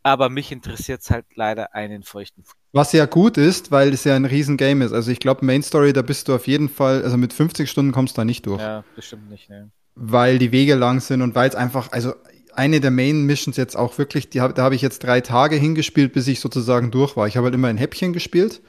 Aber 0.04 0.28
mich 0.28 0.52
interessiert 0.52 1.00
es 1.00 1.10
halt 1.10 1.26
leider 1.34 1.74
einen 1.74 2.04
feuchten 2.04 2.44
Fuß. 2.44 2.54
Was 2.72 2.92
ja 2.92 3.06
gut 3.06 3.36
ist, 3.36 3.72
weil 3.72 3.92
es 3.92 4.04
ja 4.04 4.14
ein 4.14 4.24
Riesengame 4.24 4.84
ist. 4.84 4.92
Also 4.92 5.10
ich 5.10 5.18
glaube, 5.18 5.44
Main 5.44 5.62
Story, 5.62 5.92
da 5.92 6.02
bist 6.02 6.28
du 6.28 6.34
auf 6.34 6.46
jeden 6.46 6.68
Fall, 6.68 7.02
also 7.02 7.16
mit 7.16 7.32
50 7.32 7.68
Stunden 7.68 7.90
kommst 7.90 8.16
du 8.16 8.20
da 8.20 8.24
nicht 8.24 8.46
durch. 8.46 8.60
Ja, 8.60 8.84
bestimmt 8.94 9.28
nicht. 9.30 9.50
Ne? 9.50 9.72
weil 9.94 10.38
die 10.38 10.52
Wege 10.52 10.74
lang 10.74 11.00
sind 11.00 11.22
und 11.22 11.34
weil 11.34 11.48
es 11.48 11.54
einfach, 11.54 11.92
also 11.92 12.14
eine 12.54 12.80
der 12.80 12.90
Main 12.90 13.24
Missions 13.24 13.56
jetzt 13.56 13.76
auch 13.76 13.98
wirklich, 13.98 14.28
die 14.28 14.40
hab, 14.40 14.54
da 14.54 14.62
habe 14.62 14.74
ich 14.74 14.82
jetzt 14.82 15.02
drei 15.02 15.20
Tage 15.20 15.56
hingespielt, 15.56 16.12
bis 16.12 16.28
ich 16.28 16.40
sozusagen 16.40 16.90
durch 16.90 17.16
war. 17.16 17.26
Ich 17.26 17.36
habe 17.36 17.46
halt 17.46 17.54
immer 17.54 17.68
ein 17.68 17.76
Häppchen 17.76 18.12
gespielt, 18.12 18.60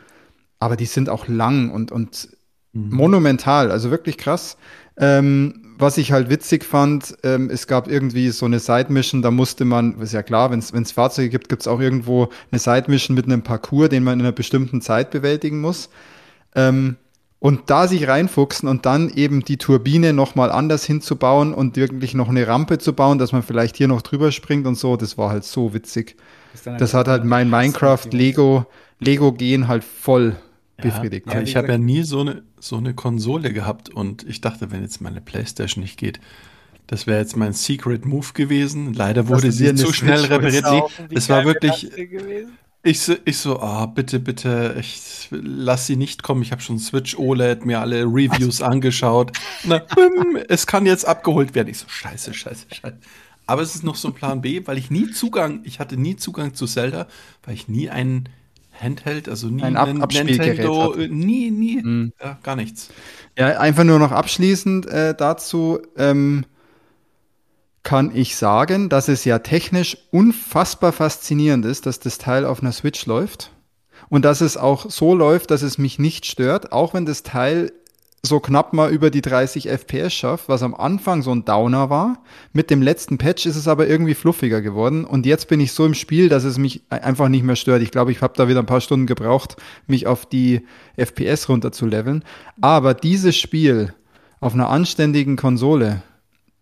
aber 0.60 0.76
die 0.76 0.86
sind 0.86 1.10
auch 1.10 1.28
lang 1.28 1.72
und, 1.72 1.92
und 1.92 2.30
monumental, 2.74 3.72
also 3.72 3.92
wirklich 3.92 4.18
krass. 4.18 4.58
Ähm, 4.98 5.65
was 5.78 5.98
ich 5.98 6.12
halt 6.12 6.30
witzig 6.30 6.64
fand, 6.64 7.16
ähm, 7.24 7.50
es 7.50 7.68
gab 7.68 7.88
irgendwie 7.88 8.30
so 8.30 8.46
eine 8.46 8.60
Side-Mission, 8.60 9.22
da 9.22 9.32
musste 9.32 9.66
man, 9.66 10.00
ist 10.00 10.14
ja 10.14 10.24
klar, 10.24 10.52
wenn 10.52 10.60
es 10.60 10.92
Fahrzeuge 10.92 11.30
gibt, 11.30 11.50
gibt 11.50 11.62
es 11.62 11.68
auch 11.68 11.80
irgendwo 11.80 12.30
eine 12.52 12.60
Side-Mission 12.60 13.16
mit 13.16 13.26
einem 13.26 13.42
Parcours, 13.42 13.90
den 13.90 14.04
man 14.04 14.20
in 14.20 14.26
einer 14.26 14.32
bestimmten 14.32 14.82
Zeit 14.82 15.12
bewältigen 15.12 15.62
muss. 15.62 15.90
Ähm, 16.56 16.98
und 17.40 17.70
da 17.70 17.88
sich 17.88 18.08
reinfuchsen 18.08 18.68
und 18.68 18.86
dann 18.86 19.10
eben 19.10 19.44
die 19.44 19.58
Turbine 19.58 20.14
nochmal 20.14 20.52
anders 20.52 20.84
hinzubauen 20.86 21.54
und 21.54 21.76
wirklich 21.76 22.16
noch 22.16 22.30
eine 22.30 22.48
Rampe 22.48 22.78
zu 22.78 22.94
bauen, 22.94 23.20
dass 23.20 23.34
man 23.34 23.44
vielleicht 23.44 23.76
hier 23.78 23.88
noch 23.88 24.02
drüber 24.02 24.32
springt 24.32 24.66
und 24.66 24.76
so, 24.76 24.96
das 24.96 25.18
war 25.18 25.30
halt 25.30 25.44
so 25.44 25.74
witzig. 25.74 26.16
Das 26.54 26.94
einfach 26.94 26.94
hat 26.94 27.08
halt 27.08 27.26
mein 27.26 27.50
eine 27.54 27.58
Minecraft, 27.68 28.08
Lego, 28.12 28.66
Lego-Gehen 29.00 29.68
halt 29.68 29.84
voll 29.84 30.38
befriedigt. 30.78 31.28
Ja, 31.28 31.40
wie 31.40 31.44
ich 31.44 31.56
habe 31.56 31.70
ja 31.70 31.78
nie 31.78 32.04
so 32.04 32.22
eine, 32.22 32.44
so 32.60 32.78
eine 32.78 32.94
Konsole 32.94 33.54
gehabt 33.54 33.90
und 33.90 34.24
ich 34.28 34.42
dachte, 34.42 34.72
wenn 34.72 34.82
jetzt 34.82 35.02
meine 35.02 35.22
Playstation 35.22 35.82
nicht 35.82 35.98
geht, 35.98 36.20
das 36.88 37.08
wäre 37.08 37.20
jetzt 37.20 37.36
mein 37.36 37.54
Secret 37.54 38.06
Move 38.06 38.28
gewesen. 38.34 38.94
Leider 38.94 39.28
wurde 39.28 39.52
sie 39.52 39.74
zu 39.76 39.92
schnell 39.92 40.20
Switch 40.20 40.32
repariert. 40.32 40.66
Nee, 40.70 41.16
es 41.16 41.30
war 41.30 41.46
wirklich, 41.46 41.90
ich 42.84 43.00
so, 43.00 43.16
ich 43.26 43.38
so, 43.38 43.60
ah, 43.60 43.88
bitte, 43.88 44.20
bitte, 44.20 44.76
ich 44.80 45.28
lass 45.32 45.88
sie 45.88 45.96
nicht 45.96 46.22
kommen. 46.22 46.44
Ich 46.44 46.52
habe 46.52 46.62
schon 46.62 46.78
Switch 46.78 47.18
OLED, 47.18 47.66
mir 47.66 47.80
alle 47.80 48.04
Reviews 48.04 48.62
angeschaut. 48.62 49.32
Na, 49.64 49.80
bim, 49.80 50.38
es 50.48 50.68
kann 50.68 50.86
jetzt 50.86 51.06
abgeholt 51.06 51.56
werden. 51.56 51.70
Ich 51.70 51.80
so, 51.80 51.88
scheiße, 51.88 52.34
scheiße, 52.36 52.68
scheiße. 52.72 52.98
Aber 53.48 53.62
es 53.64 53.74
ist 53.76 53.84
noch 53.84 53.96
so 53.96 54.10
ein 54.10 54.14
Plan 54.14 54.42
B, 54.42 54.62
weil 54.66 54.78
ich 54.78 54.92
nie 54.92 55.10
Zugang, 55.10 55.62
ich 55.64 55.80
hatte 55.80 55.98
nie 55.98 56.16
Zugang 56.16 56.54
zu 56.54 56.68
Zelda, 56.68 57.08
weil 57.44 57.56
ich 57.56 57.68
nie 57.68 57.90
einen 57.90 58.30
Handheld, 58.80 59.30
also 59.30 59.48
nie 59.48 59.64
Ein 59.64 59.76
Ab- 59.78 59.90
Abspielgerät 60.02 60.58
Nintendo, 60.58 60.84
hatte. 60.94 61.04
äh, 61.06 61.08
nie, 61.08 61.52
nie, 61.52 61.82
Mhm. 61.82 62.14
ja, 62.22 62.38
gar 62.44 62.56
nichts. 62.56 62.90
Ja, 63.38 63.60
einfach 63.60 63.84
nur 63.84 64.00
noch 64.00 64.12
abschließend 64.12 64.86
äh, 64.88 65.14
dazu 65.16 65.80
ähm, 65.98 66.46
kann 67.84 68.16
ich 68.16 68.36
sagen, 68.36 68.90
dass 68.90 69.08
es 69.08 69.26
ja 69.26 69.40
technisch 69.40 69.98
unfassbar 70.12 70.92
faszinierend 70.92 71.66
ist, 71.66 71.86
dass 71.86 72.00
das 72.00 72.18
Teil 72.18 72.46
auf 72.46 72.62
einer 72.62 72.72
Switch 72.72 73.06
läuft 73.06 73.52
und 74.10 74.26
dass 74.26 74.42
es 74.42 74.58
auch 74.58 74.90
so 74.90 75.14
läuft, 75.14 75.52
dass 75.52 75.62
es 75.62 75.78
mich 75.78 76.00
nicht 76.00 76.26
stört, 76.26 76.72
auch 76.72 76.94
wenn 76.94 77.06
das 77.06 77.22
Teil 77.24 77.72
so 78.26 78.40
knapp 78.40 78.74
mal 78.74 78.92
über 78.92 79.10
die 79.10 79.22
30 79.22 79.70
FPS 79.70 80.14
schafft, 80.14 80.50
was 80.50 80.64
am 80.64 80.76
Anfang 80.76 81.22
so 81.22 81.32
ein 81.32 81.46
Downer 81.46 81.90
war. 81.90 82.20
Mit 82.54 82.70
dem 82.70 82.82
letzten 82.82 83.18
Patch 83.18 83.46
ist 83.46 83.56
es 83.56 83.68
aber 83.68 83.88
irgendwie 83.88 84.14
fluffiger 84.14 84.62
geworden 84.62 85.06
und 85.06 85.26
jetzt 85.26 85.48
bin 85.48 85.60
ich 85.60 85.72
so 85.72 85.86
im 85.86 85.94
Spiel, 85.94 86.30
dass 86.30 86.44
es 86.44 86.58
mich 86.58 86.84
einfach 86.90 87.30
nicht 87.30 87.44
mehr 87.44 87.56
stört. 87.56 87.82
Ich 87.82 87.92
glaube, 87.92 88.12
ich 88.12 88.22
habe 88.22 88.34
da 88.36 88.48
wieder 88.48 88.60
ein 88.60 88.66
paar 88.66 88.82
Stunden 88.82 89.06
gebraucht, 89.06 89.56
mich 89.88 90.08
auf 90.08 90.26
die 90.26 90.62
FPS 90.98 91.48
runter 91.50 91.72
zu 91.72 91.86
leveln. 91.86 92.24
Aber 92.60 92.94
dieses 92.94 93.38
Spiel 93.38 93.94
auf 94.40 94.54
einer 94.54 94.70
anständigen 94.70 95.38
Konsole 95.38 96.02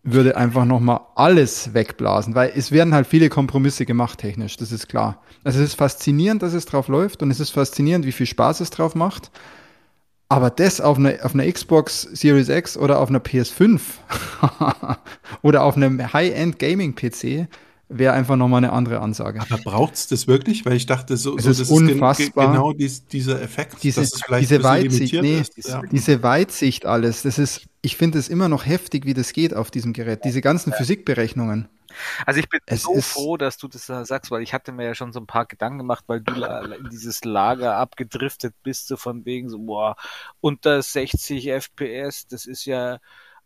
würde 0.03 0.36
einfach 0.36 0.66
nochmal 0.66 0.99
alles 1.16 1.74
wegblasen, 1.74 2.36
weil 2.36 2.51
es 2.55 2.72
werden 2.72 2.93
halt 2.93 3.07
viele 3.07 3.30
Kompromisse 3.30 3.86
gemacht 3.86 4.20
technisch, 4.20 4.57
das 4.57 4.72
ist 4.72 4.89
klar. 4.89 5.22
Also 5.45 5.59
es 5.59 5.70
ist 5.70 5.76
faszinierend, 5.76 6.43
dass 6.43 6.53
es 6.53 6.66
drauf 6.66 6.89
läuft 6.89 7.24
und 7.24 7.32
es 7.32 7.39
ist 7.39 7.51
faszinierend, 7.51 8.05
wie 8.05 8.11
viel 8.11 8.26
Spaß 8.26 8.59
es 8.59 8.70
drauf 8.70 8.95
macht. 8.95 9.32
Aber 10.30 10.50
das 10.50 10.82
auf 10.82 10.98
einer, 10.98 11.14
auf 11.24 11.34
einer 11.36 11.52
Xbox 11.52 12.02
Series 12.14 12.50
X 12.50 12.76
oder 12.78 13.00
auf 13.00 13.10
einer 13.10 13.20
PS5 13.20 13.80
oder 15.42 15.64
auf 15.64 15.76
einem 15.76 16.12
High-End 16.14 16.60
Gaming-PC 16.60 17.48
wäre 17.90 18.14
einfach 18.14 18.36
nochmal 18.36 18.60
eine 18.64 18.74
andere 18.74 19.00
Ansage. 19.02 19.42
Aber 19.42 19.58
braucht's 19.64 20.08
das 20.08 20.26
wirklich? 20.28 20.66
Weil 20.66 20.74
ich 20.74 20.88
dachte, 20.88 21.16
so, 21.18 21.38
Es 21.38 21.44
so 21.44 21.52
ist 21.52 21.60
das 21.62 21.68
gen- 21.70 21.86
ge- 21.86 21.94
unfassbar. 21.96 22.52
genau 22.52 22.74
dies, 22.74 23.06
dieser 23.06 23.40
Effekt, 23.42 23.84
Diese, 23.84 24.02
dass 24.02 24.14
es 24.14 24.22
vielleicht 24.24 24.50
diese 24.50 24.64
Weitsicht, 24.64 25.14
nee, 25.22 25.40
ist. 25.40 25.68
Ja. 25.68 25.82
diese 25.92 26.24
Weitsicht 26.24 26.88
alles, 26.88 27.22
das 27.22 27.38
ist, 27.38 27.68
ich 27.84 27.96
finde 27.96 28.18
es 28.18 28.30
immer 28.30 28.50
noch 28.50 28.66
heftig, 28.66 29.06
wie 29.06 29.14
das 29.14 29.34
geht 29.34 29.54
auf 29.54 29.70
diesem 29.70 29.94
Gerät. 29.94 30.22
Diese 30.26 30.42
ganzen 30.42 30.74
Physikberechnungen. 30.74 31.68
Also 32.26 32.39
ich 32.39 32.50
bin 32.50 32.60
Es 32.66 32.84
so 32.84 33.00
froh, 33.02 33.38
dass 33.38 33.58
du 33.58 33.68
das 33.68 33.86
da 33.86 34.06
sagst, 34.06 34.32
weil 34.32 34.41
ich 34.41 34.54
hatte 34.54 34.72
mir 34.72 34.86
ja 34.86 34.96
schon 34.96 35.14
so 35.14 35.20
ein 35.20 35.28
paar 35.28 35.46
Gedanken 35.46 35.80
gemacht, 35.80 36.04
weil 36.08 36.22
du 36.22 36.34
in 36.34 36.89
dieses 36.89 37.24
Lager 37.24 37.76
abgedriftet 37.76 38.56
bist, 38.64 38.88
so 38.88 38.98
von 38.98 39.26
wegen 39.26 39.50
so, 39.50 39.60
boah, 39.60 39.96
unter 40.41 40.82
60 40.82 41.50
FPS, 41.50 42.28
das 42.28 42.46
ist 42.46 42.66
ja 42.66 43.00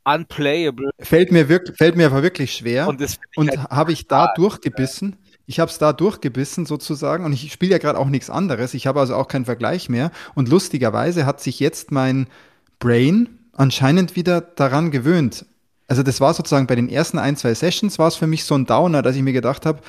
unplayable. 0.07 0.91
Fällt 0.99 1.31
mir, 1.31 1.49
wirklich, 1.49 1.77
fällt 1.77 1.95
mir 1.95 2.07
aber 2.07 2.23
wirklich 2.23 2.53
schwer. 2.53 2.87
Und 2.87 3.01
Und 3.35 3.49
halt 3.49 3.69
habe 3.69 3.91
ich 3.91 4.07
da 4.07 4.33
durchgebissen. 4.35 5.17
Ich 5.45 5.59
habe 5.59 5.71
es 5.71 5.77
da 5.77 5.93
durchgebissen 5.93 6.65
sozusagen 6.65 7.23
und 7.23 7.33
ich 7.33 7.51
spiele 7.53 7.71
ja 7.71 7.77
gerade 7.77 7.97
auch 7.97 8.07
nichts 8.07 8.29
anderes. 8.29 8.73
Ich 8.73 8.85
habe 8.85 8.99
also 8.99 9.15
auch 9.15 9.27
keinen 9.27 9.45
Vergleich 9.45 9.87
mehr. 9.87 10.11
Und 10.35 10.49
lustigerweise 10.49 11.25
hat 11.25 11.39
sich 11.41 11.59
jetzt 11.59 11.91
mein 11.91 12.27
Brain 12.79 13.29
anscheinend 13.53 14.15
wieder 14.15 14.41
daran 14.41 14.91
gewöhnt. 14.91 15.45
Also 15.87 16.03
das 16.03 16.19
war 16.19 16.33
sozusagen 16.33 16.67
bei 16.67 16.75
den 16.75 16.89
ersten 16.89 17.17
ein, 17.17 17.37
zwei 17.37 17.53
Sessions 17.53 17.97
war 17.97 18.07
es 18.07 18.15
für 18.15 18.27
mich 18.27 18.43
so 18.43 18.55
ein 18.55 18.65
Downer, 18.65 19.01
dass 19.01 19.15
ich 19.15 19.23
mir 19.23 19.33
gedacht 19.33 19.65
habe, 19.65 19.79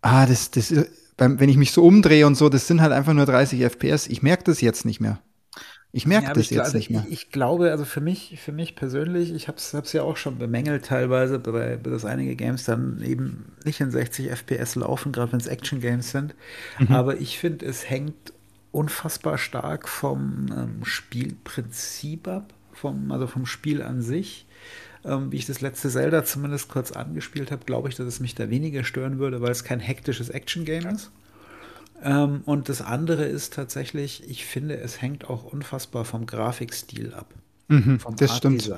ah, 0.00 0.26
das, 0.26 0.50
das 0.50 0.72
beim, 1.16 1.38
wenn 1.40 1.48
ich 1.48 1.56
mich 1.56 1.72
so 1.72 1.84
umdrehe 1.84 2.26
und 2.26 2.34
so, 2.36 2.48
das 2.48 2.66
sind 2.66 2.80
halt 2.80 2.92
einfach 2.92 3.12
nur 3.12 3.26
30 3.26 3.60
FPS. 3.60 4.06
Ich 4.06 4.22
merke 4.22 4.44
das 4.44 4.60
jetzt 4.60 4.84
nicht 4.84 5.00
mehr. 5.00 5.20
Ich 5.92 6.06
merke 6.06 6.26
ja, 6.26 6.32
das 6.32 6.50
jetzt 6.50 6.60
also 6.60 6.76
nicht 6.76 6.90
mehr. 6.90 7.04
Ich, 7.06 7.12
ich, 7.12 7.30
glaube, 7.30 7.70
also 7.70 7.84
für 7.84 8.00
mich, 8.00 8.40
für 8.42 8.50
mich 8.50 8.74
persönlich, 8.74 9.32
ich 9.32 9.46
habe 9.46 9.58
es 9.58 9.92
ja 9.92 10.02
auch 10.02 10.16
schon 10.16 10.38
bemängelt 10.38 10.86
teilweise, 10.86 11.38
bei, 11.38 11.76
dass 11.76 12.04
einige 12.04 12.34
Games 12.34 12.64
dann 12.64 13.00
eben 13.00 13.52
nicht 13.64 13.80
in 13.80 13.92
60 13.92 14.28
FPS 14.28 14.74
laufen, 14.74 15.12
gerade 15.12 15.30
wenn 15.30 15.38
es 15.38 15.46
Action-Games 15.46 16.10
sind. 16.10 16.34
Mhm. 16.80 16.92
Aber 16.92 17.20
ich 17.20 17.38
finde, 17.38 17.64
es 17.66 17.88
hängt 17.88 18.32
unfassbar 18.72 19.38
stark 19.38 19.88
vom 19.88 20.46
ähm, 20.50 20.84
Spielprinzip 20.84 22.26
ab, 22.26 22.52
vom, 22.72 23.12
also 23.12 23.28
vom 23.28 23.46
Spiel 23.46 23.80
an 23.80 24.02
sich. 24.02 24.46
Ähm, 25.04 25.30
wie 25.30 25.36
ich 25.36 25.46
das 25.46 25.60
letzte 25.60 25.90
Zelda 25.90 26.24
zumindest 26.24 26.68
kurz 26.68 26.92
angespielt 26.92 27.50
habe, 27.50 27.64
glaube 27.64 27.88
ich, 27.88 27.94
dass 27.94 28.06
es 28.06 28.20
mich 28.20 28.34
da 28.34 28.48
weniger 28.48 28.84
stören 28.84 29.18
würde, 29.18 29.42
weil 29.42 29.50
es 29.50 29.64
kein 29.64 29.80
hektisches 29.80 30.30
Action-Game 30.30 30.86
ist. 30.86 31.10
Ähm, 32.02 32.42
und 32.46 32.68
das 32.68 32.80
andere 32.80 33.24
ist 33.24 33.52
tatsächlich, 33.52 34.28
ich 34.28 34.46
finde, 34.46 34.78
es 34.78 35.02
hängt 35.02 35.28
auch 35.28 35.44
unfassbar 35.44 36.04
vom 36.04 36.26
Grafikstil 36.26 37.12
ab. 37.14 37.26
Mhm, 37.68 37.98
das 38.16 38.36
stimmt. 38.36 38.70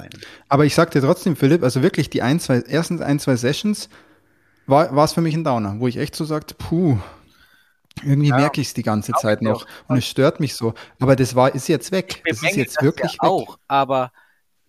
Aber 0.49 0.65
ich 0.65 0.75
sag 0.75 0.91
dir 0.93 1.01
trotzdem, 1.01 1.37
Philipp, 1.37 1.63
also 1.63 1.83
wirklich 1.83 2.11
die 2.11 2.23
ein, 2.23 2.39
zwei, 2.41 2.59
ersten 2.61 3.03
ein, 3.03 3.19
zwei 3.19 3.37
Sessions 3.37 3.89
war 4.67 5.05
es 5.05 5.13
für 5.13 5.21
mich 5.21 5.35
ein 5.35 5.45
Downer, 5.45 5.77
wo 5.79 5.87
ich 5.87 5.97
echt 5.97 6.17
so 6.17 6.25
sagte, 6.25 6.55
puh, 6.55 6.99
irgendwie 8.03 8.29
ja, 8.29 8.37
merke 8.37 8.61
ich 8.61 8.69
es 8.69 8.75
die 8.75 8.83
ganze 8.83 9.13
Zeit 9.13 9.43
noch 9.43 9.67
und 9.89 9.97
es 9.97 10.07
stört 10.07 10.41
mich 10.41 10.55
so. 10.55 10.75
Aber 11.01 11.17
das 11.17 11.35
war, 11.35 11.55
ist 11.55 11.69
jetzt 11.69 11.93
weg. 11.93 12.23
Das 12.27 12.43
ist 12.43 12.57
jetzt 12.57 12.83
wirklich 12.83 13.13
ja 13.13 13.23
weg. 13.23 13.31
auch, 13.31 13.59
aber 13.69 14.13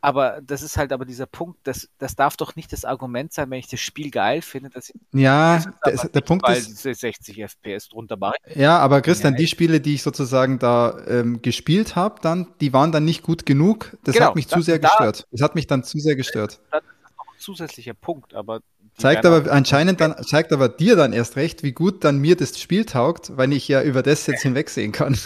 aber 0.08 0.40
das 0.42 0.62
ist 0.62 0.78
halt 0.78 0.94
aber 0.94 1.04
dieser 1.04 1.26
Punkt, 1.26 1.60
das, 1.66 1.90
das 1.98 2.16
darf 2.16 2.38
doch 2.38 2.56
nicht 2.56 2.72
das 2.72 2.86
Argument 2.86 3.34
sein, 3.34 3.50
wenn 3.50 3.60
ich 3.60 3.68
das 3.68 3.82
Spiel 3.82 4.10
geil 4.10 4.42
finde, 4.42 4.70
dass 4.70 4.90
ich 4.90 4.96
ja, 5.12 5.62
das, 5.84 6.10
der 6.10 6.22
Punkt 6.22 6.48
ist 6.48 6.82
60 6.82 7.44
FPS 7.44 7.90
drunter 7.90 8.16
mache. 8.16 8.38
Ja, 8.56 8.80
aber 8.80 9.02
Christian, 9.02 9.34
ja, 9.34 9.40
die 9.40 9.48
Spiele, 9.48 9.82
die 9.82 9.96
ich 9.96 10.04
sozusagen 10.04 10.60
da 10.60 10.98
ähm, 11.08 11.42
gespielt 11.42 11.98
habe, 11.98 12.22
dann, 12.22 12.48
die 12.62 12.72
waren 12.72 12.94
dann 12.94 13.04
nicht 13.04 13.22
gut 13.22 13.46
genug. 13.46 13.98
Das 14.06 14.16
genau, 14.16 14.28
hat 14.28 14.36
mich 14.36 14.48
das, 14.48 14.60
zu 14.60 14.62
sehr 14.64 14.80
da, 14.80 14.88
gestört. 14.88 15.28
Das 15.30 15.42
hat 15.42 15.56
mich 15.56 15.68
dann 15.68 15.84
zu 15.84 16.00
sehr 16.00 16.16
gestört. 16.16 16.62
Das 16.72 16.82
ist 16.84 17.18
noch 17.18 17.26
ein 17.26 17.40
zusätzlicher 17.40 17.94
Punkt, 17.94 18.34
aber 18.34 18.62
Zeigt 18.96 19.26
aber 19.26 19.52
anscheinend 19.52 20.02
dann, 20.02 20.16
zeigt 20.24 20.52
aber 20.52 20.70
dir 20.70 20.96
dann 20.96 21.14
erst 21.14 21.36
recht, 21.36 21.64
wie 21.64 21.72
gut 21.72 22.04
dann 22.04 22.20
mir 22.20 22.36
das 22.36 22.60
Spiel 22.60 22.86
taugt, 22.86 23.36
weil 23.38 23.54
ich 23.54 23.68
ja 23.68 23.82
über 23.84 24.04
das 24.04 24.26
jetzt 24.28 24.42
hinwegsehen 24.44 24.92
kann. 24.92 25.18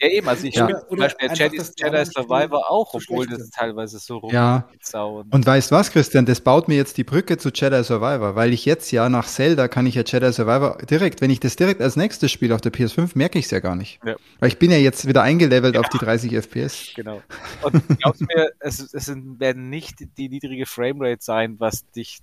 Ja, 0.00 0.08
eben, 0.08 0.28
also 0.28 0.46
ich 0.46 0.54
ja. 0.54 0.64
spiele 0.64 0.86
zum 0.88 0.98
Beispiel 0.98 1.28
Jedi, 1.32 1.62
Jedi 1.76 2.04
Survivor 2.04 2.70
auch, 2.70 2.94
obwohl 2.94 3.26
das 3.26 3.50
teilweise 3.50 3.98
so 3.98 4.18
rum 4.18 4.32
Ja. 4.32 4.68
Und 5.30 5.46
weißt 5.46 5.70
was, 5.72 5.90
Christian, 5.90 6.26
das 6.26 6.40
baut 6.40 6.68
mir 6.68 6.76
jetzt 6.76 6.96
die 6.96 7.04
Brücke 7.04 7.38
zu 7.38 7.50
Jedi 7.50 7.82
Survivor, 7.84 8.34
weil 8.34 8.52
ich 8.52 8.64
jetzt 8.64 8.90
ja 8.90 9.08
nach 9.08 9.26
Zelda 9.26 9.68
kann 9.68 9.86
ich 9.86 9.94
ja 9.94 10.02
Jedi 10.04 10.32
Survivor 10.32 10.78
direkt, 10.90 11.20
wenn 11.20 11.30
ich 11.30 11.40
das 11.40 11.56
direkt 11.56 11.80
als 11.80 11.96
nächstes 11.96 12.30
spiele 12.30 12.54
auf 12.54 12.60
der 12.60 12.72
PS5, 12.72 13.10
merke 13.14 13.38
ich 13.38 13.46
es 13.46 13.50
ja 13.50 13.60
gar 13.60 13.76
nicht. 13.76 14.00
Ja. 14.04 14.16
Weil 14.40 14.48
ich 14.48 14.58
bin 14.58 14.70
ja 14.70 14.78
jetzt 14.78 15.06
wieder 15.06 15.22
eingelevelt 15.22 15.74
ja. 15.74 15.80
auf 15.80 15.88
die 15.88 15.98
30 15.98 16.32
FPS. 16.32 16.92
Genau. 16.96 17.22
Und 17.62 17.82
glaubst 17.98 18.20
du 18.22 18.26
mir, 18.26 18.50
es, 18.60 18.80
es 18.92 19.12
werden 19.38 19.70
nicht 19.70 19.96
die 20.16 20.28
niedrige 20.28 20.66
Framerate 20.66 21.22
sein, 21.22 21.56
was 21.58 21.90
dich 21.90 22.20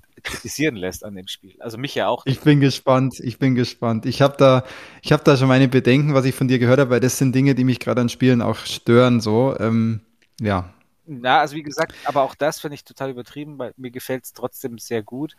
kritisieren 0.55 0.75
lässt 0.75 1.03
an 1.03 1.15
dem 1.15 1.27
Spiel. 1.27 1.55
Also 1.59 1.77
mich 1.77 1.95
ja 1.95 2.07
auch. 2.07 2.25
Ich 2.25 2.41
bin 2.41 2.59
gespannt, 2.59 3.19
ich 3.19 3.39
bin 3.39 3.55
gespannt. 3.55 4.05
Ich 4.05 4.21
habe 4.21 4.35
da, 4.37 4.63
ich 5.01 5.11
habe 5.11 5.23
da 5.23 5.37
schon 5.37 5.47
meine 5.47 5.67
Bedenken, 5.67 6.13
was 6.13 6.25
ich 6.25 6.35
von 6.35 6.47
dir 6.47 6.59
gehört 6.59 6.79
habe, 6.79 6.89
weil 6.89 6.99
das 6.99 7.17
sind 7.17 7.35
Dinge, 7.35 7.55
die 7.55 7.63
mich 7.63 7.79
gerade 7.79 8.01
an 8.01 8.09
Spielen 8.09 8.41
auch 8.41 8.57
stören. 8.57 9.19
So, 9.19 9.55
ähm, 9.59 10.01
ja. 10.39 10.73
Na, 11.05 11.39
also 11.39 11.55
wie 11.55 11.63
gesagt, 11.63 11.93
aber 12.05 12.23
auch 12.23 12.35
das 12.35 12.59
finde 12.59 12.75
ich 12.75 12.83
total 12.83 13.11
übertrieben, 13.11 13.59
weil 13.59 13.73
mir 13.77 13.91
gefällt 13.91 14.25
es 14.25 14.33
trotzdem 14.33 14.77
sehr 14.79 15.03
gut. 15.03 15.35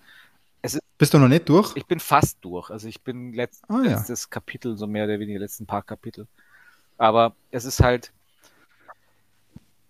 Ist, 0.62 0.79
Bist 0.99 1.14
du 1.14 1.19
noch 1.19 1.29
nicht 1.29 1.49
durch? 1.49 1.75
Ich 1.77 1.87
bin 1.87 2.01
fast 2.01 2.39
durch. 2.43 2.71
Also 2.71 2.89
ich 2.89 3.03
bin 3.03 3.33
letzt, 3.33 3.64
ah, 3.69 3.83
ja. 3.83 3.93
letztes 3.93 4.31
Kapitel, 4.31 4.77
so 4.77 4.87
mehr 4.87 5.05
oder 5.05 5.19
weniger 5.19 5.41
letzten 5.41 5.67
paar 5.67 5.83
Kapitel. 5.83 6.27
Aber 6.99 7.35
es 7.51 7.64
ist 7.64 7.81
halt, 7.81 8.12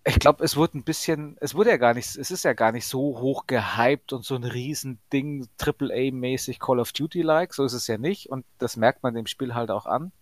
ich 0.08 0.20
glaube, 0.20 0.44
es 0.44 0.56
wurde 0.56 0.78
ein 0.78 0.84
bisschen, 0.84 1.36
es 1.40 1.54
wurde 1.56 1.70
ja 1.70 1.78
gar 1.78 1.92
nicht, 1.92 2.16
es 2.16 2.30
ist 2.30 2.44
ja 2.44 2.52
gar 2.52 2.70
nicht 2.70 2.86
so 2.86 3.18
hoch 3.18 3.48
gehypt 3.48 4.12
und 4.12 4.24
so 4.24 4.36
ein 4.36 4.44
Riesending, 4.44 5.48
AAA-mäßig 5.58 6.60
Call 6.60 6.78
of 6.78 6.92
Duty-like, 6.92 7.52
so 7.52 7.64
ist 7.64 7.72
es 7.72 7.88
ja 7.88 7.98
nicht 7.98 8.30
und 8.30 8.44
das 8.58 8.76
merkt 8.76 9.02
man 9.02 9.14
dem 9.14 9.26
Spiel 9.26 9.54
halt 9.54 9.70
auch 9.70 9.86
an. 9.86 10.12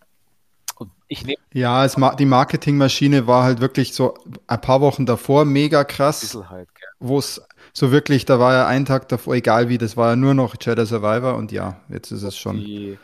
Und 0.77 0.91
ich 1.07 1.25
nehme. 1.25 1.39
Ja, 1.53 1.85
es, 1.85 1.97
die 2.19 2.25
Marketingmaschine 2.25 3.27
war 3.27 3.45
halt 3.45 3.61
wirklich 3.61 3.93
so 3.93 4.15
ein 4.47 4.61
paar 4.61 4.81
Wochen 4.81 5.05
davor 5.05 5.45
mega 5.45 5.85
krass. 5.85 6.37
Halt, 6.49 6.69
wo 6.99 7.19
es 7.19 7.43
so 7.75 7.93
wirklich, 7.93 8.25
da 8.25 8.41
war 8.41 8.55
ja 8.55 8.67
ein 8.67 8.87
Tag 8.87 9.09
davor, 9.11 9.35
egal 9.35 9.69
wie, 9.69 9.77
das 9.77 9.99
war 9.99 10.11
ja 10.11 10.17
nur 10.17 10.33
noch 10.33 10.57
Jedi 10.59 10.87
Survivor 10.87 11.37
und 11.37 11.53
ja, 11.53 11.81
jetzt 11.91 12.11
ist 12.11 12.23
es 12.23 12.37
schon 12.39 12.57
die, 12.57 12.89
ähm, 12.89 12.99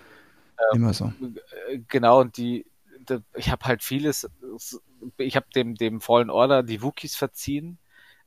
immer 0.72 0.94
so. 0.94 1.12
Genau, 1.88 2.20
und 2.22 2.38
die, 2.38 2.64
ich 3.34 3.50
habe 3.50 3.66
halt 3.66 3.82
vieles 3.82 4.28
ich 5.18 5.36
habe 5.36 5.46
dem, 5.54 5.74
dem 5.74 6.00
Fallen 6.00 6.30
Order 6.30 6.62
die 6.62 6.82
Wookies 6.82 7.16
verziehen. 7.16 7.78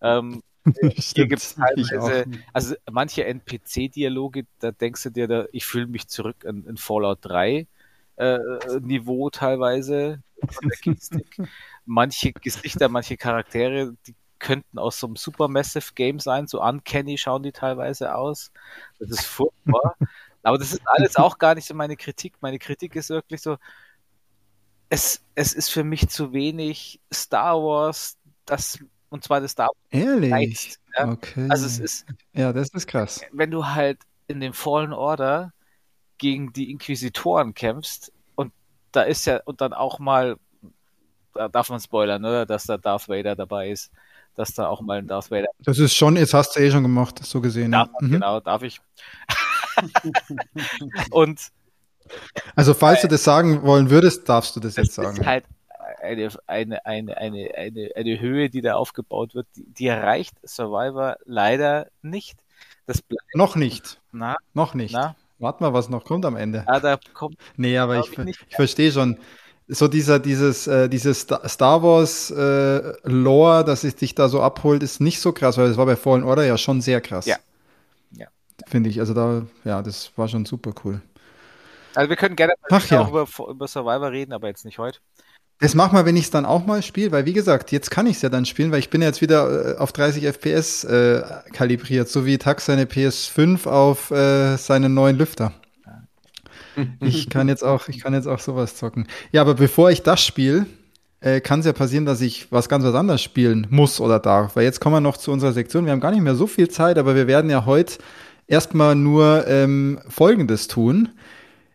Ähm, 0.02 0.44
hier 0.96 1.28
gibt 1.28 1.42
es 1.42 1.56
teilweise, 1.56 2.26
also 2.54 2.76
manche 2.90 3.26
NPC-Dialoge, 3.26 4.46
da 4.60 4.72
denkst 4.72 5.04
du 5.04 5.10
dir, 5.10 5.28
da, 5.28 5.46
ich 5.52 5.66
fühle 5.66 5.88
mich 5.88 6.08
zurück 6.08 6.44
in, 6.46 6.66
in 6.66 6.78
Fallout 6.78 7.20
3 7.22 7.68
äh, 8.16 8.40
Niveau 8.80 9.30
teilweise 9.30 10.22
von 10.48 10.70
der 10.70 10.78
Kickstic. 10.78 11.38
manche 11.86 12.32
Gesichter, 12.34 12.90
manche 12.90 13.18
Charaktere, 13.18 13.96
die 14.08 14.16
könnten 14.40 14.78
aus 14.78 15.00
so 15.00 15.08
einem 15.08 15.16
Supermassive 15.16 15.94
Game 15.96 16.20
sein, 16.20 16.48
so 16.48 16.62
uncanny 16.62 17.18
schauen 17.18 17.44
die 17.44 17.54
teilweise 17.54 18.16
aus. 18.16 18.52
Das 19.00 19.10
ist 19.10 19.26
furchtbar. 19.26 19.96
Aber 20.44 20.58
das 20.58 20.74
ist 20.74 20.82
alles 20.86 21.16
auch 21.16 21.38
gar 21.38 21.56
nicht 21.56 21.66
so 21.66 21.74
meine 21.74 21.96
Kritik. 21.96 22.34
Meine 22.42 22.60
Kritik 22.60 22.98
ist 22.98 23.10
wirklich 23.10 23.42
so, 23.42 23.58
es, 24.94 25.22
es 25.34 25.54
ist 25.54 25.70
für 25.70 25.84
mich 25.84 26.08
zu 26.10 26.34
wenig 26.34 27.00
Star 27.12 27.56
Wars, 27.56 28.16
das, 28.46 28.78
und 29.10 29.24
zwar 29.24 29.42
das 29.42 29.54
Star 29.54 29.70
Wars. 29.70 29.76
Ehrlich? 29.90 30.32
Reizt, 30.32 30.80
ja? 30.96 31.10
Okay. 31.10 31.48
Also 31.50 31.66
es 31.66 31.80
ist. 31.80 32.06
Ja, 32.34 32.54
das 32.54 32.70
ist 32.70 32.86
krass. 32.86 33.22
Wenn 33.32 33.50
du 33.50 33.66
halt 33.66 33.98
in 34.28 34.40
dem 34.40 34.54
Fallen 34.54 34.94
Order 34.94 35.52
gegen 36.20 36.54
die 36.54 36.70
Inquisitoren 36.70 37.56
kämpfst 37.56 38.12
und 38.36 38.54
da 38.92 39.02
ist 39.02 39.26
ja, 39.26 39.42
und 39.46 39.62
dann 39.62 39.74
auch 39.74 39.98
mal, 39.98 40.38
da 41.34 41.48
darf 41.50 41.72
man 41.72 41.80
spoilern, 41.80 42.24
oder? 42.24 42.46
Dass 42.46 42.66
da 42.66 42.78
Darth 42.78 43.10
Vader 43.10 43.36
dabei 43.36 43.72
ist 43.72 43.92
dass 44.36 44.52
da 44.56 44.66
auch 44.66 44.82
mal 44.82 44.98
ein 44.98 45.06
Darth 45.06 45.30
Vader. 45.30 45.50
Das 45.60 45.78
ist 45.78 45.94
schon, 45.94 46.16
jetzt 46.16 46.34
hast 46.34 46.56
du 46.56 46.60
eh 46.60 46.72
schon 46.72 46.82
gemacht, 46.82 47.24
so 47.24 47.40
gesehen. 47.40 47.72
Darf, 47.72 47.90
ja. 48.02 48.08
mhm. 48.08 48.12
Genau, 48.14 48.40
darf 48.40 48.64
ich. 48.64 48.82
und 51.12 51.52
also 52.56 52.74
falls 52.74 53.02
du 53.02 53.08
das 53.08 53.24
sagen 53.24 53.64
wollen 53.64 53.90
würdest, 53.90 54.28
darfst 54.28 54.56
du 54.56 54.60
das, 54.60 54.76
das 54.76 54.86
jetzt 54.86 54.96
sagen. 54.96 55.18
Ist 55.18 55.26
halt 55.26 55.46
eine, 56.04 56.30
eine, 56.48 56.86
eine, 56.86 57.18
eine, 57.18 57.52
eine, 57.56 57.92
eine 57.96 58.20
Höhe, 58.20 58.50
die 58.50 58.62
da 58.62 58.76
aufgebaut 58.76 59.36
wird, 59.36 59.48
die, 59.56 59.66
die 59.66 59.88
erreicht 59.88 60.36
Survivor 60.46 61.18
leider 61.26 61.88
nicht. 62.02 62.38
Das 62.86 63.02
bleibt, 63.02 63.36
noch 63.36 63.56
nicht. 63.56 64.02
Na? 64.12 64.36
Noch 64.54 64.74
nicht. 64.74 64.94
Na? 64.94 65.16
Warte 65.40 65.64
mal, 65.64 65.74
was 65.74 65.90
noch 65.90 66.06
kommt 66.06 66.26
am 66.26 66.36
Ende. 66.36 66.64
Ah, 66.68 66.80
da 66.80 66.98
kommt. 67.14 67.38
Nee, 67.58 67.78
aber 67.78 68.00
ich, 68.00 68.18
ich, 68.18 68.40
ich 68.50 68.56
verstehe 68.56 68.92
schon. 68.92 69.18
So 69.68 69.88
dieser, 69.88 70.20
dieses, 70.20 70.68
äh, 70.68 70.90
dieses 70.90 71.22
Star 71.22 71.84
Wars 71.84 72.30
äh, 72.32 72.94
Lore, 73.04 73.64
dass 73.64 73.86
es 73.86 73.96
dich 73.96 74.14
da 74.14 74.28
so 74.28 74.42
abholt, 74.42 74.84
ist 74.84 75.00
nicht 75.00 75.22
so 75.22 75.32
krass, 75.32 75.58
weil 75.58 75.70
das 75.70 75.78
war 75.78 75.86
bei 75.86 75.96
Fallen 75.96 76.24
Order 76.24 76.46
ja 76.46 76.58
schon 76.58 76.82
sehr 76.82 77.00
krass. 77.00 77.26
Ja. 77.26 77.38
ja. 78.12 78.28
Finde 78.68 78.90
ich. 78.90 79.00
Also 79.00 79.14
da, 79.14 79.44
ja, 79.64 79.82
das 79.82 80.12
war 80.18 80.28
schon 80.28 80.46
super 80.46 80.74
cool. 80.84 81.02
Also 81.96 82.10
wir 82.10 82.16
können 82.16 82.36
gerne 82.36 82.54
Ach, 82.70 82.90
ja. 82.90 83.02
auch 83.02 83.10
über, 83.10 83.28
über 83.50 83.68
Survivor 83.68 84.12
reden, 84.12 84.34
aber 84.34 84.48
jetzt 84.48 84.66
nicht 84.66 84.80
heute. 84.80 85.00
Das 85.60 85.76
machen 85.76 85.98
wir, 85.98 86.06
wenn 86.06 86.18
ich 86.18 86.26
es 86.26 86.32
dann 86.32 86.46
auch 86.46 86.66
mal 86.66 86.82
spiele, 86.82 87.12
weil 87.12 87.26
wie 87.26 87.34
gesagt, 87.34 87.72
jetzt 87.72 87.90
kann 87.90 88.08
ich 88.08 88.18
es 88.18 88.22
ja 88.22 88.30
dann 88.30 88.46
spielen, 88.46 88.72
weil 88.72 88.80
ich 88.80 88.90
bin 88.90 89.02
jetzt 89.02 89.22
wieder 89.22 89.76
äh, 89.76 89.78
auf 89.78 89.94
30 89.94 90.26
FPS 90.26 90.84
äh, 90.84 91.22
kalibriert, 91.54 92.10
so 92.10 92.26
wie 92.26 92.38
Tax 92.38 92.66
seine 92.66 92.86
PS5 92.86 93.68
auf 93.68 94.12
äh, 94.12 94.58
seinen 94.58 94.94
neuen 94.94 95.18
Lüfter. 95.18 95.54
Ich 97.02 97.30
kann 97.30 97.48
jetzt 97.48 97.64
auch, 97.64 97.88
ich 97.88 98.02
kann 98.02 98.14
jetzt 98.14 98.28
auch 98.28 98.40
sowas 98.40 98.76
zocken. 98.76 99.08
Ja, 99.32 99.42
aber 99.42 99.54
bevor 99.54 99.92
ich 99.92 100.02
das 100.02 100.26
spiele, 100.26 100.66
äh, 101.20 101.40
kann 101.40 101.60
es 101.60 101.66
ja 101.66 101.74
passieren, 101.74 102.06
dass 102.06 102.20
ich 102.20 102.52
was 102.52 102.68
ganz 102.68 102.84
was 102.84 102.96
anderes 102.96 103.22
spielen 103.22 103.68
muss 103.70 104.00
oder 104.02 104.20
darf. 104.20 104.56
Weil 104.56 104.64
jetzt 104.64 104.82
kommen 104.82 104.96
wir 104.96 105.02
noch 105.02 105.18
zu 105.18 105.32
unserer 105.32 105.54
Sektion. 105.54 105.86
Wir 105.86 105.92
haben 105.92 106.00
gar 106.00 106.12
nicht 106.12 106.22
mehr 106.24 106.36
so 106.36 106.48
viel 106.48 106.70
Zeit, 106.70 106.98
aber 106.98 107.16
wir 107.16 107.28
werden 107.28 107.50
ja 107.50 107.66
heute 107.66 108.00
erstmal 108.48 108.96
nur 108.96 109.48
ähm, 109.48 110.00
Folgendes 110.10 110.68
tun. 110.68 111.10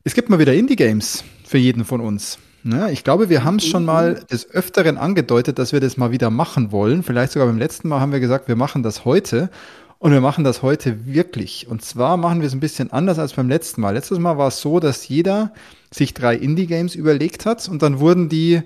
Es 0.09 0.15
gibt 0.15 0.31
mal 0.31 0.39
wieder 0.39 0.55
Indie-Games 0.55 1.23
für 1.45 1.59
jeden 1.59 1.85
von 1.85 2.01
uns. 2.01 2.39
Ja, 2.65 2.87
ne? 2.87 2.93
ich 2.93 3.05
glaube, 3.05 3.29
wir 3.29 3.45
haben 3.45 3.57
es 3.57 3.67
schon 3.67 3.85
mal 3.85 4.15
des 4.15 4.51
Öfteren 4.51 4.97
angedeutet, 4.97 5.59
dass 5.59 5.75
wir 5.75 5.81
das 5.81 5.99
mal 5.99 6.13
wieder 6.13 6.31
machen 6.31 6.73
wollen. 6.73 7.03
Vielleicht 7.03 7.33
sogar 7.33 7.47
beim 7.47 7.59
letzten 7.59 7.91
Mal 7.91 8.01
haben 8.01 8.11
wir 8.11 8.19
gesagt, 8.19 8.49
wir 8.49 8.57
machen 8.57 8.83
das 8.83 9.05
heute. 9.05 9.51
Und 9.99 10.13
wir 10.13 10.23
machen 10.23 10.45
das 10.45 10.63
heute 10.63 11.05
wirklich. 11.05 11.69
Und 11.69 11.83
zwar 11.83 12.17
machen 12.17 12.41
wir 12.41 12.47
es 12.47 12.55
ein 12.55 12.61
bisschen 12.61 12.91
anders 12.91 13.19
als 13.19 13.35
beim 13.35 13.51
letzten 13.51 13.83
Mal. 13.83 13.93
Letztes 13.93 14.19
Mal 14.19 14.39
war 14.39 14.49
es 14.49 14.63
so, 14.63 14.81
dass 14.81 15.07
jeder 15.09 15.53
sich 15.93 16.15
drei 16.15 16.37
Indie-Games 16.37 16.95
überlegt 16.95 17.45
hat 17.45 17.69
und 17.69 17.83
dann 17.83 18.01
wurden 18.01 18.31
die 18.31 18.63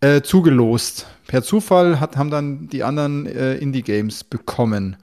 äh, 0.00 0.22
zugelost. 0.22 1.08
Per 1.26 1.42
Zufall 1.42 1.98
hat, 1.98 2.16
haben 2.16 2.30
dann 2.30 2.68
die 2.68 2.84
anderen 2.84 3.26
äh, 3.26 3.56
Indie-Games 3.56 4.22
bekommen. 4.22 4.94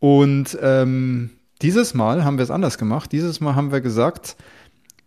Und 0.00 0.58
ähm, 0.60 1.30
dieses 1.62 1.94
Mal 1.94 2.24
haben 2.24 2.38
wir 2.38 2.42
es 2.42 2.50
anders 2.50 2.76
gemacht. 2.76 3.12
Dieses 3.12 3.40
Mal 3.40 3.54
haben 3.54 3.70
wir 3.70 3.80
gesagt, 3.80 4.36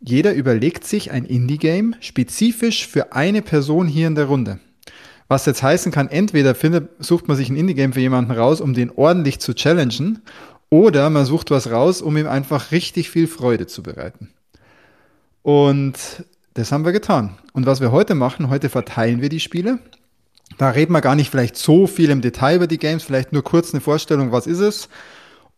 Jeder 0.02 0.34
überlegt 0.34 0.86
sich 0.86 1.12
ein 1.12 1.26
Indie-Game 1.26 1.96
spezifisch 2.00 2.88
für 2.88 3.14
eine 3.14 3.42
Person 3.42 3.88
hier 3.88 4.08
in 4.08 4.16
der 4.16 4.26
Runde. 4.26 4.60
Was 5.28 5.46
jetzt 5.46 5.62
heißen 5.62 5.92
kann, 5.92 6.08
entweder 6.08 6.56
findet, 6.56 6.90
sucht 7.04 7.28
man 7.28 7.38
sich 7.38 7.50
ein 7.50 7.58
Indie-Game 7.58 7.94
für 7.94 8.00
jemanden 8.00 8.32
raus, 8.32 8.62
um 8.62 8.74
den 8.74 8.92
ordentlich 8.92 9.40
zu 9.40 9.54
challengen, 9.54 10.22
oder 10.70 11.10
man 11.10 11.26
sucht 11.26 11.52
was 11.52 11.72
raus, 11.72 12.02
um 12.02 12.16
ihm 12.16 12.28
einfach 12.28 12.72
richtig 12.72 13.10
viel 13.10 13.28
Freude 13.28 13.68
zu 13.68 13.84
bereiten. 13.84 14.30
Und 15.42 15.96
das 16.54 16.72
haben 16.72 16.86
wir 16.86 16.92
getan. 16.92 17.38
Und 17.54 17.66
was 17.66 17.82
wir 17.82 17.92
heute 17.92 18.16
machen, 18.16 18.50
heute 18.50 18.70
verteilen 18.70 19.22
wir 19.22 19.30
die 19.30 19.40
Spiele. 19.40 19.80
Da 20.58 20.70
reden 20.70 20.94
wir 20.94 21.02
gar 21.02 21.16
nicht 21.16 21.30
vielleicht 21.30 21.58
so 21.58 21.88
viel 21.88 22.10
im 22.10 22.22
Detail 22.22 22.58
über 22.58 22.68
die 22.68 22.78
Games, 22.78 23.04
vielleicht 23.04 23.34
nur 23.34 23.44
kurz 23.44 23.74
eine 23.74 23.82
Vorstellung, 23.82 24.32
was 24.32 24.48
ist 24.48 24.60
es. 24.60 24.90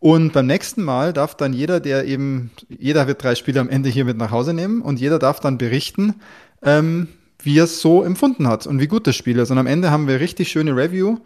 Und 0.02 0.32
beim 0.32 0.48
nächsten 0.48 0.82
Mal 0.82 1.12
darf 1.12 1.36
dann 1.36 1.52
jeder, 1.52 1.78
der 1.78 2.04
eben, 2.06 2.50
jeder 2.68 3.06
wird 3.06 3.22
drei 3.22 3.36
Spiele 3.36 3.60
am 3.60 3.68
Ende 3.68 3.88
hier 3.88 4.04
mit 4.04 4.16
nach 4.16 4.32
Hause 4.32 4.52
nehmen 4.52 4.82
und 4.82 4.98
jeder 4.98 5.20
darf 5.20 5.38
dann 5.38 5.58
berichten, 5.58 6.16
ähm, 6.60 7.06
wie 7.40 7.56
er 7.56 7.64
es 7.64 7.80
so 7.80 8.02
empfunden 8.02 8.48
hat 8.48 8.66
und 8.66 8.80
wie 8.80 8.88
gut 8.88 9.06
das 9.06 9.14
Spiel 9.14 9.38
ist. 9.38 9.52
Und 9.52 9.58
am 9.58 9.68
Ende 9.68 9.92
haben 9.92 10.08
wir 10.08 10.18
richtig 10.18 10.50
schöne 10.50 10.74
Review 10.74 11.18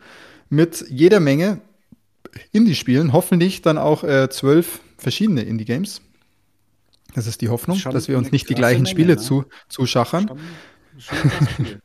mit 0.50 0.84
jeder 0.90 1.20
Menge 1.20 1.62
Indie-Spielen, 2.52 3.14
hoffentlich 3.14 3.62
dann 3.62 3.78
auch 3.78 4.04
äh, 4.04 4.28
zwölf 4.28 4.80
verschiedene 4.98 5.40
Indie-Games. 5.40 6.02
Das 7.14 7.26
ist 7.26 7.40
die 7.40 7.48
Hoffnung, 7.48 7.80
dass 7.82 8.08
wir 8.08 8.18
uns 8.18 8.30
nicht 8.30 8.50
die 8.50 8.54
gleichen 8.54 8.82
Menge, 8.82 8.90
Spiele 8.90 9.14
ne? 9.14 9.18
zu, 9.18 9.46
zuschachern. 9.70 10.30
Schon, 10.98 11.30
schon 11.30 11.80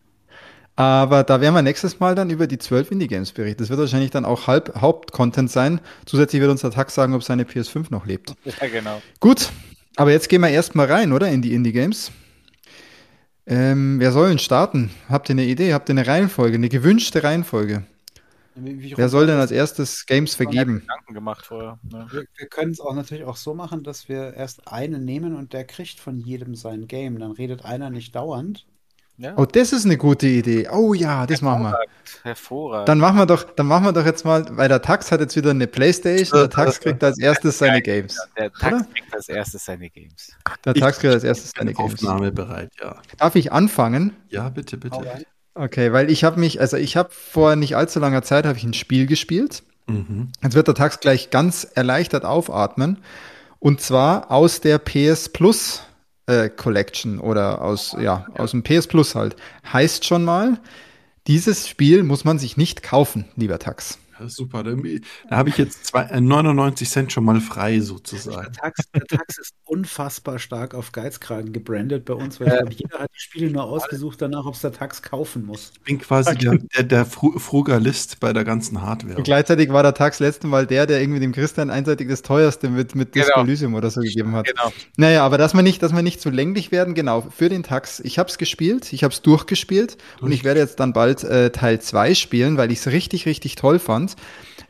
Aber 0.75 1.23
da 1.23 1.41
werden 1.41 1.53
wir 1.53 1.61
nächstes 1.61 1.99
Mal 1.99 2.15
dann 2.15 2.29
über 2.29 2.47
die 2.47 2.57
zwölf 2.57 2.91
Indie-Games 2.91 3.33
berichten. 3.33 3.61
Das 3.61 3.69
wird 3.69 3.79
wahrscheinlich 3.79 4.11
dann 4.11 4.25
auch 4.25 4.47
halb 4.47 4.73
Hauptcontent 4.79 5.51
sein. 5.51 5.81
Zusätzlich 6.05 6.41
wird 6.41 6.49
uns 6.49 6.61
der 6.61 6.71
Tag 6.71 6.91
sagen, 6.91 7.13
ob 7.13 7.23
seine 7.23 7.43
PS5 7.43 7.87
noch 7.89 8.05
lebt. 8.05 8.33
Ja, 8.61 8.67
genau. 8.67 9.01
Gut, 9.19 9.51
aber 9.95 10.11
jetzt 10.11 10.29
gehen 10.29 10.41
wir 10.41 10.49
erstmal 10.49 10.87
rein, 10.87 11.11
oder? 11.13 11.29
In 11.29 11.41
die 11.41 11.53
Indie-Games. 11.53 12.11
Ähm, 13.47 13.99
wer 13.99 14.11
soll 14.11 14.29
denn 14.29 14.39
starten? 14.39 14.91
Habt 15.09 15.29
ihr 15.29 15.33
eine 15.33 15.45
Idee? 15.45 15.73
Habt 15.73 15.89
ihr 15.89 15.93
eine 15.93 16.07
Reihenfolge, 16.07 16.55
eine 16.55 16.69
gewünschte 16.69 17.23
Reihenfolge? 17.23 17.83
Wer 18.55 19.09
soll 19.09 19.27
denn 19.27 19.39
als 19.39 19.51
erstes 19.51 20.05
Games 20.05 20.35
vergeben? 20.35 20.83
Gemacht 21.07 21.45
vorher, 21.45 21.79
ne? 21.83 22.05
Wir, 22.11 22.25
wir 22.35 22.47
können 22.47 22.71
es 22.71 22.81
auch 22.81 22.93
natürlich 22.93 23.23
auch 23.23 23.37
so 23.37 23.53
machen, 23.53 23.83
dass 23.83 24.09
wir 24.09 24.33
erst 24.33 24.67
einen 24.67 25.05
nehmen 25.05 25.35
und 25.35 25.53
der 25.53 25.65
kriegt 25.65 25.99
von 25.99 26.19
jedem 26.19 26.55
sein 26.55 26.87
Game. 26.87 27.17
Dann 27.19 27.31
redet 27.31 27.63
einer 27.65 27.89
nicht 27.89 28.15
dauernd. 28.15 28.65
Ja. 29.21 29.33
Oh, 29.37 29.45
das 29.45 29.71
ist 29.71 29.85
eine 29.85 29.97
gute 29.97 30.25
Idee. 30.25 30.67
Oh 30.69 30.95
ja, 30.95 31.27
das 31.27 31.43
machen 31.43 31.63
wir. 31.63 31.77
Hervorragend. 32.23 32.89
Dann 32.89 32.97
machen 32.97 33.17
wir 33.17 33.27
doch, 33.27 33.43
dann 33.43 33.67
machen 33.67 33.85
wir 33.85 33.93
doch 33.93 34.05
jetzt 34.05 34.25
mal, 34.25 34.45
weil 34.49 34.67
der 34.67 34.81
Tax 34.81 35.11
hat 35.11 35.19
jetzt 35.19 35.35
wieder 35.35 35.51
eine 35.51 35.67
Playstation, 35.67 36.39
der 36.39 36.49
Tax 36.49 36.79
kriegt 36.79 37.03
als 37.03 37.19
erstes 37.19 37.59
seine 37.59 37.83
Games. 37.83 38.17
Der 38.35 38.51
Tax 38.51 38.73
oder? 38.73 38.85
kriegt 38.85 39.13
als 39.13 39.29
erstes 39.29 39.65
seine 39.65 39.91
Games. 39.91 40.31
Der 40.65 40.73
Tax 40.73 40.97
kriegt 40.97 41.13
als 41.13 41.23
erstes 41.23 41.51
seine 41.55 41.73
Games. 41.75 41.93
Aufnahme 41.93 42.31
bereit, 42.31 42.71
ja. 42.81 42.99
Darf 43.19 43.35
ich 43.35 43.51
anfangen? 43.51 44.15
Ja, 44.29 44.49
bitte, 44.49 44.77
bitte. 44.77 44.97
Okay, 45.53 45.93
weil 45.93 46.09
ich 46.09 46.23
habe 46.23 46.39
mich, 46.39 46.59
also 46.59 46.77
ich 46.77 46.97
habe 46.97 47.09
vor 47.11 47.55
nicht 47.55 47.75
allzu 47.75 47.99
langer 47.99 48.23
Zeit 48.23 48.45
habe 48.47 48.57
ich 48.57 48.63
ein 48.63 48.73
Spiel 48.73 49.05
gespielt. 49.05 49.61
Mhm. 49.85 50.31
Jetzt 50.41 50.55
wird 50.55 50.67
der 50.67 50.75
Tax 50.75 50.99
gleich 50.99 51.29
ganz 51.29 51.63
erleichtert 51.75 52.25
aufatmen. 52.25 52.97
Und 53.59 53.81
zwar 53.81 54.31
aus 54.31 54.61
der 54.61 54.79
PS 54.79 55.29
Plus 55.29 55.83
äh, 56.31 56.49
Collection 56.49 57.19
oder 57.19 57.61
aus, 57.61 57.95
ja, 57.99 58.25
aus 58.37 58.51
dem 58.51 58.63
PS 58.63 58.87
Plus 58.87 59.15
halt. 59.15 59.35
Heißt 59.71 60.05
schon 60.05 60.23
mal, 60.23 60.59
dieses 61.27 61.67
Spiel 61.67 62.03
muss 62.03 62.23
man 62.23 62.39
sich 62.39 62.57
nicht 62.57 62.83
kaufen, 62.83 63.25
lieber 63.35 63.59
Tax 63.59 63.99
super. 64.29 64.63
Da, 64.63 64.71
da 65.29 65.37
habe 65.37 65.49
ich 65.49 65.57
jetzt 65.57 65.85
zwei, 65.85 66.03
äh, 66.03 66.21
99 66.21 66.89
Cent 66.89 67.11
schon 67.11 67.25
mal 67.25 67.39
frei 67.41 67.79
sozusagen. 67.79 68.43
Der 68.43 68.51
Tax, 68.51 68.83
der 68.93 69.05
Tax 69.05 69.37
ist 69.39 69.53
unfassbar 69.65 70.39
stark 70.39 70.73
auf 70.73 70.91
Geizkragen 70.91 71.53
gebrandet 71.53 72.05
bei 72.05 72.13
uns, 72.13 72.39
weil 72.39 72.47
ich 72.47 72.53
glaube, 72.53 72.73
jeder 72.73 72.99
hat 72.99 73.11
die 73.15 73.19
Spiele 73.19 73.51
nur 73.51 73.63
ausgesucht 73.63 74.21
danach, 74.21 74.45
ob 74.45 74.55
es 74.55 74.61
der 74.61 74.73
Tax 74.73 75.01
kaufen 75.01 75.45
muss. 75.45 75.71
Ich 75.75 75.81
bin 75.81 75.99
quasi 75.99 76.35
der, 76.35 76.57
der, 76.75 76.83
der 76.83 77.05
Frugalist 77.05 78.19
bei 78.19 78.33
der 78.33 78.43
ganzen 78.43 78.81
Hardware. 78.81 79.17
Und 79.17 79.23
gleichzeitig 79.23 79.69
war 79.69 79.83
der 79.83 79.93
Tax 79.93 80.19
letzte 80.19 80.47
Mal 80.47 80.67
der, 80.67 80.87
der 80.87 81.01
irgendwie 81.01 81.19
dem 81.19 81.31
Christian 81.31 81.69
einseitig 81.69 82.09
das 82.09 82.21
teuerste 82.21 82.69
mit, 82.69 82.95
mit 82.95 83.15
Disco 83.15 83.31
genau. 83.33 83.45
Elysium 83.45 83.73
oder 83.75 83.89
so 83.89 84.01
gegeben 84.01 84.33
hat. 84.35 84.45
Genau. 84.45 84.71
Naja, 84.97 85.25
aber 85.25 85.37
dass 85.37 85.53
wir 85.53 85.61
nicht, 85.61 85.81
dass 85.83 85.93
wir 85.93 86.01
nicht 86.01 86.21
zu 86.21 86.29
länglich 86.29 86.71
werden, 86.71 86.93
genau, 86.93 87.21
für 87.21 87.49
den 87.49 87.63
Tax. 87.63 87.99
Ich 88.01 88.19
habe 88.19 88.29
es 88.29 88.37
gespielt, 88.37 88.91
ich 88.93 89.03
habe 89.03 89.13
es 89.13 89.21
durchgespielt 89.21 89.97
Durch. 89.97 90.23
und 90.23 90.31
ich 90.31 90.43
werde 90.43 90.59
jetzt 90.59 90.79
dann 90.79 90.93
bald 90.93 91.23
äh, 91.23 91.51
Teil 91.51 91.79
2 91.79 92.13
spielen, 92.13 92.57
weil 92.57 92.71
ich 92.71 92.79
es 92.79 92.87
richtig, 92.87 93.25
richtig 93.25 93.55
toll 93.55 93.79
fand. 93.79 94.10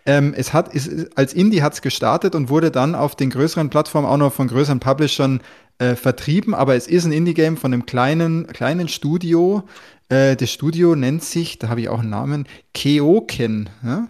Ähm, 0.06 0.34
es 0.36 0.54
hat, 0.54 0.74
ist, 0.74 1.16
als 1.18 1.34
Indie 1.34 1.62
hat 1.62 1.74
es 1.74 1.82
gestartet 1.82 2.34
und 2.34 2.50
wurde 2.50 2.72
dann 2.72 2.96
auf 2.96 3.16
den 3.16 3.30
größeren 3.30 3.70
Plattformen 3.70 4.08
auch 4.08 4.18
noch 4.18 4.34
von 4.34 4.48
größeren 4.48 4.80
Publishern 4.80 5.42
äh, 5.78 5.96
vertrieben, 5.96 6.54
aber 6.54 6.76
es 6.76 6.88
ist 6.88 7.06
ein 7.06 7.12
Indie-Game 7.12 7.58
von 7.58 7.74
einem 7.74 7.86
kleinen, 7.86 8.48
kleinen 8.48 8.88
Studio. 8.88 9.64
Äh, 10.10 10.36
das 10.36 10.52
Studio 10.52 10.96
nennt 10.96 11.24
sich, 11.24 11.60
da 11.60 11.70
habe 11.70 11.82
ich 11.82 11.90
auch 11.90 12.00
einen 12.00 12.10
Namen, 12.10 12.48
Keoken. 12.74 13.70
Ja? 13.84 14.08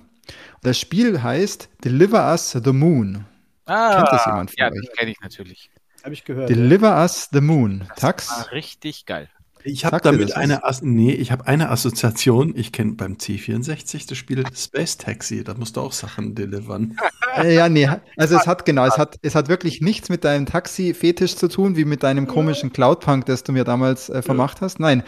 Das 0.61 0.79
Spiel 0.79 1.21
heißt 1.21 1.69
Deliver 1.83 2.29
Us 2.31 2.57
the 2.63 2.71
Moon. 2.71 3.25
Ah, 3.65 3.95
Kennt 3.95 4.07
das 4.11 4.25
jemand 4.25 4.49
von 4.51 4.57
ja, 4.57 4.67
euch? 4.67 4.83
Ja, 4.83 4.91
kenne 4.97 5.11
ich 5.11 5.19
natürlich. 5.21 5.71
Habe 6.03 6.13
ich 6.13 6.25
gehört. 6.25 6.49
Deliver 6.49 6.89
ja. 6.89 7.01
Us 7.01 7.29
the 7.31 7.41
Moon. 7.41 7.85
Das 7.89 7.97
Tax? 7.99 8.29
War 8.29 8.51
richtig 8.51 9.05
geil. 9.05 9.29
Ich 9.63 9.85
habe 9.85 9.99
damit 10.01 10.35
eine, 10.35 10.63
As 10.63 10.81
nee, 10.81 11.13
ich 11.13 11.31
habe 11.31 11.47
eine 11.47 11.69
Assoziation. 11.69 12.53
Ich 12.55 12.71
kenne 12.71 12.93
beim 12.93 13.13
C64 13.13 14.07
das 14.07 14.17
Spiel 14.17 14.43
Space 14.55 14.97
Taxi. 14.97 15.43
Da 15.43 15.53
musst 15.53 15.77
du 15.77 15.81
auch 15.81 15.91
Sachen 15.91 16.35
delivern. 16.35 16.97
Äh, 17.38 17.55
ja, 17.55 17.69
nee, 17.69 17.88
also 18.17 18.35
es 18.35 18.47
hat 18.47 18.65
genau, 18.65 18.85
es 18.85 18.97
hat, 18.97 19.17
es 19.21 19.35
hat 19.35 19.47
wirklich 19.47 19.81
nichts 19.81 20.09
mit 20.09 20.23
deinem 20.23 20.45
Taxi-Fetisch 20.45 21.35
zu 21.35 21.47
tun, 21.47 21.75
wie 21.75 21.85
mit 21.85 22.03
deinem 22.03 22.27
komischen 22.27 22.73
Cloudpunk, 22.73 23.25
das 23.25 23.43
du 23.43 23.51
mir 23.51 23.63
damals 23.63 24.09
äh, 24.09 24.21
vermacht 24.21 24.61
hast. 24.61 24.79
Nein, 24.79 25.03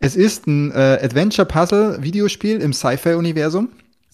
es 0.00 0.16
ist 0.16 0.46
ein 0.46 0.72
äh, 0.72 0.98
Adventure-Puzzle-Videospiel 1.02 2.60
im 2.60 2.72
Sci-Fi-Universum. 2.72 3.68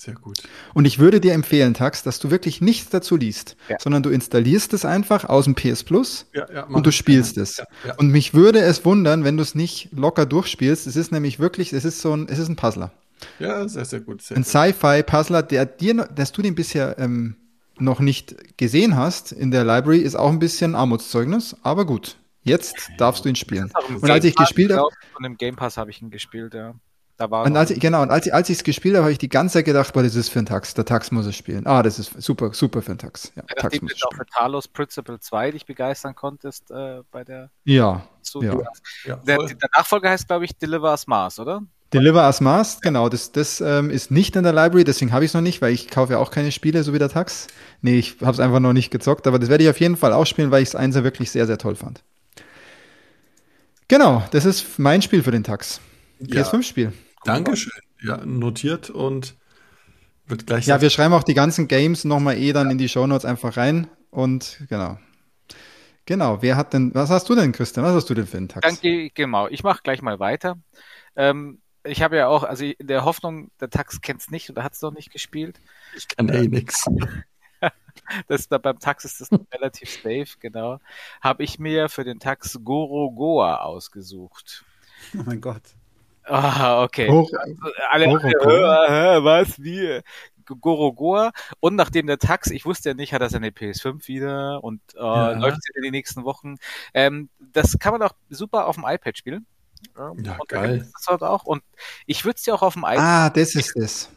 Sehr 0.05 0.17
gut. 0.17 0.37
Und 0.75 0.85
ich 0.85 0.99
würde 0.99 1.19
dir 1.19 1.33
empfehlen, 1.33 1.73
Tax, 1.73 2.03
dass 2.03 2.19
du 2.19 2.31
wirklich 2.31 2.61
nichts 2.61 2.91
dazu 2.91 3.17
liest, 3.17 3.57
ja. 3.71 3.79
sondern 3.81 4.03
du 4.03 4.11
installierst 4.11 4.75
es 4.75 4.85
einfach 4.85 5.25
aus 5.25 5.47
dem 5.47 5.55
PS 5.55 5.83
Plus 5.83 6.27
ja, 6.35 6.47
ja, 6.53 6.65
und 6.65 6.85
du 6.85 6.93
spielst 6.93 7.39
es. 7.39 7.63
Und 7.97 8.11
mich 8.11 8.35
würde 8.35 8.61
es 8.61 8.85
wundern, 8.85 9.25
wenn 9.25 9.39
du 9.39 9.43
es 9.43 9.55
nicht 9.55 9.89
locker 9.93 10.27
durchspielst. 10.27 10.87
Es 10.87 10.97
ist 10.97 11.11
nämlich 11.11 11.39
wirklich, 11.39 11.73
es 11.73 11.87
ist 11.87 12.03
so 12.03 12.15
ein, 12.15 12.29
es 12.29 12.39
ist 12.39 12.49
ein 12.49 12.57
Puzzler. 12.57 12.93
Ja, 13.39 13.67
sehr, 13.67 13.87
sehr 13.87 14.01
gut. 14.01 14.21
Sehr 14.21 14.37
ein 14.37 14.45
Sci-Fi-Puzzler, 14.45 15.43
der 15.43 15.65
dir, 15.65 15.95
dass 16.15 16.33
du 16.33 16.43
den 16.43 16.55
bisher 16.55 16.99
ähm, 16.99 17.37
noch 17.79 18.01
nicht 18.01 18.59
gesehen 18.59 18.97
hast 18.97 19.33
in 19.33 19.51
der 19.51 19.65
Library, 19.65 20.01
ist 20.01 20.17
auch 20.17 20.29
ein 20.29 20.39
bisschen 20.39 20.75
Armutszeugnis, 20.75 21.57
aber 21.63 21.87
gut. 21.87 22.19
Jetzt 22.43 22.91
darfst 22.99 23.25
du 23.25 23.31
ihn 23.31 23.37
spielen. 23.37 23.73
Und 24.03 24.11
als 24.11 24.23
ich 24.27 24.35
gespielt 24.35 24.71
habe. 24.71 24.91
Von 25.15 25.23
dem 25.23 25.39
Game 25.39 25.57
Pass 25.57 25.79
habe 25.79 25.89
ich 25.89 26.03
ihn 26.03 26.11
gespielt, 26.11 26.53
ja. 26.53 26.75
Da 27.17 27.31
war 27.31 27.45
und 27.45 27.57
als 27.57 27.71
ich, 27.71 27.79
genau, 27.79 28.03
und 28.03 28.11
als, 28.11 28.29
als 28.29 28.51
ich 28.51 28.59
es 28.59 28.65
gespielt 28.65 28.97
habe, 28.97 29.05
habe 29.05 29.13
ich 29.13 29.19
die 29.19 29.29
ganze 29.29 29.55
Zeit 29.55 29.67
gedacht, 29.67 29.93
boah, 29.93 30.03
das 30.03 30.17
ist 30.17 30.31
für 30.31 30.41
einen 30.41 30.47
Tax. 30.47 30.75
Der 30.75 30.85
Tax 30.85 31.13
muss 31.13 31.27
es 31.27 31.37
spielen. 31.37 31.65
Ah, 31.65 31.83
das 31.83 32.01
ist 32.01 32.21
super, 32.21 32.53
super 32.53 32.83
für 32.83 32.91
einen 32.91 32.99
Tax. 32.99 33.33
Ja, 33.37 33.45
ja 33.49 33.55
Tax 33.55 33.81
muss 33.81 33.95
du 33.95 34.07
auch 34.07 34.15
für 34.15 34.27
Talos 34.27 34.67
Principle 34.67 35.21
2 35.21 35.53
dich 35.53 35.65
begeistern 35.65 36.17
konntest 36.17 36.73
äh, 36.73 37.03
bei 37.13 37.23
der 37.23 37.51
Ja. 37.65 38.03
ja. 38.41 38.59
ja 39.05 39.17
der, 39.17 39.39
der, 39.39 39.69
Nachfolger 39.77 40.11
heißt, 40.11 40.27
glaube 40.27 40.45
ich, 40.45 40.57
Deliver 40.57 40.91
as 40.91 41.07
Mars, 41.07 41.39
oder? 41.39 41.63
Deliver 41.93 42.25
as 42.25 42.41
Mars, 42.41 42.81
genau. 42.81 43.09
Das, 43.09 43.31
das 43.31 43.61
ähm, 43.61 43.91
ist 43.91 44.11
nicht 44.11 44.35
in 44.35 44.43
der 44.43 44.53
Library, 44.53 44.83
deswegen 44.83 45.13
habe 45.13 45.25
ich 45.25 45.31
es 45.31 45.35
noch 45.35 45.41
nicht, 45.41 45.63
weil 45.63 45.73
ich 45.73 45.89
kaufe 45.89 46.15
ja 46.15 46.19
auch 46.19 46.33
keine 46.33 46.51
Spiele, 46.51 46.83
so 46.83 46.93
wie 46.93 46.99
der 46.99 47.11
Tax. 47.11 47.47
Nee, 47.81 47.97
ich 47.97 48.17
habe 48.23 48.33
es 48.33 48.41
einfach 48.41 48.59
noch 48.59 48.73
nicht 48.73 48.91
gezockt, 48.91 49.29
aber 49.29 49.39
das 49.39 49.49
werde 49.51 49.63
ich 49.63 49.71
auf 49.71 49.79
jeden 49.79 49.97
Fall 49.97 50.13
auch 50.13 50.27
spielen, 50.27 50.51
weil 50.51 50.65
ich 50.65 50.71
es 50.71 50.75
eins 50.75 50.97
wirklich 50.97 51.31
sehr, 51.31 51.47
sehr 51.47 51.59
toll 51.59 51.77
fand. 51.77 52.03
Genau, 53.87 54.25
das 54.33 54.45
ist 54.45 54.81
mein 54.81 55.01
Spiel 55.01 55.23
für 55.23 55.31
den 55.31 55.45
Tax. 55.45 55.81
PS5-Spiel. 56.21 56.93
Dankeschön. 57.25 57.73
Ja, 58.03 58.25
notiert 58.25 58.91
und 58.91 59.35
wird 60.27 60.47
gleich. 60.47 60.67
Ja, 60.67 60.81
wir 60.81 60.91
schreiben 60.91 61.15
auch 61.15 61.23
die 61.23 61.35
ganzen 61.35 61.69
Games 61.69 62.05
nochmal 62.05 62.37
eh 62.39 62.53
dann 62.53 62.67
ja. 62.67 62.73
in 62.73 62.79
die 62.79 62.89
Shownotes 62.89 63.25
einfach 63.25 63.57
rein 63.57 63.89
und 64.11 64.61
genau. 64.69 64.99
Genau, 66.07 66.43
wer 66.43 66.57
hat 66.57 66.75
denn, 66.75 66.95
was 66.95 67.09
hast 67.09 67.29
du 67.31 67.35
denn, 67.35 67.53
Christian? 67.53 67.85
Was 67.85 67.95
hast 67.95 68.11
du 68.11 68.15
denn 68.15 68.27
für 68.27 68.37
einen 68.37 68.49
Tax? 68.49 68.67
Danke, 68.67 69.11
genau. 69.11 69.49
Ich 69.49 69.63
mache 69.63 69.81
gleich 69.83 70.03
mal 70.03 70.21
weiter. 70.21 70.59
Ähm, 71.17 71.63
ich 71.83 72.03
habe 72.03 72.17
ja 72.17 72.29
auch, 72.29 72.43
also 72.43 72.65
in 72.65 72.87
der 72.87 73.05
Hoffnung, 73.05 73.51
der 73.61 73.71
Tax 73.71 74.01
kennt 74.03 74.21
es 74.21 74.31
nicht 74.31 74.51
oder 74.51 74.63
hat 74.63 74.75
es 74.75 74.83
noch 74.83 74.93
nicht 74.93 75.13
gespielt. 75.13 75.61
Ich 75.97 76.09
kann 76.09 76.29
eh 76.29 76.49
nix. 76.49 76.85
Das, 78.27 78.49
beim 78.49 78.79
Tax 78.81 79.05
ist 79.05 79.21
das 79.21 79.31
relativ 79.53 79.89
safe, 79.89 80.37
genau. 80.39 80.79
Habe 81.23 81.43
ich 81.45 81.59
mir 81.59 81.89
für 81.89 82.05
den 82.05 82.19
Tax 82.19 82.59
Goro 82.63 83.13
Goa 83.13 83.59
ausgesucht. 83.59 84.65
Oh 85.17 85.23
mein 85.25 85.41
Gott. 85.41 85.63
Ah, 86.25 86.83
okay. 86.83 87.09
Hoch, 87.09 87.31
alle, 87.91 88.07
Hoch, 88.07 88.23
alle 88.23 89.25
was, 89.25 89.63
wie? 89.63 90.01
Gorogoa. 90.45 91.33
Und 91.61 91.77
nachdem 91.77 92.07
der 92.07 92.19
Tax, 92.19 92.51
ich 92.51 92.65
wusste 92.65 92.91
ja 92.91 92.95
nicht, 92.95 93.13
hat 93.13 93.23
er 93.23 93.31
seine 93.31 93.51
PS5 93.51 94.09
wieder 94.09 94.63
und 94.63 94.81
äh, 94.95 94.99
ja. 94.99 95.33
läuft 95.33 95.59
in 95.75 95.83
den 95.83 95.93
nächsten 95.93 96.25
Wochen. 96.25 96.57
Ähm, 96.93 97.29
das 97.53 97.79
kann 97.79 97.93
man 97.93 98.03
auch 98.03 98.15
super 98.31 98.67
auf 98.67 98.77
dem 98.77 98.85
iPad 98.87 99.17
spielen. 99.17 99.47
Ja, 99.97 100.09
und 100.09 100.49
geil. 100.49 100.87
Das 100.93 101.07
halt 101.07 101.23
auch. 101.23 101.45
Und 101.45 101.63
ich 102.07 102.25
würde 102.25 102.37
es 102.37 102.47
ja 102.47 102.55
auch 102.55 102.63
auf 102.63 102.75
dem 102.75 102.85
iPad. 102.85 102.99
Ah, 102.99 103.31
das 103.31 103.55
ist 103.55 103.77
es. 103.77 104.11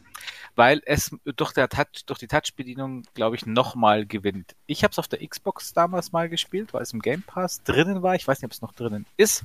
weil 0.55 0.81
es 0.85 1.15
durch, 1.23 1.53
der 1.53 1.69
Touch, 1.69 2.05
durch 2.05 2.19
die 2.19 2.27
Touch-Bedienung, 2.27 3.03
glaube 3.13 3.35
ich, 3.35 3.45
nochmal 3.45 4.05
gewinnt. 4.05 4.55
Ich 4.65 4.83
habe 4.83 4.91
es 4.91 4.99
auf 4.99 5.07
der 5.07 5.25
Xbox 5.25 5.73
damals 5.73 6.11
mal 6.11 6.29
gespielt, 6.29 6.73
weil 6.73 6.81
es 6.81 6.93
im 6.93 7.01
Game 7.01 7.23
Pass 7.23 7.63
drinnen 7.63 8.01
war. 8.01 8.15
Ich 8.15 8.27
weiß 8.27 8.39
nicht, 8.39 8.45
ob 8.45 8.51
es 8.51 8.61
noch 8.61 8.73
drinnen 8.73 9.05
ist. 9.17 9.43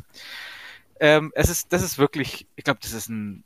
Ähm, 1.02 1.32
es 1.34 1.50
ist, 1.50 1.72
das 1.72 1.82
ist 1.82 1.98
wirklich, 1.98 2.46
ich 2.54 2.62
glaube, 2.62 2.78
das 2.80 2.92
ist 2.92 3.08
ein 3.08 3.42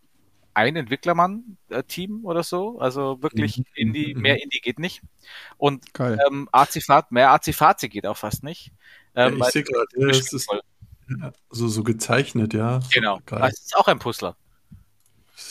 ein 0.53 0.75
Entwicklermann-Team 0.75 2.25
oder 2.25 2.43
so. 2.43 2.79
Also 2.79 3.23
wirklich 3.23 3.59
mhm. 3.59 3.65
Indie, 3.75 4.15
mhm. 4.15 4.23
mehr 4.23 4.43
Indie 4.43 4.61
geht 4.61 4.79
nicht. 4.79 5.03
Und 5.59 5.85
ähm, 5.99 6.49
Azifat, 6.51 7.13
mehr 7.13 7.31
Azifazi 7.31 7.91
geht 7.91 8.07
auch 8.07 8.17
fast 8.17 8.43
nicht. 8.43 8.73
Ähm, 9.15 9.39
ja, 9.39 9.47
ich 9.47 9.53
sehe 9.53 9.65
gerade, 9.65 9.87
ja, 9.97 10.09
es 10.09 10.33
ist 10.33 10.49
so, 11.51 11.69
so 11.69 11.85
gezeichnet, 11.85 12.55
ja. 12.55 12.81
Genau. 12.91 13.21
Das 13.27 13.53
ist 13.53 13.77
auch 13.77 13.87
ein 13.87 13.99
Puzzler. 13.99 14.35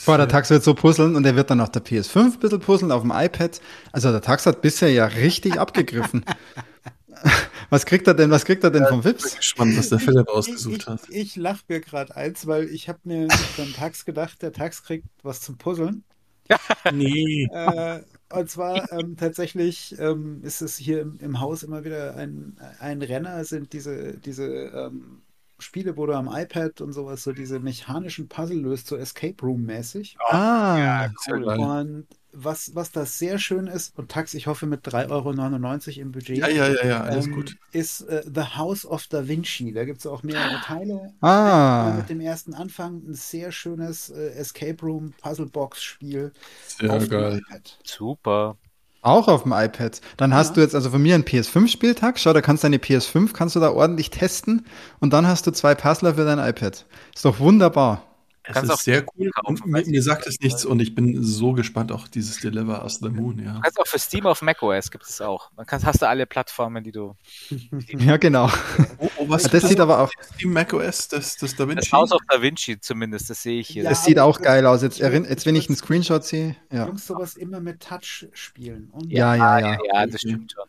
Boah, 0.07 0.17
der 0.17 0.27
Tax 0.27 0.49
wird 0.49 0.63
so 0.63 0.73
puzzeln 0.73 1.15
und 1.15 1.23
er 1.23 1.35
wird 1.35 1.51
dann 1.51 1.61
auf 1.61 1.69
der 1.69 1.83
PS5 1.83 2.17
ein 2.17 2.39
bisschen 2.39 2.59
puzzeln, 2.59 2.91
auf 2.91 3.03
dem 3.03 3.11
iPad. 3.11 3.61
Also 3.91 4.11
der 4.11 4.21
Tax 4.21 4.47
hat 4.47 4.61
bisher 4.63 4.91
ja 4.91 5.05
richtig 5.05 5.59
abgegriffen. 5.59 6.25
Was 7.69 7.85
kriegt 7.85 8.07
er 8.07 8.13
denn, 8.13 8.29
was 8.29 8.45
kriegt 8.45 8.63
er 8.63 8.69
denn 8.69 8.83
ja, 8.83 8.89
vom 8.89 9.03
Vips? 9.03 9.25
Ich 9.25 9.31
bin 9.31 9.37
gespannt, 9.39 9.77
was 9.77 9.89
der 9.89 9.99
Philipp 9.99 10.27
ausgesucht 10.29 10.81
ich, 10.81 10.87
hat. 10.87 11.01
Ich, 11.09 11.15
ich 11.15 11.35
lache 11.35 11.63
mir 11.67 11.81
gerade 11.81 12.15
eins, 12.15 12.45
weil 12.45 12.65
ich 12.65 12.87
habe 12.87 12.99
mir 13.03 13.27
beim 13.57 13.73
Tax 13.73 14.05
gedacht, 14.05 14.41
der 14.43 14.53
Tax 14.53 14.83
kriegt 14.83 15.07
was 15.23 15.41
zum 15.41 15.57
Puzzeln. 15.57 16.03
nee. 16.93 17.47
Äh, 17.51 18.01
und 18.31 18.49
zwar 18.49 18.91
ähm, 18.91 19.17
tatsächlich 19.17 19.95
ähm, 19.99 20.41
ist 20.43 20.61
es 20.61 20.77
hier 20.77 21.01
im, 21.01 21.17
im, 21.19 21.39
Haus 21.39 21.63
immer 21.63 21.83
wieder 21.83 22.15
ein, 22.15 22.57
ein 22.79 23.01
Renner, 23.01 23.43
sind 23.45 23.73
diese, 23.73 24.17
diese 24.19 24.45
ähm, 24.45 25.21
Spiele, 25.59 25.97
wo 25.97 26.05
du 26.05 26.13
am 26.13 26.29
iPad 26.31 26.81
und 26.81 26.93
sowas 26.93 27.23
so 27.23 27.31
diese 27.31 27.59
mechanischen 27.59 28.27
Puzzle 28.27 28.59
löst, 28.59 28.87
so 28.87 28.97
Escape 28.97 29.41
Room-mäßig. 29.41 30.17
Ah, 30.29 30.77
ja, 30.77 31.13
cool. 31.27 31.43
Und 31.43 32.07
was, 32.35 32.75
was 32.75 32.91
das 32.91 33.17
sehr 33.17 33.39
schön 33.39 33.67
ist, 33.67 33.97
und 33.97 34.11
Tax, 34.11 34.33
ich 34.33 34.47
hoffe 34.47 34.65
mit 34.65 34.85
3,99 34.85 35.09
Euro 35.11 36.01
im 36.01 36.11
Budget. 36.11 36.37
Ja, 36.37 36.47
ja, 36.47 36.67
ja, 36.67 36.85
ja 36.85 37.01
alles 37.01 37.27
ähm, 37.27 37.33
gut. 37.33 37.55
Ist 37.71 38.01
äh, 38.01 38.23
The 38.23 38.57
House 38.57 38.85
of 38.85 39.07
Da 39.07 39.27
Vinci. 39.27 39.71
Da 39.71 39.85
gibt 39.85 39.99
es 39.99 40.07
auch 40.07 40.23
mehrere 40.23 40.59
Teile. 40.61 41.13
Ah. 41.21 41.93
Mit 41.97 42.09
dem 42.09 42.19
ersten 42.19 42.53
Anfang 42.53 43.01
ein 43.07 43.13
sehr 43.13 43.51
schönes 43.51 44.09
äh, 44.09 44.29
Escape 44.31 44.77
Room 44.81 45.13
Puzzle 45.21 45.47
Box 45.47 45.81
Spiel. 45.81 46.31
Sehr 46.67 46.99
geil. 47.07 47.41
Super. 47.83 48.57
Auch 49.05 49.27
auf 49.27 49.43
dem 49.43 49.53
iPad. 49.53 50.01
Dann 50.17 50.33
hast 50.33 50.49
ja. 50.49 50.53
du 50.55 50.61
jetzt 50.61 50.73
also 50.73 50.89
von 50.89 51.01
mir 51.01 51.13
einen 51.13 51.25
PS5-Spieltag. 51.25 52.17
Schau, 52.17 52.33
da 52.33 52.41
kannst 52.41 52.63
du 52.63 52.65
deine 52.65 52.77
PS5, 52.77 53.33
kannst 53.33 53.55
du 53.55 53.59
da 53.59 53.71
ordentlich 53.71 54.09
testen. 54.09 54.65
Und 54.99 55.13
dann 55.13 55.27
hast 55.27 55.45
du 55.45 55.51
zwei 55.51 55.75
Puzzler 55.75 56.15
für 56.15 56.25
dein 56.25 56.39
iPad. 56.39 56.85
Ist 57.13 57.23
doch 57.23 57.39
wunderbar. 57.39 58.01
Es 58.47 58.63
ist 58.63 58.83
sehr 58.83 59.05
cool. 59.17 59.31
Und 59.43 59.65
mir, 59.65 59.85
mir 59.85 60.03
sagt 60.03 60.27
es 60.27 60.39
nichts 60.39 60.65
und 60.65 60.79
ich 60.79 60.93
bin 60.93 61.23
so 61.23 61.53
gespannt, 61.53 61.91
auch 61.91 62.07
dieses 62.07 62.39
Deliver 62.39 62.83
Us 62.83 62.99
the 62.99 63.09
Moon, 63.09 63.39
ja. 63.39 63.53
Du 63.53 63.61
kannst 63.61 63.79
auch 63.79 63.87
für 63.87 63.99
Steam 63.99 64.25
auf 64.25 64.41
macOS 64.41 64.91
gibt 64.91 65.05
es 65.05 65.21
auch. 65.21 65.51
Dann 65.55 65.65
kannst, 65.65 65.85
hast 65.85 66.01
du 66.01 66.07
alle 66.07 66.25
Plattformen, 66.25 66.83
die 66.83 66.91
du. 66.91 67.15
Die 67.49 67.97
ja, 68.05 68.17
genau. 68.17 68.49
Oh, 68.97 69.09
oh, 69.17 69.25
was 69.27 69.43
das 69.43 69.67
sieht 69.67 69.79
aber 69.79 69.99
auch. 69.99 70.11
Steam 70.35 70.53
macOS, 70.53 71.09
das, 71.09 71.35
das 71.35 71.55
Da 71.55 71.67
Vinci. 71.67 71.89
Das 71.89 71.91
Haus 71.91 72.11
auf 72.11 72.21
Da 72.29 72.41
Vinci 72.41 72.79
zumindest, 72.79 73.29
das 73.29 73.43
sehe 73.43 73.59
ich 73.59 73.67
hier. 73.67 73.83
Ja, 73.83 73.89
das 73.89 74.05
sieht 74.05 74.19
auch 74.19 74.41
geil 74.41 74.65
aus. 74.65 74.81
Jetzt, 74.81 74.99
jetzt 74.99 75.45
wenn 75.45 75.55
ich 75.55 75.67
einen 75.67 75.75
Screenshot 75.75 76.23
sehe. 76.23 76.55
Ja. 76.71 76.85
Jungs 76.85 77.05
sowas 77.05 77.35
immer 77.35 77.59
mit 77.59 77.81
Touch 77.81 78.27
spielen. 78.33 78.89
Und 78.91 79.11
ja, 79.11 79.35
ja, 79.35 79.59
ja, 79.59 79.67
ja. 79.71 79.77
Ja, 79.93 80.05
das 80.07 80.21
stimmt 80.21 80.53
schon. 80.53 80.63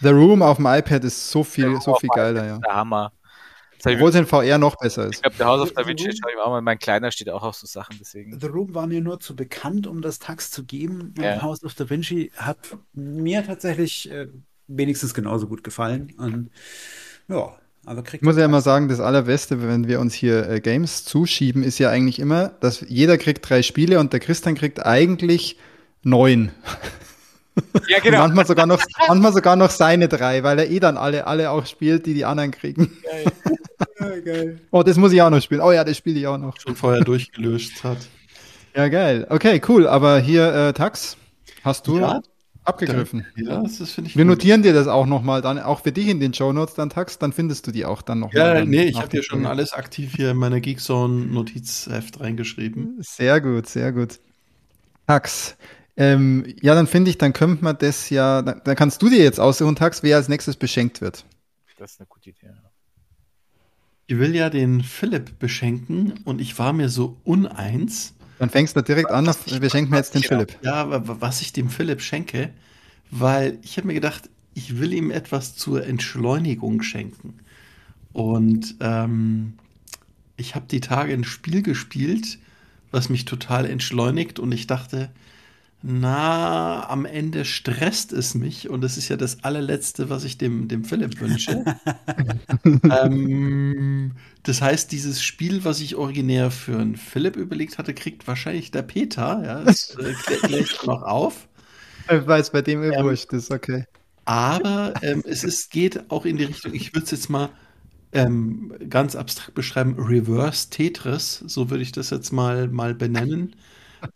The 0.00 0.10
Room 0.10 0.42
auf 0.42 0.56
dem 0.58 0.66
iPad 0.66 1.04
ist 1.04 1.30
so 1.30 1.42
viel, 1.42 1.80
so 1.80 1.96
viel 1.96 2.10
geiler, 2.10 2.46
ja. 2.46 2.58
Der 2.58 2.74
Hammer. 2.74 3.12
Obwohl 3.84 4.10
es 4.10 4.16
in 4.16 4.26
VR 4.26 4.58
noch 4.58 4.76
besser 4.76 5.06
ist. 5.06 5.16
Ich 5.16 5.22
glaube, 5.22 5.36
der 5.36 5.46
House 5.46 5.60
of 5.60 5.72
Da 5.72 5.86
Vinci 5.86 6.04
schaue 6.04 6.32
ich 6.32 6.38
auch 6.42 6.50
mal. 6.50 6.60
Mein 6.60 6.78
Kleiner 6.78 7.10
steht 7.10 7.30
auch 7.30 7.42
auf 7.42 7.54
so 7.54 7.66
Sachen, 7.66 7.96
deswegen. 8.00 8.38
The 8.38 8.46
Room 8.46 8.74
war 8.74 8.86
mir 8.86 9.00
nur 9.00 9.20
zu 9.20 9.36
bekannt, 9.36 9.86
um 9.86 10.02
das 10.02 10.18
Tax 10.18 10.50
zu 10.50 10.64
geben. 10.64 11.14
Ja. 11.18 11.42
House 11.42 11.62
of 11.64 11.74
Da 11.74 11.88
Vinci 11.88 12.32
hat 12.36 12.58
mir 12.92 13.44
tatsächlich 13.46 14.10
äh, 14.10 14.28
wenigstens 14.66 15.14
genauso 15.14 15.46
gut 15.46 15.64
gefallen. 15.64 16.12
Und 16.18 16.50
ja, 17.28 17.54
aber 17.84 18.02
kriegt. 18.02 18.22
Ich 18.22 18.26
muss 18.26 18.36
ja 18.36 18.44
immer 18.44 18.60
sagen, 18.60 18.88
das 18.88 19.00
Allerbeste, 19.00 19.62
wenn 19.62 19.88
wir 19.88 20.00
uns 20.00 20.14
hier 20.14 20.48
äh, 20.48 20.60
Games 20.60 21.04
zuschieben, 21.04 21.62
ist 21.62 21.78
ja 21.78 21.90
eigentlich 21.90 22.18
immer, 22.18 22.48
dass 22.60 22.84
jeder 22.88 23.16
kriegt 23.16 23.48
drei 23.48 23.62
Spiele 23.62 23.98
und 23.98 24.12
der 24.12 24.20
Christian 24.20 24.54
kriegt 24.54 24.84
eigentlich 24.84 25.58
neun. 26.02 26.50
Ja, 27.88 28.00
genau. 28.00 28.18
manchmal, 28.18 28.46
sogar 28.46 28.66
noch, 28.66 28.82
manchmal 29.08 29.32
sogar 29.32 29.56
noch 29.56 29.70
seine 29.70 30.08
drei, 30.08 30.42
weil 30.42 30.58
er 30.58 30.70
eh 30.70 30.80
dann 30.80 30.96
alle, 30.96 31.26
alle 31.26 31.50
auch 31.50 31.66
spielt, 31.66 32.06
die 32.06 32.14
die 32.14 32.24
anderen 32.24 32.50
kriegen. 32.50 32.90
Geil. 33.02 33.24
Ja, 34.00 34.20
geil. 34.20 34.60
Oh, 34.70 34.82
das 34.82 34.96
muss 34.96 35.12
ich 35.12 35.20
auch 35.22 35.30
noch 35.30 35.40
spielen. 35.40 35.60
Oh 35.60 35.72
ja, 35.72 35.84
das 35.84 35.96
spiele 35.96 36.18
ich 36.18 36.26
auch 36.26 36.38
noch. 36.38 36.58
Schon 36.60 36.76
vorher 36.76 37.02
durchgelöscht 37.02 37.82
hat. 37.82 37.98
Ja, 38.74 38.88
geil. 38.88 39.26
Okay, 39.28 39.60
cool. 39.68 39.86
Aber 39.88 40.18
hier, 40.20 40.54
äh, 40.54 40.72
Tax, 40.72 41.16
hast 41.64 41.86
du 41.88 41.98
ja, 41.98 42.20
abgegriffen. 42.64 43.26
Ja, 43.36 43.62
das 43.62 43.90
finde 43.90 44.10
ich. 44.10 44.16
Wir 44.16 44.24
gut. 44.24 44.34
notieren 44.34 44.62
dir 44.62 44.72
das 44.72 44.86
auch 44.86 45.06
nochmal, 45.06 45.42
dann 45.42 45.58
auch 45.58 45.80
für 45.80 45.92
dich 45.92 46.08
in 46.08 46.20
den 46.20 46.34
Show 46.34 46.52
Notes 46.52 46.74
dann 46.74 46.90
Tax, 46.90 47.18
dann 47.18 47.32
findest 47.32 47.66
du 47.66 47.72
die 47.72 47.84
auch 47.84 48.02
dann 48.02 48.20
nochmal. 48.20 48.58
Ja, 48.58 48.64
nee, 48.64 48.84
ich 48.84 48.98
habe 48.98 49.08
dir 49.08 49.22
schon 49.22 49.46
alles 49.46 49.72
aktiv 49.72 50.14
hier 50.14 50.30
in 50.30 50.36
meine 50.36 50.60
Geekzone-Notizheft 50.60 52.20
reingeschrieben. 52.20 52.98
Sehr 53.00 53.40
gut, 53.40 53.68
sehr 53.68 53.92
gut. 53.92 54.20
Tax, 55.06 55.56
ähm, 55.98 56.46
ja, 56.62 56.76
dann 56.76 56.86
finde 56.86 57.10
ich, 57.10 57.18
dann 57.18 57.32
könnte 57.32 57.64
man 57.64 57.76
das 57.76 58.08
ja, 58.08 58.40
dann, 58.40 58.60
dann, 58.64 58.76
kannst 58.76 59.02
du 59.02 59.08
dir 59.08 59.18
jetzt 59.18 59.40
aussuchen, 59.40 59.74
Tax, 59.74 60.04
wer 60.04 60.16
als 60.16 60.28
nächstes 60.28 60.56
beschenkt 60.56 61.00
wird. 61.00 61.24
Das 61.76 61.92
ist 61.92 62.00
eine 62.00 62.06
gute 62.06 62.30
Idee. 62.30 62.50
Ich 64.06 64.16
will 64.16 64.34
ja 64.34 64.48
den 64.48 64.82
Philipp 64.82 65.40
beschenken 65.40 66.14
und 66.24 66.40
ich 66.40 66.56
war 66.56 66.72
mir 66.72 66.88
so 66.88 67.16
uneins. 67.24 68.14
Dann 68.38 68.48
fängst 68.48 68.76
du 68.76 68.80
direkt 68.80 69.10
an, 69.10 69.26
wir 69.26 69.70
schenken 69.70 69.90
mir 69.90 69.96
jetzt 69.96 70.14
den 70.14 70.22
Philipp. 70.22 70.56
Ja, 70.62 70.86
was 71.20 71.40
ich 71.40 71.52
dem 71.52 71.68
Philipp 71.68 72.00
schenke, 72.00 72.50
weil 73.10 73.58
ich 73.62 73.76
habe 73.76 73.88
mir 73.88 73.94
gedacht, 73.94 74.30
ich 74.54 74.78
will 74.78 74.92
ihm 74.92 75.10
etwas 75.10 75.56
zur 75.56 75.84
Entschleunigung 75.84 76.80
schenken. 76.82 77.40
Und 78.12 78.76
ähm, 78.80 79.54
ich 80.36 80.54
habe 80.54 80.66
die 80.70 80.80
Tage 80.80 81.12
ein 81.12 81.24
Spiel 81.24 81.62
gespielt, 81.62 82.38
was 82.92 83.08
mich 83.08 83.24
total 83.24 83.66
entschleunigt 83.66 84.38
und 84.38 84.52
ich 84.52 84.68
dachte, 84.68 85.10
na, 85.80 86.88
am 86.88 87.04
Ende 87.04 87.44
stresst 87.44 88.12
es 88.12 88.34
mich 88.34 88.68
und 88.68 88.80
das 88.80 88.96
ist 88.96 89.08
ja 89.08 89.16
das 89.16 89.44
allerletzte, 89.44 90.10
was 90.10 90.24
ich 90.24 90.36
dem, 90.36 90.66
dem 90.66 90.84
Philipp 90.84 91.20
wünsche. 91.20 91.64
ähm, 92.64 94.12
das 94.42 94.60
heißt, 94.60 94.90
dieses 94.90 95.22
Spiel, 95.22 95.64
was 95.64 95.80
ich 95.80 95.94
originär 95.94 96.50
für 96.50 96.78
einen 96.78 96.96
Philipp 96.96 97.36
überlegt 97.36 97.78
hatte, 97.78 97.94
kriegt 97.94 98.26
wahrscheinlich 98.26 98.72
der 98.72 98.82
Peter. 98.82 99.42
Ja, 99.44 99.62
das 99.62 99.96
äh, 99.96 100.12
kläre 100.42 100.62
ich 100.62 100.82
noch 100.84 101.02
auf. 101.02 101.48
Ich 102.10 102.26
weiß, 102.26 102.50
bei 102.50 102.62
dem 102.62 102.82
ähm, 102.82 103.04
wurscht 103.04 103.32
ist, 103.32 103.52
okay. 103.52 103.84
Aber 104.24 104.94
ähm, 105.02 105.22
es 105.26 105.44
ist, 105.44 105.70
geht 105.70 106.10
auch 106.10 106.24
in 106.26 106.38
die 106.38 106.44
Richtung, 106.44 106.74
ich 106.74 106.92
würde 106.92 107.04
es 107.04 107.12
jetzt 107.12 107.30
mal 107.30 107.50
ähm, 108.12 108.72
ganz 108.88 109.14
abstrakt 109.14 109.54
beschreiben, 109.54 109.94
Reverse 109.98 110.70
Tetris, 110.70 111.44
so 111.46 111.70
würde 111.70 111.82
ich 111.82 111.92
das 111.92 112.10
jetzt 112.10 112.32
mal, 112.32 112.68
mal 112.68 112.94
benennen. 112.94 113.54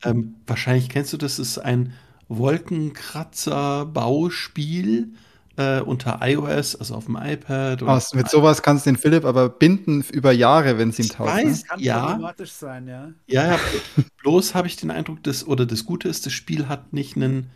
Ähm, 0.05 0.35
wahrscheinlich 0.47 0.89
kennst 0.89 1.13
du 1.13 1.17
das, 1.17 1.39
ist 1.39 1.59
ein 1.59 1.93
Wolkenkratzer-Bauspiel 2.29 5.13
äh, 5.57 5.81
unter 5.81 6.21
iOS, 6.23 6.77
also 6.77 6.95
auf 6.95 7.07
dem 7.07 7.17
iPad. 7.17 7.83
Oder 7.83 8.03
mit 8.15 8.31
sowas 8.31 8.63
kannst 8.63 8.87
du 8.87 8.91
den 8.91 8.97
Philipp 8.97 9.25
aber 9.25 9.49
binden 9.49 10.05
über 10.13 10.33
Jahre, 10.33 10.79
wenn 10.79 10.91
es 10.91 10.99
ihm 10.99 11.09
taugt. 11.09 11.35
Ne? 11.35 11.51
Weiß, 11.51 11.65
kann 11.65 11.81
ja. 11.81 12.07
problematisch 12.07 12.53
sein, 12.53 12.89
ja. 12.89 13.13
Ja, 13.27 13.53
ja 13.53 13.59
bloß 14.23 14.55
habe 14.55 14.67
ich 14.67 14.77
den 14.77 14.91
Eindruck, 14.91 15.23
dass, 15.23 15.47
oder 15.47 15.67
das 15.67 15.85
Gute 15.85 16.09
ist, 16.09 16.27
das 16.27 16.33
Spiel 16.33 16.69
hat 16.69 16.93
nicht 16.93 17.17
einen 17.17 17.51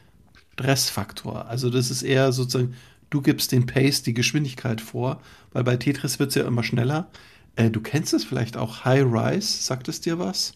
Stressfaktor. 0.54 1.46
Also 1.46 1.70
das 1.70 1.90
ist 1.90 2.02
eher 2.02 2.32
sozusagen, 2.32 2.74
du 3.10 3.22
gibst 3.22 3.52
den 3.52 3.66
Pace, 3.66 4.02
die 4.02 4.14
Geschwindigkeit 4.14 4.80
vor, 4.80 5.20
weil 5.52 5.64
bei 5.64 5.76
Tetris 5.76 6.18
wird 6.18 6.30
es 6.30 6.34
ja 6.34 6.46
immer 6.46 6.62
schneller. 6.62 7.08
Äh, 7.56 7.70
du 7.70 7.80
kennst 7.80 8.12
es 8.12 8.24
vielleicht 8.24 8.56
auch, 8.56 8.84
High 8.84 9.04
Rise, 9.04 9.62
sagt 9.62 9.88
es 9.88 10.00
dir 10.00 10.18
was? 10.18 10.54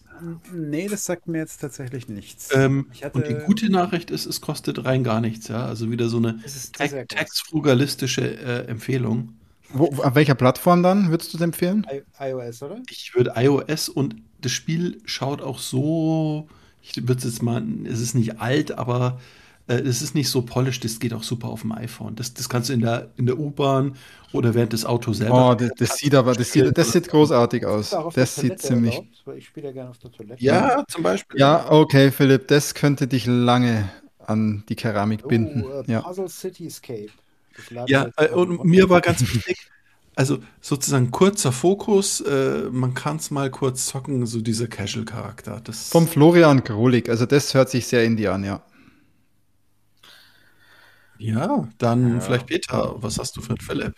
Nee, 0.53 0.87
das 0.87 1.05
sagt 1.05 1.27
mir 1.27 1.39
jetzt 1.39 1.59
tatsächlich 1.59 2.07
nichts. 2.07 2.49
Ähm, 2.53 2.87
hatte, 3.01 3.17
und 3.17 3.27
die 3.27 3.35
gute 3.45 3.71
Nachricht 3.71 4.11
ist, 4.11 4.25
es 4.25 4.41
kostet 4.41 4.85
rein 4.85 5.03
gar 5.03 5.21
nichts, 5.21 5.47
ja. 5.47 5.65
Also 5.65 5.91
wieder 5.91 6.09
so 6.09 6.17
eine 6.17 6.39
textfrugalistische 7.07 8.21
äh, 8.21 8.67
Empfehlung. 8.67 9.33
Wo, 9.73 9.85
auf 9.85 10.15
welcher 10.15 10.35
Plattform 10.35 10.83
dann 10.83 11.11
würdest 11.11 11.33
du 11.33 11.37
es 11.37 11.43
empfehlen? 11.43 11.85
I 11.91 12.01
iOS, 12.19 12.61
oder? 12.63 12.81
Ich 12.89 13.13
würde 13.15 13.33
iOS 13.35 13.89
und 13.89 14.15
das 14.41 14.51
Spiel 14.51 15.01
schaut 15.05 15.41
auch 15.41 15.59
so, 15.59 16.47
ich 16.81 16.95
würde 16.97 17.19
es 17.19 17.23
jetzt 17.23 17.43
mal, 17.43 17.63
es 17.85 18.01
ist 18.01 18.15
nicht 18.15 18.39
alt, 18.39 18.71
aber 18.77 19.19
äh, 19.19 19.40
es 19.67 20.01
ist 20.01 20.15
nicht 20.15 20.29
so 20.29 20.41
polished, 20.41 20.83
das 20.83 20.99
geht 20.99 21.13
auch 21.13 21.23
super 21.23 21.47
auf 21.47 21.61
dem 21.61 21.71
iPhone. 21.71 22.15
Das, 22.15 22.33
das 22.33 22.49
kannst 22.49 22.69
du 22.69 22.73
in 22.73 22.81
der, 22.81 23.09
in 23.17 23.25
der 23.25 23.39
U-Bahn 23.39 23.95
oder 24.33 24.53
während 24.53 24.73
des 24.73 24.85
Autos 24.85 25.17
selber. 25.17 25.51
Oh, 25.51 25.55
das, 25.55 25.71
das 25.77 25.97
sieht 25.97 26.15
aber, 26.15 26.33
das 26.33 26.51
sieht, 26.51 26.77
das 26.77 26.91
sieht 26.91 27.07
großartig 27.07 27.65
aus. 27.65 27.95
Das 28.13 28.35
sieht 28.35 28.59
ziemlich. 28.59 28.95
Erlaubt, 28.95 29.37
ich 29.37 29.45
spiele 29.45 29.67
ja 29.67 29.73
gerne 29.73 29.89
auf 29.91 29.97
der 29.99 30.11
Toilette. 30.11 30.43
Ja, 30.43 30.83
zum 30.87 31.03
Beispiel. 31.03 31.39
Ja, 31.39 31.71
okay, 31.71 32.11
Philipp, 32.11 32.47
das 32.47 32.73
könnte 32.73 33.07
dich 33.07 33.25
lange 33.25 33.89
an 34.19 34.63
die 34.69 34.75
Keramik 34.75 35.27
binden. 35.27 35.63
Oh, 35.63 35.83
ja. 35.87 36.01
Puzzle 36.01 36.29
Cityscape. 36.29 37.09
Ja, 37.87 38.09
äh, 38.17 38.29
und 38.29 38.63
mir 38.63 38.89
war 38.89 39.01
ganz 39.01 39.21
wichtig, 39.21 39.57
Also 40.15 40.39
sozusagen 40.59 41.09
kurzer 41.11 41.51
Fokus, 41.53 42.19
äh, 42.21 42.63
man 42.69 42.93
kann 42.93 43.15
es 43.15 43.31
mal 43.31 43.49
kurz 43.49 43.85
zocken, 43.85 44.25
so 44.25 44.41
dieser 44.41 44.67
Casual-Charakter. 44.67 45.61
Vom 45.71 46.07
Florian 46.07 46.63
Grolik, 46.63 47.07
also 47.07 47.25
das 47.25 47.53
hört 47.53 47.69
sich 47.69 47.87
sehr 47.87 48.03
indie 48.03 48.27
an, 48.27 48.43
ja. 48.43 48.61
Ja, 51.21 51.67
dann 51.77 52.15
ja. 52.15 52.19
vielleicht 52.19 52.47
Peter, 52.47 52.95
was 52.97 53.19
hast 53.19 53.37
du 53.37 53.41
für 53.41 53.51
einen 53.51 53.59
Philipp? 53.59 53.93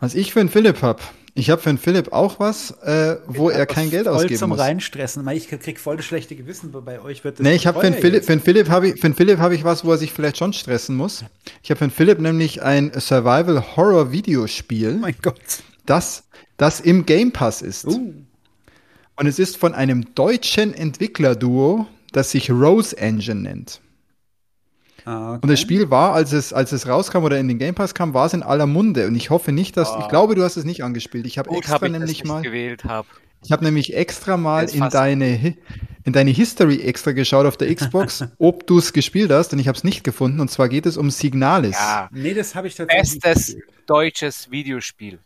Was 0.00 0.14
ich 0.14 0.34
für 0.34 0.40
einen 0.40 0.50
Philipp 0.50 0.82
habe? 0.82 1.00
Ich 1.36 1.50
habe 1.50 1.60
für 1.60 1.70
einen 1.70 1.78
Philipp 1.78 2.12
auch 2.12 2.38
was, 2.38 2.72
äh, 2.82 3.16
wo 3.26 3.48
er 3.48 3.64
kein 3.64 3.90
Geld 3.90 4.04
voll 4.04 4.14
ausgeben 4.14 4.38
zum 4.38 4.50
muss. 4.50 4.58
Reinstressen. 4.58 5.26
Ich 5.28 5.48
krieg 5.48 5.80
voll 5.80 5.96
das 5.96 6.04
schlechte 6.04 6.36
Gewissen, 6.36 6.72
bei 6.72 7.00
euch 7.00 7.24
wird 7.24 7.38
das. 7.38 7.44
Nee, 7.44 7.54
ich 7.54 7.66
habe 7.66 7.80
für 7.80 7.86
einen 7.86 7.96
Philipp, 7.96 8.24
für 8.24 8.32
einen 8.32 8.42
Philipp 8.42 8.68
habe 8.68 8.88
ich, 8.88 9.00
für 9.00 9.06
einen 9.06 9.14
Philipp 9.14 9.38
habe 9.38 9.54
ich 9.54 9.64
was, 9.64 9.84
wo 9.84 9.92
er 9.92 9.98
sich 9.98 10.12
vielleicht 10.12 10.36
schon 10.36 10.52
stressen 10.52 10.94
muss. 10.94 11.24
Ich 11.62 11.70
habe 11.70 11.78
für 11.78 11.84
einen 11.84 11.90
Philipp 11.90 12.20
nämlich 12.20 12.62
ein 12.62 12.92
Survival 13.00 13.76
Horror 13.76 14.12
Videospiel. 14.12 14.96
Oh 14.96 15.00
mein 15.00 15.16
Gott. 15.22 15.40
Das, 15.86 16.24
das 16.58 16.80
im 16.80 17.06
Game 17.06 17.32
Pass 17.32 17.62
ist. 17.62 17.86
Uh. 17.86 18.12
Und 19.16 19.26
es 19.26 19.38
ist 19.38 19.56
von 19.56 19.74
einem 19.74 20.14
deutschen 20.14 20.74
Entwicklerduo, 20.74 21.86
das 22.12 22.30
sich 22.30 22.50
Rose 22.50 22.96
Engine 22.96 23.40
nennt. 23.40 23.80
Ah, 25.04 25.32
okay. 25.34 25.40
Und 25.42 25.50
das 25.50 25.60
Spiel 25.60 25.90
war, 25.90 26.14
als 26.14 26.32
es, 26.32 26.52
als 26.52 26.72
es 26.72 26.86
rauskam 26.86 27.24
oder 27.24 27.38
in 27.38 27.48
den 27.48 27.58
Game 27.58 27.74
Pass 27.74 27.94
kam, 27.94 28.14
war 28.14 28.26
es 28.26 28.32
in 28.32 28.42
aller 28.42 28.66
Munde. 28.66 29.06
Und 29.06 29.14
ich 29.14 29.30
hoffe 29.30 29.52
nicht, 29.52 29.76
dass, 29.76 29.90
oh. 29.90 29.98
ich 30.00 30.08
glaube, 30.08 30.34
du 30.34 30.42
hast 30.42 30.56
es 30.56 30.64
nicht 30.64 30.82
angespielt. 30.82 31.26
Ich 31.26 31.38
habe 31.38 31.50
extra 31.50 31.74
hab 31.74 31.82
ich 31.82 31.92
nämlich 31.92 32.24
mal, 32.24 32.42
gewählt 32.42 32.84
hab. 32.84 33.06
ich 33.42 33.52
habe 33.52 33.64
nämlich 33.64 33.94
extra 33.94 34.36
mal 34.36 34.68
in 34.70 34.88
deine, 34.88 35.56
in 36.04 36.12
deine 36.12 36.30
History 36.30 36.80
extra 36.80 37.12
geschaut 37.12 37.46
auf 37.46 37.56
der 37.56 37.74
Xbox, 37.74 38.24
ob 38.38 38.66
du 38.66 38.78
es 38.78 38.92
gespielt 38.92 39.30
hast. 39.30 39.52
Und 39.52 39.58
ich 39.58 39.68
habe 39.68 39.76
es 39.76 39.84
nicht 39.84 40.04
gefunden. 40.04 40.40
Und 40.40 40.50
zwar 40.50 40.68
geht 40.68 40.86
es 40.86 40.96
um 40.96 41.10
Signalis. 41.10 41.76
Ja. 41.78 42.08
Nee, 42.10 42.32
das 42.32 42.54
habe 42.54 42.68
ich 42.68 42.74
tatsächlich 42.74 43.20
Bestes 43.20 43.56
deutsches 43.86 44.50
Videospiel. 44.50 45.18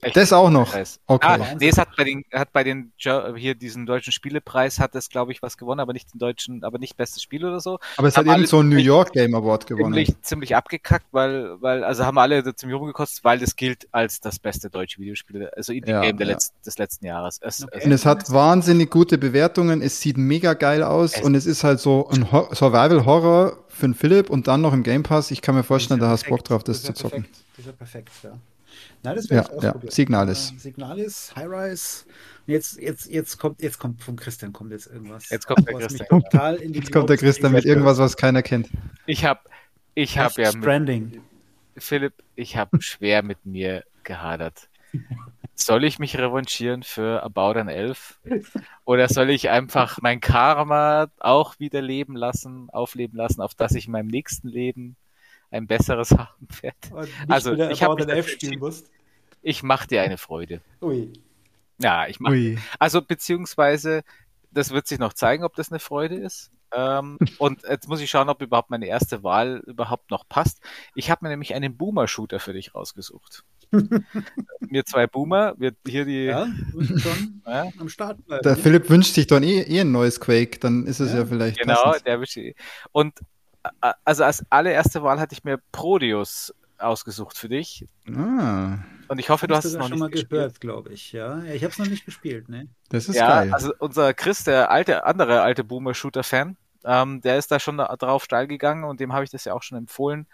Das 0.00 0.32
auch 0.32 0.50
noch. 0.50 0.74
Okay. 1.06 1.26
Ah, 1.26 1.56
nee, 1.58 1.68
es 1.68 1.78
hat 1.78 1.88
bei 1.96 2.04
den, 2.04 2.24
hat 2.32 2.52
bei 2.52 2.64
den 2.64 2.92
hier 2.96 3.54
diesen 3.54 3.86
deutschen 3.86 4.12
Spielepreis 4.12 4.78
hat 4.78 4.94
es, 4.94 5.08
glaube 5.08 5.32
ich, 5.32 5.42
was 5.42 5.56
gewonnen, 5.56 5.80
aber 5.80 5.92
nicht 5.92 6.12
den 6.12 6.18
deutschen, 6.18 6.64
aber 6.64 6.78
nicht 6.78 6.96
bestes 6.96 7.22
Spiel 7.22 7.44
oder 7.44 7.60
so. 7.60 7.78
Aber 7.96 8.08
es 8.08 8.16
hat 8.16 8.26
eben 8.26 8.46
so 8.46 8.58
einen 8.58 8.68
New 8.68 8.76
York 8.76 9.12
Game 9.12 9.34
Award 9.34 9.66
gewonnen. 9.66 9.94
Ziemlich, 9.94 10.20
ziemlich 10.22 10.56
abgekackt, 10.56 11.06
weil, 11.12 11.60
weil, 11.60 11.82
also 11.82 12.04
haben 12.04 12.18
alle 12.18 12.54
ziemlich 12.54 12.78
rumgekostet, 12.78 13.24
weil 13.24 13.38
das 13.38 13.56
gilt 13.56 13.88
als 13.90 14.20
das 14.20 14.38
beste 14.38 14.68
deutsche 14.70 15.00
Videospiel, 15.00 15.48
also 15.56 15.72
Indie 15.72 15.92
Game 15.92 16.02
ja, 16.02 16.26
ja. 16.26 16.32
Letzt, 16.32 16.54
des 16.64 16.78
letzten 16.78 17.06
Jahres. 17.06 17.38
Es, 17.40 17.64
okay. 17.64 17.84
Und 17.84 17.92
es 17.92 18.04
hat 18.04 18.30
wahnsinnig 18.30 18.90
gute 18.90 19.18
Bewertungen, 19.18 19.80
es 19.80 20.00
sieht 20.00 20.18
mega 20.18 20.54
geil 20.54 20.82
aus 20.82 21.16
es 21.16 21.22
und 21.22 21.34
es 21.34 21.46
ist 21.46 21.64
halt 21.64 21.80
so 21.80 22.08
ein 22.10 22.30
Ho 22.32 22.48
Survival 22.52 23.06
Horror 23.06 23.58
für 23.68 23.86
einen 23.86 23.94
Philipp 23.94 24.30
und 24.30 24.46
dann 24.46 24.60
noch 24.60 24.72
im 24.72 24.82
Game 24.82 25.02
Pass. 25.02 25.30
Ich 25.30 25.42
kann 25.42 25.54
mir 25.54 25.64
vorstellen, 25.64 26.00
da 26.00 26.08
hast 26.08 26.26
du 26.26 26.30
Bock 26.30 26.44
drauf, 26.44 26.62
das, 26.62 26.82
das 26.82 26.94
zu 26.94 27.02
zocken. 27.02 27.24
Perfekt. 27.24 27.46
Das 27.56 27.58
ist 27.58 27.66
ja 27.66 27.72
perfekt, 27.72 28.10
ja. 28.22 28.30
Na, 29.02 29.14
das 29.14 29.28
ja, 29.28 29.44
ich 29.56 29.62
ja. 29.62 29.74
Signalis. 29.88 30.52
Signalis, 30.58 31.34
High-Rise. 31.36 32.06
Jetzt, 32.46 32.80
jetzt, 32.80 33.06
jetzt 33.06 33.38
kommt, 33.38 33.60
jetzt 33.62 33.78
kommt 33.78 34.02
vom 34.02 34.16
Christian 34.16 34.52
kommt 34.52 34.72
jetzt 34.72 34.86
irgendwas. 34.86 35.28
Jetzt 35.30 35.46
kommt 35.46 35.66
der 35.66 35.78
Christian. 35.78 36.08
Total 36.08 36.56
in 36.56 36.72
die 36.72 36.80
jetzt 36.80 36.92
kommt 36.92 37.10
der 37.10 37.16
Christian 37.16 37.52
mit 37.52 37.64
irgendwas, 37.64 37.98
was 37.98 38.16
keiner 38.16 38.42
kennt. 38.42 38.68
Ich 39.06 39.24
habe, 39.24 39.40
ich 39.94 40.18
habe 40.18 40.42
ja 40.42 40.50
Stranding. 40.50 41.20
Philipp, 41.76 42.14
ich 42.34 42.56
habe 42.56 42.80
schwer 42.82 43.22
mit 43.22 43.44
mir 43.44 43.84
gehadert. 44.04 44.68
Soll 45.54 45.84
ich 45.84 45.98
mich 45.98 46.18
revanchieren 46.18 46.82
für 46.82 47.22
About 47.22 47.58
an 47.58 47.68
Elf? 47.68 48.20
Oder 48.84 49.08
soll 49.08 49.30
ich 49.30 49.48
einfach 49.48 49.98
mein 50.02 50.20
Karma 50.20 51.08
auch 51.18 51.58
wieder 51.58 51.80
leben 51.80 52.14
lassen, 52.14 52.68
aufleben 52.70 53.16
lassen, 53.16 53.40
auf 53.40 53.54
das 53.54 53.74
ich 53.74 53.86
in 53.86 53.92
meinem 53.92 54.08
nächsten 54.08 54.48
Leben 54.48 54.96
ein 55.50 55.66
besseres 55.66 56.10
haben 56.18 56.48
werde? 56.60 57.08
Also, 57.28 57.52
ich 57.54 57.82
habe 57.82 58.08
Elf 58.08 58.28
spielen 58.28 58.58
musst. 58.58 58.90
Ich 59.42 59.62
mache 59.62 59.86
dir 59.86 60.02
eine 60.02 60.18
Freude. 60.18 60.60
Ui. 60.82 61.12
Ja, 61.78 62.06
ich 62.08 62.20
mache. 62.20 62.56
Also, 62.78 63.02
beziehungsweise, 63.02 64.02
das 64.50 64.70
wird 64.70 64.86
sich 64.86 64.98
noch 64.98 65.12
zeigen, 65.12 65.44
ob 65.44 65.54
das 65.54 65.70
eine 65.70 65.78
Freude 65.78 66.16
ist. 66.16 66.50
Ähm, 66.72 67.18
und 67.38 67.62
jetzt 67.68 67.88
muss 67.88 68.00
ich 68.00 68.10
schauen, 68.10 68.28
ob 68.28 68.42
überhaupt 68.42 68.70
meine 68.70 68.86
erste 68.86 69.22
Wahl 69.22 69.62
überhaupt 69.66 70.10
noch 70.10 70.28
passt. 70.28 70.60
Ich 70.94 71.10
habe 71.10 71.24
mir 71.24 71.30
nämlich 71.30 71.54
einen 71.54 71.76
Boomer-Shooter 71.76 72.40
für 72.40 72.52
dich 72.52 72.74
rausgesucht. 72.74 73.44
mir 74.60 74.84
zwei 74.84 75.06
Boomer, 75.06 75.54
wird 75.58 75.76
hier 75.86 76.04
die. 76.04 76.24
Ja, 76.24 76.46
schon 76.72 77.42
ja. 77.46 77.68
am 77.78 77.88
Start 77.88 78.24
bleiben. 78.24 78.42
Der? 78.44 78.56
Philipp 78.56 78.88
wünscht 78.88 79.14
sich 79.14 79.26
dann 79.26 79.42
eh, 79.42 79.62
eh 79.62 79.80
ein 79.80 79.90
neues 79.90 80.20
Quake, 80.20 80.58
dann 80.60 80.86
ist 80.86 81.00
es 81.00 81.12
ja, 81.12 81.20
ja 81.20 81.26
vielleicht. 81.26 81.58
Genau, 81.58 81.82
passend. 81.82 82.06
der 82.06 82.20
wünscht. 82.20 82.38
Und 82.92 83.20
also 84.04 84.24
als 84.24 84.44
allererste 84.50 85.02
Wahl 85.02 85.20
hatte 85.20 85.34
ich 85.34 85.44
mir 85.44 85.58
Prodeus 85.72 86.54
ausgesucht 86.78 87.38
für 87.38 87.48
dich. 87.48 87.86
Ah. 88.14 88.78
Und 89.08 89.18
ich 89.18 89.30
hoffe, 89.30 89.46
du 89.46 89.54
hast 89.54 89.64
es 89.64 89.74
noch 89.74 89.88
schon 89.88 89.98
mal 89.98 90.10
gespielt. 90.10 90.30
gehört, 90.30 90.60
glaube 90.60 90.92
ich. 90.92 91.12
Ja, 91.12 91.42
ich 91.44 91.62
habe 91.62 91.72
es 91.72 91.78
noch 91.78 91.86
nicht 91.86 92.04
gespielt. 92.04 92.48
Ne? 92.48 92.68
Das 92.88 93.08
ist 93.08 93.16
ja, 93.16 93.28
geil. 93.28 93.52
Also 93.52 93.72
unser 93.78 94.14
Chris, 94.14 94.44
der 94.44 94.70
alte, 94.70 95.04
andere 95.04 95.42
alte 95.42 95.64
Boomer-Shooter-Fan, 95.64 96.56
ähm, 96.84 97.20
der 97.20 97.38
ist 97.38 97.50
da 97.50 97.60
schon 97.60 97.78
drauf 97.78 98.24
steil 98.24 98.46
gegangen 98.46 98.84
und 98.84 99.00
dem 99.00 99.12
habe 99.12 99.24
ich 99.24 99.30
das 99.30 99.44
ja 99.44 99.54
auch 99.54 99.62
schon 99.62 99.78
empfohlen. 99.78 100.26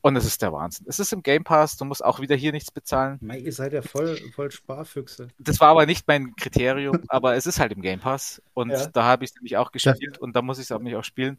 Und 0.00 0.14
es 0.16 0.24
ist 0.24 0.42
der 0.42 0.52
Wahnsinn. 0.52 0.86
Es 0.88 1.00
ist 1.00 1.12
im 1.12 1.22
Game 1.22 1.42
Pass, 1.42 1.76
du 1.76 1.84
musst 1.84 2.04
auch 2.04 2.20
wieder 2.20 2.36
hier 2.36 2.52
nichts 2.52 2.70
bezahlen. 2.70 3.18
Mei, 3.20 3.38
ihr 3.38 3.52
seid 3.52 3.72
ja 3.72 3.82
voll, 3.82 4.16
voll 4.34 4.50
Sparfüchse. 4.50 5.28
Das 5.38 5.58
war 5.60 5.68
aber 5.68 5.86
nicht 5.86 6.06
mein 6.06 6.36
Kriterium, 6.36 7.00
aber 7.08 7.34
es 7.34 7.46
ist 7.46 7.58
halt 7.58 7.72
im 7.72 7.82
Game 7.82 7.98
Pass. 7.98 8.40
Und 8.54 8.70
ja. 8.70 8.86
da 8.86 9.04
habe 9.04 9.24
ich 9.24 9.30
es 9.30 9.36
nämlich 9.36 9.56
auch 9.56 9.72
gespielt 9.72 10.14
ja. 10.14 10.20
und 10.20 10.36
da 10.36 10.42
muss 10.42 10.58
ich 10.58 10.64
es 10.64 10.72
auch 10.72 10.80
nicht 10.80 10.94
auch 10.94 11.04
spielen. 11.04 11.38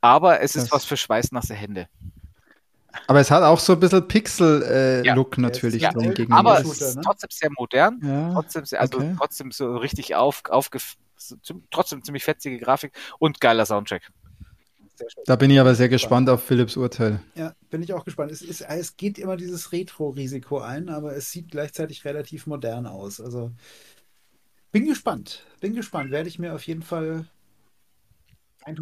Aber 0.00 0.40
es 0.40 0.56
ist 0.56 0.64
das 0.64 0.72
was 0.72 0.84
für 0.84 0.96
schweißnasse 0.96 1.54
Hände. 1.54 1.88
Aber 3.06 3.20
es 3.20 3.30
hat 3.30 3.42
auch 3.42 3.60
so 3.60 3.74
ein 3.74 3.80
bisschen 3.80 4.08
Pixel-Look 4.08 4.66
äh, 4.66 5.40
ja, 5.40 5.42
natürlich 5.42 5.82
ja, 5.82 5.92
drin 5.92 6.14
gegenüber. 6.14 6.36
Aber 6.36 6.60
es 6.60 6.80
ist 6.80 6.96
ne? 6.96 7.02
trotzdem 7.04 7.30
sehr 7.30 7.50
modern. 7.56 8.00
Ja, 8.02 8.32
trotzdem 8.32 8.64
sehr, 8.64 8.80
also 8.80 8.98
okay. 8.98 9.14
trotzdem 9.18 9.52
so 9.52 9.76
richtig 9.76 10.14
auf, 10.14 10.42
aufge, 10.48 10.78
trotzdem 11.70 12.02
ziemlich 12.02 12.24
fetzige 12.24 12.58
Grafik 12.58 12.92
und 13.18 13.40
geiler 13.40 13.66
Soundtrack. 13.66 14.10
Da 15.26 15.36
bin 15.36 15.50
ich 15.50 15.60
aber 15.60 15.74
sehr 15.74 15.88
gespannt 15.88 16.28
auf 16.28 16.42
Philips 16.42 16.76
Urteil. 16.76 17.20
Ja, 17.34 17.54
bin 17.70 17.82
ich 17.82 17.92
auch 17.92 18.04
gespannt. 18.04 18.32
Es, 18.32 18.42
ist, 18.42 18.62
es 18.62 18.96
geht 18.96 19.18
immer 19.18 19.36
dieses 19.36 19.72
Retro-Risiko 19.72 20.58
ein, 20.58 20.88
aber 20.88 21.16
es 21.16 21.30
sieht 21.30 21.50
gleichzeitig 21.50 22.04
relativ 22.04 22.46
modern 22.46 22.86
aus. 22.86 23.20
Also 23.20 23.52
bin 24.72 24.86
gespannt. 24.86 25.44
Bin 25.60 25.74
gespannt. 25.74 26.10
Werde 26.10 26.28
ich 26.28 26.38
mir 26.38 26.54
auf 26.54 26.66
jeden 26.66 26.82
Fall 26.82 27.26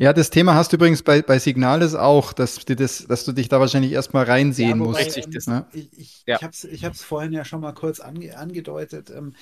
ja, 0.00 0.12
das 0.12 0.30
Thema 0.30 0.54
hast 0.54 0.72
du 0.72 0.76
übrigens 0.76 1.02
bei, 1.02 1.22
bei 1.22 1.38
Signales 1.38 1.94
auch, 1.94 2.32
dass 2.32 2.64
du, 2.64 2.74
das, 2.74 3.06
dass 3.06 3.24
du 3.24 3.32
dich 3.32 3.48
da 3.48 3.60
wahrscheinlich 3.60 3.92
erstmal 3.92 4.24
reinsehen 4.24 4.70
ja, 4.70 4.76
musst. 4.76 4.98
Richtig, 4.98 5.26
das, 5.30 5.46
ne? 5.46 5.66
Ich, 5.72 5.92
ich, 5.96 6.22
ja. 6.26 6.36
ich 6.36 6.42
habe 6.42 6.52
es 6.52 6.64
ich 6.64 7.02
vorhin 7.02 7.32
ja 7.32 7.44
schon 7.44 7.60
mal 7.60 7.72
kurz 7.72 8.00
ange, 8.00 8.36
angedeutet, 8.36 9.10
ähm, 9.10 9.34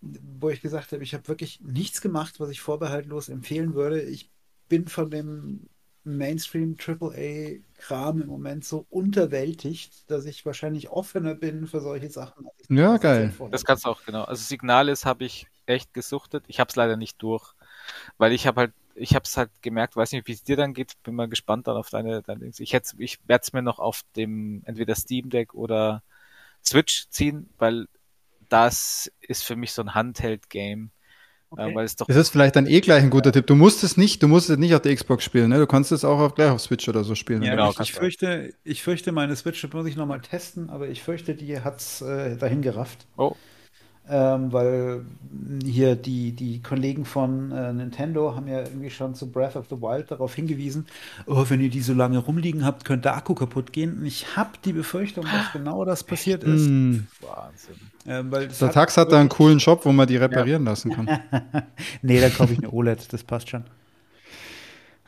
wo 0.00 0.50
ich 0.50 0.60
gesagt 0.60 0.92
habe, 0.92 1.02
ich 1.02 1.14
habe 1.14 1.28
wirklich 1.28 1.60
nichts 1.60 2.00
gemacht, 2.00 2.40
was 2.40 2.50
ich 2.50 2.60
vorbehaltlos 2.60 3.28
empfehlen 3.28 3.74
würde. 3.74 4.02
Ich 4.02 4.30
bin 4.68 4.88
von 4.88 5.10
dem 5.10 5.68
Mainstream 6.04 6.76
AAA-Kram 6.78 8.22
im 8.22 8.28
Moment 8.28 8.64
so 8.64 8.86
unterwältigt, 8.90 10.10
dass 10.10 10.24
ich 10.24 10.44
wahrscheinlich 10.44 10.90
offener 10.90 11.34
bin 11.34 11.66
für 11.66 11.80
solche 11.80 12.10
Sachen. 12.10 12.46
Ja, 12.68 12.96
geil. 12.96 13.32
Das 13.50 13.64
kannst 13.64 13.84
du 13.84 13.90
auch, 13.90 14.04
genau. 14.04 14.24
Also 14.24 14.42
Signales 14.42 15.04
habe 15.04 15.24
ich 15.24 15.46
echt 15.66 15.94
gesuchtet. 15.94 16.44
Ich 16.48 16.60
habe 16.60 16.68
es 16.68 16.76
leider 16.76 16.96
nicht 16.96 17.22
durch, 17.22 17.54
weil 18.18 18.32
ich 18.32 18.46
habe 18.46 18.60
halt 18.60 18.72
ich 18.94 19.14
habe 19.14 19.24
es 19.24 19.36
halt 19.36 19.50
gemerkt, 19.62 19.96
weiß 19.96 20.12
nicht, 20.12 20.26
wie 20.26 20.32
es 20.32 20.44
dir 20.44 20.56
dann 20.56 20.74
geht, 20.74 21.02
bin 21.02 21.14
mal 21.14 21.28
gespannt 21.28 21.66
dann 21.66 21.76
auf 21.76 21.90
deine, 21.90 22.22
deine. 22.22 22.50
Ich 22.58 22.72
hätte, 22.72 22.94
ich 22.98 23.18
werde 23.26 23.42
es 23.42 23.52
mir 23.52 23.62
noch 23.62 23.78
auf 23.78 24.02
dem 24.16 24.62
entweder 24.66 24.94
Steam 24.94 25.30
Deck 25.30 25.54
oder 25.54 26.02
Switch 26.64 27.08
ziehen, 27.08 27.48
weil 27.58 27.88
das 28.48 29.10
ist 29.20 29.44
für 29.44 29.56
mich 29.56 29.72
so 29.72 29.82
ein 29.82 29.94
Handheld-Game. 29.94 30.90
Äh, 31.56 31.62
okay. 31.62 31.74
Weil 31.74 31.84
es 31.84 31.96
doch. 31.96 32.06
Das 32.06 32.16
ist 32.16 32.30
vielleicht 32.30 32.56
dann 32.56 32.66
eh 32.66 32.80
gleich 32.80 33.02
ein 33.02 33.10
guter 33.10 33.32
Tipp. 33.32 33.46
Du 33.46 33.54
musst 33.54 33.84
es 33.84 33.96
nicht, 33.96 34.22
du 34.22 34.28
musst 34.28 34.50
es 34.50 34.58
nicht 34.58 34.74
auf 34.74 34.82
der 34.82 34.94
Xbox 34.94 35.24
spielen, 35.24 35.50
ne? 35.50 35.58
Du 35.58 35.66
kannst 35.66 35.92
es 35.92 36.04
auch 36.04 36.18
auf, 36.18 36.34
gleich 36.34 36.50
auf 36.50 36.60
Switch 36.60 36.88
oder 36.88 37.04
so 37.04 37.14
spielen. 37.14 37.42
Ja, 37.42 37.52
genau. 37.52 37.70
Ich, 37.70 37.80
ich 37.80 37.92
fürchte, 37.92 38.54
ich 38.64 38.82
fürchte, 38.82 39.12
meine 39.12 39.36
Switch 39.36 39.66
muss 39.72 39.86
ich 39.86 39.96
nochmal 39.96 40.20
testen, 40.20 40.70
aber 40.70 40.88
ich 40.88 41.02
fürchte, 41.02 41.34
die 41.34 41.60
hat's 41.60 42.02
äh, 42.02 42.36
dahin 42.36 42.62
gerafft. 42.62 43.06
Oh 43.16 43.36
ähm, 44.08 44.52
weil 44.52 45.04
hier 45.64 45.94
die, 45.94 46.32
die 46.32 46.60
Kollegen 46.60 47.04
von 47.04 47.52
äh, 47.52 47.72
Nintendo 47.72 48.34
haben 48.34 48.48
ja 48.48 48.60
irgendwie 48.60 48.90
schon 48.90 49.14
zu 49.14 49.30
Breath 49.30 49.56
of 49.56 49.66
the 49.70 49.76
Wild 49.76 50.10
darauf 50.10 50.34
hingewiesen, 50.34 50.86
oh, 51.26 51.44
wenn 51.48 51.60
ihr 51.60 51.70
die 51.70 51.80
so 51.80 51.94
lange 51.94 52.18
rumliegen 52.18 52.64
habt, 52.64 52.84
könnte 52.84 53.02
der 53.02 53.16
Akku 53.16 53.34
kaputt 53.34 53.72
gehen. 53.72 53.98
Und 53.98 54.06
ich 54.06 54.36
habe 54.36 54.50
die 54.64 54.72
Befürchtung, 54.72 55.24
dass 55.24 55.52
genau 55.52 55.84
das 55.84 56.02
passiert 56.04 56.42
ist. 56.44 56.68
Mm. 56.68 57.06
Wahnsinn. 57.20 57.74
Ähm, 58.06 58.32
weil 58.32 58.48
der 58.48 58.72
Tax 58.72 58.96
hat 58.96 59.12
da 59.12 59.20
einen 59.20 59.28
coolen 59.28 59.60
Shop, 59.60 59.84
wo 59.84 59.92
man 59.92 60.08
die 60.08 60.16
reparieren 60.16 60.64
ja. 60.64 60.70
lassen 60.70 60.92
kann. 60.92 61.08
nee, 62.02 62.20
da 62.20 62.28
kaufe 62.28 62.52
ich 62.52 62.58
eine 62.58 62.70
OLED, 62.70 63.12
das 63.12 63.22
passt 63.22 63.50
schon. 63.50 63.64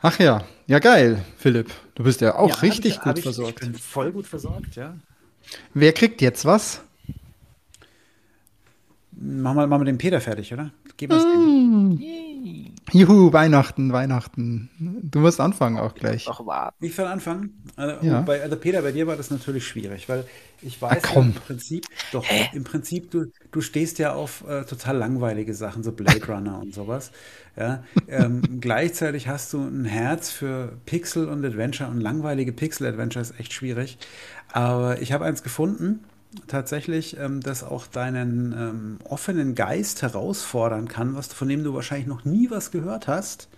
Ach 0.01 0.17
ja, 0.19 0.43
ja 0.67 0.79
geil, 0.79 1.23
Philipp. 1.37 1.71
Du 1.95 2.03
bist 2.03 2.21
ja 2.21 2.35
auch 2.35 2.49
ja, 2.49 2.55
richtig 2.61 2.95
ich, 2.95 3.01
gut 3.01 3.19
versorgt. 3.19 3.61
Ich 3.61 3.71
bin 3.71 3.75
voll 3.75 4.11
gut 4.11 4.27
versorgt, 4.27 4.75
ja. 4.75 4.95
Wer 5.73 5.93
kriegt 5.93 6.21
jetzt 6.21 6.45
was? 6.45 6.81
Machen 9.17 9.57
wir 9.57 9.67
mal 9.67 9.77
mit 9.77 9.87
dem 9.87 9.97
Peter 9.97 10.19
fertig, 10.19 10.53
oder? 10.53 10.71
Gib 10.97 11.11
uns 11.11 11.23
mm. 11.23 11.97
den. 11.97 12.75
Juhu, 12.91 13.33
Weihnachten, 13.33 13.91
Weihnachten. 13.91 14.69
Du 14.79 15.19
musst 15.19 15.39
anfangen 15.41 15.77
auch 15.79 15.95
gleich. 15.95 16.27
Warten. 16.27 16.85
Ich 16.85 16.97
will 16.97 17.05
anfangen. 17.05 17.63
Also, 17.75 18.05
ja. 18.05 18.21
bei, 18.21 18.41
also 18.41 18.55
Peter, 18.57 18.81
bei 18.81 18.91
dir 18.91 19.07
war 19.07 19.15
das 19.15 19.31
natürlich 19.31 19.67
schwierig, 19.67 20.07
weil 20.07 20.25
ich 20.61 20.81
weiß 20.81 21.01
ja, 21.13 21.21
im 21.21 21.33
Prinzip, 21.33 21.85
doch, 22.11 22.23
Hä? 22.25 22.49
im 22.53 22.63
Prinzip, 22.63 23.11
du, 23.11 23.25
du 23.51 23.61
stehst 23.61 23.99
ja 23.99 24.13
auf 24.13 24.47
äh, 24.47 24.63
total 24.65 24.97
langweilige 24.97 25.53
Sachen, 25.53 25.83
so 25.83 25.91
Blade 25.91 26.25
Runner 26.27 26.59
und 26.59 26.73
sowas. 26.73 27.11
Ja, 27.57 27.83
ähm, 28.07 28.41
gleichzeitig 28.61 29.27
hast 29.27 29.51
du 29.53 29.61
ein 29.61 29.85
Herz 29.85 30.29
für 30.29 30.73
Pixel 30.85 31.27
und 31.27 31.43
Adventure 31.43 31.89
und 31.89 32.01
langweilige 32.01 32.51
Pixel-Adventure 32.51 33.21
ist 33.21 33.39
echt 33.39 33.53
schwierig. 33.53 33.97
Aber 34.51 35.01
ich 35.01 35.11
habe 35.11 35.25
eins 35.25 35.41
gefunden, 35.41 36.03
tatsächlich, 36.47 37.17
ähm, 37.17 37.41
das 37.41 37.63
auch 37.63 37.87
deinen 37.87 38.53
ähm, 38.53 38.99
offenen 39.03 39.55
Geist 39.55 40.01
herausfordern 40.01 40.87
kann, 40.87 41.15
was, 41.15 41.27
von 41.33 41.47
dem 41.47 41.63
du 41.63 41.73
wahrscheinlich 41.73 42.07
noch 42.07 42.25
nie 42.25 42.49
was 42.49 42.71
gehört 42.71 43.07
hast. 43.07 43.49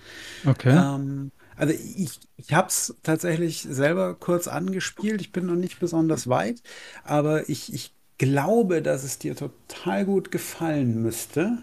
Okay. 0.46 0.76
Ähm, 0.76 1.32
also 1.56 1.74
ich, 1.74 2.20
ich 2.38 2.54
habe 2.54 2.68
es 2.68 2.96
tatsächlich 3.04 3.64
selber 3.64 4.14
kurz 4.16 4.48
angespielt. 4.48 5.22
Ich 5.22 5.32
bin 5.32 5.48
noch 5.48 5.56
nicht 5.56 5.80
besonders 5.80 6.28
weit, 6.30 6.62
aber 7.04 7.50
ich, 7.50 7.74
ich 7.74 7.94
glaube, 8.18 8.82
dass 8.82 9.04
es 9.04 9.18
dir 9.20 9.36
total 9.36 10.06
gut 10.06 10.32
gefallen 10.32 11.02
müsste. 11.02 11.58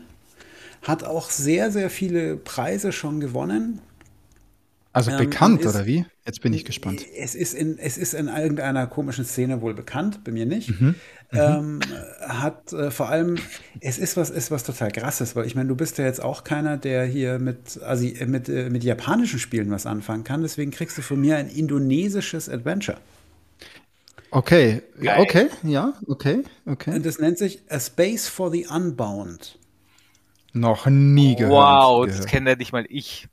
Hat 0.82 1.04
auch 1.04 1.30
sehr, 1.30 1.70
sehr 1.70 1.90
viele 1.90 2.36
Preise 2.36 2.92
schon 2.92 3.20
gewonnen. 3.20 3.80
Also 4.94 5.10
ähm, 5.10 5.18
bekannt 5.18 5.60
ist, 5.62 5.74
oder 5.74 5.86
wie? 5.86 6.06
Jetzt 6.24 6.40
bin 6.40 6.52
ich 6.52 6.64
gespannt. 6.64 7.04
Es 7.18 7.34
ist, 7.34 7.52
in, 7.52 7.78
es 7.78 7.98
ist 7.98 8.14
in 8.14 8.28
irgendeiner 8.28 8.86
komischen 8.86 9.24
Szene 9.24 9.60
wohl 9.60 9.74
bekannt, 9.74 10.22
bei 10.22 10.30
mir 10.30 10.46
nicht. 10.46 10.80
Mhm. 10.80 10.94
Mhm. 11.32 11.38
Ähm, 11.38 11.80
hat 12.20 12.72
äh, 12.72 12.92
vor 12.92 13.08
allem, 13.08 13.36
es 13.80 13.98
ist 13.98 14.16
was, 14.16 14.30
ist 14.30 14.52
was 14.52 14.62
total 14.62 14.92
krasses, 14.92 15.34
weil 15.34 15.46
ich 15.46 15.56
meine, 15.56 15.68
du 15.68 15.74
bist 15.74 15.98
ja 15.98 16.04
jetzt 16.04 16.22
auch 16.22 16.44
keiner, 16.44 16.76
der 16.76 17.04
hier 17.06 17.40
mit, 17.40 17.82
also 17.82 18.06
mit, 18.26 18.48
äh, 18.48 18.70
mit 18.70 18.84
japanischen 18.84 19.40
Spielen 19.40 19.68
was 19.72 19.84
anfangen 19.84 20.22
kann. 20.22 20.42
Deswegen 20.42 20.70
kriegst 20.70 20.96
du 20.96 21.02
von 21.02 21.20
mir 21.20 21.38
ein 21.38 21.48
indonesisches 21.48 22.48
Adventure. 22.48 22.98
Okay, 24.30 24.82
Geil. 25.00 25.20
okay, 25.20 25.46
ja, 25.64 25.94
okay, 26.06 26.44
okay. 26.66 26.94
Und 26.94 27.04
das 27.04 27.18
nennt 27.18 27.38
sich 27.38 27.62
A 27.68 27.80
Space 27.80 28.28
for 28.28 28.52
the 28.52 28.66
Unbound. 28.68 29.58
Noch 30.52 30.86
nie 30.86 31.34
gehört. 31.34 31.52
Wow, 31.52 32.06
das 32.06 32.26
kenne 32.26 32.50
ja 32.50 32.56
nicht 32.56 32.72
mal 32.72 32.84
ich. 32.88 33.26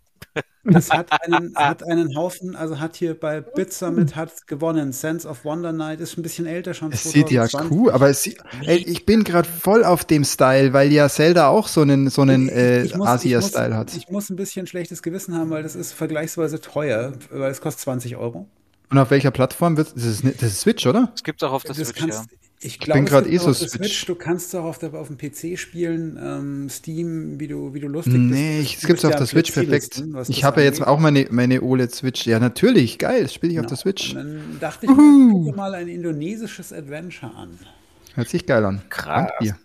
Das 0.64 0.92
hat 0.92 1.12
einen, 1.24 1.56
hat 1.56 1.84
einen 1.84 2.16
Haufen, 2.16 2.56
also 2.56 2.80
hat 2.80 2.96
hier 2.96 3.20
bei 3.20 3.42
Bit 3.42 3.74
Summit 3.74 4.16
hat 4.16 4.46
gewonnen. 4.48 4.94
Sense 4.94 5.28
of 5.28 5.44
Wonder 5.44 5.72
Night 5.72 6.00
ist 6.00 6.18
ein 6.18 6.22
bisschen 6.22 6.46
älter 6.46 6.74
schon. 6.74 6.92
Es 6.92 7.04
2020. 7.04 7.12
sieht 7.12 7.32
ja 7.32 7.68
cool, 7.72 7.92
aber 7.92 8.10
es, 8.10 8.28
ey, 8.28 8.78
ich 8.78 9.06
bin 9.06 9.24
gerade 9.24 9.50
voll 9.50 9.84
auf 9.84 10.06
dem 10.06 10.24
Style, 10.24 10.72
weil 10.74 10.92
ja 10.92 11.10
Zelda 11.10 11.48
auch 11.48 11.68
so 11.68 11.82
einen, 11.82 12.10
so 12.10 12.22
einen 12.22 12.48
äh, 12.50 12.88
Asia-Style 12.94 13.76
hat. 13.76 13.96
Ich 13.96 14.10
muss 14.10 14.30
ein 14.30 14.36
bisschen 14.36 14.68
schlechtes 14.68 15.02
Gewissen 15.02 15.36
haben, 15.36 15.50
weil 15.50 15.64
das 15.64 15.76
ist 15.76 15.94
vergleichsweise 15.94 16.62
teuer, 16.62 17.14
weil 17.32 17.50
es 17.50 17.60
kostet 17.60 17.82
20 17.82 18.18
Euro. 18.18 18.48
Und 18.92 18.98
auf 18.98 19.10
welcher 19.10 19.32
Plattform 19.32 19.78
wird 19.78 19.96
das? 19.96 20.04
Ist, 20.04 20.24
das 20.24 20.44
ist 20.44 20.62
Switch, 20.62 20.86
oder? 20.86 21.12
Es 21.16 21.24
gibt 21.24 21.44
auch 21.44 21.54
auf 21.54 21.64
der 21.64 21.74
das 21.74 21.88
Switch, 21.88 22.00
kannst, 22.00 22.30
ja. 22.32 22.38
Ich, 22.64 22.80
glaub, 22.80 22.96
bin 22.96 23.06
gerade 23.06 23.28
eh 23.28 23.38
so 23.38 23.52
Switch. 23.54 23.72
Switch. 23.72 24.06
Du 24.06 24.14
kannst 24.14 24.54
doch 24.54 24.64
auf, 24.64 24.78
der, 24.78 24.94
auf 24.94 25.08
dem 25.08 25.18
PC 25.18 25.58
spielen, 25.58 26.20
ähm, 26.22 26.70
Steam, 26.70 27.40
wie 27.40 27.48
du, 27.48 27.74
wie 27.74 27.80
du 27.80 27.88
lustig 27.88 28.14
bist. 28.14 28.24
Nee, 28.26 28.62
es 28.62 28.86
gibt 28.86 29.04
auf 29.04 29.16
der 29.16 29.26
Switch 29.26 29.52
perfekt. 29.52 30.04
Ich 30.28 30.44
habe 30.44 30.62
ja 30.62 30.68
jetzt 30.68 30.86
auch 30.86 31.00
meine, 31.00 31.28
meine 31.32 31.62
OLED 31.62 31.94
Switch. 31.94 32.28
Ja, 32.28 32.40
natürlich, 32.40 33.00
geil, 33.00 33.28
spiele 33.30 33.54
ich 33.54 33.56
genau. 33.56 33.66
auf 33.66 33.70
der 33.70 33.78
Switch. 33.78 34.12
Und 34.12 34.18
dann 34.18 34.58
dachte 34.60 34.86
ich, 34.86 34.92
Uhu. 34.92 35.46
gucke 35.46 35.58
mal 35.58 35.74
ein 35.74 35.88
indonesisches 35.88 36.72
Adventure 36.72 37.34
an. 37.36 37.58
Hört 38.14 38.30
sich 38.30 38.46
geil 38.46 38.64
an. 38.64 38.84
Krass. 38.90 39.32
Dank 39.40 39.56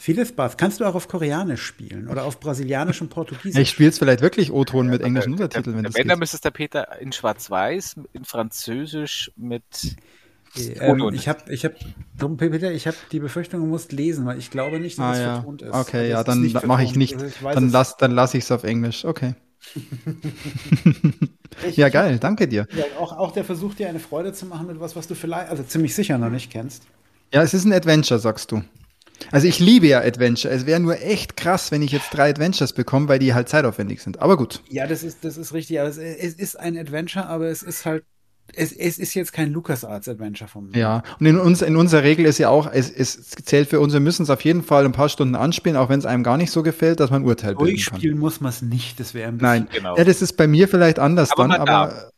Vieles 0.00 0.32
Bass. 0.32 0.56
Kannst 0.56 0.80
du 0.80 0.86
auch 0.86 0.94
auf 0.94 1.08
Koreanisch 1.08 1.62
spielen 1.62 2.08
oder 2.08 2.24
auf 2.24 2.40
Brasilianisch 2.40 3.02
und 3.02 3.10
Portugiesisch? 3.10 3.60
Ich 3.60 3.68
spiele 3.68 3.90
es 3.90 3.98
vielleicht 3.98 4.22
wirklich 4.22 4.50
O-Ton 4.50 4.86
mit 4.86 5.02
englischen 5.02 5.32
Untertiteln, 5.32 5.76
wenn, 5.76 5.84
wenn 5.84 5.84
das 5.84 5.94
Wenn, 5.94 6.08
dann 6.08 6.18
müsste 6.18 6.36
es 6.36 6.40
der 6.40 6.52
Peter 6.52 6.98
in 7.02 7.12
Schwarz-Weiß, 7.12 7.96
in 8.14 8.24
Französisch, 8.24 9.30
mit 9.36 9.96
ähm, 10.56 11.10
ich 11.12 11.28
habe, 11.28 11.52
ich 11.52 11.64
habe, 11.64 12.36
Peter, 12.36 12.72
ich 12.72 12.86
habe 12.86 12.96
die 13.12 13.20
Befürchtung, 13.20 13.60
du 13.60 13.66
musst 13.66 13.92
lesen, 13.92 14.26
weil 14.26 14.38
ich 14.38 14.50
glaube 14.50 14.80
nicht, 14.80 14.98
dass 14.98 15.04
ah, 15.04 15.12
es 15.12 15.18
ja. 15.18 15.34
vertont 15.36 15.62
ist. 15.62 15.74
Okay, 15.74 16.12
also 16.12 16.12
ja, 16.12 16.24
dann 16.24 16.66
mache 16.66 16.82
ich 16.82 16.96
nicht. 16.96 17.20
Ich 17.20 17.34
dann 17.42 17.70
lass, 17.70 17.96
dann 17.96 18.12
lasse 18.12 18.38
ich 18.38 18.44
es 18.44 18.50
auf 18.50 18.64
Englisch. 18.64 19.04
Okay. 19.04 19.34
ja, 21.76 21.88
geil, 21.88 22.18
danke 22.18 22.48
dir. 22.48 22.66
Ja, 22.74 22.84
auch, 22.98 23.12
auch 23.12 23.32
der 23.32 23.44
Versuch, 23.44 23.74
dir 23.74 23.88
eine 23.88 24.00
Freude 24.00 24.32
zu 24.32 24.46
machen 24.46 24.66
mit 24.66 24.80
was, 24.80 24.96
was 24.96 25.06
du 25.06 25.14
vielleicht, 25.14 25.50
also 25.50 25.62
ziemlich 25.62 25.94
sicher 25.94 26.18
noch 26.18 26.30
nicht 26.30 26.50
kennst. 26.50 26.84
Ja, 27.32 27.42
es 27.42 27.54
ist 27.54 27.64
ein 27.64 27.72
Adventure, 27.72 28.18
sagst 28.18 28.50
du. 28.50 28.62
Also 29.30 29.46
ich 29.46 29.58
liebe 29.58 29.86
ja 29.86 30.00
Adventure. 30.00 30.52
Es 30.52 30.66
wäre 30.66 30.80
nur 30.80 31.00
echt 31.00 31.36
krass, 31.36 31.70
wenn 31.70 31.82
ich 31.82 31.92
jetzt 31.92 32.10
drei 32.10 32.30
Adventures 32.30 32.72
bekomme, 32.72 33.08
weil 33.08 33.18
die 33.18 33.34
halt 33.34 33.48
zeitaufwendig 33.48 34.02
sind. 34.02 34.20
Aber 34.20 34.36
gut. 34.36 34.62
Ja, 34.70 34.86
das 34.86 35.02
ist, 35.02 35.24
das 35.24 35.36
ist 35.36 35.52
richtig. 35.52 35.78
Aber 35.78 35.90
es, 35.90 35.98
es 35.98 36.34
ist 36.34 36.58
ein 36.58 36.76
Adventure, 36.76 37.26
aber 37.26 37.48
es 37.48 37.62
ist 37.62 37.84
halt 37.84 38.04
es, 38.54 38.72
es 38.72 38.98
ist 38.98 39.14
jetzt 39.14 39.32
kein 39.32 39.52
LucasArts 39.52 40.08
Adventure 40.08 40.48
vom. 40.48 40.72
Ja, 40.74 41.02
und 41.18 41.26
in, 41.26 41.38
uns, 41.38 41.62
in 41.62 41.76
unserer 41.76 42.02
Regel 42.02 42.26
ist 42.26 42.38
ja 42.38 42.48
auch, 42.48 42.70
es, 42.72 42.90
es 42.90 43.30
zählt 43.30 43.68
für 43.68 43.80
uns, 43.80 43.92
wir 43.92 44.00
müssen 44.00 44.22
es 44.22 44.30
auf 44.30 44.42
jeden 44.42 44.62
Fall 44.62 44.84
ein 44.84 44.92
paar 44.92 45.08
Stunden 45.08 45.34
anspielen, 45.34 45.76
auch 45.76 45.88
wenn 45.88 45.98
es 45.98 46.06
einem 46.06 46.22
gar 46.22 46.36
nicht 46.36 46.50
so 46.50 46.62
gefällt, 46.62 47.00
dass 47.00 47.10
man 47.10 47.22
ein 47.22 47.26
Urteil 47.26 47.54
bilden 47.54 47.58
kann. 47.58 47.74
Durchspielen 47.74 48.18
muss 48.18 48.40
man 48.40 48.50
es 48.50 48.62
nicht, 48.62 49.00
das 49.00 49.14
wäre 49.14 49.28
ein 49.28 49.38
bisschen. 49.38 49.66
Nein, 49.66 49.68
genau. 49.72 49.96
ja, 49.96 50.04
das 50.04 50.22
ist 50.22 50.36
bei 50.36 50.46
mir 50.46 50.68
vielleicht 50.68 50.98
anders 50.98 51.30
aber 51.32 51.48
dann, 51.48 51.60
aber 51.60 52.10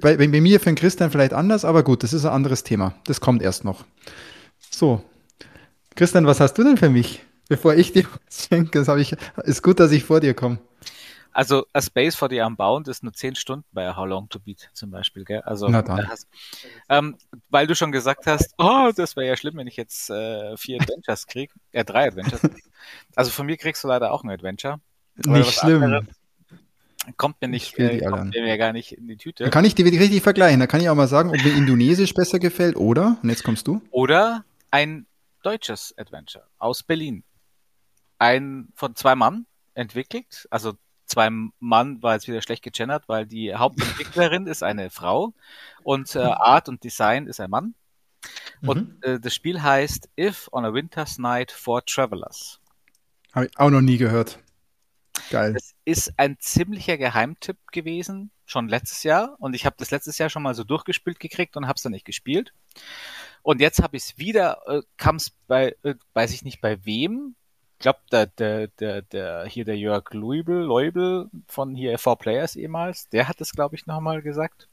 bei, 0.00 0.16
bei, 0.16 0.28
mir 0.28 0.60
für 0.60 0.66
den 0.66 0.74
Christian 0.74 1.10
vielleicht 1.10 1.32
anders, 1.32 1.64
aber 1.64 1.82
gut, 1.82 2.02
das 2.02 2.12
ist 2.12 2.24
ein 2.24 2.32
anderes 2.32 2.64
Thema. 2.64 2.94
Das 3.04 3.20
kommt 3.20 3.42
erst 3.42 3.64
noch. 3.64 3.84
So. 4.70 5.02
Christian, 5.96 6.26
was 6.26 6.40
hast 6.40 6.54
du 6.54 6.64
denn 6.64 6.76
für 6.76 6.90
mich? 6.90 7.22
Bevor 7.48 7.74
ich 7.74 7.92
dir 7.92 8.04
was 8.04 8.46
schenke, 8.46 8.84
das 8.84 8.88
ich, 8.98 9.16
ist 9.44 9.62
gut, 9.62 9.80
dass 9.80 9.90
ich 9.90 10.04
vor 10.04 10.20
dir 10.20 10.34
komme. 10.34 10.58
Also 11.32 11.66
A 11.72 11.80
Space 11.80 12.16
for 12.16 12.28
the 12.28 12.40
Unbound 12.40 12.88
ist 12.88 13.02
nur 13.02 13.12
zehn 13.12 13.34
Stunden 13.34 13.64
bei 13.72 13.94
How 13.94 14.06
Long 14.06 14.28
to 14.28 14.40
Beat 14.40 14.70
zum 14.72 14.90
Beispiel, 14.90 15.24
gell? 15.24 15.40
Also 15.42 15.68
Na 15.68 15.82
dann. 15.82 16.08
Hast, 16.08 16.28
ähm, 16.88 17.16
weil 17.48 17.66
du 17.66 17.74
schon 17.74 17.92
gesagt 17.92 18.26
hast, 18.26 18.54
oh, 18.58 18.90
das 18.94 19.16
wäre 19.16 19.28
ja 19.28 19.36
schlimm, 19.36 19.56
wenn 19.56 19.66
ich 19.66 19.76
jetzt 19.76 20.10
äh, 20.10 20.56
vier 20.56 20.80
Adventures 20.80 21.26
krieg, 21.26 21.52
äh, 21.72 21.84
drei 21.84 22.08
Adventures. 22.08 22.40
also 23.14 23.30
von 23.30 23.46
mir 23.46 23.56
kriegst 23.56 23.84
du 23.84 23.88
leider 23.88 24.12
auch 24.12 24.24
ein 24.24 24.30
Adventure. 24.30 24.80
Nicht 25.16 25.52
schlimm. 25.54 26.08
Kommt 27.16 27.40
mir 27.40 27.48
nicht, 27.48 27.78
äh, 27.78 28.00
kommt 28.00 28.34
mir 28.34 28.58
gar 28.58 28.72
nicht 28.72 28.92
in 28.92 29.08
die 29.08 29.16
Tüte. 29.16 29.44
Da 29.44 29.50
kann 29.50 29.64
ich 29.64 29.74
die 29.74 29.82
richtig 29.82 30.22
vergleichen. 30.22 30.60
Da 30.60 30.66
kann 30.66 30.80
ich 30.80 30.88
auch 30.88 30.94
mal 30.94 31.08
sagen, 31.08 31.30
ob 31.30 31.42
mir 31.42 31.54
Indonesisch 31.54 32.12
besser 32.12 32.38
gefällt 32.38 32.76
oder, 32.76 33.16
und 33.22 33.30
jetzt 33.30 33.42
kommst 33.42 33.66
du. 33.66 33.80
Oder 33.90 34.44
ein 34.70 35.06
deutsches 35.42 35.94
Adventure 35.96 36.44
aus 36.58 36.82
Berlin. 36.82 37.24
Ein 38.18 38.68
von 38.74 38.94
zwei 38.96 39.14
Mann 39.14 39.46
entwickelt, 39.74 40.46
also 40.50 40.74
zwei 41.10 41.28
Mann 41.58 42.02
war 42.02 42.14
jetzt 42.14 42.28
wieder 42.28 42.40
schlecht 42.40 42.62
gegendert, 42.62 43.04
weil 43.08 43.26
die 43.26 43.54
Hauptentwicklerin 43.54 44.46
ist 44.46 44.62
eine 44.62 44.90
Frau 44.90 45.34
und 45.82 46.14
äh, 46.14 46.20
Art 46.20 46.68
und 46.68 46.82
Design 46.84 47.26
ist 47.26 47.40
ein 47.40 47.50
Mann. 47.50 47.74
Und 48.62 48.88
mhm. 48.88 48.98
äh, 49.02 49.20
das 49.20 49.34
Spiel 49.34 49.62
heißt 49.62 50.08
If 50.18 50.48
on 50.52 50.64
a 50.64 50.72
Winter's 50.72 51.18
Night 51.18 51.50
for 51.50 51.84
Travelers. 51.84 52.60
Habe 53.32 53.46
ich 53.46 53.58
auch 53.58 53.70
noch 53.70 53.80
nie 53.80 53.96
gehört. 53.96 54.38
Geil. 55.30 55.54
Es 55.56 55.74
ist 55.84 56.18
ein 56.18 56.36
ziemlicher 56.38 56.96
Geheimtipp 56.96 57.58
gewesen, 57.72 58.30
schon 58.44 58.68
letztes 58.68 59.02
Jahr. 59.02 59.36
Und 59.38 59.54
ich 59.54 59.66
habe 59.66 59.76
das 59.78 59.90
letztes 59.90 60.18
Jahr 60.18 60.30
schon 60.30 60.42
mal 60.42 60.54
so 60.54 60.64
durchgespielt 60.64 61.20
gekriegt 61.20 61.56
und 61.56 61.66
habe 61.66 61.76
es 61.76 61.82
dann 61.82 61.92
nicht 61.92 62.04
gespielt. 62.04 62.52
Und 63.42 63.60
jetzt 63.60 63.82
habe 63.82 63.96
ich 63.96 64.04
es 64.04 64.18
wieder, 64.18 64.60
äh, 64.66 64.82
kam 64.96 65.16
es 65.16 65.30
bei, 65.46 65.76
äh, 65.82 65.94
weiß 66.14 66.32
ich 66.32 66.42
nicht 66.42 66.60
bei 66.60 66.84
wem, 66.84 67.36
glaube, 67.80 67.98
der, 68.12 68.26
der, 68.26 68.68
der, 68.68 69.02
der, 69.02 69.44
hier 69.46 69.64
der 69.64 69.76
Jörg 69.76 70.12
Leubel, 70.12 70.62
Leubel 70.62 71.28
von 71.48 71.74
hier 71.74 71.98
Four 71.98 72.18
Players 72.18 72.54
ehemals, 72.54 73.08
der 73.08 73.26
hat 73.26 73.40
es, 73.40 73.52
glaube 73.52 73.74
ich, 73.74 73.86
nochmal 73.86 74.22
gesagt. 74.22 74.68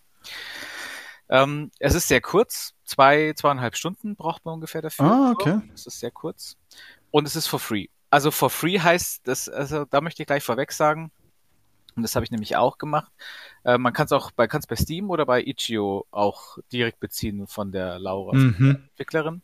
Ähm, 1.30 1.72
es 1.80 1.96
ist 1.96 2.08
sehr 2.08 2.22
kurz, 2.22 2.74
zwei, 2.86 3.34
zweieinhalb 3.36 3.76
Stunden 3.76 4.16
braucht 4.16 4.46
man 4.46 4.56
ungefähr 4.56 4.82
dafür. 4.82 5.06
Ah, 5.06 5.32
okay. 5.32 5.62
Es 5.74 5.88
ist 5.88 6.00
sehr 6.00 6.12
kurz. 6.12 6.58
Und 7.12 7.28
es 7.28 7.36
ist 7.36 7.48
for 7.48 7.60
free. 7.60 7.88
Also 8.10 8.32
for 8.32 8.50
free 8.50 8.80
heißt 8.80 9.28
das, 9.28 9.50
also 9.50 9.86
da 9.86 10.02
möchte 10.02 10.24
ich 10.24 10.28
gleich 10.28 10.44
vorweg 10.44 10.72
sagen, 10.72 11.12
und 11.96 12.04
das 12.04 12.16
habe 12.16 12.24
ich 12.24 12.32
nämlich 12.32 12.56
auch 12.56 12.78
gemacht. 12.78 13.12
Äh, 13.64 13.80
man 13.80 13.92
kann 13.92 14.06
es 14.06 14.12
auch 14.12 14.32
bei, 14.32 14.48
kann's 14.48 14.68
bei 14.68 14.76
Steam 14.76 15.10
oder 15.10 15.26
bei 15.26 15.42
Itch.io 15.42 16.06
auch 16.12 16.60
direkt 16.72 17.00
beziehen 17.00 17.48
von 17.48 17.72
der 17.72 17.98
Laura, 17.98 18.36
mhm. 18.36 18.56
der 18.60 18.70
Entwicklerin. 18.90 19.42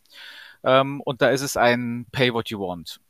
Ähm, 0.63 1.01
und 1.01 1.21
da 1.21 1.29
ist 1.29 1.41
es 1.41 1.57
ein 1.57 2.05
Pay 2.11 2.33
What 2.33 2.49
You 2.49 2.59
Want. 2.59 3.01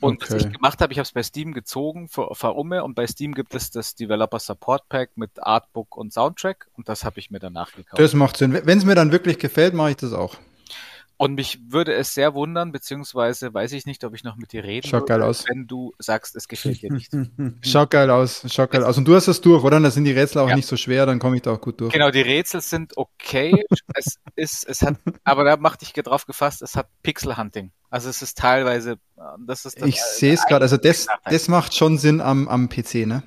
Und 0.00 0.22
okay. 0.22 0.34
was 0.34 0.44
ich 0.44 0.52
gemacht 0.52 0.80
habe, 0.80 0.92
ich 0.92 0.98
habe 0.98 1.04
es 1.04 1.12
bei 1.12 1.22
Steam 1.22 1.52
gezogen 1.52 2.08
für, 2.08 2.34
für 2.34 2.52
Umme 2.52 2.84
und 2.84 2.94
bei 2.94 3.06
Steam 3.06 3.34
gibt 3.34 3.54
es 3.54 3.70
das 3.70 3.94
Developer 3.96 4.38
Support 4.38 4.88
Pack 4.88 5.10
mit 5.16 5.42
Artbook 5.42 5.96
und 5.96 6.12
Soundtrack 6.12 6.68
und 6.76 6.88
das 6.88 7.04
habe 7.04 7.18
ich 7.18 7.30
mir 7.30 7.40
danach 7.40 7.72
gekauft. 7.72 8.00
Das 8.00 8.14
macht 8.14 8.36
Sinn. 8.36 8.52
Wenn 8.52 8.78
es 8.78 8.84
mir 8.84 8.94
dann 8.94 9.10
wirklich 9.10 9.38
gefällt, 9.38 9.74
mache 9.74 9.90
ich 9.90 9.96
das 9.96 10.12
auch. 10.12 10.36
Und 11.20 11.34
mich 11.34 11.58
würde 11.68 11.92
es 11.92 12.14
sehr 12.14 12.32
wundern, 12.32 12.72
beziehungsweise 12.72 13.52
weiß 13.52 13.72
ich 13.72 13.84
nicht, 13.84 14.04
ob 14.04 14.14
ich 14.14 14.24
noch 14.24 14.36
mit 14.36 14.54
dir 14.54 14.64
reden 14.64 14.88
Schaut 14.88 15.06
geil 15.06 15.20
aus. 15.20 15.44
wenn 15.46 15.66
du 15.66 15.92
sagst, 15.98 16.34
es 16.34 16.48
gefällt 16.48 16.80
dir 16.80 16.90
nicht. 16.90 17.12
Schaut 17.60 17.90
geil 17.90 18.08
aus, 18.08 18.46
schaut 18.50 18.70
geil 18.70 18.82
aus. 18.82 18.96
Und 18.96 19.04
du 19.04 19.14
hast 19.14 19.28
es 19.28 19.42
durch, 19.42 19.62
oder? 19.62 19.78
Da 19.80 19.90
sind 19.90 20.04
die 20.04 20.12
Rätsel 20.12 20.40
auch 20.40 20.48
ja. 20.48 20.56
nicht 20.56 20.64
so 20.64 20.78
schwer, 20.78 21.04
dann 21.04 21.18
komme 21.18 21.36
ich 21.36 21.42
da 21.42 21.52
auch 21.52 21.60
gut 21.60 21.78
durch. 21.78 21.92
Genau, 21.92 22.10
die 22.10 22.22
Rätsel 22.22 22.62
sind 22.62 22.96
okay. 22.96 23.52
es 23.94 24.18
ist, 24.34 24.66
es 24.66 24.80
hat, 24.80 24.96
aber 25.22 25.44
da 25.44 25.58
macht 25.58 25.82
dich 25.82 25.92
drauf 25.92 26.24
gefasst, 26.24 26.62
es 26.62 26.74
hat 26.74 26.88
Pixel 27.02 27.36
Hunting. 27.36 27.70
Also 27.90 28.08
es 28.08 28.22
ist 28.22 28.38
teilweise, 28.38 28.96
das 29.46 29.66
ist 29.66 29.78
das 29.78 29.86
Ich 29.86 30.00
sehe 30.00 30.32
es 30.32 30.46
gerade, 30.46 30.62
also 30.62 30.78
das, 30.78 31.06
das 31.26 31.48
macht 31.48 31.74
schon 31.74 31.98
Sinn 31.98 32.22
am, 32.22 32.48
am 32.48 32.70
PC, 32.70 33.06
ne? 33.06 33.24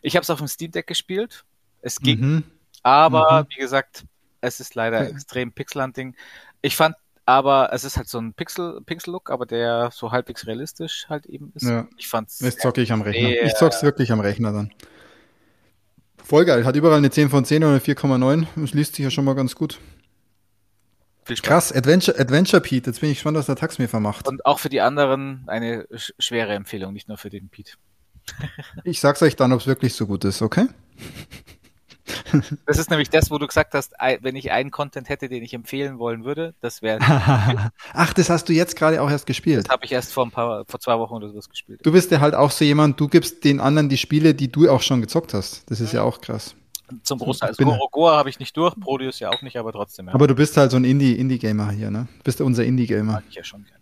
Ich 0.00 0.16
habe 0.16 0.22
es 0.22 0.30
auf 0.30 0.38
dem 0.38 0.48
Steam 0.48 0.70
Deck 0.70 0.86
gespielt. 0.86 1.44
Es 1.82 2.00
ging, 2.00 2.20
mhm. 2.20 2.44
aber 2.82 3.42
mhm. 3.42 3.54
wie 3.54 3.60
gesagt, 3.60 4.04
es 4.40 4.60
ist 4.60 4.74
leider 4.74 5.06
extrem 5.06 5.52
Pixel 5.52 5.82
Hunting. 5.82 6.16
Ich 6.62 6.74
fand 6.76 6.94
aber 7.24 7.70
es 7.72 7.84
ist 7.84 7.96
halt 7.96 8.08
so 8.08 8.18
ein 8.18 8.34
Pixel, 8.34 8.80
Pixel-Look, 8.84 9.30
aber 9.30 9.46
der 9.46 9.90
so 9.92 10.10
halbwegs 10.10 10.46
realistisch 10.46 11.06
halt 11.08 11.26
eben 11.26 11.52
ist. 11.54 11.68
Ja. 11.68 11.86
Ich 11.96 12.08
fand's. 12.08 12.38
Das 12.38 12.56
zocke 12.56 12.80
ich 12.80 12.92
am 12.92 13.02
Rechner. 13.02 13.42
Ich 13.44 13.54
zock's 13.54 13.82
wirklich 13.82 14.10
am 14.12 14.20
Rechner 14.20 14.52
dann. 14.52 14.72
Voll 16.22 16.44
geil. 16.44 16.64
Hat 16.64 16.76
überall 16.76 16.98
eine 16.98 17.10
10 17.10 17.30
von 17.30 17.44
10 17.44 17.62
oder 17.62 17.72
eine 17.72 17.80
4,9. 17.80 18.46
Das 18.56 18.72
liest 18.72 18.96
sich 18.96 19.04
ja 19.04 19.10
schon 19.10 19.24
mal 19.24 19.34
ganz 19.34 19.54
gut. 19.54 19.78
Krass, 21.42 21.72
Adventure, 21.72 22.18
Adventure 22.18 22.60
Pete. 22.60 22.90
Jetzt 22.90 23.00
bin 23.00 23.10
ich 23.10 23.18
gespannt, 23.18 23.36
was 23.36 23.46
der 23.46 23.56
Tax 23.56 23.78
mir 23.78 23.88
vermacht. 23.88 24.26
Und 24.26 24.44
auch 24.44 24.58
für 24.58 24.68
die 24.68 24.80
anderen 24.80 25.44
eine 25.46 25.86
schwere 26.18 26.54
Empfehlung, 26.54 26.92
nicht 26.92 27.08
nur 27.08 27.16
für 27.16 27.30
den 27.30 27.48
Pete. 27.48 27.74
ich 28.84 29.00
sag's 29.00 29.22
euch 29.22 29.36
dann, 29.36 29.52
ob 29.52 29.60
es 29.60 29.66
wirklich 29.66 29.94
so 29.94 30.06
gut 30.06 30.24
ist, 30.24 30.42
okay? 30.42 30.66
Das 32.66 32.78
ist 32.78 32.90
nämlich 32.90 33.10
das, 33.10 33.30
wo 33.30 33.38
du 33.38 33.46
gesagt 33.46 33.74
hast, 33.74 33.92
wenn 34.20 34.36
ich 34.36 34.50
einen 34.52 34.70
Content 34.70 35.08
hätte, 35.08 35.28
den 35.28 35.42
ich 35.42 35.54
empfehlen 35.54 35.98
wollen 35.98 36.24
würde, 36.24 36.54
das 36.60 36.82
wäre. 36.82 36.98
Ach, 37.92 38.12
das 38.12 38.30
hast 38.30 38.48
du 38.48 38.52
jetzt 38.52 38.76
gerade 38.76 39.02
auch 39.02 39.10
erst 39.10 39.26
gespielt. 39.26 39.66
Das 39.66 39.72
habe 39.72 39.84
ich 39.84 39.92
erst 39.92 40.12
vor 40.12 40.24
ein 40.24 40.30
paar, 40.30 40.64
vor 40.66 40.80
zwei 40.80 40.98
Wochen 40.98 41.14
oder 41.14 41.28
sowas 41.28 41.48
gespielt. 41.48 41.80
Du 41.82 41.92
bist 41.92 42.10
ja 42.10 42.20
halt 42.20 42.34
auch 42.34 42.50
so 42.50 42.64
jemand, 42.64 42.98
du 42.98 43.08
gibst 43.08 43.44
den 43.44 43.60
anderen 43.60 43.88
die 43.88 43.98
Spiele, 43.98 44.34
die 44.34 44.50
du 44.50 44.68
auch 44.70 44.82
schon 44.82 45.00
gezockt 45.00 45.34
hast. 45.34 45.70
Das 45.70 45.80
ist 45.80 45.92
ja 45.92 46.02
auch 46.02 46.20
krass. 46.20 46.54
Zum 47.02 47.18
Großteil. 47.18 47.50
Also 47.50 47.64
Gorogoa 47.64 48.16
habe 48.16 48.28
ich 48.28 48.38
nicht 48.38 48.56
durch, 48.56 48.74
Prodeus 48.78 49.18
ja 49.20 49.30
auch 49.30 49.42
nicht, 49.42 49.56
aber 49.56 49.72
trotzdem. 49.72 50.08
Ja. 50.08 50.14
Aber 50.14 50.26
du 50.26 50.34
bist 50.34 50.56
halt 50.56 50.70
so 50.70 50.76
ein 50.76 50.84
Indie-Gamer 50.84 51.70
Indie 51.70 51.76
hier, 51.76 51.90
ne? 51.90 52.08
Du 52.18 52.24
bist 52.24 52.40
unser 52.40 52.64
Indie-Gamer. 52.64 53.12
Mag 53.12 53.24
ich 53.28 53.36
ja 53.36 53.44
schon, 53.44 53.64
ja. 53.68 53.76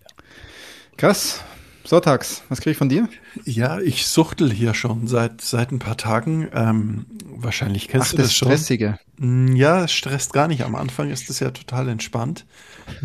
Krass. 0.96 1.42
Sonntags, 1.90 2.44
was 2.48 2.60
kriege 2.60 2.70
ich 2.70 2.76
von 2.76 2.88
dir? 2.88 3.08
Ja, 3.44 3.80
ich 3.80 4.06
suchtel 4.06 4.52
hier 4.52 4.74
schon 4.74 5.08
seit, 5.08 5.40
seit 5.40 5.72
ein 5.72 5.80
paar 5.80 5.96
Tagen. 5.96 6.48
Ähm, 6.54 7.04
wahrscheinlich 7.34 7.88
kennst 7.88 8.06
Ach, 8.06 8.10
du 8.12 8.16
das, 8.18 8.26
das 8.26 8.36
schon. 8.36 8.46
Stressige. 8.46 8.96
Mm, 9.16 9.56
ja, 9.56 9.82
es 9.82 9.90
stresst 9.90 10.32
gar 10.32 10.46
nicht. 10.46 10.62
Am 10.62 10.76
Anfang 10.76 11.10
ist 11.10 11.28
es 11.28 11.40
ja 11.40 11.50
total 11.50 11.88
entspannt. 11.88 12.46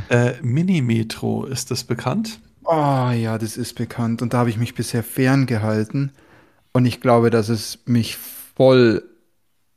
Äh, 0.09 0.33
Mini-Metro, 0.43 1.45
ist 1.45 1.71
das 1.71 1.83
bekannt? 1.83 2.39
Oh 2.63 3.09
ja, 3.09 3.39
das 3.39 3.57
ist 3.57 3.73
bekannt. 3.73 4.21
Und 4.21 4.35
da 4.35 4.37
habe 4.37 4.51
ich 4.51 4.57
mich 4.57 4.75
bisher 4.75 5.01
ferngehalten. 5.01 6.11
Und 6.71 6.85
ich 6.85 7.01
glaube, 7.01 7.31
dass 7.31 7.49
es 7.49 7.79
mich 7.85 8.17
voll 8.17 9.01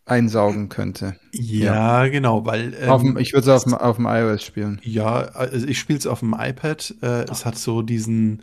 einsaugen 0.05 0.69
könnte. 0.69 1.17
Ja, 1.33 2.05
ja. 2.05 2.09
genau, 2.11 2.45
weil. 2.45 2.77
Ähm, 2.79 2.99
dem, 2.99 3.17
ich 3.17 3.33
würde 3.33 3.51
es 3.51 3.67
auf, 3.67 3.73
auf 3.73 3.97
dem 3.97 4.05
iOS 4.05 4.45
spielen. 4.45 4.83
Ja, 4.83 5.15
also 5.15 5.67
ich 5.67 5.79
spiele 5.79 5.99
es 5.99 6.07
auf 6.07 6.21
dem 6.21 6.37
iPad. 6.39 6.95
Äh, 7.01 7.25
es 7.31 7.47
hat 7.47 7.57
so 7.57 7.81
diesen 7.81 8.43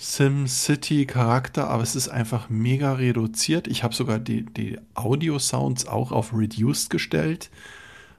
SimCity-Charakter, 0.00 1.68
aber 1.68 1.82
es 1.82 1.94
ist 1.94 2.08
einfach 2.08 2.48
mega 2.48 2.94
reduziert. 2.94 3.68
Ich 3.68 3.84
habe 3.84 3.94
sogar 3.94 4.18
die, 4.18 4.46
die 4.46 4.78
Audio-Sounds 4.94 5.86
auch 5.86 6.10
auf 6.10 6.32
Reduced 6.32 6.88
gestellt, 6.88 7.50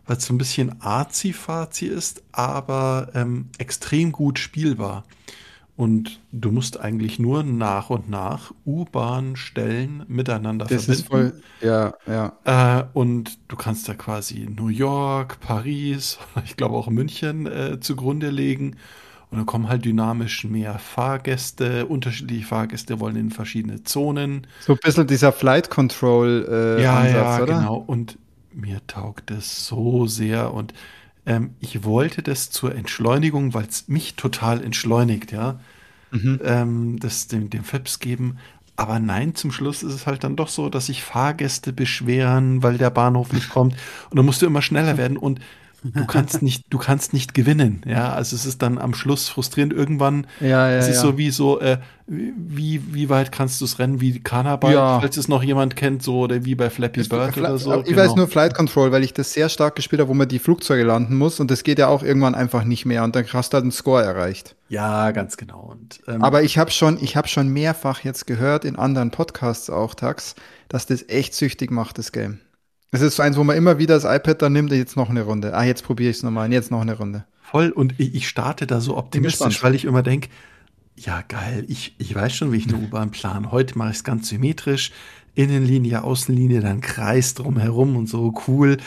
weil 0.06 0.18
es 0.18 0.26
so 0.26 0.34
ein 0.34 0.38
bisschen 0.38 0.80
arzi-fazi 0.80 1.88
ist, 1.88 2.22
aber 2.32 3.10
ähm, 3.16 3.50
extrem 3.58 4.12
gut 4.12 4.38
spielbar. 4.38 5.06
Und 5.76 6.20
du 6.32 6.52
musst 6.52 6.80
eigentlich 6.80 7.18
nur 7.18 7.42
nach 7.42 7.90
und 7.90 8.08
nach 8.08 8.54
U-Bahn-Stellen 8.68 10.04
miteinander 10.08 10.68
das 10.68 10.86
verbinden. 10.86 11.02
Ist 11.02 11.08
voll, 11.08 11.42
ja, 11.62 11.96
ja. 12.06 12.80
Äh, 12.80 12.84
und 12.94 13.40
du 13.48 13.56
kannst 13.56 13.90
da 13.90 13.96
quasi 13.96 14.48
New 14.56 14.68
York, 14.68 15.40
Paris, 15.40 16.20
ich 16.46 16.58
glaube 16.58 16.76
auch 16.76 16.90
München 16.90 17.48
äh, 17.48 17.80
zugrunde 17.80 18.30
legen 18.30 18.76
und 19.32 19.38
dann 19.38 19.46
kommen 19.46 19.70
halt 19.70 19.86
dynamisch 19.86 20.44
mehr 20.44 20.78
Fahrgäste, 20.78 21.86
unterschiedliche 21.86 22.46
Fahrgäste 22.46 23.00
wollen 23.00 23.16
in 23.16 23.32
verschiedene 23.32 23.84
Zonen. 23.84 24.46
So 24.60 24.74
ein 24.74 24.80
bisschen 24.84 25.08
dieser 25.08 25.32
Flight 25.32 25.70
Control 25.70 26.46
äh, 26.50 26.84
ja, 26.84 27.00
Ansatz, 27.00 27.14
ja, 27.16 27.44
oder? 27.44 27.60
genau. 27.60 27.76
Und 27.78 28.18
mir 28.54 28.86
taugt 28.88 29.32
es 29.32 29.66
so 29.66 30.06
sehr 30.06 30.54
und 30.54 30.74
ähm, 31.26 31.52
ich 31.62 31.86
wollte 31.86 32.24
das 32.24 32.50
zur 32.50 32.76
Entschleunigung, 32.76 33.54
weil 33.54 33.66
es 33.66 33.88
mich 33.88 34.16
total 34.16 34.62
entschleunigt, 34.62 35.32
ja, 35.32 35.62
mhm. 36.12 36.42
ähm, 36.44 37.00
das 37.00 37.28
dem, 37.28 37.50
dem 37.50 37.64
Flips 37.64 38.00
geben. 38.00 38.38
Aber 38.76 39.00
nein, 39.00 39.36
zum 39.36 39.54
Schluss 39.54 39.82
ist 39.82 39.94
es 39.94 40.08
halt 40.08 40.26
dann 40.26 40.36
doch 40.36 40.50
so, 40.50 40.68
dass 40.68 40.88
sich 40.88 41.04
Fahrgäste 41.04 41.72
beschweren, 41.72 42.64
weil 42.64 42.78
der 42.78 42.90
Bahnhof 42.90 43.32
nicht 43.32 43.50
kommt. 43.50 43.76
Und 44.10 44.18
dann 44.18 44.26
musst 44.26 44.42
du 44.42 44.46
immer 44.46 44.62
schneller 44.62 44.98
werden. 44.98 45.18
Und 45.18 45.40
du 45.84 46.06
kannst 46.06 46.42
nicht, 46.42 46.66
du 46.70 46.78
kannst 46.78 47.14
nicht 47.14 47.34
gewinnen. 47.34 47.82
Ja, 47.86 48.14
also 48.14 48.36
es 48.36 48.46
ist 48.46 48.62
dann 48.62 48.78
am 48.78 48.94
Schluss 48.94 49.30
frustrierend 49.30 49.74
irgendwann. 49.74 50.28
Ja, 50.40 50.70
ja, 50.70 50.78
es 50.78 50.88
ist 50.88 50.98
ja. 50.98 51.02
so 51.02 51.18
wie 51.18 51.32
so, 51.32 51.60
äh, 51.60 51.78
wie, 52.08 52.94
wie 52.94 53.10
weit 53.10 53.32
kannst 53.32 53.62
du 53.62 53.66
es 53.66 53.80
rennen 53.80 54.02
wie 54.02 54.20
Carnaval, 54.20 54.74
ja. 54.74 55.00
falls 55.00 55.18
es 55.18 55.28
noch 55.28 55.44
jemand 55.44 55.76
kennt, 55.76 56.04
so 56.04 56.20
oder 56.20 56.46
wie 56.46 56.56
bei 56.56 56.70
Flappy 56.70 57.04
Bird 57.04 57.38
oder 57.38 57.58
so. 57.58 57.80
Ich 57.80 57.88
genau. 57.88 57.98
weiß 58.04 58.16
nur 58.16 58.28
Flight 58.28 58.54
Control, 58.54 58.92
weil 58.92 59.04
ich 59.04 59.14
das 59.14 59.34
sehr 59.34 59.50
stark 59.50 59.76
gespielt 59.76 60.02
habe, 60.02 60.10
wo 60.10 60.14
man 60.14 60.28
die 60.28 60.40
Flugzeuge 60.40 60.84
landen 60.84 61.18
muss 61.18 61.40
und 61.40 61.50
das 61.50 61.64
geht 61.64 61.80
ja 61.80 61.88
auch 61.88 62.04
irgendwann 62.04 62.36
einfach 62.36 62.64
nicht 62.64 62.86
mehr 62.86 63.04
und 63.04 63.16
dann 63.16 63.26
hast 63.32 63.54
du 63.54 63.56
halt 63.56 63.64
einen 63.64 63.72
Score 63.72 64.04
erreicht. 64.04 64.56
Ja, 64.70 65.12
ganz 65.12 65.38
genau. 65.38 65.70
Und, 65.72 66.02
ähm, 66.08 66.24
Aber 66.24 66.44
ich 66.44 66.58
habe 66.58 66.72
schon, 66.72 66.98
ich 67.02 67.16
habe 67.16 67.28
schon 67.28 67.50
mehrfach 67.50 68.04
jetzt 68.04 68.28
gehört 68.28 68.66
in 68.66 68.76
anderen 68.76 69.12
Podcasts 69.12 69.70
auch, 69.70 69.96
Tax, 69.96 70.36
dass 70.70 70.86
das 70.86 71.08
echt 71.10 71.34
süchtig 71.34 71.72
macht, 71.72 71.98
das 71.98 72.12
Game. 72.12 72.40
Es 72.94 73.00
ist 73.02 73.16
so 73.16 73.24
eins, 73.24 73.38
wo 73.38 73.44
man 73.46 73.56
immer 73.56 73.78
wieder 73.80 73.96
das 73.96 74.04
iPad 74.04 74.42
dann 74.42 74.54
nimmt, 74.54 74.72
jetzt 74.74 74.98
noch 74.98 75.10
eine 75.10 75.22
Runde. 75.22 75.54
Ah, 75.56 75.64
jetzt 75.64 75.84
probiere 75.84 76.12
ich 76.12 76.18
es 76.18 76.24
nochmal, 76.24 76.52
jetzt 76.52 76.72
noch 76.72 76.82
eine 76.82 76.98
Runde. 76.98 77.24
Voll, 77.42 77.70
und 77.70 77.96
ich, 77.98 78.14
ich 78.14 78.28
starte 78.28 78.68
da 78.68 78.82
so 78.82 78.98
optimistisch, 78.98 79.64
weil 79.64 79.76
ich 79.76 79.86
immer 79.86 80.04
denke, 80.04 80.28
ja 80.98 81.24
geil, 81.28 81.64
ich, 81.70 81.96
ich 82.00 82.14
weiß 82.14 82.36
schon, 82.36 82.52
wie 82.52 82.58
ich 82.58 82.68
eine 82.68 82.78
U-Bahn 82.78 83.12
plane. 83.12 83.52
Heute 83.52 83.78
mache 83.78 83.92
ich 83.92 83.98
es 83.98 84.04
ganz 84.04 84.28
symmetrisch. 84.28 84.92
Innenlinie, 85.34 86.04
Außenlinie, 86.04 86.60
dann 86.60 86.82
Kreis 86.82 87.34
drumherum 87.36 87.96
und 87.96 88.08
so 88.08 88.34
cool. 88.48 88.78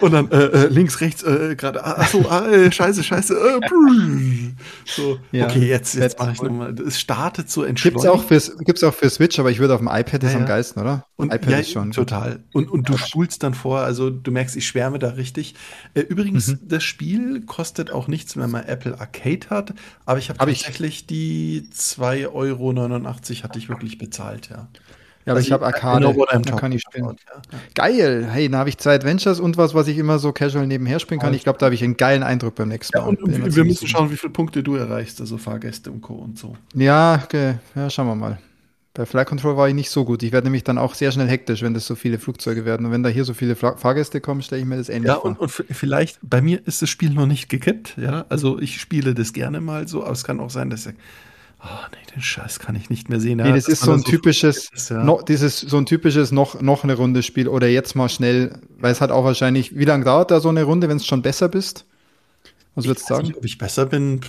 Und 0.00 0.12
dann 0.12 0.30
äh, 0.30 0.44
äh, 0.44 0.66
links, 0.68 1.00
rechts, 1.02 1.22
äh, 1.22 1.54
gerade, 1.56 1.84
ah, 1.84 2.00
achso, 2.00 2.24
ah, 2.28 2.48
äh, 2.48 2.72
scheiße, 2.72 3.04
scheiße. 3.04 3.34
Äh, 3.34 3.60
so, 4.86 5.18
ja, 5.30 5.44
okay, 5.44 5.68
jetzt, 5.68 5.94
jetzt 5.94 6.18
mache 6.18 6.32
ich 6.32 6.40
nochmal. 6.40 6.74
Es 6.80 6.98
startet 6.98 7.50
so 7.50 7.64
entschleunigt. 7.64 8.02
Gibt's 8.02 8.06
auch 8.06 8.24
fürs, 8.24 8.56
gibt's 8.58 8.82
auch 8.82 8.94
für 8.94 9.10
Switch, 9.10 9.38
aber 9.38 9.50
ich 9.50 9.58
würde 9.58 9.74
auf 9.74 9.80
dem 9.80 9.88
iPad 9.88 10.22
das 10.22 10.32
ja, 10.32 10.38
am 10.38 10.46
geilsten, 10.46 10.80
oder? 10.80 11.04
Und 11.16 11.34
iPad 11.34 11.50
ja, 11.50 11.58
ist 11.58 11.72
schon. 11.72 11.90
Total. 11.92 12.42
Und, 12.54 12.70
und 12.70 12.88
du 12.88 12.96
spulst 12.96 13.42
dann 13.42 13.52
vor, 13.52 13.80
also 13.80 14.08
du 14.08 14.30
merkst, 14.30 14.56
ich 14.56 14.66
schwärme 14.66 14.98
da 14.98 15.10
richtig. 15.10 15.54
Äh, 15.92 16.00
übrigens, 16.00 16.48
mhm. 16.48 16.60
das 16.62 16.82
Spiel 16.82 17.42
kostet 17.42 17.90
auch 17.90 18.08
nichts, 18.08 18.38
wenn 18.38 18.50
man 18.50 18.64
Apple 18.64 18.98
Arcade 18.98 19.50
hat, 19.50 19.74
aber 20.06 20.18
ich 20.18 20.30
habe 20.30 20.38
hab 20.38 20.48
tatsächlich 20.48 21.00
ich. 21.00 21.06
die 21.06 21.68
2,89 21.74 22.26
Euro 22.32 23.42
hatte 23.42 23.58
ich 23.58 23.68
wirklich 23.68 23.98
bezahlt, 23.98 24.48
ja. 24.48 24.68
Ja, 25.26 25.32
aber 25.32 25.38
also 25.38 25.46
ich 25.46 25.52
habe 25.52 25.66
Arcade, 25.66 26.12
da 26.42 26.56
kann 26.56 26.72
ich 26.72 26.80
spielen. 26.80 27.04
Ja. 27.04 27.58
Geil! 27.74 28.26
Hey, 28.30 28.48
da 28.48 28.58
habe 28.58 28.70
ich 28.70 28.78
zwei 28.78 28.94
Adventures 28.94 29.38
und 29.38 29.58
was, 29.58 29.74
was 29.74 29.86
ich 29.86 29.98
immer 29.98 30.18
so 30.18 30.32
casual 30.32 30.66
nebenher 30.66 30.98
spielen 30.98 31.20
kann. 31.20 31.34
Ich 31.34 31.42
glaube, 31.42 31.58
da 31.58 31.66
habe 31.66 31.74
ich 31.74 31.84
einen 31.84 31.98
geilen 31.98 32.22
Eindruck 32.22 32.54
beim 32.54 32.68
nächsten 32.68 32.96
Mal. 32.96 33.04
Ja, 33.04 33.08
und, 33.08 33.22
und 33.22 33.54
wir 33.54 33.64
müssen 33.64 33.86
schauen, 33.86 34.10
wie 34.10 34.16
viele 34.16 34.32
Punkte 34.32 34.62
du 34.62 34.76
erreichst, 34.76 35.20
also 35.20 35.36
Fahrgäste 35.36 35.90
und 35.90 36.00
Co. 36.00 36.14
und 36.14 36.38
so. 36.38 36.56
Ja, 36.74 37.20
okay. 37.22 37.56
ja, 37.74 37.90
schauen 37.90 38.06
wir 38.06 38.14
mal. 38.14 38.38
Bei 38.94 39.06
Flight 39.06 39.28
Control 39.28 39.56
war 39.56 39.68
ich 39.68 39.74
nicht 39.74 39.90
so 39.90 40.04
gut. 40.04 40.22
Ich 40.24 40.32
werde 40.32 40.46
nämlich 40.46 40.64
dann 40.64 40.76
auch 40.76 40.94
sehr 40.94 41.12
schnell 41.12 41.28
hektisch, 41.28 41.62
wenn 41.62 41.74
das 41.74 41.86
so 41.86 41.94
viele 41.94 42.18
Flugzeuge 42.18 42.64
werden. 42.64 42.86
Und 42.86 42.92
wenn 42.92 43.04
da 43.04 43.08
hier 43.08 43.24
so 43.24 43.34
viele 43.34 43.54
Fahrgäste 43.54 44.20
kommen, 44.20 44.42
stelle 44.42 44.62
ich 44.62 44.66
mir 44.66 44.78
das 44.78 44.88
ähnlich 44.88 45.08
ja, 45.08 45.14
vor. 45.14 45.26
Und, 45.26 45.38
und 45.38 45.50
vielleicht, 45.50 46.18
bei 46.22 46.40
mir 46.40 46.66
ist 46.66 46.82
das 46.82 46.90
Spiel 46.90 47.10
noch 47.10 47.26
nicht 47.26 47.48
gekippt, 47.48 47.96
ja. 47.98 48.24
Also 48.28 48.58
ich 48.58 48.80
spiele 48.80 49.14
das 49.14 49.32
gerne 49.32 49.60
mal 49.60 49.86
so, 49.86 50.02
aber 50.02 50.12
es 50.12 50.24
kann 50.24 50.40
auch 50.40 50.50
sein, 50.50 50.70
dass 50.70 50.86
er 50.86 50.94
Oh, 51.62 51.86
nee, 51.92 52.14
den 52.14 52.22
Scheiß 52.22 52.58
kann 52.58 52.74
ich 52.74 52.88
nicht 52.88 53.08
mehr 53.10 53.20
sehen. 53.20 53.36
Nee, 53.38 53.52
das 53.52 53.68
ist 53.68 53.82
so 53.82 53.92
ein 53.92 54.02
typisches, 54.02 54.70
ist, 54.72 54.90
ja. 54.90 55.04
no, 55.04 55.20
dieses, 55.20 55.60
so 55.60 55.76
ein 55.76 55.84
typisches 55.84 56.32
noch, 56.32 56.60
noch 56.62 56.84
eine 56.84 56.94
Runde 56.94 57.22
Spiel 57.22 57.48
oder 57.48 57.68
jetzt 57.68 57.94
mal 57.94 58.08
schnell, 58.08 58.58
weil 58.78 58.92
es 58.92 59.00
hat 59.02 59.10
auch 59.10 59.24
wahrscheinlich, 59.24 59.76
wie 59.76 59.84
lange 59.84 60.04
dauert 60.04 60.30
da 60.30 60.40
so 60.40 60.48
eine 60.48 60.62
Runde, 60.62 60.88
wenn 60.88 60.96
es 60.96 61.06
schon 61.06 61.20
besser 61.20 61.48
bist? 61.48 61.84
Was 62.74 62.86
würdest 62.86 63.10
du 63.10 63.14
sagen? 63.14 63.26
Nicht, 63.26 63.36
ob 63.36 63.44
ich 63.44 63.58
besser 63.58 63.86
bin. 63.86 64.20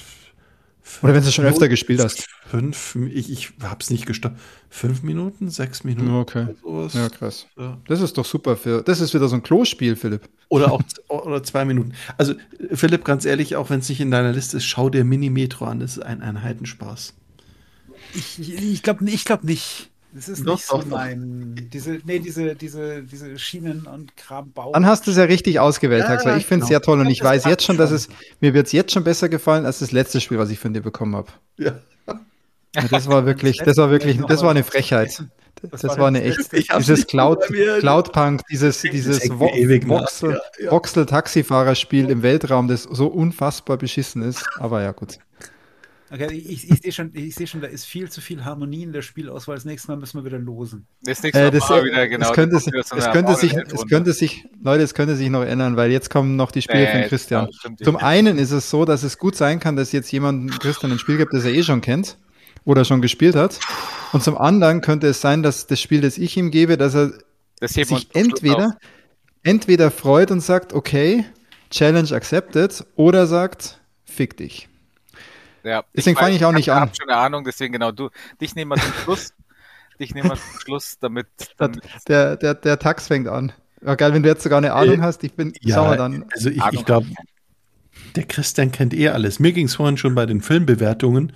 Oder 1.01 1.13
wenn 1.13 1.23
du 1.23 1.31
schon 1.31 1.45
öfter 1.45 1.69
gespielt 1.69 2.03
hast. 2.03 2.27
Fünf, 2.47 2.95
ich, 2.95 3.31
ich 3.31 3.53
hab's 3.61 3.89
nicht 3.89 4.05
gestoppt. 4.05 4.39
Fünf 4.69 5.03
Minuten, 5.03 5.49
sechs 5.49 5.83
Minuten. 5.83 6.11
Okay. 6.11 6.47
Sowas. 6.61 6.93
Ja, 6.93 7.09
krass. 7.09 7.47
Ja. 7.57 7.77
Das 7.87 8.01
ist 8.01 8.17
doch 8.17 8.25
super 8.25 8.57
für, 8.57 8.81
das 8.81 8.99
ist 8.99 9.13
wieder 9.13 9.27
so 9.27 9.35
ein 9.35 9.43
Klospiel, 9.43 9.95
Philipp. 9.95 10.27
Oder 10.49 10.71
auch, 10.71 10.81
oder 11.07 11.43
zwei 11.43 11.63
Minuten. 11.63 11.93
Also, 12.17 12.33
Philipp, 12.71 13.05
ganz 13.05 13.25
ehrlich, 13.25 13.55
auch 13.55 13.69
wenn 13.69 13.79
es 13.79 13.89
nicht 13.89 14.01
in 14.01 14.11
deiner 14.11 14.33
Liste 14.33 14.57
ist, 14.57 14.65
schau 14.65 14.89
dir 14.89 15.05
Mini-Metro 15.05 15.65
an. 15.65 15.79
Das 15.79 15.97
ist 15.97 16.03
ein, 16.03 16.21
ein 16.21 16.41
Heidenspaß. 16.41 17.13
Ich, 18.13 18.39
ich 18.39 18.83
glaube 18.83 19.09
ich 19.09 19.23
glaub 19.23 19.43
nicht. 19.43 19.90
Das 20.13 20.27
ist 20.27 20.45
doch, 20.45 20.55
nicht 20.55 20.65
so 20.65 20.77
doch, 20.77 20.85
mein. 20.87 21.69
Diese, 21.71 21.99
nee, 22.03 22.19
diese, 22.19 22.55
diese, 22.55 23.03
diese 23.03 23.39
Schienen 23.39 23.87
und 23.87 24.17
Krambau. 24.17 24.73
Dann 24.73 24.85
hast 24.85 25.07
du 25.07 25.11
es 25.11 25.17
ja 25.17 25.23
richtig 25.23 25.59
ausgewählt, 25.59 26.03
ja, 26.03 26.25
weil 26.25 26.37
ich 26.37 26.45
finde 26.45 26.63
es 26.63 26.67
genau. 26.69 26.79
sehr 26.79 26.81
toll 26.81 26.99
und 26.99 27.07
ich, 27.07 27.19
ich 27.19 27.23
weiß 27.23 27.45
jetzt 27.45 27.63
schon, 27.63 27.77
dass 27.77 27.91
es 27.91 28.09
mir 28.41 28.53
wird 28.53 28.67
es 28.67 28.73
jetzt 28.73 28.91
schon 28.91 29.03
besser 29.03 29.29
gefallen 29.29 29.65
als 29.65 29.79
das 29.79 29.91
letzte 29.91 30.19
Spiel, 30.19 30.37
was 30.37 30.49
ich 30.49 30.59
von 30.59 30.73
dir 30.73 30.81
bekommen 30.81 31.15
habe. 31.15 31.29
Ja. 31.57 31.79
ja. 32.07 32.19
Das 32.89 33.07
war 33.07 33.25
wirklich, 33.25 33.57
das 33.57 33.77
war 33.77 33.89
wirklich, 33.89 34.19
das 34.27 34.41
war 34.41 34.51
eine 34.51 34.63
Frechheit. 34.63 35.23
Das, 35.69 35.81
das 35.81 35.97
war, 35.97 36.07
eine 36.07 36.23
echt, 36.23 36.51
dieses 36.79 37.05
Cloud, 37.05 37.39
Cloudpunk, 37.79 38.41
dieses, 38.49 38.81
dieses 38.81 39.29
Voxel, 39.29 40.31
ja, 40.31 40.65
ja. 40.65 40.71
Voxel 40.71 41.05
Taxifahrerspiel 41.05 42.09
im 42.09 42.23
Weltraum, 42.23 42.67
das 42.67 42.83
so 42.83 43.07
unfassbar 43.07 43.77
beschissen 43.77 44.23
ist. 44.23 44.43
Aber 44.57 44.81
ja, 44.81 44.91
gut. 44.91 45.19
Okay, 46.13 46.27
ich, 46.33 46.69
ich 46.69 46.81
sehe 46.81 46.91
schon, 46.91 47.11
ich 47.13 47.49
schon, 47.49 47.61
da 47.61 47.67
ist 47.67 47.85
viel 47.85 48.09
zu 48.09 48.19
viel 48.19 48.43
Harmonie 48.43 48.83
in 48.83 48.91
der 48.91 49.01
Spielauswahl. 49.01 49.55
Das 49.55 49.63
nächste 49.63 49.89
Mal 49.89 49.97
müssen 49.97 50.19
wir 50.19 50.25
wieder 50.25 50.39
losen. 50.39 50.85
Das 51.03 51.23
nächste 51.23 51.39
Mal, 51.39 51.47
äh, 51.47 51.51
das, 51.51 51.69
mal 51.69 51.85
wieder, 51.85 52.05
genau. 52.09 52.27
Es 52.27 52.33
könnte, 52.33 52.59
sich, 52.59 52.73
es 52.73 53.11
könnte 53.11 53.35
sich, 53.35 53.53
es 53.53 53.87
könnte 53.87 54.11
sich, 54.11 54.45
Leute, 54.61 54.83
es 54.83 54.93
könnte 54.93 55.15
sich 55.15 55.29
noch 55.29 55.43
ändern, 55.43 55.77
weil 55.77 55.89
jetzt 55.89 56.09
kommen 56.09 56.35
noch 56.35 56.51
die 56.51 56.61
Spiele 56.61 56.83
nee, 56.83 56.91
von 56.91 57.01
Christian. 57.03 57.49
Zum 57.81 57.95
einen 57.95 58.37
ist 58.37 58.51
es 58.51 58.69
so, 58.69 58.83
dass 58.83 59.03
es 59.03 59.17
gut 59.17 59.37
sein 59.37 59.61
kann, 59.61 59.77
dass 59.77 59.93
jetzt 59.93 60.11
jemand 60.11 60.59
Christian 60.59 60.91
ein 60.91 60.99
Spiel 60.99 61.15
gibt, 61.15 61.33
das 61.33 61.45
er 61.45 61.53
eh 61.53 61.63
schon 61.63 61.79
kennt 61.79 62.17
oder 62.65 62.83
schon 62.83 63.01
gespielt 63.01 63.35
hat. 63.35 63.57
Und 64.11 64.21
zum 64.21 64.37
anderen 64.37 64.81
könnte 64.81 65.07
es 65.07 65.21
sein, 65.21 65.43
dass 65.43 65.65
das 65.65 65.79
Spiel, 65.79 66.01
das 66.01 66.17
ich 66.17 66.35
ihm 66.35 66.51
gebe, 66.51 66.75
dass 66.75 66.93
er 66.93 67.13
das 67.61 67.71
sich 67.71 68.09
entweder, 68.13 68.77
entweder 69.43 69.89
freut 69.91 70.29
und 70.29 70.41
sagt, 70.41 70.73
okay, 70.73 71.23
Challenge 71.69 72.11
accepted, 72.11 72.85
oder 72.97 73.27
sagt, 73.27 73.79
fick 74.03 74.35
dich. 74.35 74.67
Ja, 75.63 75.83
deswegen 75.95 76.17
fange 76.17 76.35
ich 76.35 76.45
auch 76.45 76.51
nicht 76.51 76.71
an. 76.71 76.77
Ich 76.77 76.81
habe 76.81 76.95
schon 76.95 77.09
eine 77.09 77.19
Ahnung, 77.19 77.43
deswegen 77.43 77.73
genau 77.73 77.91
du. 77.91 78.09
Dich 78.39 78.55
nehmen 78.55 78.71
wir 78.71 78.81
zum 78.81 78.93
Schluss. 78.93 79.33
dich 79.99 80.13
nehmen 80.13 80.29
wir 80.29 80.37
zum 80.37 80.59
Schluss, 80.59 80.97
damit. 80.99 81.27
damit 81.57 81.83
der, 82.07 82.35
der, 82.37 82.55
der 82.55 82.79
Tax 82.79 83.07
fängt 83.07 83.27
an. 83.27 83.51
Ja, 83.83 83.95
geil, 83.95 84.13
wenn 84.13 84.23
du 84.23 84.29
jetzt 84.29 84.43
sogar 84.43 84.57
eine 84.57 84.73
Ahnung 84.73 84.99
äh, 84.99 85.03
hast. 85.03 85.23
Ich 85.23 85.33
bin, 85.33 85.53
ja, 85.61 85.75
schau 85.75 85.85
mal 85.85 85.97
dann. 85.97 86.25
Also 86.31 86.49
ich, 86.49 86.63
ich 86.71 86.85
glaube, 86.85 87.07
der 88.15 88.23
Christian 88.23 88.71
kennt 88.71 88.93
eh 88.93 89.09
alles. 89.09 89.39
Mir 89.39 89.53
ging 89.53 89.65
es 89.65 89.75
vorhin 89.75 89.97
schon 89.97 90.15
bei 90.15 90.25
den 90.25 90.41
Filmbewertungen 90.41 91.33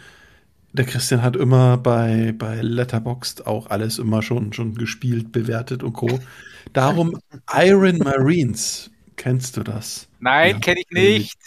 der 0.75 0.85
Christian 0.85 1.21
hat 1.21 1.35
immer 1.35 1.77
bei, 1.77 2.33
bei 2.37 2.61
Letterboxd 2.61 3.47
auch 3.47 3.67
alles 3.67 3.97
immer 3.97 4.21
schon, 4.21 4.51
schon 4.51 4.75
gespielt, 4.75 5.31
bewertet 5.31 5.83
und 5.83 5.93
Co. 5.93 6.19
Darum 6.73 7.17
Iron 7.55 7.99
Marines. 7.99 8.91
Kennst 9.15 9.55
du 9.55 9.63
das? 9.63 10.09
Nein, 10.19 10.55
ja, 10.55 10.59
kenne 10.59 10.81
ich 10.81 10.91
nicht. 10.91 11.39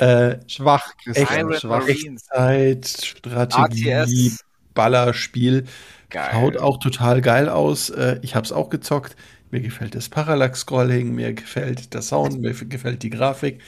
Äh, 0.00 0.38
schwach, 0.46 0.94
Christian. 1.04 1.52
Schwach. 1.52 1.86
Echtzeit, 1.86 2.86
Strategie, 2.88 3.90
RTS. 3.90 4.44
Ballerspiel. 4.72 5.66
Geil. 6.08 6.30
Schaut 6.32 6.56
auch 6.56 6.78
total 6.78 7.20
geil 7.20 7.50
aus. 7.50 7.90
Äh, 7.90 8.18
ich 8.22 8.34
habe 8.34 8.46
es 8.46 8.52
auch 8.52 8.70
gezockt. 8.70 9.14
Mir 9.50 9.60
gefällt 9.60 9.94
das 9.94 10.08
Parallax-Scrolling, 10.08 11.14
mir 11.14 11.34
gefällt 11.34 11.92
der 11.92 12.00
Sound, 12.00 12.40
mir 12.40 12.54
gefällt 12.54 13.02
die 13.02 13.10
Grafik. 13.10 13.60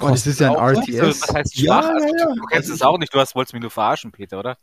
Oh, 0.00 0.08
das 0.08 0.26
ist 0.26 0.40
ja 0.40 0.52
ein 0.52 0.76
RTS. 0.76 1.22
Was 1.22 1.34
heißt 1.34 1.58
schwach? 1.58 1.84
Ja, 1.84 1.94
also, 1.94 2.14
ja, 2.14 2.26
du 2.34 2.46
kennst 2.46 2.68
es 2.68 2.82
auch 2.82 2.98
nicht, 2.98 3.14
du 3.14 3.18
hast, 3.18 3.34
wolltest 3.34 3.54
mich 3.54 3.62
nur 3.62 3.70
verarschen, 3.70 4.12
Peter, 4.12 4.38
oder? 4.38 4.58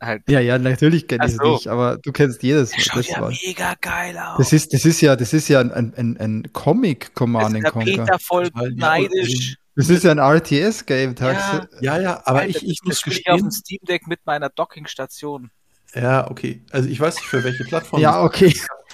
Halt. 0.00 0.22
Ja, 0.28 0.40
ja, 0.40 0.58
natürlich 0.58 1.08
kenne 1.08 1.26
ich 1.26 1.32
es 1.32 1.40
nicht, 1.40 1.66
aber 1.66 1.96
du 1.96 2.12
kennst 2.12 2.42
jedes. 2.42 2.72
Das 2.72 2.84
schaut 2.84 3.06
ja 3.06 3.28
mega 3.46 3.74
geil 3.80 4.18
aus. 4.18 4.36
Das 4.38 4.52
ist, 4.52 4.74
das 4.74 4.84
ist 4.84 5.00
ja, 5.00 5.16
das 5.16 5.32
ist 5.32 5.48
ja 5.48 5.60
ein, 5.60 5.72
ein, 5.72 6.16
ein 6.18 6.52
Comic 6.52 7.14
Command 7.14 7.64
Conquer. 7.64 8.04
Peter 8.04 8.18
voll 8.18 8.50
neidisch. 8.74 9.56
Das 9.78 9.88
ist 9.90 10.02
ja 10.02 10.10
ein 10.10 10.18
RTS-Game, 10.18 11.14
ja. 11.20 11.68
ja, 11.80 12.00
ja, 12.00 12.22
aber 12.24 12.48
ich, 12.48 12.66
ich 12.66 12.82
muss 12.82 13.00
gestehen. 13.00 13.22
Ich 13.26 13.32
auf 13.32 13.40
dem 13.42 13.50
Steam 13.52 13.78
Deck 13.86 14.08
mit 14.08 14.26
meiner 14.26 14.48
Dockingstation. 14.48 15.52
Ja, 15.94 16.28
okay. 16.28 16.62
Also 16.72 16.88
ich 16.88 16.98
weiß 16.98 17.14
nicht 17.14 17.26
für 17.26 17.44
welche 17.44 17.62
Plattform. 17.62 18.00
ja, 18.00 18.20
okay. 18.20 18.52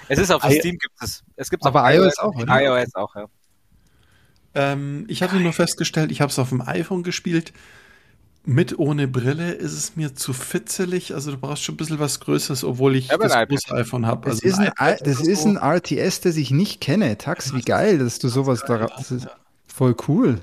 Es 0.09 0.19
ist 0.19 0.29
auf 0.29 0.43
I 0.43 0.59
Steam 0.59 0.77
gibt 0.77 0.93
es. 1.01 1.23
Es 1.37 1.49
gibt 1.49 1.65
aber 1.65 1.91
iOS 1.91 2.19
auch, 2.19 2.35
oder? 2.35 2.61
iOS 2.61 2.93
auch, 2.93 3.15
ja. 3.15 3.25
Ähm, 4.53 5.05
ich 5.07 5.23
hatte 5.23 5.37
nur 5.37 5.53
festgestellt, 5.53 6.11
ich 6.11 6.21
habe 6.21 6.29
es 6.29 6.37
auf 6.37 6.49
dem 6.49 6.61
iPhone 6.61 7.01
gespielt. 7.01 7.51
Mit 8.43 8.77
ohne 8.77 9.07
Brille 9.07 9.53
ist 9.53 9.73
es 9.73 9.95
mir 9.95 10.13
zu 10.13 10.33
fitzelig. 10.33 11.15
Also 11.15 11.31
du 11.31 11.37
brauchst 11.37 11.63
schon 11.63 11.73
ein 11.73 11.77
bisschen 11.77 11.97
was 11.97 12.19
Größeres, 12.19 12.63
obwohl 12.63 12.95
ich 12.95 13.07
ja, 13.07 13.17
das 13.17 13.33
große 13.33 13.73
iPhone 13.73 14.05
habe. 14.05 14.29
Also 14.29 14.41
das, 14.43 14.59
ist, 14.59 14.59
ein, 14.59 14.97
das 15.03 15.21
ist 15.21 15.45
ein 15.45 15.57
RTS, 15.57 16.21
das 16.21 16.37
ich 16.37 16.51
nicht 16.51 16.79
kenne. 16.79 17.17
Tax, 17.17 17.55
wie 17.55 17.61
geil, 17.61 17.97
dass 17.97 18.19
du 18.19 18.27
sowas 18.27 18.63
da. 18.67 18.85
Das 18.85 19.09
ist 19.09 19.27
voll 19.65 19.95
cool. 20.07 20.41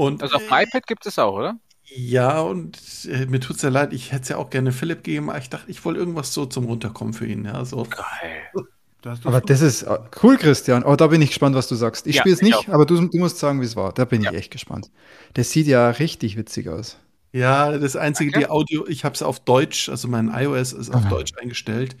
Und 0.00 0.22
also 0.22 0.36
auf 0.36 0.46
dem 0.46 0.50
iPad 0.50 0.86
gibt 0.86 1.04
es 1.04 1.18
auch, 1.18 1.34
oder? 1.34 1.58
Ja, 1.84 2.40
und 2.40 2.78
äh, 3.04 3.26
mir 3.26 3.38
tut 3.38 3.56
es 3.56 3.62
ja 3.62 3.68
leid, 3.68 3.92
ich 3.92 4.12
hätte 4.12 4.22
es 4.22 4.28
ja 4.30 4.38
auch 4.38 4.48
gerne 4.48 4.72
Philipp 4.72 5.04
gegeben, 5.04 5.28
aber 5.28 5.38
ich 5.38 5.50
dachte, 5.50 5.70
ich 5.70 5.84
wollte 5.84 6.00
irgendwas 6.00 6.32
so 6.32 6.46
zum 6.46 6.64
Runterkommen 6.64 7.12
für 7.12 7.26
ihn. 7.26 7.44
Ja, 7.44 7.66
so. 7.66 7.84
Geil. 7.84 8.64
Das 9.02 9.26
aber 9.26 9.42
das 9.42 9.60
ist 9.60 9.82
äh, 9.82 9.98
cool, 10.22 10.38
Christian. 10.38 10.84
Oh, 10.84 10.96
da 10.96 11.08
bin 11.08 11.20
ich 11.20 11.28
gespannt, 11.28 11.54
was 11.54 11.68
du 11.68 11.74
sagst. 11.74 12.06
Ich 12.06 12.16
ja, 12.16 12.22
spiele 12.22 12.34
es 12.34 12.40
nicht, 12.40 12.54
auch. 12.54 12.68
aber 12.68 12.86
du, 12.86 12.98
du, 13.08 13.18
musst 13.18 13.38
sagen, 13.38 13.60
wie 13.60 13.66
es 13.66 13.76
war. 13.76 13.92
Da 13.92 14.06
bin 14.06 14.22
ja. 14.22 14.30
ich 14.30 14.38
echt 14.38 14.50
gespannt. 14.50 14.90
Das 15.34 15.50
sieht 15.50 15.66
ja 15.66 15.90
richtig 15.90 16.38
witzig 16.38 16.70
aus. 16.70 16.96
Ja, 17.32 17.76
das 17.76 17.94
einzige, 17.94 18.38
die 18.38 18.48
Audio, 18.48 18.86
ich 18.88 19.04
habe 19.04 19.14
es 19.14 19.22
auf 19.22 19.38
Deutsch, 19.40 19.90
also 19.90 20.08
mein 20.08 20.32
iOS 20.32 20.72
ist 20.72 20.88
auf 20.88 21.02
Aha. 21.02 21.10
Deutsch 21.10 21.32
eingestellt. 21.38 21.94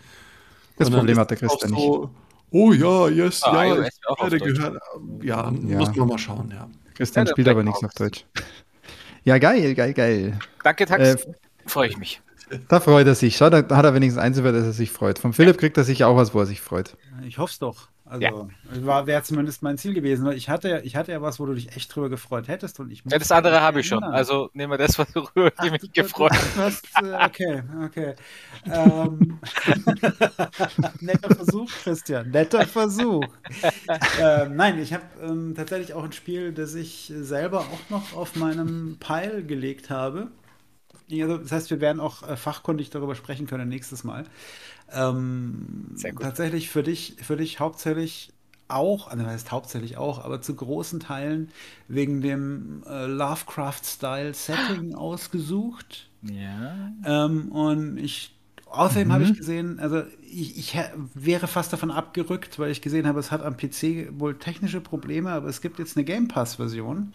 Das 0.78 0.88
Problem 0.88 1.18
hat 1.18 1.30
der 1.30 1.36
Christian 1.36 1.70
so, 1.70 2.00
nicht. 2.00 2.10
Oh 2.50 2.72
ja, 2.72 3.08
yes, 3.08 3.42
ah, 3.42 3.64
ja, 3.64 3.84
ich 3.84 4.22
werde 4.22 4.38
gehört. 4.38 4.82
Ja, 5.22 5.52
ja, 5.52 5.78
muss 5.78 5.94
man 5.94 6.08
mal 6.08 6.18
schauen, 6.18 6.50
ja. 6.50 6.66
Christian 7.00 7.26
spielt 7.26 7.48
aber 7.48 7.62
nichts 7.62 7.82
auf 7.82 7.94
Deutsch. 7.94 8.26
Ja, 9.22 9.36
geil, 9.36 9.74
geil, 9.74 9.92
geil. 9.92 10.38
Danke, 10.64 10.86
Tax. 10.86 11.02
Äh, 11.02 11.34
Freue 11.66 11.88
ich 11.88 11.98
mich. 11.98 12.22
Da 12.68 12.80
freut 12.80 13.06
er 13.06 13.14
sich. 13.14 13.36
Schau, 13.36 13.50
da 13.50 13.58
hat 13.58 13.84
er 13.84 13.94
wenigstens 13.94 14.22
eins, 14.22 14.38
über 14.38 14.52
das 14.52 14.64
er 14.64 14.72
sich 14.72 14.90
freut. 14.90 15.18
Von 15.18 15.32
Philipp 15.32 15.58
kriegt 15.58 15.76
er 15.76 15.84
sicher 15.84 16.08
auch 16.08 16.16
was, 16.16 16.34
wo 16.34 16.40
er 16.40 16.46
sich 16.46 16.60
freut. 16.60 16.96
Ich 17.24 17.38
hoffe 17.38 17.52
es 17.52 17.58
doch. 17.58 17.88
Also, 18.10 18.48
ja. 18.72 19.06
wäre 19.06 19.22
zumindest 19.22 19.62
mein 19.62 19.78
Ziel 19.78 19.94
gewesen. 19.94 20.32
Ich 20.32 20.48
hatte, 20.48 20.80
ich 20.82 20.96
hatte 20.96 21.12
ja 21.12 21.22
was, 21.22 21.38
wo 21.38 21.46
du 21.46 21.54
dich 21.54 21.76
echt 21.76 21.94
drüber 21.94 22.08
gefreut 22.08 22.48
hättest. 22.48 22.80
Und 22.80 22.90
ich 22.90 23.04
ja, 23.08 23.16
das 23.16 23.30
andere 23.30 23.60
habe 23.60 23.80
ich 23.80 23.86
schon. 23.86 24.02
Also 24.02 24.50
nehmen 24.52 24.72
wir 24.72 24.78
das, 24.78 24.98
was 24.98 25.12
du 25.12 25.22
worüber 25.22 25.52
ich 25.62 25.70
mich 25.70 25.92
gefreut 25.92 26.32
hast. 26.56 26.86
Äh, 27.00 27.24
okay, 27.24 27.62
okay. 27.84 28.14
ähm, 28.64 29.38
netter 31.00 31.36
Versuch, 31.36 31.70
Christian. 31.84 32.30
Netter 32.30 32.66
Versuch. 32.66 33.26
ähm, 34.20 34.56
nein, 34.56 34.80
ich 34.80 34.92
habe 34.92 35.04
ähm, 35.22 35.54
tatsächlich 35.54 35.94
auch 35.94 36.02
ein 36.02 36.12
Spiel, 36.12 36.52
das 36.52 36.74
ich 36.74 37.12
selber 37.14 37.60
auch 37.60 37.90
noch 37.90 38.16
auf 38.16 38.34
meinem 38.34 38.96
Pile 38.98 39.44
gelegt 39.44 39.88
habe. 39.88 40.32
Also, 41.12 41.38
das 41.38 41.52
heißt, 41.52 41.70
wir 41.70 41.80
werden 41.80 42.00
auch 42.00 42.26
äh, 42.26 42.36
fachkundig 42.36 42.90
darüber 42.90 43.14
sprechen 43.14 43.46
können 43.46 43.68
nächstes 43.68 44.04
Mal. 44.04 44.24
Ähm, 44.92 45.94
tatsächlich 46.20 46.68
für 46.68 46.82
dich, 46.82 47.16
für 47.22 47.36
dich 47.36 47.60
hauptsächlich 47.60 48.32
auch, 48.68 49.08
also 49.08 49.24
das 49.24 49.32
heißt 49.32 49.52
hauptsächlich 49.52 49.96
auch, 49.96 50.24
aber 50.24 50.40
zu 50.42 50.54
großen 50.54 51.00
Teilen 51.00 51.50
wegen 51.88 52.20
dem 52.20 52.82
äh, 52.86 53.06
Lovecraft-Style-Setting 53.06 54.94
ausgesucht. 54.96 56.08
Ja. 56.22 56.92
Ähm, 57.04 57.50
und 57.50 57.98
ich 57.98 58.32
Außerdem 58.70 59.08
mhm. 59.08 59.12
habe 59.12 59.24
ich 59.24 59.36
gesehen, 59.36 59.80
also 59.80 60.04
ich, 60.22 60.56
ich, 60.56 60.78
wäre 61.14 61.48
fast 61.48 61.72
davon 61.72 61.90
abgerückt, 61.90 62.58
weil 62.60 62.70
ich 62.70 62.80
gesehen 62.80 63.06
habe, 63.06 63.18
es 63.18 63.32
hat 63.32 63.42
am 63.42 63.56
PC 63.56 64.08
wohl 64.12 64.38
technische 64.38 64.80
Probleme, 64.80 65.30
aber 65.32 65.48
es 65.48 65.60
gibt 65.60 65.80
jetzt 65.80 65.96
eine 65.96 66.04
Game 66.04 66.28
Pass-Version, 66.28 67.12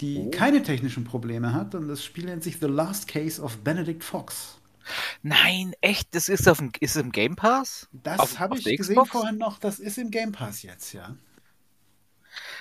die 0.00 0.18
oh. 0.18 0.30
keine 0.30 0.62
technischen 0.62 1.02
Probleme 1.02 1.52
hat 1.52 1.74
und 1.74 1.88
das 1.88 2.04
Spiel 2.04 2.26
nennt 2.26 2.44
sich 2.44 2.58
The 2.60 2.66
Last 2.66 3.08
Case 3.08 3.42
of 3.42 3.58
Benedict 3.58 4.04
Fox. 4.04 4.58
Nein, 5.22 5.74
echt? 5.80 6.14
Das 6.14 6.28
ist, 6.28 6.48
auf 6.48 6.58
dem, 6.58 6.70
ist 6.78 6.96
im 6.96 7.10
Game 7.10 7.34
Pass? 7.34 7.88
Das 7.92 8.38
habe 8.38 8.58
ich 8.58 8.64
gesehen 8.64 9.04
vorhin 9.04 9.38
noch, 9.38 9.58
das 9.58 9.80
ist 9.80 9.98
im 9.98 10.10
Game 10.10 10.30
Pass 10.30 10.62
jetzt, 10.62 10.92
ja. 10.92 11.16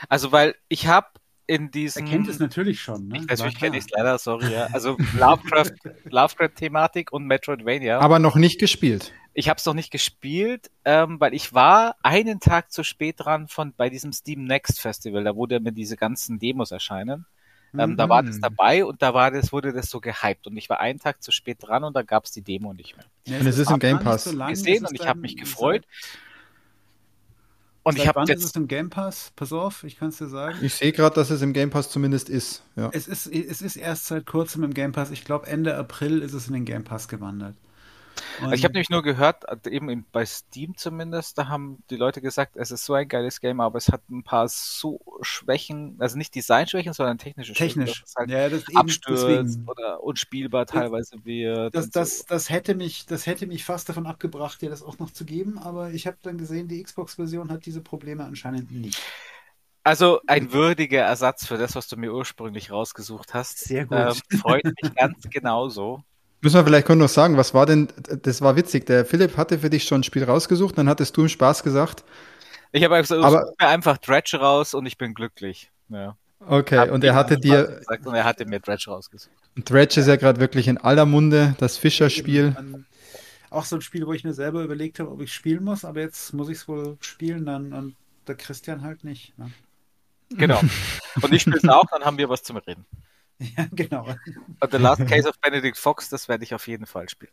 Also, 0.10 0.32
weil 0.32 0.56
ich 0.68 0.88
habe 0.88 1.08
in 1.52 1.70
diesem. 1.70 2.06
Er 2.06 2.12
kennt 2.12 2.28
es 2.30 2.40
natürlich 2.40 2.82
schon, 2.82 3.10
ne? 3.10 3.18
Ich, 3.18 3.28
natürlich 3.28 3.60
kenne 3.60 3.78
ich 3.78 3.84
es 3.86 3.90
leider, 3.92 4.18
sorry, 4.18 4.54
ja. 4.54 4.68
Also 4.72 4.98
Lovecraft, 5.18 5.74
Lovecraft-Thematik 6.10 7.12
und 7.12 7.26
Metroidvania. 7.26 8.00
Aber 8.00 8.20
noch 8.20 8.38
nicht 8.38 8.60
gespielt. 8.60 9.14
Ich 9.34 9.50
habe 9.50 9.58
es 9.58 9.66
noch 9.66 9.74
nicht 9.74 9.92
gespielt, 9.92 10.72
ähm, 10.86 11.20
weil 11.20 11.34
ich 11.34 11.54
war 11.54 11.96
einen 12.04 12.40
Tag 12.40 12.72
zu 12.72 12.84
spät 12.84 13.16
dran 13.20 13.48
von 13.48 13.74
bei 13.76 13.90
diesem 13.90 14.14
Steam 14.14 14.46
Next 14.46 14.80
Festival, 14.80 15.24
da 15.24 15.36
wurde 15.36 15.60
mir 15.60 15.74
diese 15.74 15.98
ganzen 15.98 16.40
Demos 16.40 16.72
erscheinen. 16.72 17.26
Ähm, 17.78 17.92
mhm. 17.92 17.98
Da 17.98 18.10
war 18.10 18.24
das 18.24 18.38
mhm. 18.38 18.42
dabei 18.42 18.86
und 18.86 19.02
da 19.02 19.14
war 19.14 19.32
das, 19.32 19.54
wurde 19.54 19.72
das 19.72 19.90
so 19.90 20.02
gehypt 20.02 20.48
und 20.48 20.58
ich 20.58 20.70
war 20.70 20.80
einen 20.80 21.00
Tag 21.00 21.24
zu 21.24 21.32
spät 21.32 21.58
dran 21.62 21.84
und 21.84 21.96
da 21.96 22.02
gab 22.02 22.26
es 22.26 22.32
die 22.32 22.42
Demo 22.42 22.74
nicht 22.74 22.98
mehr. 22.98 23.06
Ja, 23.26 23.40
und 23.40 23.48
es 23.48 23.58
ist 23.58 23.72
im 23.72 23.80
Game 23.80 24.00
Pass. 24.00 24.26
So 24.26 24.38
gesehen 24.38 24.86
und 24.86 25.00
ich 25.00 25.08
habe 25.08 25.20
mich 25.20 25.38
gefreut. 25.38 25.86
Und 27.84 27.94
Seit 27.94 28.04
ich 28.04 28.08
habe 28.08 28.20
jetzt. 28.28 28.40
ist 28.40 28.46
es 28.46 28.56
im 28.56 28.68
Game 28.68 28.90
Pass? 28.92 29.32
Pass 29.36 29.52
auf, 29.52 29.84
ich 29.84 29.98
kann 29.98 30.10
es 30.10 30.18
dir 30.18 30.28
sagen. 30.28 30.58
Ich 30.62 30.76
sehe 30.76 30.92
gerade, 30.92 31.16
dass 31.16 31.32
es 31.32 31.42
im 31.42 31.52
Game 31.52 31.72
Pass 31.72 31.90
zumindest 31.90 32.30
ist. 32.30 32.64
Ja. 32.76 32.90
Es 32.94 33.08
ist. 33.08 33.26
Es 33.26 33.62
ist 33.62 33.76
erst 33.76 34.06
seit 34.06 34.26
kurzem 34.28 34.64
im 34.64 34.74
Game 34.74 34.92
Pass. 34.92 35.10
Ich 35.10 35.26
glaube, 35.26 35.48
Ende 35.48 35.76
April 35.76 36.22
ist 36.22 36.34
es 36.34 36.48
in 36.48 36.54
den 36.54 36.66
Game 36.66 36.84
Pass 36.84 37.08
gewandert. 37.08 37.56
Also 38.40 38.54
ich 38.54 38.64
habe 38.64 38.74
nämlich 38.74 38.90
nur 38.90 39.04
gehört, 39.04 39.44
eben 39.68 40.06
bei 40.12 40.26
Steam 40.26 40.78
zumindest, 40.78 41.38
da 41.38 41.48
haben 41.48 41.84
die 41.90 41.96
Leute 41.96 42.22
gesagt, 42.22 42.56
es 42.56 42.72
ist 42.72 42.86
so 42.86 42.94
ein 42.94 43.08
geiles 43.08 43.42
Game, 43.42 43.60
aber 43.60 43.78
es 43.78 43.90
hat 43.90 44.02
ein 44.10 44.24
paar 44.24 44.48
so 44.48 45.00
Schwächen, 45.22 45.96
also 46.00 46.18
nicht 46.18 46.36
Designschwächen, 46.36 46.94
sondern 46.94 47.18
technische 47.18 47.56
Schwächen. 47.56 47.86
Technisch. 47.86 48.04
Halt 48.16 48.30
ja, 48.30 48.50
das 48.50 48.64
abstürzt 48.76 49.60
oder 49.68 50.04
unspielbar 50.04 50.66
teilweise 50.66 51.24
wird. 51.24 51.76
Das, 51.76 51.90
das, 51.90 52.20
so. 52.20 52.26
das, 52.30 52.50
hätte 52.50 52.76
mich, 52.76 53.06
das 53.06 53.26
hätte 53.26 53.48
mich 53.48 53.66
fast 53.66 53.90
davon 53.90 54.06
abgebracht, 54.06 54.62
dir 54.62 54.70
das 54.70 54.84
auch 54.84 55.00
noch 55.00 55.12
zu 55.12 55.26
geben, 55.26 55.58
aber 55.58 55.92
ich 55.92 56.08
habe 56.08 56.18
dann 56.22 56.38
gesehen, 56.38 56.68
die 56.68 56.82
Xbox-Version 56.84 57.52
hat 57.52 57.66
diese 57.66 57.82
Probleme 57.82 58.24
anscheinend 58.24 58.72
nicht. 58.72 59.02
Also 59.84 60.22
ein 60.28 60.54
würdiger 60.54 61.02
Ersatz 61.02 61.48
für 61.48 61.58
das, 61.58 61.76
was 61.76 61.88
du 61.88 61.98
mir 61.98 62.14
ursprünglich 62.14 62.70
rausgesucht 62.72 63.34
hast. 63.34 63.60
Sehr 63.60 63.86
gut. 63.86 63.98
Ähm, 63.98 64.40
freut 64.40 64.66
mich 64.66 64.94
ganz 64.94 65.28
genauso. 65.30 66.04
Müssen 66.42 66.56
wir 66.56 66.66
vielleicht 66.66 66.90
noch 66.90 67.08
sagen, 67.08 67.38
was 67.38 67.54
war 67.54 67.66
denn, 67.66 67.88
das 68.24 68.42
war 68.42 68.56
witzig, 68.56 68.88
der 68.88 69.06
Philipp 69.06 69.38
hatte 69.38 69.60
für 69.60 69.70
dich 69.70 69.84
schon 69.84 70.02
ein 70.02 70.04
Spiel 70.04 70.24
rausgesucht, 70.24 70.78
dann 70.78 70.90
hattest 70.90 71.16
du 71.16 71.22
im 71.22 71.30
Spaß 71.30 71.64
gesagt. 71.64 72.04
Ich 72.72 72.84
habe 72.84 73.00
gesagt, 73.00 73.24
aber, 73.24 73.54
mir 73.60 73.68
einfach 73.68 73.98
Dredge 73.98 74.38
raus 74.38 74.74
und 74.74 74.86
ich 74.86 74.98
bin 74.98 75.14
glücklich. 75.14 75.70
Ja. 75.90 76.16
Okay, 76.48 76.90
und 76.90 77.04
er 77.04 77.14
hatte 77.14 77.38
dir. 77.38 77.66
Gesagt, 77.66 78.08
und 78.08 78.16
er 78.16 78.24
hatte 78.24 78.46
mir 78.46 78.60
Dredge 78.60 78.86
rausgesucht. 78.88 79.36
Dredge 79.56 80.00
ist 80.00 80.08
ja 80.08 80.16
gerade 80.16 80.40
wirklich 80.40 80.68
in 80.68 80.80
aller 80.80 81.06
Munde, 81.06 81.56
das 81.60 81.78
Fischerspiel. 81.78 82.56
Auch 83.52 83.66
so 83.66 83.76
ein 83.76 83.82
Spiel, 83.82 84.08
wo 84.08 84.14
ich 84.14 84.24
mir 84.24 84.34
selber 84.34 84.64
überlegt 84.64 85.00
habe, 85.00 85.12
ob 85.12 85.22
ich 85.22 85.34
spielen 85.34 85.64
muss, 85.64 85.86
aber 85.86 86.00
jetzt 86.00 86.34
muss 86.34 86.50
ich 86.50 86.58
es 86.58 86.68
wohl 86.68 86.98
spielen, 87.02 87.46
dann 87.46 87.74
und 87.74 87.96
der 88.28 88.36
Christian 88.36 88.82
halt 88.82 89.04
nicht. 89.04 89.38
Ne? 89.38 89.52
Genau. 90.30 90.62
Und 91.22 91.34
ich 91.34 91.42
spiele 91.42 91.58
es 91.58 91.68
auch, 91.68 91.86
dann 91.92 92.04
haben 92.04 92.18
wir 92.18 92.30
was 92.30 92.44
zum 92.44 92.58
Reden. 92.58 92.86
Ja, 93.58 93.66
genau. 93.72 94.06
Und 94.60 94.72
The 94.72 94.78
Last 94.78 95.08
Case 95.08 95.28
of 95.28 95.40
Benedict 95.40 95.78
Fox, 95.78 96.10
das 96.10 96.30
werde 96.30 96.44
ich 96.44 96.54
auf 96.54 96.68
jeden 96.68 96.86
Fall 96.86 97.10
spielen. 97.10 97.32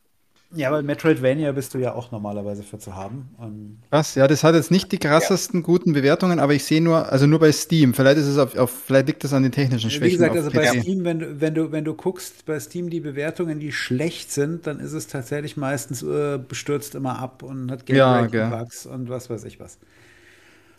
Ja, 0.54 0.72
weil 0.72 0.82
Metroidvania 0.82 1.52
bist 1.52 1.74
du 1.74 1.78
ja 1.78 1.92
auch 1.92 2.10
normalerweise 2.10 2.62
für 2.62 2.78
zu 2.78 2.94
haben. 2.94 3.28
Und 3.36 3.82
Was? 3.90 4.14
Ja, 4.14 4.26
das 4.26 4.44
hat 4.44 4.54
jetzt 4.54 4.70
nicht 4.70 4.90
die 4.92 4.98
krassesten 4.98 5.60
ja. 5.60 5.66
guten 5.66 5.92
Bewertungen, 5.92 6.40
aber 6.40 6.54
ich 6.54 6.64
sehe 6.64 6.80
nur, 6.80 7.12
also 7.12 7.26
nur 7.26 7.38
bei 7.38 7.52
Steam. 7.52 7.92
Vielleicht 7.92 8.16
ist 8.16 8.28
es 8.28 8.38
auf, 8.38 8.56
auf 8.56 8.70
vielleicht 8.70 9.08
liegt 9.08 9.24
das 9.24 9.34
an 9.34 9.42
den 9.42 9.52
technischen 9.52 9.90
Schwächen. 9.90 10.20
Wie 10.20 10.22
gesagt, 10.22 10.36
also 10.36 10.50
bei 10.50 10.80
Steam, 10.80 11.04
wenn 11.04 11.18
du, 11.18 11.40
wenn 11.42 11.54
du, 11.54 11.70
wenn 11.70 11.84
du 11.84 11.92
guckst, 11.92 12.46
bei 12.46 12.58
Steam 12.60 12.88
die 12.88 13.00
Bewertungen, 13.00 13.60
die 13.60 13.72
schlecht 13.72 14.32
sind, 14.32 14.66
dann 14.66 14.80
ist 14.80 14.94
es 14.94 15.06
tatsächlich 15.06 15.58
meistens 15.58 16.02
äh, 16.02 16.38
bestürzt 16.38 16.94
immer 16.94 17.18
ab 17.18 17.42
und 17.42 17.70
hat 17.70 17.84
Game 17.84 17.96
ja, 17.96 18.22
okay. 18.22 18.48
Bugs 18.48 18.86
und 18.86 19.10
was 19.10 19.28
weiß 19.28 19.44
ich 19.44 19.60
was. 19.60 19.76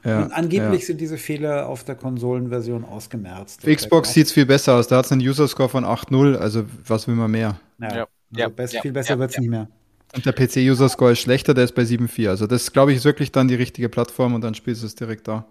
Ja, 0.03 0.23
und 0.23 0.31
angeblich 0.31 0.81
ja. 0.81 0.87
sind 0.87 1.01
diese 1.01 1.17
Fehler 1.17 1.67
auf 1.67 1.83
der 1.83 1.95
Konsolenversion 1.95 2.85
ausgemerzt. 2.85 3.67
Auf 3.67 3.75
Xbox 3.75 4.13
sieht 4.13 4.27
es 4.27 4.31
viel 4.31 4.45
besser 4.45 4.75
aus. 4.75 4.87
Da 4.87 4.97
hat 4.97 5.05
es 5.05 5.11
einen 5.11 5.21
User-Score 5.21 5.67
von 5.67 5.83
8.0. 5.83 6.37
Also 6.37 6.65
was 6.85 7.07
will 7.07 7.15
man 7.15 7.31
mehr? 7.31 7.59
Ja, 7.79 7.95
ja. 7.95 8.07
Also 8.45 8.55
best, 8.55 8.79
viel 8.79 8.91
besser 8.91 9.19
wird 9.19 9.31
es 9.31 9.37
nicht 9.37 9.49
mehr. 9.49 9.67
Und 10.15 10.25
der 10.25 10.33
PC-User-Score 10.33 11.11
ist 11.11 11.19
schlechter, 11.19 11.53
der 11.53 11.65
ist 11.65 11.75
bei 11.75 11.83
7.4. 11.83 12.29
Also 12.29 12.47
das, 12.47 12.71
glaube 12.71 12.91
ich, 12.91 12.97
ist 12.97 13.05
wirklich 13.05 13.31
dann 13.31 13.47
die 13.47 13.55
richtige 13.55 13.89
Plattform 13.89 14.33
und 14.33 14.41
dann 14.41 14.55
spielst 14.55 14.81
du 14.81 14.87
es 14.87 14.95
direkt 14.95 15.27
da. 15.27 15.45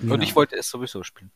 Genau. 0.00 0.14
Und 0.14 0.22
ich 0.22 0.34
wollte 0.36 0.56
es 0.56 0.68
sowieso 0.68 1.02
spielen. 1.02 1.30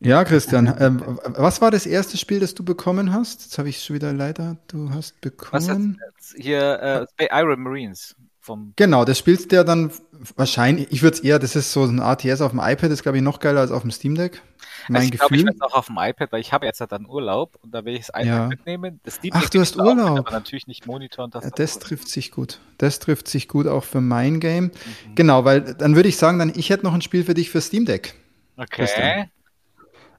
Ja, 0.00 0.24
Christian, 0.24 0.74
ähm, 0.78 1.18
was 1.24 1.60
war 1.60 1.70
das 1.70 1.84
erste 1.84 2.16
Spiel, 2.16 2.40
das 2.40 2.54
du 2.54 2.64
bekommen 2.64 3.12
hast? 3.12 3.42
Jetzt 3.42 3.58
habe 3.58 3.68
ich 3.68 3.76
es 3.76 3.84
schon 3.84 3.96
wieder 3.96 4.14
leider. 4.14 4.56
Du 4.66 4.90
hast 4.90 5.20
bekommen. 5.20 6.00
Was 6.16 6.34
hier 6.36 7.06
äh, 7.18 7.28
Iron 7.30 7.62
Marines 7.62 8.16
vom. 8.40 8.72
Genau, 8.76 9.04
das 9.04 9.18
spielst 9.18 9.52
du 9.52 9.56
ja 9.56 9.64
dann 9.64 9.90
wahrscheinlich, 10.36 10.88
ich 10.90 11.02
würde 11.02 11.16
es 11.16 11.20
eher, 11.20 11.38
das 11.38 11.56
ist 11.56 11.72
so 11.72 11.84
ein 11.84 11.98
RTS 12.00 12.40
auf 12.40 12.52
dem 12.52 12.60
iPad, 12.60 12.90
ist 12.90 13.02
glaube 13.02 13.18
ich 13.18 13.24
noch 13.24 13.40
geiler 13.40 13.60
als 13.60 13.70
auf 13.70 13.82
dem 13.82 13.90
Steam 13.90 14.14
Deck. 14.14 14.42
Mein 14.88 15.02
also 15.02 15.12
ich 15.12 15.18
glaube, 15.18 15.36
ich 15.36 15.44
werde 15.44 15.62
auch 15.62 15.74
auf 15.74 15.86
dem 15.86 15.98
iPad, 15.98 16.32
weil 16.32 16.40
ich 16.40 16.52
habe 16.52 16.66
jetzt 16.66 16.80
halt 16.80 16.92
dann 16.92 17.06
Urlaub 17.06 17.58
und 17.62 17.72
da 17.72 17.84
will 17.84 17.94
ich 17.94 18.06
das 18.06 18.08
iPad 18.10 18.26
ja. 18.26 18.46
mitnehmen. 18.46 19.00
Das 19.04 19.14
Steam 19.16 19.32
Deck 19.32 19.42
Ach, 19.44 19.50
du 19.50 19.60
hast 19.60 19.76
Urlaub. 19.76 20.10
Mit, 20.10 20.18
aber 20.18 20.30
natürlich 20.32 20.66
nicht 20.66 20.86
Monitor 20.86 21.24
und 21.24 21.34
das. 21.34 21.44
Ja, 21.44 21.50
das 21.50 21.78
trifft 21.78 22.08
sich 22.08 22.30
gut. 22.30 22.60
Das 22.78 22.98
trifft 22.98 23.28
sich 23.28 23.48
gut 23.48 23.66
auch 23.66 23.84
für 23.84 24.00
mein 24.00 24.40
Game. 24.40 24.64
Mhm. 24.64 25.14
Genau, 25.14 25.44
weil 25.44 25.74
dann 25.74 25.96
würde 25.96 26.08
ich 26.08 26.16
sagen, 26.16 26.38
dann 26.38 26.52
ich 26.54 26.70
hätte 26.70 26.84
noch 26.84 26.94
ein 26.94 27.02
Spiel 27.02 27.24
für 27.24 27.34
dich 27.34 27.50
für 27.50 27.60
Steam 27.60 27.84
Deck. 27.84 28.14
Okay. 28.56 29.30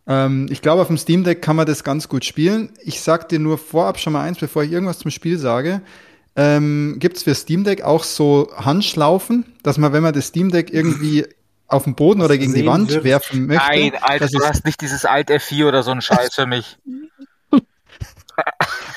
Ähm, 0.08 0.48
ich 0.50 0.62
glaube, 0.62 0.82
auf 0.82 0.88
dem 0.88 0.98
Steam 0.98 1.24
Deck 1.24 1.42
kann 1.42 1.56
man 1.56 1.66
das 1.68 1.84
ganz 1.84 2.10
gut 2.10 2.26
spielen. 2.26 2.72
Ich 2.84 3.02
sag 3.02 3.30
dir 3.30 3.40
nur 3.40 3.58
vorab 3.58 4.00
schon 4.00 4.14
mal 4.14 4.24
eins, 4.24 4.40
bevor 4.40 4.64
ich 4.64 4.72
irgendwas 4.72 5.00
zum 5.00 5.12
Spiel 5.12 5.38
sage 5.38 5.82
ähm, 6.36 6.96
gibt 7.00 7.18
es 7.18 7.24
für 7.24 7.36
Steam 7.36 7.64
Deck 7.64 7.84
auch 7.84 8.04
so 8.04 8.52
Handschlaufen, 8.56 9.46
dass 9.64 9.78
man, 9.78 9.94
wenn 9.94 10.04
man 10.04 10.14
das 10.14 10.28
Steam 10.28 10.52
Deck 10.52 10.72
irgendwie 10.74 11.26
auf 11.68 11.86
den 11.86 11.96
Boden 11.96 12.22
oder 12.22 12.38
gegen 12.38 12.54
die 12.54 12.66
Wand 12.66 12.90
wird. 12.90 13.04
werfen 13.04 13.48
möchte. 13.48 13.66
Nein, 13.68 13.94
Alter, 14.02 14.28
du 14.28 14.44
hast 14.44 14.66
nicht 14.66 14.82
dieses 14.82 15.06
Alt 15.06 15.30
F4 15.30 15.68
oder 15.68 15.84
so 15.84 15.92
ein 15.92 16.02
Scheiß 16.02 16.36
für 16.36 16.46
mich. 16.46 16.78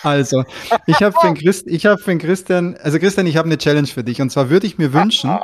Also, 0.03 0.45
ich 0.87 1.03
habe 1.03 1.17
für, 1.19 1.35
Christ, 1.35 1.67
hab 1.67 2.01
für 2.01 2.11
den 2.11 2.19
Christian, 2.19 2.77
also 2.77 2.99
Christian, 2.99 3.27
ich 3.27 3.37
habe 3.37 3.47
eine 3.47 3.59
Challenge 3.59 3.87
für 3.87 4.05
dich. 4.05 4.21
Und 4.21 4.31
zwar 4.31 4.51
würde 4.51 4.67
ich 4.67 4.77
mir 4.77 4.93
wünschen, 4.93 5.39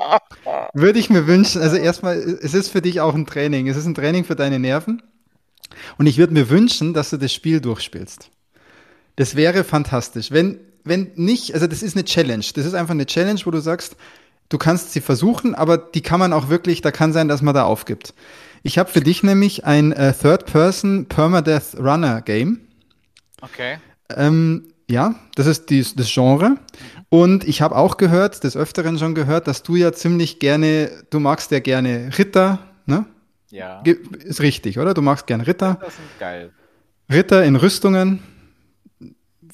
würde 0.75 0.99
ich 0.99 1.09
mir 1.11 1.27
wünschen, 1.27 1.62
also 1.62 1.77
erstmal, 1.77 2.17
es 2.17 2.55
ist 2.55 2.69
für 2.69 2.83
dich 2.83 3.01
auch 3.01 3.15
ein 3.15 3.27
Training. 3.27 3.69
Es 3.69 3.77
ist 3.77 3.87
ein 3.87 3.95
Training 3.95 4.25
für 4.25 4.37
deine 4.37 4.59
Nerven. 4.59 5.03
Und 5.99 6.07
ich 6.07 6.19
würde 6.19 6.35
mir 6.35 6.51
wünschen, 6.51 6.95
dass 6.95 7.11
du 7.11 7.17
das 7.17 7.33
Spiel 7.33 7.61
durchspielst. 7.61 8.31
Das 9.17 9.35
wäre 9.35 9.65
fantastisch. 9.65 10.31
Wenn 10.31 10.61
wenn 10.85 11.12
nicht, 11.15 11.55
also 11.55 11.66
das 11.66 11.82
ist 11.82 11.97
eine 11.97 12.05
Challenge. 12.05 12.44
Das 12.55 12.66
ist 12.66 12.74
einfach 12.74 12.93
eine 12.93 13.07
Challenge, 13.07 13.40
wo 13.44 13.51
du 13.51 13.61
sagst, 13.61 13.97
du 14.48 14.59
kannst 14.59 14.93
sie 14.93 15.01
versuchen, 15.01 15.55
aber 15.55 15.78
die 15.78 16.01
kann 16.01 16.20
man 16.20 16.32
auch 16.32 16.48
wirklich, 16.48 16.81
da 16.81 16.90
kann 16.90 17.12
sein, 17.12 17.28
dass 17.28 17.43
man 17.43 17.55
da 17.55 17.65
aufgibt. 17.65 18.15
Ich 18.62 18.78
habe 18.78 18.90
für 18.90 19.01
dich 19.01 19.23
nämlich 19.23 19.65
ein 19.65 19.93
äh, 19.93 20.12
Third-Person 20.12 21.07
Permadeath 21.07 21.78
Runner 21.78 22.20
Game. 22.20 22.61
Okay. 23.40 23.78
Ähm, 24.15 24.69
ja, 24.90 25.15
das 25.36 25.47
ist 25.47 25.70
die, 25.70 25.85
das 25.97 26.12
Genre. 26.12 26.57
Und 27.09 27.44
ich 27.44 27.62
habe 27.62 27.77
auch 27.77 27.97
gehört, 27.97 28.44
des 28.44 28.57
Öfteren 28.57 28.98
schon 28.98 29.15
gehört, 29.15 29.47
dass 29.47 29.62
du 29.62 29.77
ja 29.77 29.93
ziemlich 29.93 30.40
gerne, 30.40 30.90
du 31.11 31.20
magst 31.20 31.51
ja 31.51 31.61
gerne 31.61 32.11
Ritter, 32.19 32.59
ne? 32.86 33.07
Ja. 33.51 33.82
Ist 33.82 34.40
richtig, 34.40 34.78
oder? 34.78 34.94
Du 34.94 35.02
magst 35.02 35.27
gerne 35.27 35.47
Ritter. 35.47 35.78
Das 35.81 35.97
sind 35.97 36.07
geil. 36.19 36.52
Ritter 37.11 37.44
in 37.44 37.57
Rüstungen 37.57 38.23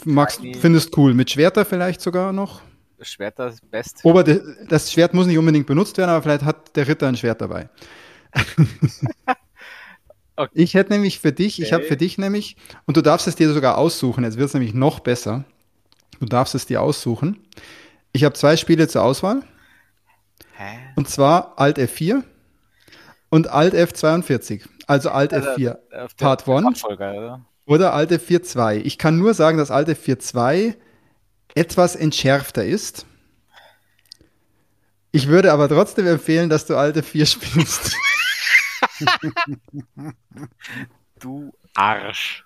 magst, 0.04 0.40
findest 0.60 0.96
cool. 0.96 1.14
Mit 1.14 1.30
Schwerter 1.30 1.64
vielleicht 1.64 2.00
sogar 2.00 2.32
noch? 2.32 2.62
Schwerter 3.00 3.48
ist 3.48 3.70
best. 3.70 4.00
Aber 4.04 4.24
das 4.24 4.92
Schwert 4.92 5.14
muss 5.14 5.26
nicht 5.26 5.38
unbedingt 5.38 5.66
benutzt 5.66 5.98
werden, 5.98 6.10
aber 6.10 6.22
vielleicht 6.22 6.44
hat 6.44 6.76
der 6.76 6.88
Ritter 6.88 7.08
ein 7.08 7.16
Schwert 7.16 7.40
dabei. 7.40 7.68
okay. 10.36 10.50
Ich 10.54 10.74
hätte 10.74 10.92
nämlich 10.92 11.20
für 11.20 11.32
dich, 11.32 11.54
okay. 11.54 11.62
ich 11.62 11.72
habe 11.72 11.84
für 11.84 11.96
dich 11.96 12.18
nämlich, 12.18 12.56
und 12.86 12.96
du 12.96 13.02
darfst 13.02 13.26
es 13.26 13.36
dir 13.36 13.52
sogar 13.52 13.78
aussuchen, 13.78 14.24
jetzt 14.24 14.38
wird 14.38 14.48
es 14.48 14.54
nämlich 14.54 14.74
noch 14.74 15.00
besser. 15.00 15.44
Du 16.20 16.26
darfst 16.26 16.54
es 16.54 16.66
dir 16.66 16.80
aussuchen. 16.80 17.46
Ich 18.12 18.24
habe 18.24 18.34
zwei 18.34 18.56
Spiele 18.56 18.88
zur 18.88 19.02
Auswahl. 19.02 19.42
Hä? 20.54 20.78
Und 20.96 21.08
zwar 21.08 21.58
Alt 21.58 21.78
F4 21.78 22.22
und 23.28 23.48
Alt 23.48 23.74
F42. 23.74 24.62
Also 24.86 25.10
Alt 25.10 25.34
also, 25.34 25.50
F4 25.50 25.76
Part 26.16 26.48
1. 26.48 26.82
Oder 27.66 27.92
alte 27.92 28.18
4.2. 28.18 28.82
Ich 28.84 28.96
kann 28.96 29.18
nur 29.18 29.34
sagen, 29.34 29.58
dass 29.58 29.70
alte 29.70 29.94
4.2 29.94 30.74
etwas 31.54 31.96
entschärfter 31.96 32.64
ist. 32.64 33.06
Ich 35.10 35.26
würde 35.28 35.52
aber 35.52 35.68
trotzdem 35.68 36.06
empfehlen, 36.06 36.48
dass 36.48 36.66
du 36.66 36.76
alte 36.76 37.02
4 37.02 37.26
spielst. 37.26 37.96
du 41.20 41.52
Arsch. 41.74 42.44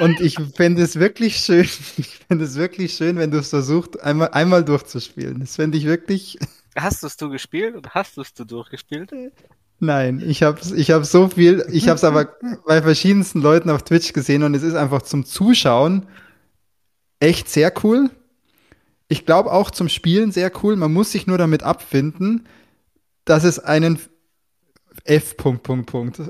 Und 0.00 0.20
ich 0.20 0.36
fände 0.56 0.82
es 0.82 0.98
wirklich 0.98 1.36
schön, 1.36 1.68
ich 1.96 2.18
fände 2.26 2.44
es 2.44 2.56
wirklich 2.56 2.94
schön, 2.94 3.16
wenn 3.18 3.30
du 3.30 3.38
es 3.38 3.50
versuchst, 3.50 4.00
einmal, 4.00 4.30
einmal 4.30 4.64
durchzuspielen. 4.64 5.40
Das 5.40 5.56
fände 5.56 5.78
ich 5.78 5.84
wirklich. 5.84 6.38
Hast 6.74 7.02
du 7.02 7.06
es 7.06 7.16
du 7.16 7.30
gespielt 7.30 7.74
und 7.76 7.94
hast 7.94 8.16
du 8.16 8.22
es 8.22 8.34
du 8.34 8.44
durchgespielt? 8.44 9.12
Nein, 9.78 10.22
ich 10.24 10.42
habe 10.42 10.58
ich 10.74 10.90
hab 10.90 11.04
so 11.04 11.28
viel, 11.28 11.66
ich 11.70 11.88
habe 11.88 11.96
es 11.96 12.04
aber 12.04 12.28
bei 12.66 12.80
verschiedensten 12.80 13.42
Leuten 13.42 13.68
auf 13.68 13.82
Twitch 13.82 14.14
gesehen 14.14 14.42
und 14.42 14.54
es 14.54 14.62
ist 14.62 14.74
einfach 14.74 15.02
zum 15.02 15.26
Zuschauen 15.26 16.06
echt 17.20 17.48
sehr 17.50 17.72
cool. 17.84 18.10
Ich 19.08 19.26
glaube 19.26 19.52
auch 19.52 19.70
zum 19.70 19.88
Spielen 19.88 20.32
sehr 20.32 20.50
cool. 20.62 20.76
Man 20.76 20.92
muss 20.92 21.12
sich 21.12 21.26
nur 21.26 21.38
damit 21.38 21.62
abfinden, 21.62 22.48
dass 23.24 23.44
es 23.44 23.58
einen 23.58 23.98
F. 25.04 25.36
Punkt, 25.36 25.62
Punkt, 25.62 25.90
Punkt. 25.90 26.20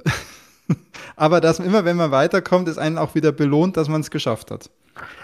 aber 1.16 1.40
dass 1.40 1.60
immer, 1.60 1.84
wenn 1.84 1.96
man 1.96 2.10
weiterkommt, 2.10 2.68
es 2.68 2.78
einen 2.78 2.98
auch 2.98 3.14
wieder 3.14 3.30
belohnt, 3.30 3.76
dass 3.76 3.88
man 3.88 4.00
es 4.00 4.10
geschafft 4.10 4.50
hat. 4.50 4.70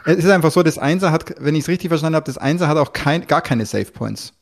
Es 0.04 0.18
ist 0.18 0.30
einfach 0.30 0.52
so, 0.52 0.62
das 0.62 0.78
Einser 0.78 1.10
hat, 1.12 1.34
wenn 1.38 1.54
ich 1.54 1.62
es 1.62 1.68
richtig 1.68 1.88
verstanden 1.88 2.16
habe, 2.16 2.26
das 2.26 2.38
Einser 2.38 2.68
hat 2.68 2.76
auch 2.76 2.92
kein, 2.92 3.26
gar 3.26 3.40
keine 3.40 3.66
Save 3.66 3.86
Points. 3.86 4.32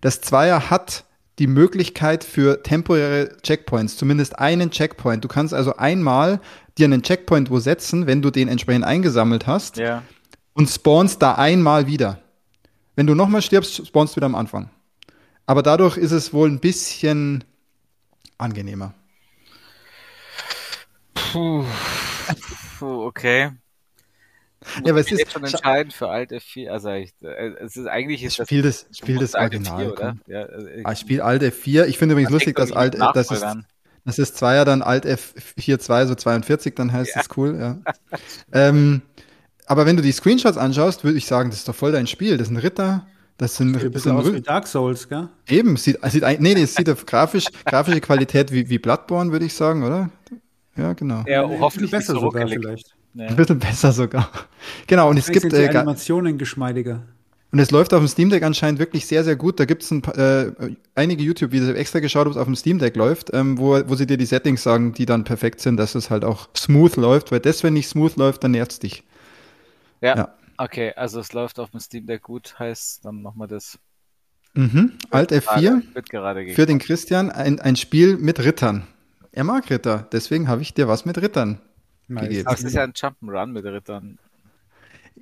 Das 0.00 0.20
Zweier 0.20 0.70
hat 0.70 1.04
die 1.38 1.46
Möglichkeit 1.46 2.22
für 2.24 2.62
temporäre 2.62 3.36
Checkpoints, 3.42 3.96
zumindest 3.96 4.38
einen 4.38 4.70
Checkpoint. 4.70 5.24
Du 5.24 5.28
kannst 5.28 5.52
also 5.52 5.76
einmal 5.76 6.40
dir 6.78 6.84
einen 6.84 7.02
Checkpoint 7.02 7.50
wo 7.50 7.58
setzen, 7.58 8.06
wenn 8.06 8.22
du 8.22 8.30
den 8.30 8.48
entsprechend 8.48 8.84
eingesammelt 8.84 9.46
hast 9.46 9.76
ja. 9.76 10.02
und 10.52 10.68
spawnst 10.68 11.22
da 11.22 11.34
einmal 11.34 11.86
wieder. 11.86 12.20
Wenn 12.96 13.06
du 13.06 13.14
nochmal 13.14 13.42
stirbst, 13.42 13.86
spawnst 13.86 14.14
du 14.14 14.16
wieder 14.16 14.26
am 14.26 14.34
Anfang. 14.36 14.70
Aber 15.46 15.62
dadurch 15.62 15.96
ist 15.96 16.12
es 16.12 16.32
wohl 16.32 16.48
ein 16.48 16.60
bisschen 16.60 17.44
angenehmer. 18.38 18.94
Puh. 21.14 21.64
Puh, 22.78 23.04
okay. 23.06 23.50
Ja, 24.84 24.92
aber 24.92 25.00
es 25.00 25.10
ist 25.10 25.32
schon 25.32 25.44
entscheidend 25.44 25.92
für 25.92 26.08
Alt 26.08 26.32
F4. 26.32 26.68
Also 26.68 26.90
ich, 26.90 27.12
äh, 27.22 27.52
es 27.60 27.76
ist 27.76 27.86
eigentlich 27.86 28.22
ist 28.22 28.36
Spiel 28.36 28.62
das, 28.62 28.86
Spiel 28.92 29.18
das 29.18 29.34
Original. 29.34 29.84
4, 29.84 29.92
oder? 29.92 30.16
Ja, 30.26 30.42
also 30.42 30.68
ich, 30.68 30.86
ah, 30.86 30.94
Spiel 30.94 31.20
Alt 31.20 31.42
F4. 31.42 31.86
Ich 31.86 31.98
finde 31.98 32.14
übrigens 32.14 32.30
lustig, 32.30 32.56
dass 32.56 32.72
Alt, 32.72 32.98
das 32.98 33.30
ist, 33.30 33.44
das 34.04 34.18
ist 34.18 34.36
Zweier 34.36 34.64
dann 34.64 34.82
Alt 34.82 35.06
F42, 35.06 36.06
so 36.06 36.14
42, 36.14 36.74
dann 36.74 36.92
heißt 36.92 37.16
es 37.16 37.28
cool. 37.36 37.56
Ja. 37.58 37.78
ähm, 38.52 39.02
aber 39.66 39.86
wenn 39.86 39.96
du 39.96 40.02
die 40.02 40.12
Screenshots 40.12 40.58
anschaust, 40.58 41.04
würde 41.04 41.18
ich 41.18 41.26
sagen, 41.26 41.50
das 41.50 41.60
ist 41.60 41.68
doch 41.68 41.74
voll 41.74 41.92
dein 41.92 42.06
Spiel. 42.06 42.36
Das 42.36 42.48
ist 42.48 42.52
ein 42.52 42.58
Ritter. 42.58 43.06
Das 43.36 43.56
sind 43.56 43.76
ein 43.76 43.90
bisschen 43.90 44.12
aus 44.12 44.32
wie 44.32 44.40
Dark 44.40 44.66
Souls, 44.68 45.08
gell? 45.08 45.28
Eben, 45.48 45.76
sieht, 45.76 45.98
sieht 46.04 46.22
nee, 46.22 46.54
nee, 46.54 46.62
es 46.62 46.76
sieht 46.76 46.88
auf 46.88 47.04
grafisch, 47.04 47.46
grafische 47.64 48.00
Qualität 48.00 48.52
wie, 48.52 48.68
wie 48.68 48.78
Bloodborne, 48.78 49.32
würde 49.32 49.44
ich 49.44 49.54
sagen, 49.54 49.82
oder? 49.82 50.10
Ja, 50.76 50.92
genau. 50.92 51.24
Ja, 51.26 51.42
hoffentlich 51.42 51.90
besser 51.90 52.14
so 52.14 52.20
sogar 52.20 52.46
vielleicht. 52.46 52.94
Ja. 53.14 53.28
Ein 53.28 53.36
bisschen 53.36 53.58
besser 53.58 53.92
sogar. 53.92 54.28
Genau, 54.86 55.08
und 55.08 55.16
es 55.16 55.28
gibt. 55.28 55.42
Sind 55.42 55.52
die 55.52 55.56
äh, 55.58 55.68
Animationen 55.68 56.36
geschmeidiger. 56.36 57.02
Und 57.52 57.60
es 57.60 57.70
läuft 57.70 57.94
auf 57.94 58.00
dem 58.00 58.08
Steam 58.08 58.30
Deck 58.30 58.42
anscheinend 58.42 58.80
wirklich 58.80 59.06
sehr, 59.06 59.22
sehr 59.22 59.36
gut. 59.36 59.60
Da 59.60 59.64
gibt 59.64 59.84
es 59.84 59.92
äh, 59.92 60.50
einige 60.96 61.22
YouTube-Videos, 61.22 61.76
extra 61.76 62.00
geschaut, 62.00 62.26
ob 62.26 62.32
es 62.32 62.36
auf 62.36 62.46
dem 62.46 62.56
Steam 62.56 62.80
Deck 62.80 62.96
läuft, 62.96 63.32
ähm, 63.32 63.58
wo, 63.58 63.80
wo 63.88 63.94
sie 63.94 64.08
dir 64.08 64.16
die 64.16 64.26
Settings 64.26 64.64
sagen, 64.64 64.92
die 64.92 65.06
dann 65.06 65.22
perfekt 65.22 65.60
sind, 65.60 65.76
dass 65.76 65.94
es 65.94 66.10
halt 66.10 66.24
auch 66.24 66.48
smooth 66.56 66.96
läuft, 66.96 67.30
weil 67.30 67.38
das, 67.38 67.62
wenn 67.62 67.74
nicht 67.74 67.86
smooth 67.86 68.16
läuft, 68.16 68.42
dann 68.42 68.50
nervt 68.50 68.72
es 68.72 68.78
dich. 68.80 69.04
Ja. 70.00 70.16
ja. 70.16 70.34
Okay, 70.56 70.94
also 70.96 71.20
es 71.20 71.32
läuft 71.32 71.60
auf 71.60 71.70
dem 71.70 71.78
Steam 71.78 72.06
Deck 72.06 72.22
gut, 72.22 72.58
heißt 72.58 73.04
dann 73.04 73.22
nochmal 73.22 73.46
das. 73.46 73.78
Mhm. 74.54 74.94
Alt 75.10 75.30
F4 75.30 75.94
wird 75.94 76.10
gerade 76.10 76.48
für 76.54 76.66
den 76.66 76.80
Christian 76.80 77.30
ein, 77.30 77.60
ein 77.60 77.76
Spiel 77.76 78.16
mit 78.16 78.40
Rittern. 78.40 78.84
Er 79.30 79.44
mag 79.44 79.70
Ritter, 79.70 80.08
deswegen 80.10 80.48
habe 80.48 80.62
ich 80.62 80.74
dir 80.74 80.88
was 80.88 81.04
mit 81.04 81.22
Rittern 81.22 81.60
nice. 82.08 82.28
gegeben. 82.28 82.46
Aber 82.46 82.58
es 82.58 82.64
ist 82.64 82.74
ja 82.74 82.82
ein 82.82 82.92
Jump'n'Run 82.92 83.46
mit 83.46 83.64
Rittern. 83.64 84.18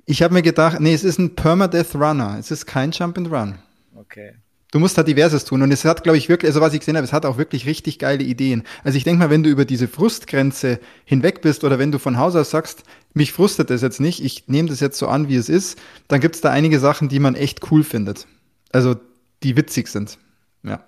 Ich 0.05 0.21
habe 0.21 0.33
mir 0.33 0.41
gedacht, 0.41 0.79
nee, 0.79 0.93
es 0.93 1.03
ist 1.03 1.19
ein 1.19 1.35
Permadeath 1.35 1.95
Runner. 1.95 2.37
Es 2.39 2.51
ist 2.51 2.65
kein 2.65 2.91
Jump'n'Run. 2.91 3.55
Okay. 3.95 4.35
Du 4.71 4.79
musst 4.79 4.97
halt 4.97 5.07
diverses 5.07 5.45
tun. 5.45 5.61
Und 5.61 5.71
es 5.71 5.85
hat, 5.85 6.01
glaube 6.01 6.17
ich, 6.17 6.29
wirklich, 6.29 6.49
also 6.49 6.59
was 6.59 6.73
ich 6.73 6.79
gesehen 6.79 6.95
habe, 6.95 7.05
es 7.05 7.13
hat 7.13 7.27
auch 7.27 7.37
wirklich 7.37 7.67
richtig 7.67 7.99
geile 7.99 8.23
Ideen. 8.23 8.63
Also 8.83 8.97
ich 8.97 9.03
denke 9.03 9.19
mal, 9.19 9.29
wenn 9.29 9.43
du 9.43 9.49
über 9.51 9.65
diese 9.65 9.87
Frustgrenze 9.87 10.79
hinweg 11.05 11.41
bist 11.41 11.63
oder 11.63 11.77
wenn 11.77 11.91
du 11.91 11.99
von 11.99 12.17
Haus 12.17 12.35
aus 12.35 12.49
sagst, 12.49 12.83
mich 13.13 13.31
frustet 13.31 13.69
das 13.69 13.83
jetzt 13.83 13.99
nicht, 13.99 14.23
ich 14.23 14.47
nehme 14.47 14.69
das 14.69 14.79
jetzt 14.79 14.97
so 14.97 15.07
an, 15.07 15.29
wie 15.29 15.35
es 15.35 15.47
ist, 15.47 15.79
dann 16.07 16.21
gibt 16.21 16.33
es 16.33 16.41
da 16.41 16.49
einige 16.49 16.79
Sachen, 16.79 17.07
die 17.07 17.19
man 17.19 17.35
echt 17.35 17.71
cool 17.71 17.83
findet. 17.83 18.25
Also 18.71 18.95
die 19.43 19.55
witzig 19.55 19.89
sind. 19.89 20.17
Ja. 20.63 20.83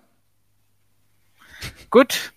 Gut. 1.92 2.34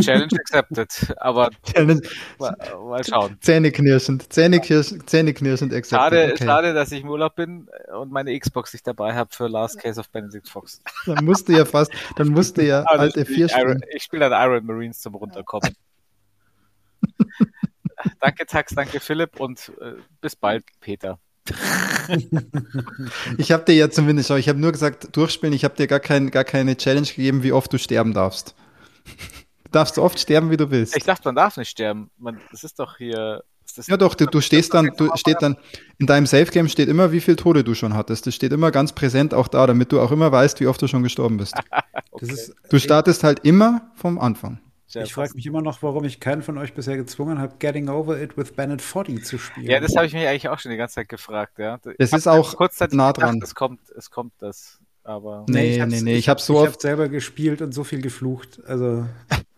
Challenge 0.00 0.32
accepted. 0.38 1.14
Aber 1.18 1.50
Challenge. 1.72 2.00
Mal, 2.38 2.56
mal 2.88 3.04
schauen. 3.04 3.36
Zähneknirschend, 3.40 4.32
Zähneknirschend, 4.32 5.08
Zähneknirschend 5.08 5.72
accepted. 5.72 5.98
Schade, 5.98 6.32
okay. 6.32 6.44
schade, 6.44 6.74
dass 6.74 6.92
ich 6.92 7.02
im 7.02 7.08
Urlaub 7.08 7.36
bin 7.36 7.68
und 7.94 8.12
meine 8.12 8.38
Xbox 8.38 8.72
nicht 8.72 8.86
dabei 8.86 9.14
habe 9.14 9.30
für 9.32 9.48
Last 9.48 9.78
Case 9.78 9.98
of 10.00 10.10
Benedict 10.10 10.48
Fox. 10.48 10.80
Dann 11.06 11.24
musste 11.24 11.52
ja 11.52 11.64
fast, 11.64 11.92
dann 12.16 12.28
musste 12.28 12.62
ja 12.62 12.82
also 12.86 13.00
alte 13.02 13.24
vier 13.24 13.48
spielen. 13.48 13.80
ich 13.94 14.02
spiele 14.02 14.28
dann 14.28 14.50
Iron 14.50 14.64
Marines 14.66 15.00
zum 15.00 15.14
Runterkommen. 15.14 15.74
danke 18.20 18.46
Tax, 18.46 18.74
danke 18.74 19.00
Philipp 19.00 19.40
und 19.40 19.72
äh, 19.80 19.94
bis 20.20 20.36
bald, 20.36 20.64
Peter. 20.80 21.18
ich 23.36 23.50
habe 23.50 23.64
dir 23.64 23.74
ja 23.74 23.90
zumindest, 23.90 24.30
ich 24.30 24.48
habe 24.48 24.60
nur 24.60 24.70
gesagt, 24.70 25.16
durchspielen, 25.16 25.52
ich 25.52 25.64
habe 25.64 25.74
dir 25.74 25.88
gar, 25.88 25.98
kein, 25.98 26.30
gar 26.30 26.44
keine 26.44 26.76
Challenge 26.76 27.06
gegeben, 27.06 27.42
wie 27.42 27.52
oft 27.52 27.72
du 27.72 27.78
sterben 27.78 28.14
darfst 28.14 28.54
darfst 29.72 29.96
so 29.96 30.02
oft 30.02 30.18
sterben, 30.18 30.50
wie 30.50 30.56
du 30.56 30.70
willst. 30.70 30.96
Ich 30.96 31.04
dachte, 31.04 31.22
man 31.26 31.34
darf 31.34 31.56
nicht 31.56 31.70
sterben. 31.70 32.10
Man, 32.18 32.40
das 32.50 32.64
ist 32.64 32.78
doch 32.78 32.98
hier. 32.98 33.42
Das 33.74 33.86
ja, 33.86 33.96
doch, 33.96 34.14
du, 34.14 34.26
du 34.26 34.40
stehst 34.40 34.74
dann, 34.74 34.92
du 34.96 35.10
steht 35.16 35.40
dann, 35.40 35.56
in 35.98 36.06
deinem 36.06 36.26
Safe-Game 36.26 36.68
steht 36.68 36.88
immer, 36.88 37.10
wie 37.10 37.20
viele 37.20 37.36
Tode 37.36 37.64
du 37.64 37.74
schon 37.74 37.94
hattest. 37.94 38.26
Das 38.26 38.34
steht 38.34 38.52
immer 38.52 38.70
ganz 38.70 38.92
präsent 38.92 39.32
auch 39.32 39.48
da, 39.48 39.66
damit 39.66 39.92
du 39.92 40.00
auch 40.00 40.10
immer 40.10 40.30
weißt, 40.30 40.60
wie 40.60 40.66
oft 40.66 40.82
du 40.82 40.88
schon 40.88 41.02
gestorben 41.02 41.38
bist. 41.38 41.54
okay. 42.10 42.26
ist, 42.26 42.54
du 42.68 42.78
startest 42.78 43.24
halt 43.24 43.40
immer 43.44 43.90
vom 43.94 44.18
Anfang. 44.18 44.60
ich 44.92 45.14
frage 45.14 45.32
mich 45.34 45.46
immer 45.46 45.62
noch, 45.62 45.82
warum 45.82 46.04
ich 46.04 46.20
keinen 46.20 46.42
von 46.42 46.58
euch 46.58 46.74
bisher 46.74 46.98
gezwungen 46.98 47.38
habe, 47.38 47.54
Getting 47.58 47.88
Over 47.88 48.20
It 48.20 48.36
with 48.36 48.52
Bennett 48.52 48.82
Foddy 48.82 49.22
zu 49.22 49.38
spielen. 49.38 49.70
Ja, 49.70 49.80
das 49.80 49.96
habe 49.96 50.04
ich 50.04 50.12
mich 50.12 50.26
eigentlich 50.26 50.50
auch 50.50 50.58
schon 50.58 50.70
die 50.70 50.76
ganze 50.76 50.96
Zeit 50.96 51.08
gefragt. 51.08 51.58
Ja. 51.58 51.78
Es 51.98 52.12
ist 52.12 52.26
auch 52.26 52.54
nah 52.90 53.12
dran. 53.12 53.34
Gedacht, 53.36 53.48
es 53.48 53.54
kommt, 53.54 53.80
es 53.96 54.10
kommt 54.10 54.34
das. 54.38 54.80
Aber 55.04 55.46
nee, 55.48 55.78
nee, 55.78 55.86
nee, 55.86 56.00
nee, 56.00 56.14
ich 56.14 56.28
habe 56.28 56.40
so 56.40 56.62
ich 56.62 56.68
oft 56.68 56.80
selber 56.80 57.08
gespielt 57.08 57.60
und 57.60 57.72
so 57.72 57.84
viel 57.84 58.00
geflucht. 58.02 58.60
Also 58.66 59.06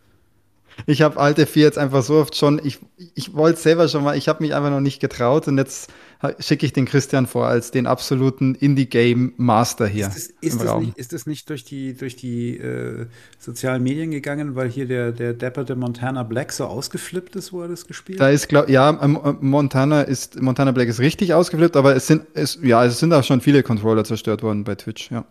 ich 0.86 1.02
habe 1.02 1.18
alte 1.18 1.46
vier 1.46 1.64
jetzt 1.64 1.78
einfach 1.78 2.02
so 2.02 2.16
oft 2.16 2.36
schon, 2.36 2.60
ich, 2.62 2.78
ich 3.14 3.34
wollte 3.34 3.60
selber 3.60 3.88
schon 3.88 4.04
mal, 4.04 4.16
ich 4.16 4.28
habe 4.28 4.42
mich 4.42 4.54
einfach 4.54 4.70
noch 4.70 4.80
nicht 4.80 5.00
getraut 5.00 5.48
und 5.48 5.58
jetzt 5.58 5.90
schicke 6.38 6.64
ich 6.64 6.72
den 6.72 6.86
Christian 6.86 7.26
vor 7.26 7.46
als 7.46 7.70
den 7.70 7.86
absoluten 7.86 8.54
Indie-Game-Master 8.54 9.86
hier. 9.86 10.06
Ist, 10.08 10.14
das, 10.14 10.26
ist, 10.40 10.60
das 10.60 10.78
nicht, 10.78 10.98
ist 10.98 11.12
das 11.12 11.26
nicht 11.26 11.50
durch 11.50 11.64
die, 11.64 11.94
durch 11.94 12.16
die 12.16 12.56
äh, 12.56 13.06
sozialen 13.38 13.82
Medien 13.82 14.10
gegangen, 14.10 14.54
weil 14.54 14.68
hier 14.68 14.86
der, 14.86 15.12
der 15.12 15.34
depperte 15.34 15.76
Montana 15.76 16.22
Black 16.22 16.52
so 16.52 16.64
ausgeflippt 16.64 17.36
ist, 17.36 17.52
wo 17.52 17.62
er 17.62 17.68
das 17.68 17.86
gespielt 17.86 18.20
hat? 18.20 18.26
Da 18.26 18.30
ist, 18.30 18.48
glaub, 18.48 18.68
ja, 18.68 18.98
ähm, 19.02 19.18
äh, 19.22 19.32
Montana 19.40 20.02
ist, 20.02 20.40
Montana 20.40 20.72
Black 20.72 20.88
ist 20.88 21.00
richtig 21.00 21.34
ausgeflippt, 21.34 21.76
aber 21.76 21.94
es 21.94 22.06
sind, 22.06 22.26
es, 22.34 22.58
ja, 22.62 22.84
es 22.84 22.98
sind 22.98 23.12
auch 23.12 23.24
schon 23.24 23.40
viele 23.40 23.62
Controller 23.62 24.04
zerstört 24.04 24.42
worden 24.42 24.64
bei 24.64 24.74
Twitch, 24.74 25.10
ja. 25.10 25.24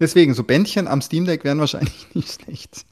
Deswegen, 0.00 0.34
so 0.34 0.42
Bändchen 0.42 0.88
am 0.88 1.00
Steam 1.02 1.24
Deck 1.24 1.44
wären 1.44 1.60
wahrscheinlich 1.60 2.08
nicht 2.14 2.42
schlecht. 2.42 2.84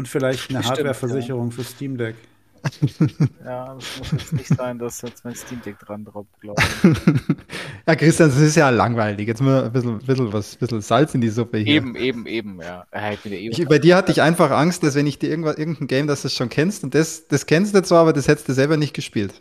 Und 0.00 0.08
vielleicht 0.08 0.48
eine 0.48 0.64
Hardwareversicherung 0.64 1.50
ja. 1.50 1.56
für 1.56 1.62
Steam 1.62 1.98
Deck. 1.98 2.14
Ja, 3.44 3.74
das 3.74 3.98
muss 3.98 4.12
jetzt 4.12 4.32
nicht 4.32 4.48
sein, 4.48 4.78
dass 4.78 5.02
jetzt 5.02 5.26
mein 5.26 5.34
Steam 5.34 5.60
Deck 5.60 5.78
dran 5.78 6.06
droppt, 6.06 6.40
glaube 6.40 6.62
ich. 6.62 7.36
ja, 7.86 7.94
Christian, 7.94 8.30
das 8.30 8.38
ist 8.38 8.56
ja 8.56 8.70
langweilig. 8.70 9.28
Jetzt 9.28 9.42
mal 9.42 9.64
ein 9.64 9.72
bisschen, 9.72 9.98
bisschen, 9.98 10.32
was, 10.32 10.56
bisschen 10.56 10.80
Salz 10.80 11.14
in 11.14 11.20
die 11.20 11.28
Suppe 11.28 11.58
hier. 11.58 11.74
Eben, 11.74 11.96
eben, 11.96 12.26
eben, 12.26 12.60
ja. 12.62 12.86
Ich 13.24 13.58
ich, 13.58 13.68
bei 13.68 13.78
dir 13.78 13.94
hatte 13.94 14.10
ich 14.10 14.22
einfach 14.22 14.50
Angst, 14.52 14.82
dass 14.82 14.94
wenn 14.94 15.06
ich 15.06 15.18
dir 15.18 15.28
irgendwas, 15.28 15.58
irgendein 15.58 15.86
Game, 15.86 16.06
das 16.06 16.22
du 16.22 16.30
schon 16.30 16.48
kennst, 16.48 16.82
und 16.82 16.94
das, 16.94 17.28
das 17.28 17.44
kennst 17.44 17.74
du 17.74 17.82
zwar, 17.82 18.00
aber 18.00 18.14
das 18.14 18.26
hättest 18.26 18.48
du 18.48 18.54
selber 18.54 18.78
nicht 18.78 18.94
gespielt. 18.94 19.34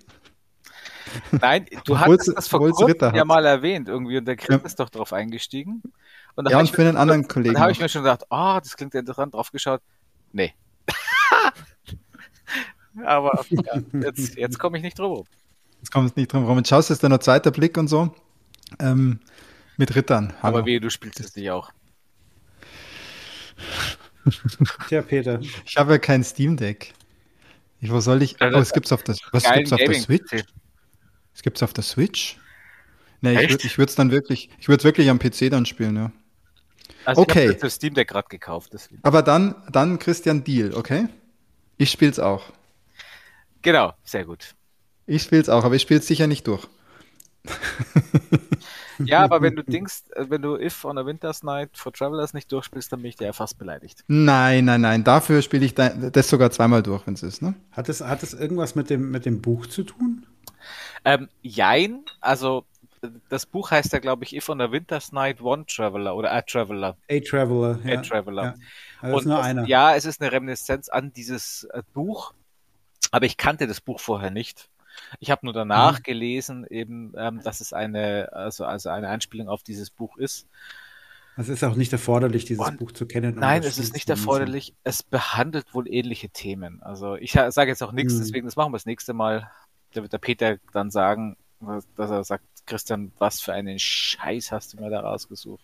Nein, 1.32 1.68
du 1.86 1.98
hast 1.98 2.34
das 2.36 2.50
vor 2.50 2.60
kurzem 2.60 3.16
ja 3.16 3.24
mal 3.24 3.46
erwähnt 3.46 3.88
irgendwie 3.88 4.18
und 4.18 4.26
der 4.26 4.36
Chris 4.36 4.60
ja. 4.60 4.66
ist 4.66 4.78
doch 4.78 4.90
drauf 4.90 5.14
eingestiegen. 5.14 5.82
Und 6.36 6.50
ja, 6.50 6.60
und 6.60 6.70
für 6.70 6.82
einen 6.82 6.98
anderen 6.98 7.28
Kollegen. 7.30 7.54
Dann 7.54 7.64
habe 7.64 7.72
ich 7.72 7.80
mir 7.80 7.90
schon 7.90 8.04
gedacht, 8.04 8.26
ah, 8.30 8.58
oh, 8.58 8.60
das 8.60 8.76
klingt 8.76 8.94
interessant, 8.96 9.34
drauf 9.34 9.52
geschaut. 9.52 9.82
Nee. 10.32 10.54
Aber 13.06 13.46
ja, 13.50 13.82
jetzt, 14.02 14.36
jetzt 14.36 14.60
komme 14.60 14.78
ich 14.78 14.84
nicht 14.84 15.00
drum 15.00 15.12
rum. 15.12 15.26
Jetzt 15.78 15.92
kommst 15.92 16.18
nicht 16.18 16.32
drum 16.32 16.46
rum. 16.46 16.58
Jetzt 16.58 16.70
schaust 16.70 16.90
du, 16.90 16.94
ist 16.94 17.04
da 17.04 17.10
noch 17.10 17.20
zweiter 17.20 17.52
Blick 17.52 17.78
und 17.78 17.88
so. 17.88 18.14
Ähm, 18.80 19.20
mit 19.78 19.96
Rittern. 19.96 20.34
Hallo. 20.42 20.58
Aber 20.58 20.66
wie, 20.66 20.80
du 20.80 20.90
spielst 20.90 21.20
es 21.20 21.36
nicht 21.36 21.50
auch. 21.52 21.72
Tja, 24.88 25.02
Peter. 25.02 25.40
Ich 25.66 25.78
habe 25.78 25.94
ja 25.94 25.98
kein 25.98 26.24
Steam 26.24 26.58
Deck. 26.58 26.94
Ich, 27.82 27.92
wo 27.92 28.00
soll 28.00 28.22
ich. 28.22 28.36
Oh, 28.42 28.46
es 28.46 28.74
gibt's 28.74 28.92
auf 28.92 29.04
das. 29.04 29.20
Was 29.32 29.44
gibt's 29.44 29.72
auf 29.72 29.80
der 29.80 29.94
Switch? 29.94 30.44
Es 31.34 31.42
gibt's 31.42 31.64
auf 31.64 31.74
der 31.74 31.84
Switch? 31.84 32.38
Nee, 33.22 33.42
ich 33.42 33.78
würde 33.78 33.90
es 33.90 33.96
dann 33.96 34.12
wirklich, 34.12 34.50
ich 34.60 34.68
würde 34.68 34.80
es 34.80 34.84
wirklich 34.84 35.10
am 35.10 35.20
PC 35.20 35.50
dann 35.50 35.66
spielen, 35.66 35.96
ja. 35.96 36.12
Also 37.06 37.22
okay. 37.22 37.46
ich 37.46 37.50
habe 37.50 37.60
das 37.60 37.76
Steam 37.76 37.94
Deck 37.94 38.10
gerade 38.10 38.28
gekauft. 38.28 38.72
Deswegen. 38.74 39.02
Aber 39.04 39.22
dann, 39.22 39.56
dann 39.72 40.00
Christian 40.00 40.44
Deal, 40.44 40.74
okay? 40.74 41.08
Ich 41.78 41.92
spiel's 41.92 42.20
auch. 42.20 42.52
Genau, 43.62 43.94
sehr 44.04 44.26
gut. 44.26 44.56
Ich 45.06 45.24
spiel's 45.24 45.50
auch, 45.50 45.64
aber 45.64 45.76
ich 45.76 45.82
spiel's 45.82 46.08
sicher 46.08 46.28
nicht 46.28 46.48
durch. 46.48 46.68
ja, 49.00 49.24
aber 49.24 49.42
wenn 49.42 49.56
du 49.56 49.64
denkst, 49.68 50.04
äh, 50.16 50.26
wenn 50.30 50.42
du 50.42 50.58
If 50.58 50.86
on 50.86 50.98
a 50.98 51.06
Winter's 51.06 51.44
Night 51.44 51.72
for 51.74 51.92
Travelers 51.92 52.34
nicht 52.34 52.52
durchspielst, 52.52 52.92
dann 52.92 53.02
bin 53.02 53.10
ich 53.10 53.16
dir 53.16 53.26
ja 53.26 53.34
fast 53.34 53.58
beleidigt. 53.58 54.04
Nein, 54.08 54.66
nein, 54.66 54.82
nein. 54.82 55.04
Dafür 55.04 55.42
spiele 55.42 55.66
ich 55.66 55.74
das 55.74 56.30
sogar 56.30 56.52
zweimal 56.52 56.84
durch, 56.84 57.08
wenn 57.08 57.14
es 57.16 57.24
ist, 57.24 57.42
ne? 57.42 57.56
Hat 57.72 57.90
es, 57.90 58.02
hat 58.02 58.24
es 58.24 58.34
irgendwas 58.34 58.76
mit 58.76 58.90
dem, 58.90 59.12
mit 59.12 59.26
dem 59.26 59.42
Buch 59.42 59.68
zu 59.68 59.84
tun? 59.84 60.26
Ähm, 61.06 61.30
jein, 61.42 62.04
also 62.22 62.66
das 63.30 63.46
Buch 63.46 63.72
heißt 63.72 63.94
ja, 63.94 64.00
glaube 64.00 64.24
ich, 64.24 64.36
If 64.36 64.50
on 64.50 64.62
a 64.62 64.72
Winter's 64.72 65.12
Night 65.12 65.42
One 65.42 65.66
Traveler 65.66 66.16
oder 66.16 66.32
A 66.32 66.42
Traveler. 66.42 66.98
A 67.10 67.20
Traveler, 67.20 67.80
ja. 67.84 68.00
A 68.00 68.02
Traveler. 68.02 68.44
Ja. 68.44 68.54
Also 69.02 69.18
und 69.18 69.26
nur 69.26 69.42
einer. 69.42 69.66
ja, 69.68 69.96
es 69.96 70.06
ist 70.06 70.22
eine 70.22 70.32
Reminiszenz 70.32 70.90
an 70.90 71.14
dieses 71.14 71.66
äh, 71.74 71.84
Buch, 71.94 72.34
aber 73.12 73.26
ich 73.26 73.38
kannte 73.38 73.68
das 73.68 73.82
Buch 73.82 74.00
vorher 74.00 74.32
nicht. 74.32 74.70
Ich 75.20 75.32
habe 75.32 75.46
nur 75.46 75.54
danach 75.54 76.00
mhm. 76.00 76.04
gelesen, 76.04 76.66
eben, 76.70 77.14
ähm, 77.18 77.42
dass 77.44 77.62
es 77.62 77.74
eine, 77.74 78.30
also, 78.34 78.66
also 78.66 78.90
eine 78.90 79.10
Anspielung 79.10 79.48
auf 79.48 79.64
dieses 79.64 79.90
Buch 79.90 80.18
ist. 80.18 80.48
Es 81.38 81.48
ist 81.48 81.64
auch 81.64 81.76
nicht 81.76 81.94
erforderlich, 81.94 82.44
dieses 82.44 82.68
und 82.68 82.78
Buch 82.78 82.92
zu 82.92 83.06
kennen. 83.06 83.36
Nein, 83.36 83.64
es 83.64 83.78
ist 83.78 83.94
nicht 83.94 84.10
erforderlich. 84.10 84.74
Es 84.84 85.04
behandelt 85.04 85.74
wohl 85.74 85.88
ähnliche 85.88 86.30
Themen. 86.30 86.84
Also 86.84 87.16
ich 87.16 87.32
sage 87.32 87.68
jetzt 87.68 87.82
auch 87.82 87.94
nichts, 87.94 88.16
mhm. 88.16 88.20
deswegen 88.20 88.46
das 88.46 88.58
machen 88.58 88.74
wir 88.74 88.78
das 88.78 88.86
nächste 88.86 89.14
Mal. 89.14 89.50
Da 89.94 90.02
wird 90.02 90.12
der 90.12 90.18
Peter 90.18 90.58
dann 90.74 90.92
sagen, 90.92 91.38
dass 91.60 92.10
er 92.10 92.24
sagt, 92.24 92.44
Christian, 92.66 93.12
was 93.18 93.42
für 93.42 93.54
einen 93.54 93.80
Scheiß 93.80 94.52
hast 94.52 94.74
du 94.74 94.78
mir 94.82 94.90
da 94.90 95.02
rausgesucht? 95.02 95.64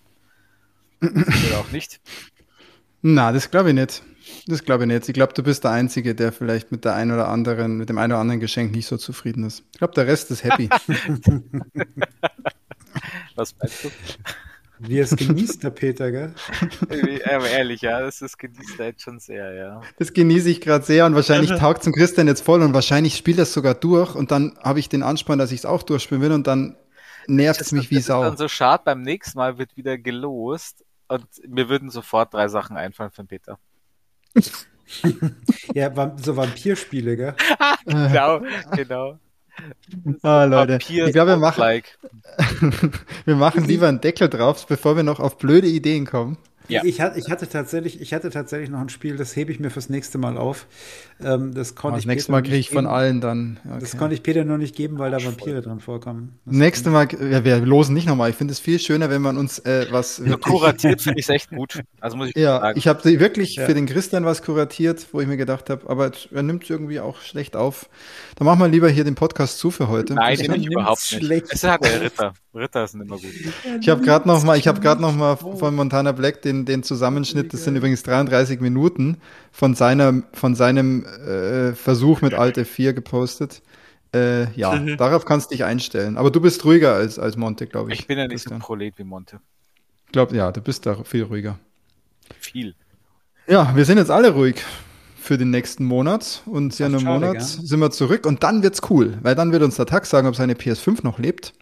Oder 1.01 1.59
auch 1.59 1.71
nicht? 1.71 1.99
Na, 3.01 3.31
das 3.31 3.51
glaube 3.51 3.69
ich 3.69 3.75
nicht. 3.75 4.03
Das 4.47 4.63
glaube 4.63 4.83
ich 4.83 4.87
nicht. 4.87 5.07
Ich 5.07 5.13
glaube, 5.13 5.33
du 5.33 5.43
bist 5.43 5.63
der 5.63 5.71
Einzige, 5.71 6.15
der 6.15 6.31
vielleicht 6.31 6.71
mit 6.71 6.85
der 6.85 6.95
ein 6.95 7.11
oder 7.11 7.27
anderen, 7.27 7.77
mit 7.77 7.89
dem 7.89 7.99
einen 7.99 8.13
oder 8.13 8.21
anderen 8.21 8.39
Geschenk 8.39 8.71
nicht 8.71 8.87
so 8.87 8.97
zufrieden 8.97 9.43
ist. 9.43 9.63
Ich 9.73 9.77
glaube, 9.77 9.93
der 9.93 10.07
Rest 10.07 10.31
ist 10.31 10.43
happy. 10.43 10.69
Was 13.35 13.55
meinst 13.57 13.83
du? 13.83 13.91
Wie 14.79 14.99
es 14.99 15.15
genießt, 15.15 15.63
der 15.63 15.69
Peter, 15.69 16.11
gell? 16.11 16.33
Aber 17.25 17.49
ehrlich, 17.49 17.81
ja, 17.81 18.01
das 18.01 18.21
ist 18.21 18.37
genießt 18.37 18.79
er 18.79 18.87
jetzt 18.87 19.01
schon 19.01 19.19
sehr, 19.19 19.53
ja. 19.53 19.81
Das 19.97 20.13
genieße 20.13 20.49
ich 20.49 20.61
gerade 20.61 20.85
sehr 20.85 21.05
und 21.05 21.15
wahrscheinlich 21.15 21.51
taugt 21.51 21.83
zum 21.83 21.93
Christian 21.93 22.27
jetzt 22.27 22.41
voll 22.41 22.61
und 22.61 22.73
wahrscheinlich 22.73 23.15
spielt 23.15 23.39
das 23.39 23.53
sogar 23.53 23.73
durch 23.73 24.15
und 24.15 24.31
dann 24.31 24.57
habe 24.61 24.79
ich 24.79 24.89
den 24.89 25.03
Ansporn, 25.03 25.39
dass 25.39 25.51
ich 25.51 25.59
es 25.59 25.65
auch 25.65 25.83
durchspielen 25.83 26.21
will 26.21 26.31
und 26.31 26.47
dann 26.47 26.77
nervt 27.27 27.61
es 27.61 27.71
mich 27.71 27.89
wie 27.91 27.99
Sau. 27.99 28.21
Das 28.21 28.33
ist 28.33 28.39
dann 28.39 28.47
so 28.47 28.47
schade, 28.47 28.83
beim 28.85 29.01
nächsten 29.01 29.37
Mal 29.37 29.57
wird 29.57 29.75
wieder 29.77 29.97
gelost 29.97 30.83
und 31.07 31.25
mir 31.47 31.69
würden 31.69 31.89
sofort 31.89 32.33
drei 32.33 32.47
Sachen 32.47 32.77
einfallen 32.77 33.11
von 33.11 33.27
Peter. 33.27 33.57
ja, 35.73 36.13
so 36.17 36.35
Vampirspiele, 36.35 37.15
gell? 37.15 37.35
genau, 37.85 38.41
genau. 38.75 39.19
Ah, 40.21 40.45
Leute. 40.45 40.79
ich 40.81 41.11
glaube, 41.13 41.31
wir 41.31 41.37
machen, 41.37 41.63
wir 43.25 43.35
machen 43.35 43.65
lieber 43.65 43.87
einen 43.87 44.01
Deckel 44.01 44.29
drauf, 44.29 44.65
bevor 44.67 44.95
wir 44.95 45.03
noch 45.03 45.19
auf 45.19 45.37
blöde 45.37 45.67
Ideen 45.67 46.05
kommen. 46.05 46.37
Ja. 46.67 46.83
Ich, 46.83 46.99
hatte, 46.99 47.19
ich, 47.19 47.29
hatte 47.29 47.47
tatsächlich, 47.47 48.01
ich 48.01 48.13
hatte 48.13 48.29
tatsächlich 48.29 48.69
noch 48.69 48.79
ein 48.79 48.89
Spiel, 48.89 49.17
das 49.17 49.35
hebe 49.35 49.51
ich 49.51 49.59
mir 49.59 49.69
fürs 49.69 49.89
nächste 49.89 50.17
Mal 50.17 50.37
auf. 50.37 50.65
Ähm, 51.23 51.53
das 51.53 51.75
konnte 51.75 51.93
oh, 51.93 51.95
das 51.95 52.03
ich 52.03 52.07
nächste 52.07 52.31
Mal 52.31 52.41
kriege 52.41 52.57
ich 52.57 52.69
von 52.69 52.85
allen 52.85 53.21
dann. 53.21 53.59
Okay. 53.63 53.77
Das 53.79 53.97
konnte 53.97 54.15
ich 54.15 54.23
Peter 54.23 54.43
noch 54.43 54.57
nicht 54.57 54.75
geben, 54.75 54.99
weil 54.99 55.11
da 55.11 55.23
Vampire 55.23 55.61
dran 55.61 55.79
vorkommen. 55.79 56.39
Das 56.45 56.55
nächste 56.55 56.89
Mal, 56.89 57.07
ja, 57.31 57.45
wir 57.45 57.59
losen 57.59 57.93
nicht 57.93 58.07
nochmal. 58.07 58.29
Ich 58.31 58.35
finde 58.35 58.51
es 58.51 58.59
viel 58.59 58.79
schöner, 58.79 59.09
wenn 59.09 59.21
man 59.21 59.37
uns 59.37 59.59
äh, 59.59 59.87
was. 59.91 60.21
Ja, 60.25 60.35
kuratiert 60.41 61.01
finde 61.01 61.19
ich 61.19 61.29
echt 61.29 61.49
gut. 61.51 61.81
Also 62.01 62.17
muss 62.17 62.29
ich 62.29 62.35
ja, 62.35 62.59
sagen. 62.59 62.77
ich 62.77 62.87
habe 62.87 63.03
wirklich 63.19 63.55
ja. 63.55 63.65
für 63.65 63.73
den 63.73 63.85
Christian 63.85 64.25
was 64.25 64.43
kuratiert, 64.43 65.07
wo 65.13 65.21
ich 65.21 65.27
mir 65.27 65.37
gedacht 65.37 65.69
habe, 65.69 65.89
aber 65.89 66.11
er 66.31 66.43
nimmt 66.43 66.63
es 66.63 66.69
irgendwie 66.69 66.99
auch 66.99 67.21
schlecht 67.21 67.55
auf. 67.55 67.89
Dann 68.35 68.45
machen 68.45 68.59
wir 68.59 68.67
lieber 68.67 68.89
hier 68.89 69.05
den 69.05 69.15
Podcast 69.15 69.59
zu 69.59 69.71
für 69.71 69.87
heute. 69.87 70.15
Nein, 70.15 70.37
den 70.37 70.53
ich 70.55 70.67
überhaupt 70.67 70.99
nicht. 71.11 71.23
Schlecht. 71.23 71.45
Es 71.49 71.63
hat 71.63 71.83
der 71.83 72.01
Ritter. 72.01 72.33
Ritter 72.53 72.87
sind 72.87 73.01
immer 73.01 73.17
gut. 73.17 73.31
Ich 73.81 73.89
habe 73.89 74.01
gerade 74.01 74.27
noch 74.27 74.43
mal, 74.43 74.57
ich 74.57 74.67
habe 74.67 74.79
gerade 74.79 75.01
noch 75.01 75.13
mal 75.13 75.35
von 75.35 75.75
Montana 75.75 76.11
Black 76.13 76.41
den, 76.41 76.65
den 76.65 76.83
Zusammenschnitt. 76.83 77.53
Das 77.53 77.63
sind 77.63 77.75
übrigens 77.75 78.03
33 78.03 78.61
Minuten 78.61 79.17
von 79.55 79.73
seiner, 79.73 80.21
von 80.33 80.53
seinem 80.53 81.05
äh, 81.05 81.71
Versuch 81.75 82.19
mit 82.19 82.33
Alt 82.33 82.57
F4 82.57 82.91
gepostet. 82.91 83.61
Äh, 84.13 84.51
ja, 84.51 84.73
mhm. 84.73 84.97
darauf 84.97 85.23
kannst 85.23 85.49
du 85.49 85.55
dich 85.55 85.63
einstellen. 85.63 86.17
Aber 86.17 86.29
du 86.29 86.41
bist 86.41 86.65
ruhiger 86.65 86.93
als, 86.93 87.17
als 87.17 87.37
Monte, 87.37 87.65
glaube 87.65 87.93
ich. 87.93 88.01
Ich 88.01 88.07
bin 88.07 88.17
ja 88.17 88.27
nicht 88.27 88.43
so 88.43 88.53
prolet 88.59 88.95
wie 88.97 89.05
Monte. 89.05 89.39
Ich 90.07 90.11
glaube, 90.11 90.35
ja, 90.35 90.51
du 90.51 90.59
bist 90.59 90.85
da 90.85 91.01
viel 91.05 91.23
ruhiger. 91.23 91.57
Viel. 92.37 92.75
Ja, 93.47 93.73
wir 93.77 93.85
sind 93.85 93.97
jetzt 93.97 94.11
alle 94.11 94.31
ruhig 94.31 94.61
für 95.15 95.37
den 95.37 95.51
nächsten 95.51 95.85
Monat 95.85 96.41
und 96.45 96.77
ja, 96.77 96.87
in 96.87 96.95
einem 96.95 97.05
Monat 97.05 97.35
ja. 97.35 97.39
sind 97.39 97.79
wir 97.79 97.91
zurück 97.91 98.25
und 98.25 98.43
dann 98.43 98.61
wird's 98.61 98.81
cool, 98.89 99.17
weil 99.21 99.35
dann 99.35 99.53
wird 99.53 99.63
uns 99.63 99.77
der 99.77 99.85
Tag 99.85 100.05
sagen, 100.05 100.27
ob 100.27 100.35
seine 100.35 100.55
PS5 100.55 100.99
noch 101.01 101.17
lebt. 101.17 101.53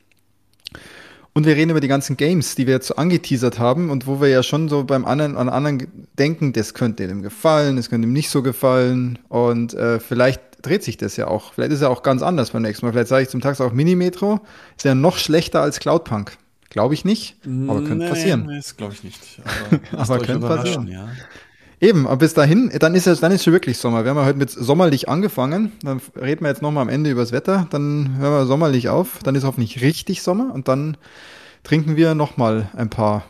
Und 1.35 1.47
wir 1.47 1.55
reden 1.55 1.71
über 1.71 1.79
die 1.79 1.87
ganzen 1.87 2.15
Games, 2.15 2.53
die 2.55 2.67
wir 2.67 2.75
jetzt 2.75 2.87
so 2.87 2.95
angeteasert 2.95 3.57
haben 3.57 3.89
und 3.89 4.05
wo 4.05 4.21
wir 4.21 4.27
ja 4.29 4.43
schon 4.43 4.69
so 4.69 4.83
beim 4.83 5.03
anderen, 5.03 5.35
an 5.35 5.49
anderen 5.49 5.87
denken, 6.17 6.53
das 6.53 6.75
könnte 6.75 7.03
ihm 7.03 7.23
gefallen, 7.23 7.75
das 7.75 7.89
könnte 7.89 8.07
ihm 8.07 8.13
nicht 8.13 8.29
so 8.29 8.43
gefallen. 8.43 9.17
Und 9.29 9.73
äh, 9.73 9.99
vielleicht 9.99 10.41
dreht 10.61 10.83
sich 10.83 10.97
das 10.97 11.17
ja 11.17 11.27
auch. 11.27 11.53
Vielleicht 11.53 11.71
ist 11.71 11.81
er 11.81 11.89
auch 11.89 12.03
ganz 12.03 12.21
anders 12.21 12.51
beim 12.51 12.61
nächsten 12.61 12.85
Mal. 12.85 12.91
Vielleicht 12.91 13.07
sage 13.07 13.23
ich 13.23 13.29
zum 13.29 13.41
Tag 13.41 13.59
auch 13.61 13.73
Mini-Metro 13.73 14.41
ist 14.77 14.85
ja 14.85 14.93
noch 14.93 15.17
schlechter 15.17 15.61
als 15.61 15.79
Cloudpunk. 15.79 16.37
Glaube 16.69 16.95
ich 16.95 17.05
nicht, 17.05 17.37
aber 17.45 17.81
könnte 17.81 18.05
nee, 18.05 18.09
passieren. 18.09 18.47
Nee, 18.47 18.55
das 18.55 18.75
glaube 18.75 18.93
ich 18.93 19.03
nicht. 19.03 19.19
Aber, 19.91 20.01
aber 20.01 20.25
könnte 20.25 20.47
passieren. 20.47 20.87
Ja. 20.87 21.07
Eben, 21.83 22.07
aber 22.07 22.15
bis 22.15 22.33
dahin, 22.33 22.71
dann 22.79 22.95
ist 22.95 23.07
es, 23.07 23.19
dann 23.19 23.33
ist 23.33 23.43
schon 23.43 23.51
wirklich 23.51 23.77
Sommer. 23.77 24.05
Wir 24.05 24.11
haben 24.11 24.17
ja 24.17 24.23
heute 24.23 24.37
mit 24.37 24.49
sommerlich 24.49 25.09
angefangen. 25.09 25.73
Dann 25.81 25.99
reden 26.15 26.45
wir 26.45 26.47
jetzt 26.47 26.61
nochmal 26.61 26.83
am 26.83 26.87
Ende 26.87 27.09
über 27.09 27.19
das 27.19 27.33
Wetter. 27.33 27.67
Dann 27.71 28.15
hören 28.19 28.31
wir 28.31 28.45
sommerlich 28.45 28.87
auf. 28.87 29.19
Dann 29.21 29.35
ist 29.35 29.43
hoffentlich 29.43 29.81
richtig 29.81 30.21
Sommer 30.21 30.53
und 30.53 30.69
dann 30.69 30.95
trinken 31.65 31.97
wir 31.97 32.15
nochmal 32.15 32.69
ein 32.73 32.89
paar 32.89 33.25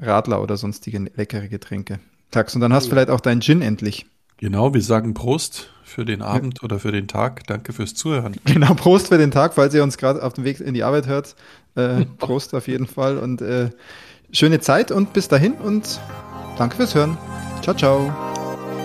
Radler 0.00 0.42
oder 0.42 0.56
sonstige 0.56 1.10
leckere 1.14 1.48
Getränke. 1.48 2.00
Tags. 2.30 2.54
Und 2.54 2.62
dann 2.62 2.72
hast 2.72 2.86
du 2.86 2.90
vielleicht 2.90 3.10
auch 3.10 3.20
deinen 3.20 3.42
Gin 3.42 3.60
endlich. 3.60 4.06
Genau, 4.38 4.72
wir 4.72 4.80
sagen 4.80 5.12
Prost 5.12 5.68
für 5.84 6.06
den 6.06 6.22
Abend 6.22 6.60
ja. 6.60 6.64
oder 6.64 6.78
für 6.78 6.92
den 6.92 7.06
Tag. 7.06 7.46
Danke 7.48 7.74
fürs 7.74 7.92
Zuhören. 7.92 8.34
Genau, 8.46 8.72
Prost 8.72 9.08
für 9.08 9.18
den 9.18 9.30
Tag, 9.30 9.52
falls 9.52 9.74
ihr 9.74 9.82
uns 9.82 9.98
gerade 9.98 10.22
auf 10.22 10.32
dem 10.32 10.44
Weg 10.44 10.58
in 10.60 10.72
die 10.72 10.84
Arbeit 10.84 11.06
hört. 11.06 11.36
Äh, 11.74 12.06
Prost 12.18 12.54
auf 12.54 12.66
jeden 12.66 12.86
Fall 12.86 13.18
und 13.18 13.42
äh, 13.42 13.68
schöne 14.32 14.60
Zeit 14.60 14.90
und 14.90 15.12
bis 15.12 15.28
dahin 15.28 15.52
und 15.52 16.00
danke 16.56 16.76
fürs 16.76 16.94
Hören. 16.94 17.18
Ciao, 17.60 17.74
ciao. 17.74 18.12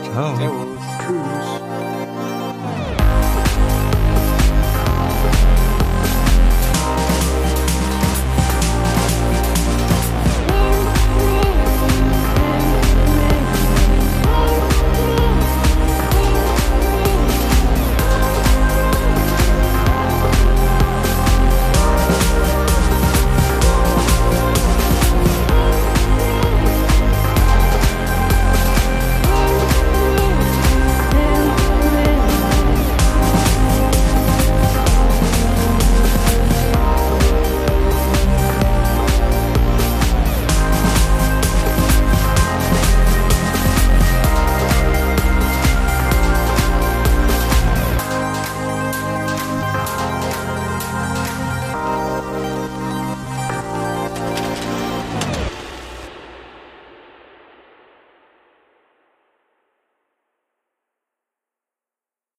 Ciao. 0.03 0.35
Servus. 0.37 0.79
Tschüss. 0.99 1.44